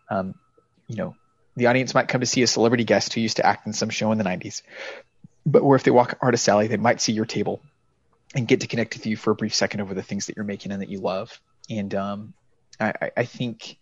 um, 0.08 0.34
you 0.88 0.96
know, 0.96 1.16
the 1.56 1.66
audience 1.66 1.94
might 1.94 2.08
come 2.08 2.20
to 2.20 2.26
see 2.26 2.42
a 2.42 2.46
celebrity 2.46 2.84
guest 2.84 3.12
who 3.14 3.20
used 3.20 3.36
to 3.36 3.46
act 3.46 3.66
in 3.66 3.72
some 3.72 3.90
show 3.90 4.10
in 4.12 4.18
the 4.18 4.24
90s, 4.24 4.62
but 5.46 5.62
where 5.62 5.76
if 5.76 5.84
they 5.84 5.90
walk 5.90 6.18
Artist 6.20 6.48
Alley, 6.48 6.66
they 6.66 6.76
might 6.76 7.00
see 7.00 7.12
your 7.12 7.26
table 7.26 7.60
and 8.34 8.48
get 8.48 8.60
to 8.60 8.66
connect 8.66 8.94
with 8.94 9.06
you 9.06 9.16
for 9.16 9.30
a 9.30 9.34
brief 9.34 9.54
second 9.54 9.80
over 9.80 9.94
the 9.94 10.02
things 10.02 10.26
that 10.26 10.36
you're 10.36 10.44
making 10.44 10.72
and 10.72 10.82
that 10.82 10.88
you 10.88 10.98
love. 10.98 11.40
And 11.70 11.94
um, 11.94 12.34
I, 12.80 13.10
I, 13.16 13.24
think 13.24 13.78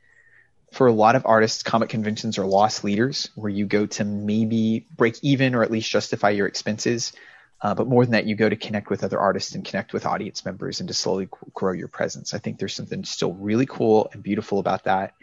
for 0.73 0.87
a 0.87 0.93
lot 0.93 1.16
of 1.16 1.27
artists, 1.27 1.62
comic 1.62 1.91
conventions 1.91 2.39
are 2.39 2.47
loss 2.47 2.83
leaders 2.83 3.31
where 3.35 3.51
you 3.51 3.66
go 3.66 3.87
to 3.87 4.05
maybe 4.05 4.87
break 4.97 5.16
even 5.23 5.55
or 5.55 5.62
at 5.62 5.70
least 5.70 5.91
justify 5.91 6.31
your 6.31 6.47
expenses. 6.47 7.12
Uh, 7.61 7.75
but 7.75 7.87
more 7.87 8.05
than 8.05 8.12
that, 8.12 8.27
you 8.27 8.35
go 8.35 8.49
to 8.49 8.57
connect 8.57 8.91
with 8.91 9.05
other 9.05 9.20
artists 9.20 9.55
and 9.55 9.64
connect 9.64 9.93
with 9.93 10.07
audience 10.07 10.45
members 10.45 10.81
and 10.81 10.89
to 10.89 10.95
slowly 10.95 11.29
grow 11.55 11.73
your 11.73 11.89
presence. 11.89 12.35
I 12.35 12.39
think 12.39 12.59
there's 12.59 12.75
something 12.75 13.05
still 13.05 13.35
really 13.35 13.66
cool 13.66 14.11
and 14.12 14.23
beautiful 14.23 14.59
about 14.59 14.85
that. 14.85 15.14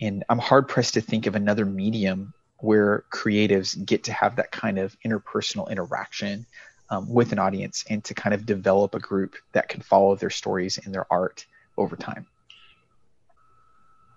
And 0.00 0.24
I'm 0.28 0.38
hard 0.38 0.68
pressed 0.68 0.94
to 0.94 1.00
think 1.00 1.26
of 1.26 1.34
another 1.34 1.66
medium 1.66 2.32
where 2.58 3.04
creatives 3.12 3.84
get 3.84 4.04
to 4.04 4.12
have 4.12 4.36
that 4.36 4.50
kind 4.50 4.78
of 4.78 4.96
interpersonal 5.04 5.68
interaction 5.68 6.46
um, 6.88 7.12
with 7.12 7.32
an 7.32 7.38
audience 7.38 7.84
and 7.90 8.02
to 8.04 8.14
kind 8.14 8.32
of 8.32 8.46
develop 8.46 8.94
a 8.94 9.00
group 9.00 9.34
that 9.52 9.68
can 9.68 9.82
follow 9.82 10.14
their 10.14 10.30
stories 10.30 10.78
and 10.82 10.94
their 10.94 11.06
art 11.12 11.46
over 11.76 11.96
time. 11.96 12.26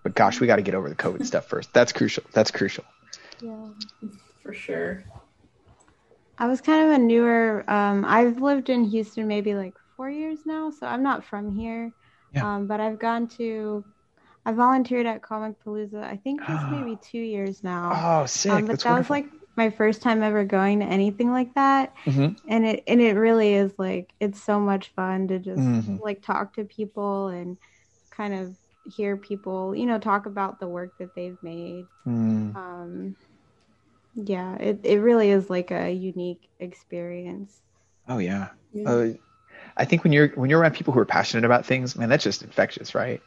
But 0.08 0.16
gosh, 0.16 0.40
we 0.40 0.48
got 0.48 0.56
to 0.56 0.62
get 0.62 0.74
over 0.74 0.88
the 0.88 0.96
COVID 0.96 1.26
stuff 1.26 1.50
first. 1.50 1.74
That's 1.74 1.92
crucial. 1.92 2.24
That's 2.32 2.50
crucial. 2.50 2.86
Yeah, 3.42 3.68
for 4.42 4.54
sure. 4.54 5.04
I 6.38 6.48
was 6.48 6.62
kind 6.62 6.86
of 6.86 6.92
a 6.96 6.98
newer. 6.98 7.70
Um, 7.70 8.06
I've 8.06 8.42
lived 8.42 8.70
in 8.70 8.86
Houston 8.86 9.28
maybe 9.28 9.54
like 9.54 9.74
four 9.98 10.10
years 10.10 10.40
now, 10.46 10.70
so 10.72 10.88
I'm 10.88 11.04
not 11.04 11.26
from 11.26 11.54
here. 11.54 11.92
Yeah. 12.34 12.56
Um, 12.56 12.68
but 12.68 12.80
I've 12.80 13.00
gone 13.00 13.28
to. 13.36 13.84
I 14.46 14.54
volunteered 14.54 15.08
at 15.08 15.22
Comicpalooza. 15.24 16.02
I 16.02 16.16
think 16.16 16.40
it's 16.48 16.64
maybe 16.72 16.96
two 16.96 17.20
years 17.20 17.66
now. 17.66 18.22
Oh, 18.22 18.26
sick! 18.28 18.54
Um, 18.54 18.62
but 18.62 18.68
That's 18.70 18.84
that 18.86 18.92
wonderful. 18.92 19.14
was 19.16 19.24
like 19.24 19.32
my 19.58 19.70
first 19.72 20.02
time 20.02 20.24
ever 20.24 20.46
going 20.46 20.80
to 20.80 20.86
anything 20.86 21.32
like 21.32 21.54
that 21.56 21.92
Mhm. 22.06 22.38
and 22.48 22.66
it 22.66 22.84
and 22.88 23.02
it 23.02 23.16
really 23.18 23.56
is 23.56 23.74
like 23.78 24.14
it's 24.22 24.42
so 24.42 24.58
much 24.60 24.94
fun 24.96 25.28
to 25.28 25.40
just 25.40 25.60
Mhm. 25.60 26.00
like 26.02 26.22
talk 26.22 26.54
to 26.54 26.64
people 26.64 27.28
and 27.28 27.58
kind 28.12 28.34
of 28.36 28.56
hear 28.90 29.18
people 29.18 29.76
you 29.76 29.86
know 29.86 30.00
talk 30.00 30.26
about 30.26 30.60
the 30.60 30.68
work 30.68 30.92
that 31.00 31.14
they've 31.16 31.38
made 31.42 31.88
Mm. 32.08 32.56
um 32.56 33.16
yeah 34.16 34.56
it, 34.56 34.80
it 34.84 35.00
really 35.00 35.30
is 35.30 35.50
like 35.50 35.72
a 35.72 35.92
unique 35.92 36.50
experience 36.60 37.62
Oh 38.10 38.20
yeah. 38.20 38.50
Yeah. 38.74 38.90
Uh, 38.90 39.08
I 39.76 39.84
think 39.86 40.04
when 40.04 40.14
you're 40.14 40.30
when 40.30 40.50
you're 40.50 40.60
around 40.62 40.76
people 40.76 40.94
who 40.94 41.00
are 41.02 41.06
passionate 41.06 41.44
about 41.44 41.66
things, 41.66 41.98
man, 41.98 42.08
that's 42.08 42.24
just 42.24 42.42
infectious, 42.42 42.96
right? 42.96 43.22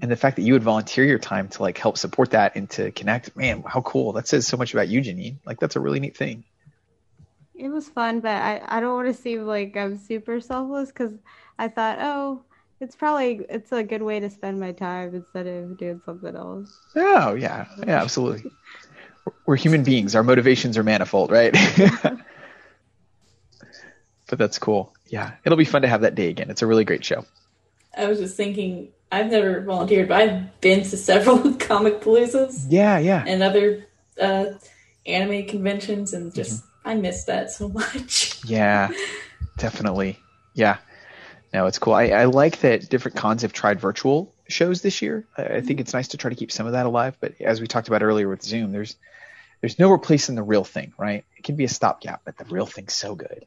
And 0.00 0.10
the 0.10 0.16
fact 0.16 0.36
that 0.36 0.42
you 0.42 0.54
would 0.54 0.62
volunteer 0.62 1.04
your 1.04 1.18
time 1.18 1.48
to 1.48 1.62
like 1.62 1.76
help 1.76 1.98
support 1.98 2.30
that 2.30 2.56
and 2.56 2.68
to 2.70 2.90
connect, 2.92 3.36
man, 3.36 3.62
how 3.66 3.82
cool! 3.82 4.12
That 4.12 4.26
says 4.26 4.46
so 4.46 4.56
much 4.56 4.72
about 4.72 4.88
you, 4.88 5.02
Janine. 5.02 5.36
Like 5.44 5.60
that's 5.60 5.76
a 5.76 5.80
really 5.80 6.00
neat 6.00 6.16
thing. 6.16 6.44
it 7.54 7.68
was 7.68 7.88
fun 7.88 8.20
but 8.20 8.30
i 8.30 8.62
i 8.66 8.80
don't 8.80 8.94
want 8.94 9.14
to 9.14 9.22
seem 9.22 9.42
like 9.46 9.76
i'm 9.76 9.96
super 9.96 10.40
selfless 10.40 10.88
because 10.88 11.12
i 11.58 11.68
thought 11.68 11.98
oh 12.00 12.42
it's 12.82 12.96
probably 12.96 13.40
it's 13.48 13.72
a 13.72 13.82
good 13.82 14.02
way 14.02 14.20
to 14.20 14.28
spend 14.28 14.58
my 14.60 14.72
time 14.72 15.14
instead 15.14 15.46
of 15.46 15.76
doing 15.78 16.02
something 16.04 16.34
else 16.36 16.80
Oh 16.96 17.34
yeah, 17.34 17.66
yeah, 17.86 18.02
absolutely. 18.02 18.52
We're 19.46 19.56
human 19.56 19.84
beings. 19.84 20.14
Our 20.14 20.22
motivations 20.22 20.76
are 20.76 20.82
manifold, 20.82 21.30
right? 21.30 21.52
but 24.28 24.38
that's 24.38 24.58
cool. 24.58 24.92
Yeah, 25.06 25.32
it'll 25.44 25.56
be 25.58 25.64
fun 25.64 25.82
to 25.82 25.88
have 25.88 26.00
that 26.02 26.14
day 26.14 26.28
again. 26.28 26.50
It's 26.50 26.62
a 26.62 26.66
really 26.66 26.84
great 26.84 27.04
show. 27.04 27.24
I 27.96 28.06
was 28.08 28.18
just 28.18 28.36
thinking, 28.36 28.88
I've 29.10 29.30
never 29.30 29.60
volunteered, 29.60 30.08
but 30.08 30.20
I've 30.20 30.60
been 30.60 30.80
to 30.82 30.96
several 30.96 31.38
Comicpaloozas 31.38 32.66
Yeah, 32.68 32.98
yeah. 32.98 33.24
and 33.26 33.42
other 33.42 33.86
uh, 34.20 34.46
anime 35.06 35.46
conventions, 35.46 36.12
and 36.12 36.34
just 36.34 36.64
I 36.84 36.94
miss 36.94 37.24
that 37.24 37.50
so 37.50 37.68
much. 37.68 38.42
Yeah, 38.44 38.90
definitely. 39.56 40.18
Yeah. 40.54 40.78
No, 41.52 41.66
it's 41.66 41.78
cool. 41.78 41.92
I, 41.92 42.06
I 42.08 42.24
like 42.24 42.60
that 42.60 42.88
different 42.88 43.16
cons 43.16 43.42
have 43.42 43.52
tried 43.52 43.78
virtual 43.78 44.34
shows 44.48 44.80
this 44.80 45.02
year. 45.02 45.26
I, 45.36 45.42
I 45.44 45.60
think 45.60 45.80
it's 45.80 45.92
nice 45.92 46.08
to 46.08 46.16
try 46.16 46.30
to 46.30 46.36
keep 46.36 46.50
some 46.50 46.66
of 46.66 46.72
that 46.72 46.86
alive. 46.86 47.16
But 47.20 47.40
as 47.40 47.60
we 47.60 47.66
talked 47.66 47.88
about 47.88 48.02
earlier 48.02 48.28
with 48.28 48.42
Zoom, 48.42 48.72
there's 48.72 48.96
there's 49.60 49.78
no 49.78 49.90
replacing 49.90 50.34
the 50.34 50.42
real 50.42 50.64
thing, 50.64 50.92
right? 50.98 51.24
It 51.36 51.44
can 51.44 51.56
be 51.56 51.64
a 51.64 51.68
stopgap, 51.68 52.22
but 52.24 52.36
the 52.36 52.44
real 52.46 52.66
thing's 52.66 52.94
so 52.94 53.14
good. 53.14 53.46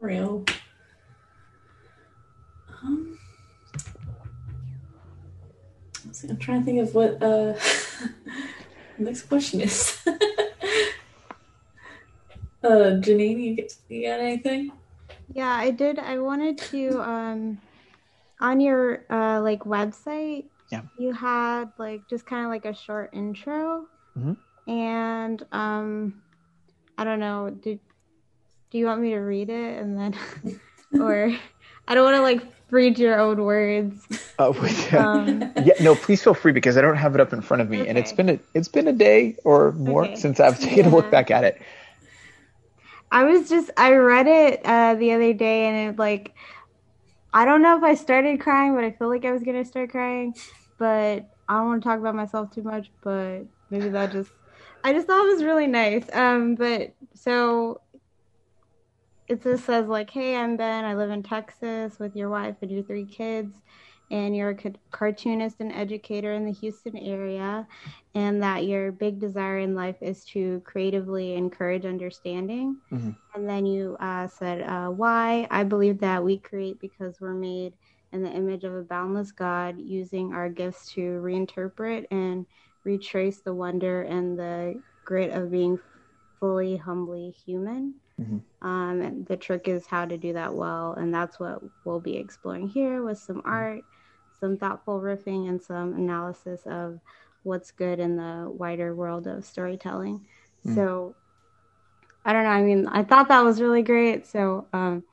Real. 0.00 0.44
Um, 2.82 3.18
let's 6.04 6.20
see, 6.20 6.28
I'm 6.28 6.38
trying 6.38 6.60
to 6.60 6.64
think 6.64 6.80
of 6.80 6.94
what 6.94 7.22
uh, 7.22 7.54
next 8.98 9.22
question 9.22 9.60
is. 9.60 9.98
uh, 10.06 10.16
Janine, 12.64 13.42
you, 13.42 13.54
get, 13.54 13.74
you 13.88 14.08
got 14.08 14.20
anything? 14.20 14.72
Yeah, 15.34 15.50
I 15.50 15.70
did. 15.70 15.98
I 15.98 16.18
wanted 16.18 16.58
to 16.70 17.00
um 17.02 17.58
on 18.40 18.60
your 18.60 19.04
uh 19.10 19.40
like 19.40 19.60
website. 19.60 20.46
Yeah. 20.70 20.82
You 20.96 21.12
had 21.12 21.72
like 21.78 22.06
just 22.08 22.26
kind 22.26 22.44
of 22.44 22.50
like 22.50 22.64
a 22.64 22.74
short 22.74 23.10
intro. 23.12 23.86
Mhm. 24.18 24.36
And 24.66 25.44
um 25.52 26.22
I 26.96 27.04
don't 27.04 27.20
know, 27.20 27.50
did 27.50 27.80
do 28.70 28.78
you 28.78 28.86
want 28.86 29.00
me 29.00 29.10
to 29.10 29.18
read 29.18 29.50
it 29.50 29.78
and 29.82 29.98
then 29.98 30.14
or 31.00 31.34
I 31.88 31.94
don't 31.94 32.04
want 32.04 32.16
to 32.16 32.22
like 32.22 32.42
read 32.70 32.98
your 32.98 33.18
own 33.20 33.42
words. 33.42 34.06
Oh, 34.38 34.52
Um 34.96 35.50
yeah. 35.56 35.74
No, 35.80 35.94
please 35.94 36.22
feel 36.22 36.34
free 36.34 36.52
because 36.52 36.76
I 36.76 36.80
don't 36.80 36.96
have 36.96 37.14
it 37.14 37.20
up 37.20 37.32
in 37.32 37.40
front 37.40 37.60
of 37.62 37.70
me, 37.70 37.86
and 37.86 37.98
it's 37.98 38.12
Okay. 38.12 38.22
been 38.22 38.28
a 38.30 38.38
it's 38.54 38.68
been 38.68 38.88
a 38.88 38.92
day 38.92 39.36
or 39.44 39.72
more 39.72 40.04
Okay. 40.06 40.14
since 40.14 40.40
I've 40.40 40.60
taken 40.68 40.86
a 40.86 40.90
look 40.90 41.10
back 41.10 41.30
at 41.30 41.44
it. 41.44 41.60
I 43.10 43.24
was 43.24 43.48
just 43.48 43.70
I 43.76 43.92
read 43.94 44.26
it 44.26 44.60
uh 44.64 44.94
the 44.94 45.12
other 45.12 45.32
day 45.32 45.66
and 45.66 45.90
it 45.94 45.98
like 45.98 46.34
I 47.32 47.44
don't 47.44 47.62
know 47.62 47.76
if 47.76 47.82
I 47.82 47.94
started 47.94 48.40
crying, 48.40 48.74
but 48.74 48.84
I 48.84 48.92
feel 48.92 49.08
like 49.08 49.24
I 49.24 49.32
was 49.32 49.42
gonna 49.42 49.64
start 49.64 49.90
crying. 49.90 50.34
But 50.78 51.28
I 51.48 51.58
don't 51.58 51.66
want 51.66 51.82
to 51.82 51.88
talk 51.88 51.98
about 51.98 52.14
myself 52.14 52.50
too 52.50 52.62
much, 52.62 52.90
but 53.02 53.42
maybe 53.70 53.88
that 53.90 54.12
just 54.12 54.30
I 54.82 54.92
just 54.92 55.06
thought 55.06 55.26
it 55.26 55.32
was 55.32 55.44
really 55.44 55.66
nice. 55.66 56.04
Um 56.12 56.54
but 56.54 56.94
so 57.14 57.80
it 59.26 59.42
just 59.42 59.64
says 59.64 59.86
like, 59.86 60.10
Hey, 60.10 60.36
I'm 60.36 60.56
Ben, 60.56 60.84
I 60.84 60.94
live 60.94 61.10
in 61.10 61.22
Texas 61.22 61.98
with 61.98 62.14
your 62.14 62.28
wife 62.28 62.56
and 62.62 62.70
your 62.70 62.82
three 62.82 63.06
kids 63.06 63.56
and 64.10 64.36
you're 64.36 64.50
a 64.50 64.72
cartoonist 64.90 65.56
and 65.60 65.72
educator 65.72 66.32
in 66.32 66.44
the 66.44 66.52
Houston 66.52 66.96
area, 66.96 67.66
and 68.14 68.42
that 68.42 68.66
your 68.66 68.92
big 68.92 69.18
desire 69.18 69.58
in 69.58 69.74
life 69.74 69.96
is 70.00 70.24
to 70.26 70.60
creatively 70.64 71.34
encourage 71.34 71.84
understanding. 71.84 72.76
Mm-hmm. 72.92 73.10
And 73.34 73.48
then 73.48 73.66
you 73.66 73.96
uh, 74.00 74.28
said, 74.28 74.62
uh, 74.62 74.88
Why? 74.88 75.46
I 75.50 75.64
believe 75.64 75.98
that 76.00 76.22
we 76.22 76.38
create 76.38 76.80
because 76.80 77.20
we're 77.20 77.34
made 77.34 77.74
in 78.12 78.22
the 78.22 78.30
image 78.30 78.62
of 78.62 78.74
a 78.74 78.82
boundless 78.82 79.32
God, 79.32 79.76
using 79.78 80.32
our 80.32 80.48
gifts 80.48 80.92
to 80.92 81.00
reinterpret 81.00 82.06
and 82.12 82.46
retrace 82.84 83.40
the 83.40 83.52
wonder 83.52 84.02
and 84.02 84.38
the 84.38 84.80
grit 85.04 85.32
of 85.32 85.50
being 85.50 85.78
fully, 86.38 86.76
humbly 86.76 87.34
human. 87.44 87.94
Mm-hmm. 88.20 88.66
Um, 88.66 89.00
and 89.00 89.26
the 89.26 89.36
trick 89.36 89.66
is 89.66 89.86
how 89.86 90.04
to 90.04 90.16
do 90.16 90.32
that 90.34 90.54
well, 90.54 90.92
and 90.92 91.12
that's 91.12 91.40
what 91.40 91.62
we'll 91.84 92.00
be 92.00 92.16
exploring 92.16 92.68
here 92.68 93.02
with 93.02 93.18
some 93.18 93.42
art, 93.44 93.82
some 94.40 94.56
thoughtful 94.56 95.00
riffing, 95.00 95.48
and 95.48 95.62
some 95.62 95.94
analysis 95.94 96.62
of 96.66 97.00
what's 97.42 97.70
good 97.70 98.00
in 98.00 98.16
the 98.16 98.50
wider 98.50 98.94
world 98.94 99.26
of 99.26 99.44
storytelling. 99.44 100.26
Mm. 100.66 100.74
So, 100.74 101.14
I 102.24 102.32
don't 102.32 102.44
know. 102.44 102.50
I 102.50 102.62
mean, 102.62 102.86
I 102.86 103.02
thought 103.02 103.28
that 103.28 103.44
was 103.44 103.60
really 103.60 103.82
great. 103.82 104.26
So, 104.26 104.66
um, 104.72 105.04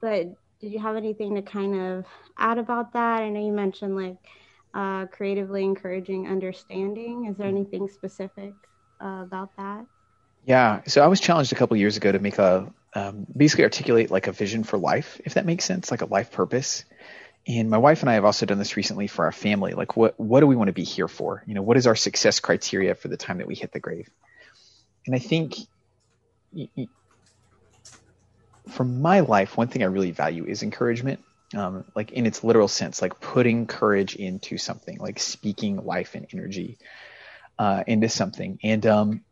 but 0.00 0.34
did 0.60 0.72
you 0.72 0.80
have 0.80 0.96
anything 0.96 1.36
to 1.36 1.42
kind 1.42 1.74
of 1.74 2.06
add 2.36 2.58
about 2.58 2.92
that? 2.94 3.22
I 3.22 3.28
know 3.28 3.44
you 3.44 3.52
mentioned 3.52 3.94
like 3.94 4.16
uh, 4.74 5.06
creatively 5.06 5.64
encouraging 5.64 6.28
understanding. 6.28 7.26
Is 7.26 7.36
there 7.36 7.46
anything 7.46 7.88
specific 7.88 8.54
uh, 9.00 9.22
about 9.22 9.56
that? 9.56 9.86
Yeah. 10.44 10.82
So 10.86 11.02
I 11.02 11.06
was 11.06 11.20
challenged 11.20 11.52
a 11.52 11.56
couple 11.56 11.76
years 11.76 11.96
ago 11.96 12.10
to 12.10 12.18
make 12.18 12.38
a 12.38 12.72
um, 12.94 13.26
basically 13.36 13.64
articulate 13.64 14.10
like 14.10 14.26
a 14.26 14.32
vision 14.32 14.64
for 14.64 14.78
life, 14.78 15.20
if 15.24 15.34
that 15.34 15.46
makes 15.46 15.64
sense, 15.64 15.90
like 15.90 16.02
a 16.02 16.06
life 16.06 16.32
purpose. 16.32 16.84
And 17.46 17.70
my 17.70 17.78
wife 17.78 18.02
and 18.02 18.10
I 18.10 18.14
have 18.14 18.24
also 18.24 18.44
done 18.44 18.58
this 18.58 18.76
recently 18.76 19.06
for 19.06 19.24
our 19.24 19.32
family. 19.32 19.72
Like, 19.72 19.96
what 19.96 20.18
what 20.20 20.40
do 20.40 20.46
we 20.46 20.56
want 20.56 20.68
to 20.68 20.74
be 20.74 20.84
here 20.84 21.08
for? 21.08 21.42
You 21.46 21.54
know, 21.54 21.62
what 21.62 21.76
is 21.76 21.86
our 21.86 21.96
success 21.96 22.40
criteria 22.40 22.94
for 22.94 23.08
the 23.08 23.16
time 23.16 23.38
that 23.38 23.46
we 23.46 23.54
hit 23.54 23.72
the 23.72 23.80
grave? 23.80 24.08
And 25.06 25.16
I 25.16 25.18
think, 25.18 25.54
for 28.68 28.84
my 28.84 29.20
life, 29.20 29.56
one 29.56 29.68
thing 29.68 29.82
I 29.82 29.86
really 29.86 30.10
value 30.10 30.44
is 30.44 30.62
encouragement. 30.62 31.24
Um, 31.56 31.84
like 31.94 32.12
in 32.12 32.26
its 32.26 32.44
literal 32.44 32.68
sense, 32.68 33.00
like 33.00 33.20
putting 33.20 33.66
courage 33.66 34.14
into 34.16 34.58
something, 34.58 34.98
like 34.98 35.18
speaking 35.18 35.82
life 35.82 36.14
and 36.14 36.26
energy 36.30 36.76
uh, 37.58 37.84
into 37.86 38.10
something. 38.10 38.58
And 38.62 38.86
um, 38.86 39.24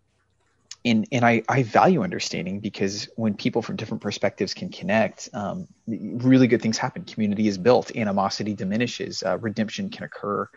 and 0.87 1.07
and 1.11 1.25
I, 1.25 1.43
I 1.49 1.65
value 1.65 2.03
understanding 2.03 2.61
because 2.61 3.09
when 3.17 3.35
people 3.35 3.61
from 3.61 3.77
different 3.77 4.03
perspectives 4.03 4.55
can 4.55 4.71
connect, 4.71 5.29
um, 5.35 5.67
really 5.87 6.47
good 6.47 6.63
things 6.63 6.79
happen. 6.79 7.05
Community 7.05 7.49
is 7.49 7.59
built, 7.59 7.95
animosity 7.97 8.55
diminishes, 8.55 9.23
uh, 9.23 9.37
redemption 9.39 9.91
can 9.91 10.05
occur. 10.05 10.49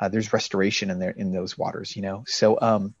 Uh, 0.00 0.08
there's 0.08 0.32
restoration 0.32 0.90
in 0.90 0.98
there 0.98 1.10
in 1.10 1.32
those 1.32 1.58
waters, 1.58 1.94
you 1.94 2.02
know. 2.02 2.24
So 2.26 2.58
um, 2.60 2.94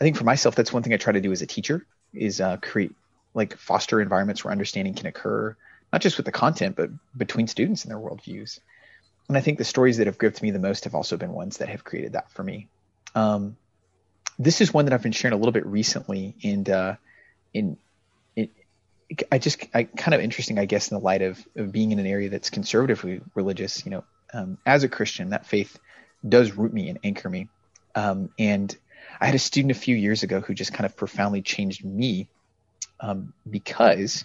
I 0.00 0.04
think 0.04 0.16
for 0.16 0.24
myself, 0.24 0.54
that's 0.54 0.72
one 0.72 0.82
thing 0.82 0.92
I 0.92 0.98
try 0.98 1.12
to 1.12 1.20
do 1.20 1.32
as 1.32 1.42
a 1.42 1.46
teacher 1.46 1.86
is 2.12 2.40
uh, 2.40 2.58
create 2.58 2.92
like 3.32 3.56
foster 3.56 4.00
environments 4.00 4.44
where 4.44 4.52
understanding 4.52 4.94
can 4.94 5.06
occur, 5.06 5.56
not 5.92 6.02
just 6.02 6.18
with 6.18 6.26
the 6.26 6.32
content, 6.32 6.76
but 6.76 6.90
between 7.16 7.46
students 7.46 7.84
and 7.84 7.90
their 7.90 7.98
worldviews. 7.98 8.60
And 9.28 9.38
I 9.38 9.40
think 9.40 9.58
the 9.58 9.64
stories 9.64 9.96
that 9.96 10.06
have 10.06 10.18
gripped 10.18 10.42
me 10.42 10.50
the 10.50 10.58
most 10.58 10.84
have 10.84 10.94
also 10.94 11.16
been 11.16 11.32
ones 11.32 11.58
that 11.58 11.68
have 11.68 11.82
created 11.82 12.12
that 12.12 12.30
for 12.30 12.42
me. 12.42 12.68
Um, 13.14 13.56
this 14.38 14.60
is 14.60 14.72
one 14.72 14.86
that 14.86 14.94
I've 14.94 15.02
been 15.02 15.12
sharing 15.12 15.34
a 15.34 15.36
little 15.36 15.52
bit 15.52 15.66
recently, 15.66 16.34
and 16.42 16.68
uh, 16.68 16.96
in 17.52 17.76
it, 18.36 18.50
I 19.30 19.38
just 19.38 19.64
I 19.74 19.84
kind 19.84 20.14
of 20.14 20.20
interesting, 20.20 20.58
I 20.58 20.64
guess, 20.64 20.90
in 20.90 20.96
the 20.96 21.02
light 21.02 21.22
of, 21.22 21.44
of 21.56 21.72
being 21.72 21.92
in 21.92 21.98
an 21.98 22.06
area 22.06 22.30
that's 22.30 22.50
conservatively 22.50 23.20
religious. 23.34 23.84
You 23.84 23.92
know, 23.92 24.04
um, 24.32 24.58
as 24.66 24.82
a 24.84 24.88
Christian, 24.88 25.30
that 25.30 25.46
faith 25.46 25.78
does 26.26 26.52
root 26.52 26.72
me 26.72 26.88
and 26.88 26.98
anchor 27.04 27.28
me. 27.28 27.48
Um, 27.94 28.30
and 28.38 28.76
I 29.20 29.26
had 29.26 29.34
a 29.34 29.38
student 29.38 29.70
a 29.70 29.74
few 29.74 29.94
years 29.94 30.22
ago 30.22 30.40
who 30.40 30.54
just 30.54 30.72
kind 30.72 30.86
of 30.86 30.96
profoundly 30.96 31.42
changed 31.42 31.84
me 31.84 32.28
um, 33.00 33.32
because 33.48 34.24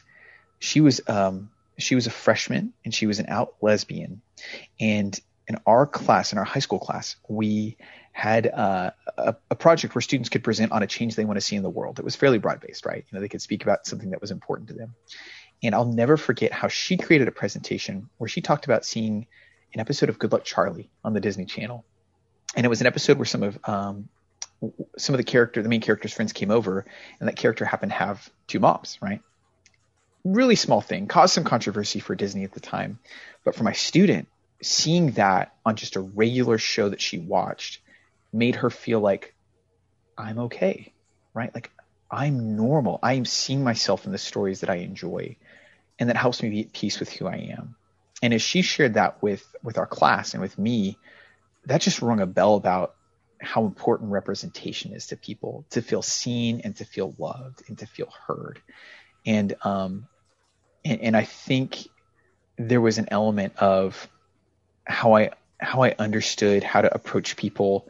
she 0.60 0.82
was 0.82 1.02
um, 1.08 1.52
she 1.78 1.96
was 1.96 2.08
a 2.08 2.12
freshman 2.12 2.74
and 2.84 2.94
she 2.94 3.06
was 3.06 3.20
an 3.20 3.28
out 3.28 3.54
lesbian, 3.62 4.22
and 4.80 5.20
in 5.48 5.58
our 5.66 5.86
class, 5.86 6.32
in 6.32 6.38
our 6.38 6.44
high 6.44 6.60
school 6.60 6.80
class, 6.80 7.16
we 7.28 7.76
had 8.20 8.48
uh, 8.48 8.92
a, 9.18 9.36
a, 9.50 9.56
project 9.56 9.96
where 9.96 10.02
students 10.02 10.30
could 10.30 10.44
present 10.44 10.74
on 10.74 10.84
a 10.84 10.88
change 10.88 11.16
they 11.16 11.24
want 11.24 11.38
to 11.38 11.42
see 11.42 11.56
in 11.56 11.64
the 11.64 11.70
world. 11.70 12.00
It 12.00 12.06
was 12.06 12.16
fairly 12.16 12.38
broad 12.38 12.60
based, 12.60 12.86
right? 12.86 13.06
You 13.10 13.16
know, 13.16 13.22
they 13.22 13.30
could 13.30 13.42
speak 13.42 13.64
about 13.64 13.86
something 13.88 14.10
that 14.10 14.20
was 14.20 14.30
important 14.30 14.68
to 14.70 14.76
them. 14.76 14.94
And 15.64 15.74
I'll 15.74 15.86
never 15.86 16.18
forget 16.18 16.52
how 16.52 16.68
she 16.68 16.98
created 16.98 17.30
a 17.30 17.32
presentation 17.32 18.10
where 18.18 18.28
she 18.28 18.42
talked 18.42 18.66
about 18.66 18.86
seeing 18.86 19.26
an 19.74 19.80
episode 19.80 20.10
of 20.10 20.20
Good 20.20 20.34
Luck 20.34 20.44
Charlie 20.44 20.90
on 21.04 21.14
the 21.14 21.22
Disney 21.22 21.46
Channel, 21.46 21.86
and 22.56 22.66
it 22.66 22.70
was 22.70 22.82
an 22.82 22.88
episode 22.88 23.18
where 23.18 23.26
some 23.26 23.44
of 23.44 23.60
um, 23.64 24.10
some 24.98 25.16
of 25.16 25.18
the 25.18 25.24
character, 25.24 25.62
the 25.62 25.70
main 25.70 25.82
character's 25.82 26.14
friends 26.14 26.34
came 26.34 26.52
over, 26.52 26.86
and 27.20 27.30
that 27.30 27.38
character 27.38 27.64
happened 27.64 27.92
to 27.92 27.98
have 27.98 28.30
two 28.48 28.60
moms, 28.60 28.98
right? 29.02 29.22
Really 30.26 30.56
small 30.56 30.82
thing, 30.82 31.08
caused 31.08 31.34
some 31.34 31.46
controversy 31.46 32.00
for 32.00 32.16
Disney 32.16 32.44
at 32.44 32.52
the 32.52 32.60
time, 32.60 33.00
but 33.46 33.56
for 33.56 33.64
my 33.64 33.74
student, 33.74 34.28
seeing 34.62 35.12
that 35.12 35.54
on 35.66 35.76
just 35.76 35.96
a 35.96 36.02
regular 36.02 36.58
show 36.58 36.90
that 36.90 37.02
she 37.02 37.18
watched 37.18 37.80
made 38.32 38.56
her 38.56 38.70
feel 38.70 39.00
like 39.00 39.34
I'm 40.18 40.40
okay, 40.40 40.94
right? 41.34 41.54
Like 41.54 41.72
I'm 42.12 42.56
normal. 42.56 43.00
I 43.02 43.14
am 43.14 43.26
seeing 43.26 43.64
myself 43.64 44.06
in 44.06 44.12
the 44.12 44.18
stories 44.18 44.62
that 44.62 44.70
I 44.70 44.76
enjoy, 44.76 45.38
and 45.98 46.10
that 46.10 46.18
helps 46.18 46.42
me 46.42 46.50
be 46.50 46.62
at 46.62 46.74
peace 46.74 47.00
with 47.00 47.12
who 47.12 47.28
I 47.28 47.56
am. 47.58 47.76
And 48.22 48.34
as 48.34 48.42
she 48.42 48.62
shared 48.62 48.96
that 48.96 49.22
with 49.22 49.44
with 49.64 49.78
our 49.78 49.88
class 49.88 50.34
and 50.34 50.42
with 50.42 50.58
me, 50.58 50.98
that 51.66 51.82
just 51.82 52.02
rung 52.02 52.20
a 52.20 52.26
bell 52.26 52.56
about 52.56 52.96
how 53.42 53.66
important 53.66 54.12
representation 54.12 54.94
is 54.94 55.08
to 55.08 55.18
people 55.18 55.66
to 55.70 55.82
feel 55.82 56.02
seen 56.02 56.62
and 56.64 56.76
to 56.76 56.86
feel 56.86 57.16
loved 57.18 57.64
and 57.68 57.78
to 57.78 57.86
feel 57.86 58.12
heard. 58.28 58.62
And 59.26 59.56
um, 59.64 60.08
and, 60.84 61.02
and 61.02 61.18
I 61.18 61.24
think 61.24 61.88
there 62.58 62.82
was 62.82 62.98
an 62.98 63.08
element 63.12 63.56
of 63.58 64.10
how 64.84 65.16
I 65.16 65.32
how 65.60 65.84
I 65.84 65.96
understood 65.98 66.64
how 66.64 66.82
to 66.82 66.94
approach 66.94 67.38
people 67.38 67.88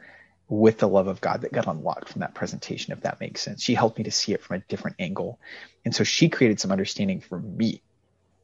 with 0.49 0.79
the 0.79 0.87
love 0.87 1.07
of 1.07 1.21
God 1.21 1.41
that 1.41 1.53
got 1.53 1.67
unlocked 1.67 2.09
from 2.09 2.21
that 2.21 2.33
presentation, 2.33 2.91
if 2.91 3.01
that 3.01 3.19
makes 3.19 3.41
sense. 3.41 3.61
She 3.61 3.75
helped 3.75 3.99
me 3.99 4.05
to 4.05 4.11
see 4.11 4.33
it 4.33 4.41
from 4.41 4.57
a 4.57 4.59
different 4.67 4.97
angle. 4.99 5.39
And 5.85 5.95
so 5.95 6.03
she 6.03 6.27
created 6.27 6.59
some 6.59 6.71
understanding 6.71 7.21
for 7.21 7.39
me. 7.39 7.83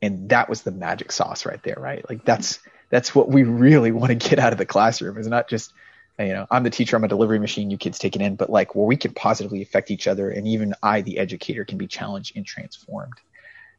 And 0.01 0.29
that 0.29 0.47
was 0.47 0.61
the 0.61 0.71
magic 0.71 1.11
sauce 1.11 1.45
right 1.45 1.61
there, 1.63 1.77
right? 1.79 2.07
Like 2.07 2.23
that's 2.23 2.59
that's 2.91 3.15
what 3.15 3.27
we 3.27 3.43
really 3.43 3.91
want 3.91 4.09
to 4.09 4.29
get 4.29 4.37
out 4.37 4.51
of 4.51 4.59
the 4.59 4.65
classroom 4.65 5.17
is 5.17 5.27
not 5.27 5.49
just 5.49 5.73
you 6.17 6.27
know, 6.27 6.47
I'm 6.49 6.63
the 6.63 6.69
teacher, 6.69 6.95
I'm 6.95 7.03
a 7.03 7.09
delivery 7.09 7.39
machine, 7.39 7.69
you 7.69 7.77
kids 7.77 7.99
take 7.99 8.15
it 8.15 8.21
in, 8.21 8.37
but 8.37 8.49
like 8.49 8.73
where 8.73 8.85
we 8.85 8.95
can 8.95 9.13
positively 9.13 9.61
affect 9.61 9.91
each 9.91 10.07
other 10.07 10.29
and 10.29 10.47
even 10.47 10.73
I, 10.81 11.01
the 11.01 11.17
educator, 11.17 11.65
can 11.65 11.77
be 11.77 11.87
challenged 11.87 12.37
and 12.37 12.45
transformed. 12.45 13.15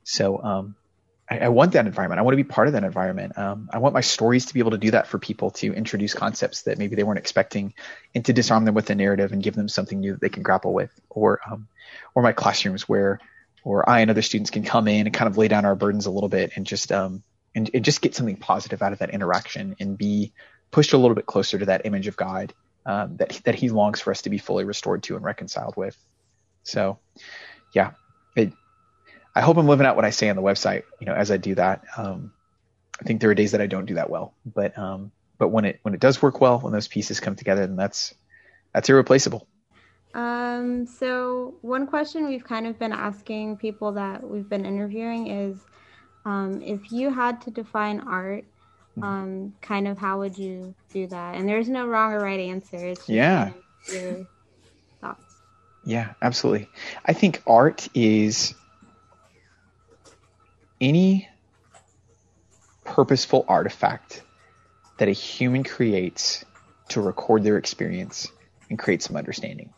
So 0.05 0.43
um 0.43 0.77
I, 1.29 1.39
I, 1.39 1.49
want 1.49 1.72
that 1.72 1.87
environment. 1.87 2.18
I 2.18 2.22
want 2.22 2.33
to 2.33 2.43
be 2.43 2.45
part 2.45 2.68
of 2.68 2.74
that 2.74 2.85
environment. 2.85 3.37
Um, 3.37 3.68
I 3.72 3.79
want 3.79 3.95
my 3.95 4.01
stories 4.01 4.47
to 4.47 4.55
be 4.55 4.61
able 4.61 4.72
to 4.72 4.79
do 4.79 4.93
that 4.93 5.07
for 5.07 5.18
people 5.18 5.51
to 5.53 5.72
introduce 5.74 6.14
concepts 6.14 6.62
that 6.62 6.79
maybe 6.79 6.97
they 6.97 7.03
weren't 7.03 7.18
expecting, 7.18 7.74
and 8.14 8.24
to 8.24 8.33
disarm 8.33 8.64
them 8.64 8.74
with 8.74 8.89
a 8.91 8.95
narrative 8.95 9.33
and 9.33 9.43
give 9.43 9.55
them 9.55 9.68
something 9.68 10.01
new 10.01 10.12
that 10.12 10.20
they 10.20 10.29
can 10.29 10.43
grapple 10.43 10.72
with. 10.72 10.91
Or, 11.11 11.41
um, 11.51 11.68
or 12.14 12.22
my 12.22 12.33
classrooms 12.33 12.89
where, 12.89 13.18
or 13.64 13.89
I 13.89 14.01
and 14.01 14.11
other 14.11 14.22
students 14.22 14.51
can 14.51 14.62
come 14.62 14.89
in 14.89 15.07
and 15.07 15.15
kind 15.15 15.28
of 15.28 15.36
lay 15.36 15.48
down 15.48 15.65
our 15.65 15.74
burdens 15.74 16.07
a 16.07 16.11
little 16.11 16.28
bit 16.28 16.53
and 16.57 16.66
just, 16.66 16.93
um, 16.93 17.23
and, 17.55 17.70
and 17.74 17.85
just 17.85 18.03
get 18.03 18.15
something 18.15 18.36
positive 18.36 18.82
out 18.82 18.93
of 18.93 19.01
that 19.01 19.11
interaction 19.11 19.77
and 19.81 19.98
be 19.98 20.32
pushed 20.70 20.93
a 20.93 20.98
little 20.98 21.15
bit 21.15 21.27
closer 21.27 21.59
to 21.59 21.66
that 21.66 21.86
image 21.86 22.07
of 22.07 22.16
God 22.16 22.53
um, 22.86 23.16
that 23.16 23.40
that 23.44 23.55
He 23.55 23.69
longs 23.69 24.01
for 24.01 24.11
us 24.12 24.23
to 24.23 24.31
be 24.31 24.39
fully 24.39 24.65
restored 24.65 25.03
to 25.05 25.16
and 25.16 25.24
reconciled 25.24 25.77
with. 25.77 25.97
So, 26.62 26.98
yeah, 27.74 27.93
I 29.36 29.42
hope 29.42 29.58
I'm 29.58 29.68
living 29.68 29.86
out 29.86 29.96
what 29.96 30.06
I 30.06 30.10
say 30.10 30.30
on 30.30 30.36
the 30.36 30.42
website. 30.42 30.84
You 30.98 31.06
know, 31.06 31.12
as 31.12 31.30
I 31.30 31.36
do 31.36 31.54
that, 31.56 31.84
um, 31.98 32.32
I 32.98 33.04
think 33.04 33.20
there 33.20 33.28
are 33.28 33.34
days 33.34 33.52
that 33.52 33.60
I 33.60 33.66
don't 33.66 33.84
do 33.84 33.94
that 33.94 34.08
well, 34.08 34.32
but 34.46 34.76
um, 34.78 35.12
but 35.36 35.48
when 35.48 35.66
it 35.66 35.78
when 35.82 35.92
it 35.92 36.00
does 36.00 36.22
work 36.22 36.40
well, 36.40 36.58
when 36.58 36.72
those 36.72 36.88
pieces 36.88 37.20
come 37.20 37.36
together, 37.36 37.66
then 37.66 37.76
that's 37.76 38.14
that's 38.72 38.88
irreplaceable. 38.88 39.46
Um, 40.14 40.86
so 40.86 41.54
one 41.60 41.86
question 41.86 42.26
we've 42.26 42.44
kind 42.44 42.66
of 42.66 42.78
been 42.78 42.92
asking 42.92 43.58
people 43.58 43.92
that 43.92 44.26
we've 44.26 44.48
been 44.48 44.64
interviewing 44.64 45.26
is, 45.26 45.58
um, 46.24 46.62
if 46.62 46.90
you 46.90 47.12
had 47.12 47.42
to 47.42 47.50
define 47.50 48.00
art, 48.00 48.44
mm-hmm. 48.96 49.02
um, 49.02 49.54
kind 49.60 49.86
of 49.86 49.98
how 49.98 50.20
would 50.20 50.38
you 50.38 50.74
do 50.90 51.06
that? 51.08 51.34
And 51.34 51.46
there's 51.46 51.68
no 51.68 51.86
wrong 51.86 52.14
or 52.14 52.20
right 52.20 52.40
answer. 52.40 52.78
It's 52.78 53.06
yeah. 53.06 53.50
Kind 53.50 53.54
of 53.88 53.94
your 54.02 54.26
thoughts. 55.02 55.34
Yeah, 55.84 56.14
absolutely. 56.22 56.70
I 57.04 57.12
think 57.12 57.42
art 57.46 57.86
is 57.92 58.54
any 60.81 61.28
purposeful 62.85 63.44
artifact 63.48 64.23
that 64.98 65.09
a 65.09 65.12
human 65.12 65.65
creates 65.65 66.44
to 66.89 67.01
record 67.01 67.43
their 67.43 67.59
experience 67.59 68.28
and 68.70 68.78
create 68.78 69.03
some 69.03 69.16
understanding. 69.16 69.73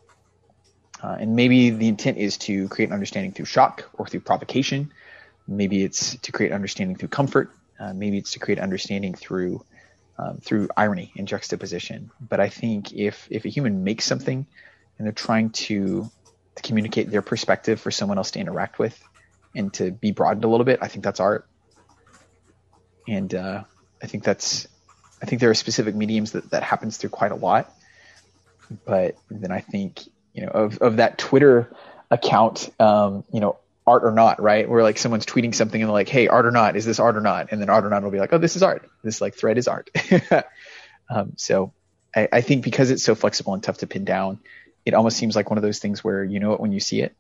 Uh, 1.02 1.16
and 1.20 1.36
maybe 1.36 1.70
the 1.70 1.88
intent 1.88 2.18
is 2.18 2.36
to 2.38 2.68
create 2.68 2.88
an 2.88 2.94
understanding 2.94 3.32
through 3.32 3.44
shock 3.44 3.88
or 3.94 4.06
through 4.06 4.20
provocation. 4.20 4.92
Maybe 5.46 5.82
it's 5.82 6.16
to 6.16 6.32
create 6.32 6.52
understanding 6.52 6.96
through 6.96 7.08
comfort. 7.08 7.50
Uh, 7.78 7.92
maybe 7.92 8.18
it's 8.18 8.32
to 8.32 8.38
create 8.38 8.58
understanding 8.58 9.14
through 9.14 9.64
um, 10.18 10.38
through 10.38 10.68
irony 10.76 11.12
and 11.16 11.28
juxtaposition. 11.28 12.10
But 12.20 12.40
I 12.40 12.48
think 12.48 12.92
if 12.92 13.28
if 13.30 13.44
a 13.44 13.48
human 13.48 13.84
makes 13.84 14.04
something 14.04 14.46
and 14.98 15.06
they're 15.06 15.12
trying 15.12 15.50
to 15.50 16.10
to 16.56 16.62
communicate 16.62 17.10
their 17.10 17.22
perspective 17.22 17.80
for 17.80 17.92
someone 17.92 18.18
else 18.18 18.32
to 18.32 18.40
interact 18.40 18.80
with 18.80 19.00
and 19.58 19.74
to 19.74 19.90
be 19.90 20.12
broadened 20.12 20.44
a 20.44 20.48
little 20.48 20.64
bit, 20.64 20.78
I 20.80 20.88
think 20.88 21.04
that's 21.04 21.20
art. 21.20 21.46
And 23.06 23.34
uh, 23.34 23.64
I 24.02 24.06
think 24.06 24.24
that's 24.24 24.68
I 25.20 25.26
think 25.26 25.40
there 25.40 25.50
are 25.50 25.54
specific 25.54 25.94
mediums 25.94 26.32
that 26.32 26.50
that 26.50 26.62
happens 26.62 26.96
through 26.96 27.10
quite 27.10 27.32
a 27.32 27.36
lot. 27.36 27.74
But 28.84 29.16
then 29.30 29.50
I 29.50 29.60
think 29.60 30.02
you 30.32 30.46
know 30.46 30.52
of 30.52 30.78
of 30.78 30.96
that 30.96 31.18
Twitter 31.18 31.70
account, 32.10 32.70
um, 32.78 33.24
you 33.32 33.40
know, 33.40 33.58
art 33.86 34.04
or 34.04 34.12
not, 34.12 34.40
right? 34.40 34.68
Where 34.68 34.82
like 34.82 34.98
someone's 34.98 35.26
tweeting 35.26 35.54
something 35.54 35.80
and 35.80 35.88
they're 35.88 35.94
like, 35.94 36.08
hey, 36.08 36.28
art 36.28 36.46
or 36.46 36.50
not, 36.50 36.76
is 36.76 36.84
this 36.84 37.00
art 37.00 37.16
or 37.16 37.20
not? 37.20 37.48
And 37.50 37.60
then 37.60 37.68
art 37.68 37.84
or 37.84 37.90
not 37.90 38.02
will 38.02 38.10
be 38.10 38.18
like, 38.18 38.32
oh, 38.32 38.38
this 38.38 38.56
is 38.56 38.62
art. 38.62 38.88
This 39.02 39.20
like 39.20 39.34
thread 39.34 39.58
is 39.58 39.68
art. 39.68 39.90
um, 41.10 41.32
so 41.36 41.72
I, 42.14 42.28
I, 42.32 42.40
think 42.42 42.64
because 42.64 42.90
it's 42.90 43.02
so 43.02 43.14
flexible 43.14 43.54
and 43.54 43.62
tough 43.62 43.78
to 43.78 43.86
pin 43.86 44.04
down, 44.04 44.40
it 44.84 44.94
almost 44.94 45.16
seems 45.16 45.36
like 45.36 45.50
one 45.50 45.58
of 45.58 45.62
those 45.62 45.78
things 45.78 46.04
where 46.04 46.22
you 46.22 46.38
know 46.38 46.52
it 46.52 46.60
when 46.60 46.72
you 46.72 46.80
see 46.80 47.00
it. 47.00 47.14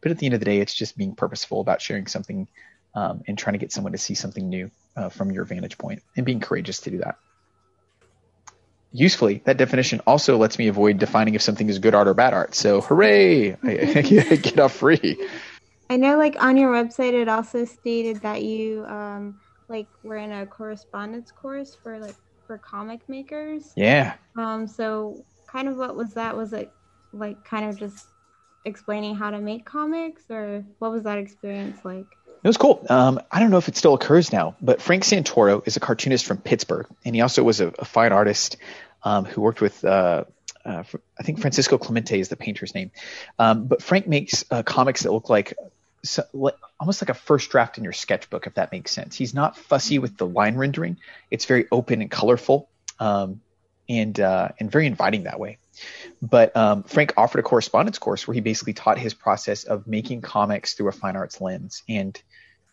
But 0.00 0.12
at 0.12 0.18
the 0.18 0.26
end 0.26 0.34
of 0.34 0.40
the 0.40 0.46
day, 0.46 0.58
it's 0.60 0.74
just 0.74 0.96
being 0.96 1.14
purposeful 1.14 1.60
about 1.60 1.82
sharing 1.82 2.06
something 2.06 2.48
um, 2.94 3.22
and 3.26 3.36
trying 3.36 3.54
to 3.54 3.58
get 3.58 3.72
someone 3.72 3.92
to 3.92 3.98
see 3.98 4.14
something 4.14 4.48
new 4.48 4.70
uh, 4.96 5.08
from 5.08 5.30
your 5.30 5.44
vantage 5.44 5.78
point 5.78 6.02
and 6.16 6.24
being 6.24 6.40
courageous 6.40 6.80
to 6.80 6.90
do 6.90 6.98
that. 6.98 7.16
Usefully, 8.90 9.42
that 9.44 9.58
definition 9.58 10.00
also 10.06 10.38
lets 10.38 10.58
me 10.58 10.68
avoid 10.68 10.98
defining 10.98 11.34
if 11.34 11.42
something 11.42 11.68
is 11.68 11.78
good 11.78 11.94
art 11.94 12.08
or 12.08 12.14
bad 12.14 12.32
art. 12.32 12.54
So, 12.54 12.80
hooray! 12.80 13.52
I, 13.52 13.56
get 14.02 14.58
off 14.58 14.72
free. 14.72 15.28
I 15.90 15.96
know, 15.96 16.16
like 16.16 16.42
on 16.42 16.56
your 16.56 16.72
website, 16.72 17.12
it 17.12 17.28
also 17.28 17.66
stated 17.66 18.22
that 18.22 18.42
you 18.42 18.86
um, 18.86 19.38
like 19.68 19.88
were 20.02 20.16
in 20.16 20.32
a 20.32 20.46
correspondence 20.46 21.30
course 21.30 21.76
for 21.82 21.98
like 21.98 22.14
for 22.46 22.56
comic 22.56 23.06
makers. 23.08 23.72
Yeah. 23.76 24.14
Um. 24.38 24.66
So, 24.66 25.22
kind 25.46 25.68
of 25.68 25.76
what 25.76 25.94
was 25.94 26.14
that? 26.14 26.34
Was 26.34 26.54
it 26.54 26.72
like 27.12 27.44
kind 27.44 27.68
of 27.68 27.78
just 27.78 28.06
explaining 28.64 29.14
how 29.14 29.30
to 29.30 29.40
make 29.40 29.64
comics, 29.64 30.22
or 30.30 30.64
what 30.78 30.92
was 30.92 31.04
that 31.04 31.18
experience 31.18 31.84
like? 31.84 32.06
It 32.42 32.46
was 32.46 32.56
cool. 32.56 32.84
Um, 32.88 33.20
I 33.32 33.40
don't 33.40 33.50
know 33.50 33.58
if 33.58 33.68
it 33.68 33.76
still 33.76 33.94
occurs 33.94 34.32
now, 34.32 34.56
but 34.60 34.80
Frank 34.80 35.02
Santoro 35.02 35.66
is 35.66 35.76
a 35.76 35.80
cartoonist 35.80 36.24
from 36.24 36.38
Pittsburgh, 36.38 36.86
and 37.04 37.14
he 37.14 37.20
also 37.20 37.42
was 37.42 37.60
a, 37.60 37.68
a 37.78 37.84
fine 37.84 38.12
artist 38.12 38.56
um, 39.02 39.24
who 39.24 39.40
worked 39.40 39.60
with. 39.60 39.84
Uh, 39.84 40.24
uh, 40.64 40.84
I 41.18 41.22
think 41.22 41.40
Francesco 41.40 41.78
Clemente 41.78 42.18
is 42.18 42.28
the 42.28 42.36
painter's 42.36 42.74
name, 42.74 42.90
um, 43.38 43.66
but 43.66 43.82
Frank 43.82 44.06
makes 44.06 44.44
uh, 44.50 44.62
comics 44.62 45.02
that 45.02 45.12
look 45.12 45.28
like 45.28 45.54
so, 46.04 46.22
almost 46.78 47.02
like 47.02 47.08
a 47.08 47.14
first 47.14 47.50
draft 47.50 47.78
in 47.78 47.84
your 47.84 47.92
sketchbook, 47.92 48.46
if 48.46 48.54
that 48.54 48.70
makes 48.70 48.92
sense. 48.92 49.16
He's 49.16 49.34
not 49.34 49.56
fussy 49.56 49.98
with 49.98 50.16
the 50.16 50.26
line 50.26 50.56
rendering; 50.56 50.98
it's 51.30 51.44
very 51.44 51.66
open 51.72 52.02
and 52.02 52.10
colorful, 52.10 52.68
um, 53.00 53.40
and 53.88 54.18
uh, 54.20 54.48
and 54.58 54.70
very 54.70 54.86
inviting 54.86 55.24
that 55.24 55.40
way. 55.40 55.58
But 56.20 56.56
um, 56.56 56.82
Frank 56.82 57.14
offered 57.16 57.38
a 57.38 57.42
correspondence 57.42 57.98
course 57.98 58.26
where 58.26 58.34
he 58.34 58.40
basically 58.40 58.72
taught 58.72 58.98
his 58.98 59.14
process 59.14 59.64
of 59.64 59.86
making 59.86 60.20
comics 60.22 60.74
through 60.74 60.88
a 60.88 60.92
fine 60.92 61.16
arts 61.16 61.40
lens 61.40 61.82
and 61.88 62.20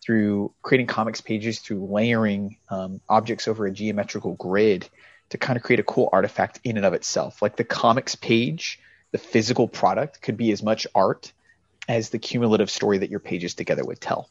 through 0.02 0.52
creating 0.62 0.86
comics 0.86 1.20
pages 1.20 1.58
through 1.58 1.86
layering 1.86 2.56
um, 2.68 3.00
objects 3.08 3.48
over 3.48 3.66
a 3.66 3.72
geometrical 3.72 4.34
grid 4.34 4.88
to 5.30 5.38
kind 5.38 5.56
of 5.56 5.62
create 5.62 5.80
a 5.80 5.84
cool 5.84 6.08
artifact 6.12 6.60
in 6.64 6.76
and 6.76 6.86
of 6.86 6.94
itself. 6.94 7.42
Like 7.42 7.56
the 7.56 7.64
comics 7.64 8.14
page, 8.14 8.78
the 9.10 9.18
physical 9.18 9.66
product 9.66 10.22
could 10.22 10.36
be 10.36 10.52
as 10.52 10.62
much 10.62 10.86
art 10.94 11.32
as 11.88 12.10
the 12.10 12.18
cumulative 12.18 12.70
story 12.70 12.98
that 12.98 13.10
your 13.10 13.20
pages 13.20 13.54
together 13.54 13.84
would 13.84 14.00
tell. 14.00 14.28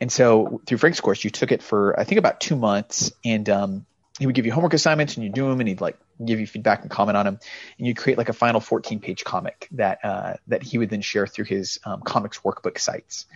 And 0.00 0.10
so 0.10 0.60
through 0.66 0.78
Frank's 0.78 1.00
course, 1.00 1.22
you 1.24 1.30
took 1.30 1.52
it 1.52 1.62
for 1.62 1.98
I 1.98 2.04
think 2.04 2.18
about 2.18 2.40
two 2.40 2.56
months, 2.56 3.12
and 3.24 3.48
um, 3.48 3.86
he 4.18 4.26
would 4.26 4.34
give 4.34 4.46
you 4.46 4.52
homework 4.52 4.74
assignments, 4.74 5.16
and 5.16 5.24
you 5.24 5.30
do 5.30 5.48
them, 5.48 5.60
and 5.60 5.68
he'd 5.68 5.80
like 5.80 5.98
give 6.24 6.38
you 6.38 6.46
feedback 6.46 6.82
and 6.82 6.90
comment 6.90 7.16
on 7.16 7.24
them, 7.24 7.38
and 7.78 7.86
you'd 7.86 7.96
create 7.96 8.16
like 8.16 8.28
a 8.28 8.32
final 8.32 8.60
14 8.60 9.00
page 9.00 9.24
comic 9.24 9.68
that 9.72 9.98
uh, 10.04 10.34
that 10.46 10.62
he 10.62 10.78
would 10.78 10.90
then 10.90 11.00
share 11.00 11.26
through 11.26 11.46
his 11.46 11.80
um, 11.84 12.00
comics 12.02 12.38
workbook 12.40 12.78
sites. 12.78 13.26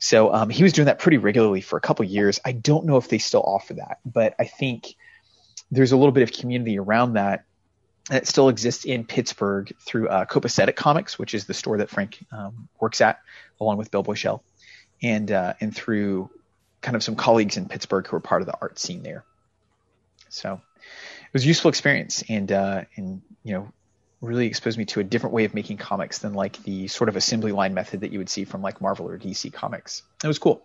So 0.00 0.32
um, 0.32 0.48
he 0.48 0.62
was 0.62 0.72
doing 0.72 0.86
that 0.86 0.98
pretty 0.98 1.18
regularly 1.18 1.60
for 1.60 1.76
a 1.76 1.80
couple 1.80 2.04
years. 2.04 2.40
I 2.44 2.52
don't 2.52 2.86
know 2.86 2.96
if 2.96 3.08
they 3.08 3.18
still 3.18 3.42
offer 3.42 3.74
that, 3.74 3.98
but 4.04 4.34
I 4.38 4.44
think 4.44 4.94
there's 5.70 5.92
a 5.92 5.96
little 5.96 6.12
bit 6.12 6.22
of 6.22 6.32
community 6.32 6.78
around 6.78 7.14
that 7.14 7.44
that 8.08 8.26
still 8.26 8.48
exists 8.48 8.84
in 8.84 9.04
Pittsburgh 9.04 9.72
through 9.80 10.08
uh, 10.08 10.24
Copacetic 10.24 10.76
Comics, 10.76 11.18
which 11.18 11.34
is 11.34 11.44
the 11.44 11.54
store 11.54 11.78
that 11.78 11.90
Frank 11.90 12.24
um, 12.32 12.68
works 12.80 13.00
at, 13.00 13.20
along 13.60 13.76
with 13.76 13.90
Bill 13.90 14.02
Boichel, 14.02 14.40
and 15.02 15.30
uh, 15.30 15.54
and 15.60 15.74
through 15.74 16.30
kind 16.80 16.96
of 16.96 17.02
some 17.02 17.16
colleagues 17.16 17.56
in 17.56 17.68
Pittsburgh 17.68 18.06
who 18.06 18.16
are 18.16 18.20
part 18.20 18.40
of 18.40 18.46
the 18.46 18.54
art 18.60 18.78
scene 18.78 19.02
there. 19.02 19.24
So 20.28 20.60
it 20.82 21.32
was 21.32 21.44
a 21.44 21.48
useful 21.48 21.68
experience, 21.68 22.22
and 22.28 22.50
uh, 22.50 22.84
and 22.96 23.22
you 23.44 23.54
know 23.54 23.72
really 24.20 24.46
exposed 24.46 24.76
me 24.78 24.84
to 24.84 25.00
a 25.00 25.04
different 25.04 25.32
way 25.32 25.44
of 25.44 25.54
making 25.54 25.76
comics 25.76 26.18
than 26.18 26.34
like 26.34 26.60
the 26.64 26.88
sort 26.88 27.08
of 27.08 27.14
assembly 27.14 27.52
line 27.52 27.72
method 27.72 28.00
that 28.00 28.10
you 28.10 28.18
would 28.18 28.28
see 28.28 28.44
from 28.44 28.62
like 28.62 28.80
Marvel 28.80 29.08
or 29.08 29.16
DC 29.16 29.52
comics. 29.52 30.02
It 30.22 30.26
was 30.26 30.38
cool, 30.38 30.62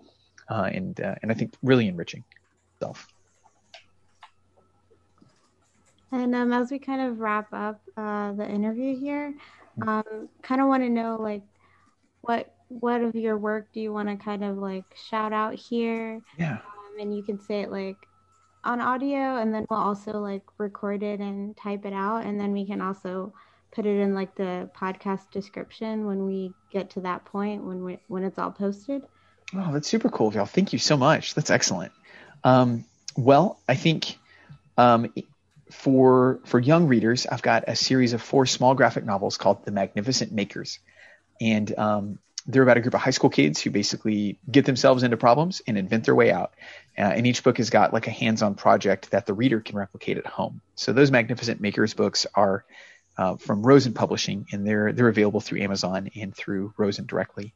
uh, 0.49 0.69
and 0.73 0.99
uh, 0.99 1.15
and 1.21 1.31
I 1.31 1.35
think 1.35 1.53
really 1.61 1.87
enriching. 1.87 2.23
Self. 2.79 3.07
And 6.11 6.35
um, 6.35 6.53
as 6.53 6.69
we 6.69 6.77
kind 6.77 7.01
of 7.01 7.19
wrap 7.19 7.47
up 7.51 7.81
uh, 7.97 8.33
the 8.33 8.47
interview 8.47 8.95
here, 8.95 9.33
um, 9.87 10.29
kind 10.43 10.61
of 10.61 10.67
want 10.67 10.83
to 10.83 10.89
know 10.89 11.17
like 11.19 11.41
what 12.21 12.53
what 12.67 13.01
of 13.01 13.15
your 13.15 13.37
work 13.37 13.67
do 13.73 13.79
you 13.79 13.93
want 13.93 14.09
to 14.09 14.15
kind 14.15 14.43
of 14.43 14.57
like 14.57 14.85
shout 15.09 15.33
out 15.33 15.55
here? 15.55 16.21
Yeah. 16.37 16.53
Um, 16.53 16.99
and 16.99 17.15
you 17.15 17.23
can 17.23 17.39
say 17.39 17.61
it 17.61 17.71
like 17.71 17.97
on 18.63 18.81
audio, 18.81 19.37
and 19.37 19.53
then 19.53 19.65
we'll 19.69 19.79
also 19.79 20.19
like 20.19 20.43
record 20.57 21.03
it 21.03 21.19
and 21.19 21.55
type 21.57 21.85
it 21.85 21.93
out, 21.93 22.25
and 22.25 22.39
then 22.39 22.53
we 22.53 22.65
can 22.65 22.81
also 22.81 23.33
put 23.71 23.85
it 23.85 23.99
in 23.99 24.13
like 24.13 24.35
the 24.35 24.69
podcast 24.75 25.31
description 25.31 26.05
when 26.05 26.25
we 26.25 26.53
get 26.71 26.91
to 26.91 27.01
that 27.01 27.25
point 27.25 27.63
when 27.63 27.83
we 27.83 27.99
when 28.07 28.23
it's 28.23 28.37
all 28.37 28.51
posted. 28.51 29.03
Oh, 29.55 29.71
that's 29.73 29.87
super 29.87 30.09
cool, 30.09 30.33
y'all. 30.33 30.45
Thank 30.45 30.73
you 30.73 30.79
so 30.79 30.97
much. 30.97 31.35
That's 31.35 31.49
excellent. 31.49 31.91
Um, 32.43 32.85
well, 33.15 33.59
I 33.67 33.75
think 33.75 34.17
um, 34.77 35.13
for 35.71 36.39
for 36.45 36.59
young 36.59 36.87
readers, 36.87 37.25
I've 37.25 37.41
got 37.41 37.65
a 37.67 37.75
series 37.75 38.13
of 38.13 38.21
four 38.21 38.45
small 38.45 38.75
graphic 38.75 39.05
novels 39.05 39.37
called 39.37 39.65
The 39.65 39.71
Magnificent 39.71 40.31
Makers, 40.31 40.79
and 41.41 41.77
um, 41.77 42.19
they're 42.45 42.63
about 42.63 42.77
a 42.77 42.81
group 42.81 42.93
of 42.93 43.01
high 43.01 43.11
school 43.11 43.29
kids 43.29 43.61
who 43.61 43.69
basically 43.69 44.37
get 44.51 44.65
themselves 44.65 45.03
into 45.03 45.17
problems 45.17 45.61
and 45.65 45.77
invent 45.77 46.05
their 46.05 46.15
way 46.15 46.31
out. 46.31 46.53
Uh, 46.97 47.01
and 47.01 47.25
each 47.25 47.43
book 47.43 47.57
has 47.57 47.69
got 47.69 47.93
like 47.93 48.07
a 48.07 48.11
hands-on 48.11 48.55
project 48.55 49.11
that 49.11 49.25
the 49.25 49.33
reader 49.33 49.61
can 49.61 49.77
replicate 49.77 50.17
at 50.17 50.25
home. 50.25 50.61
So 50.75 50.93
those 50.93 51.11
Magnificent 51.11 51.61
Makers 51.61 51.93
books 51.93 52.25
are 52.35 52.65
uh, 53.17 53.37
from 53.37 53.63
Rosen 53.63 53.93
Publishing, 53.93 54.47
and 54.51 54.65
they're 54.65 54.91
they're 54.91 55.07
available 55.07 55.39
through 55.39 55.61
Amazon 55.61 56.09
and 56.15 56.35
through 56.35 56.73
Rosen 56.77 57.05
directly. 57.05 57.53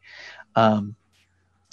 Um, 0.56 0.96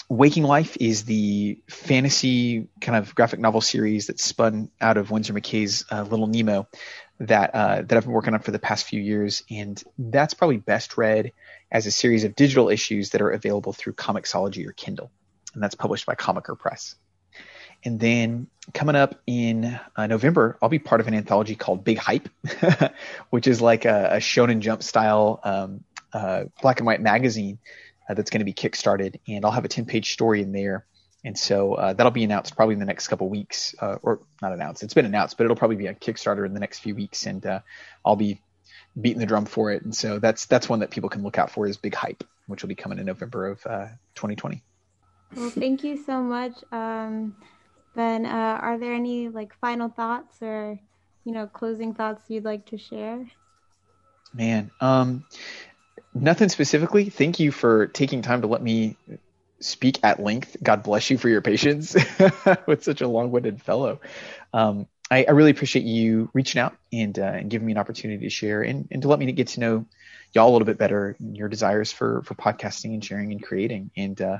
Waking 0.09 0.43
Life 0.43 0.77
is 0.81 1.05
the 1.05 1.59
fantasy 1.69 2.69
kind 2.81 2.97
of 2.97 3.15
graphic 3.15 3.41
novel 3.41 3.61
series 3.61 4.09
that 4.09 4.21
spun 4.21 4.71
out 4.81 4.97
of 4.97 5.11
Winsor 5.11 5.33
McCay's 5.33 5.85
uh, 5.91 6.03
Little 6.03 6.27
Nemo 6.27 6.67
that 7.21 7.55
uh, 7.55 7.83
that 7.83 7.93
I've 7.93 8.05
been 8.05 8.13
working 8.13 8.35
on 8.35 8.41
for 8.41 8.51
the 8.51 8.59
past 8.59 8.87
few 8.87 9.01
years, 9.01 9.45
and 9.51 9.83
that's 9.99 10.35
probably 10.35 10.57
best 10.57 10.97
read 10.97 11.33
as 11.71 11.87
a 11.87 11.91
series 11.91 12.25
of 12.25 12.35
digital 12.35 12.69
issues 12.69 13.11
that 13.11 13.21
are 13.21 13.31
available 13.31 13.73
through 13.73 13.95
Comixology 13.95 14.67
or 14.67 14.73
Kindle, 14.73 15.11
and 15.55 15.63
that's 15.63 15.75
published 15.75 16.07
by 16.07 16.15
Comiker 16.15 16.55
Press. 16.55 16.97
And 17.85 18.01
then 18.01 18.47
coming 18.73 18.97
up 18.97 19.21
in 19.27 19.79
uh, 19.95 20.07
November, 20.07 20.57
I'll 20.63 20.71
be 20.71 20.79
part 20.79 21.01
of 21.01 21.07
an 21.07 21.15
anthology 21.15 21.55
called 21.55 21.85
Big 21.85 21.99
Hype, 21.99 22.29
which 23.31 23.47
is 23.47 23.61
like 23.61 23.85
a, 23.85 24.15
a 24.15 24.17
Shonen 24.17 24.61
Jump 24.61 24.83
style 24.83 25.41
um, 25.45 25.85
uh, 26.13 26.45
black 26.63 26.81
and 26.81 26.87
white 26.87 27.03
magazine 27.03 27.59
uh, 28.09 28.15
that's 28.15 28.31
going 28.31 28.41
to 28.41 28.45
be 28.45 28.55
kickstarted, 28.55 29.21
and 29.29 29.45
I'll 29.45 29.51
have 29.51 29.65
a 29.65 29.69
10 29.69 29.85
page 29.85 30.13
story 30.13 30.41
in 30.41 30.53
there. 30.53 30.87
And 31.25 31.39
so 31.39 31.75
uh, 31.75 31.93
that'll 31.95 32.13
be 32.13 32.25
announced 32.25 32.55
probably 32.55 32.75
in 32.75 32.81
the 32.81 32.87
next 32.87 33.09
couple 33.09 33.29
weeks, 33.31 33.75
uh, 33.81 33.97
or 34.03 34.21
not 34.43 34.53
announced. 34.53 34.83
It's 34.83 34.93
been 34.95 35.07
announced, 35.07 35.39
but 35.39 35.45
it'll 35.45 35.57
probably 35.57 35.77
be 35.77 35.87
a 35.87 35.95
Kickstarter 35.95 36.45
in 36.45 36.53
the 36.53 36.61
next 36.61 36.81
few 36.81 36.95
weeks, 36.95 37.27
and 37.27 37.45
uh, 37.47 37.61
I'll 38.05 38.17
be 38.17 38.41
beating 39.01 39.21
the 39.21 39.27
drum 39.27 39.47
for 39.47 39.73
it. 39.73 39.83
And 39.83 39.95
so 39.95 40.19
that's 40.19 40.47
that's 40.47 40.69
one 40.69 40.81
that 40.81 40.91
people 40.91 41.09
can 41.09 41.23
look 41.23 41.39
out 41.39 41.51
for 41.51 41.67
is 41.67 41.79
Big 41.79 41.95
Hype, 41.95 42.25
which 42.47 42.63
will 42.63 42.69
be 42.69 42.75
coming 42.75 42.99
in 42.99 43.07
November 43.07 43.49
of 43.49 43.63
2020. 43.63 44.57
Uh, 44.57 44.61
well, 45.41 45.51
thank 45.51 45.83
you 45.83 45.97
so 45.97 46.23
much. 46.23 46.53
Um, 46.71 47.35
ben, 47.97 48.27
uh, 48.27 48.59
are 48.61 48.79
there 48.79 48.93
any 48.93 49.31
like 49.31 49.55
final 49.61 49.89
thoughts 49.89 50.43
or 50.43 50.79
you 51.25 51.33
know 51.33 51.47
closing 51.47 51.95
thoughts 51.95 52.25
you'd 52.29 52.45
like 52.45 52.67
to 52.67 52.77
share? 52.77 53.27
Man, 54.35 54.71
um, 54.81 55.25
Nothing 56.15 56.49
specifically. 56.49 57.11
Thank 57.11 57.41
you 57.41 57.51
for 57.51 57.89
taking 57.89 58.23
time 58.23 58.43
to 58.43 58.47
let 58.47 58.63
me 58.63 58.97
speak 59.65 59.99
at 60.03 60.21
length. 60.21 60.57
God 60.63 60.83
bless 60.83 61.11
you 61.11 61.19
for 61.19 61.29
your 61.29 61.41
patience 61.41 61.97
with 62.67 62.85
such 62.85 63.01
a 63.01 63.09
long-winded 63.09 63.63
fellow. 63.63 64.01
Um, 64.53 64.87
I, 65.11 65.25
I, 65.29 65.33
really 65.33 65.51
appreciate 65.51 65.85
you 65.85 66.31
reaching 66.33 66.61
out 66.61 66.77
and, 66.93 67.19
uh, 67.19 67.23
and 67.23 67.51
giving 67.51 67.67
me 67.67 67.73
an 67.73 67.79
opportunity 67.79 68.25
to 68.25 68.31
share 68.31 68.63
and, 68.63 68.89
and 68.91 69.03
to 69.03 69.09
let 69.09 69.19
me 69.19 69.31
get 69.33 69.49
to 69.49 69.61
know 69.61 69.87
y'all 70.33 70.51
a 70.51 70.53
little 70.53 70.67
bit 70.67 70.79
better 70.79 71.17
and 71.19 71.37
your 71.37 71.49
desires 71.49 71.93
for 71.93 72.23
for 72.23 72.35
podcasting 72.35 72.93
and 72.93 73.05
sharing 73.05 73.33
and 73.33 73.43
creating. 73.43 73.91
And 73.97 74.21
uh, 74.21 74.39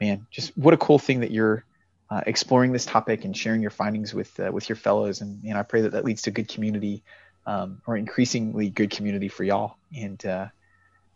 man, 0.00 0.26
just 0.30 0.56
what 0.56 0.74
a 0.74 0.76
cool 0.76 0.98
thing 0.98 1.20
that 1.20 1.30
you're 1.30 1.64
uh, 2.10 2.22
exploring 2.26 2.72
this 2.72 2.86
topic 2.86 3.24
and 3.24 3.36
sharing 3.36 3.62
your 3.62 3.70
findings 3.70 4.12
with 4.12 4.38
uh, 4.38 4.50
with 4.52 4.68
your 4.68 4.76
fellows. 4.76 5.20
And, 5.20 5.42
and 5.44 5.56
I 5.56 5.62
pray 5.62 5.82
that 5.82 5.92
that 5.92 6.04
leads 6.04 6.22
to 6.22 6.30
good 6.30 6.48
community 6.48 7.02
um, 7.46 7.80
or 7.86 7.96
increasingly 7.96 8.70
good 8.70 8.90
community 8.90 9.28
for 9.28 9.44
y'all. 9.44 9.76
And 9.96 10.24
uh, 10.24 10.48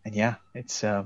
and 0.04 0.14
yeah, 0.14 0.36
it's 0.54 0.82
uh, 0.82 1.04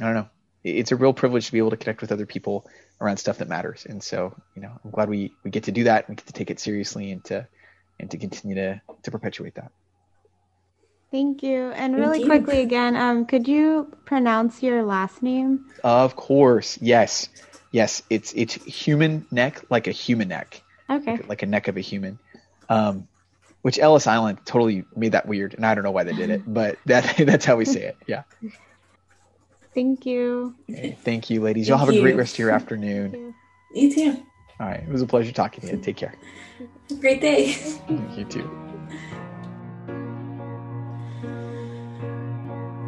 I 0.00 0.04
don't 0.04 0.14
know, 0.14 0.28
it's 0.64 0.92
a 0.92 0.96
real 0.96 1.12
privilege 1.12 1.46
to 1.46 1.52
be 1.52 1.58
able 1.58 1.70
to 1.70 1.76
connect 1.76 2.00
with 2.00 2.10
other 2.10 2.26
people 2.26 2.66
around 3.00 3.18
stuff 3.18 3.38
that 3.38 3.48
matters. 3.48 3.86
And 3.88 4.02
so 4.02 4.34
you 4.56 4.62
know, 4.62 4.72
I'm 4.84 4.90
glad 4.90 5.08
we 5.08 5.32
we 5.44 5.50
get 5.50 5.64
to 5.64 5.72
do 5.72 5.84
that. 5.84 6.08
We 6.08 6.16
get 6.16 6.26
to 6.26 6.32
take 6.32 6.50
it 6.50 6.58
seriously 6.58 7.12
and 7.12 7.24
to 7.26 7.46
and 8.00 8.10
to 8.10 8.18
continue 8.18 8.56
to 8.56 8.80
to 9.02 9.10
perpetuate 9.10 9.54
that. 9.56 9.70
Thank 11.10 11.44
you. 11.44 11.70
And 11.70 11.94
Thank 11.94 11.96
really 12.04 12.20
you. 12.20 12.26
quickly 12.26 12.60
again, 12.60 12.96
um, 12.96 13.24
could 13.26 13.46
you 13.46 13.92
pronounce 14.04 14.62
your 14.64 14.82
last 14.82 15.22
name? 15.22 15.66
Of 15.84 16.16
course, 16.16 16.76
yes, 16.80 17.28
yes. 17.70 18.02
It's 18.10 18.32
it's 18.34 18.54
human 18.54 19.24
neck 19.30 19.62
like 19.70 19.86
a 19.86 19.92
human 19.92 20.28
neck, 20.28 20.60
Okay. 20.90 21.12
like, 21.12 21.28
like 21.28 21.42
a 21.42 21.46
neck 21.46 21.68
of 21.68 21.76
a 21.76 21.80
human. 21.80 22.18
Um, 22.68 23.06
which 23.62 23.78
Ellis 23.78 24.06
Island 24.06 24.38
totally 24.44 24.84
made 24.94 25.12
that 25.12 25.26
weird, 25.26 25.54
and 25.54 25.64
I 25.64 25.74
don't 25.74 25.84
know 25.84 25.90
why 25.90 26.04
they 26.04 26.12
did 26.12 26.30
it, 26.30 26.42
but 26.46 26.78
that 26.86 27.16
that's 27.18 27.44
how 27.44 27.56
we 27.56 27.64
say 27.64 27.82
it. 27.84 27.96
Yeah. 28.06 28.24
Thank 29.74 30.06
you. 30.06 30.54
Hey, 30.68 30.96
thank 31.02 31.30
you, 31.30 31.40
ladies. 31.40 31.68
Y'all 31.68 31.78
Thank 31.78 31.90
have 31.90 31.98
a 31.98 32.00
great 32.00 32.16
rest 32.16 32.34
of 32.34 32.38
your 32.38 32.50
afternoon. 32.50 33.34
You 33.72 33.92
too. 33.92 34.22
All 34.60 34.68
right, 34.68 34.80
it 34.80 34.88
was 34.88 35.02
a 35.02 35.06
pleasure 35.06 35.32
talking 35.32 35.68
to 35.68 35.76
you. 35.76 35.82
Take 35.82 35.96
care. 35.96 36.14
Great 37.00 37.20
day. 37.20 37.56
You 37.88 38.24
too. 38.24 38.48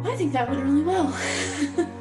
I 0.05 0.15
think 0.15 0.31
that 0.31 0.49
went 0.49 0.63
really 0.63 0.83
well. 0.83 1.87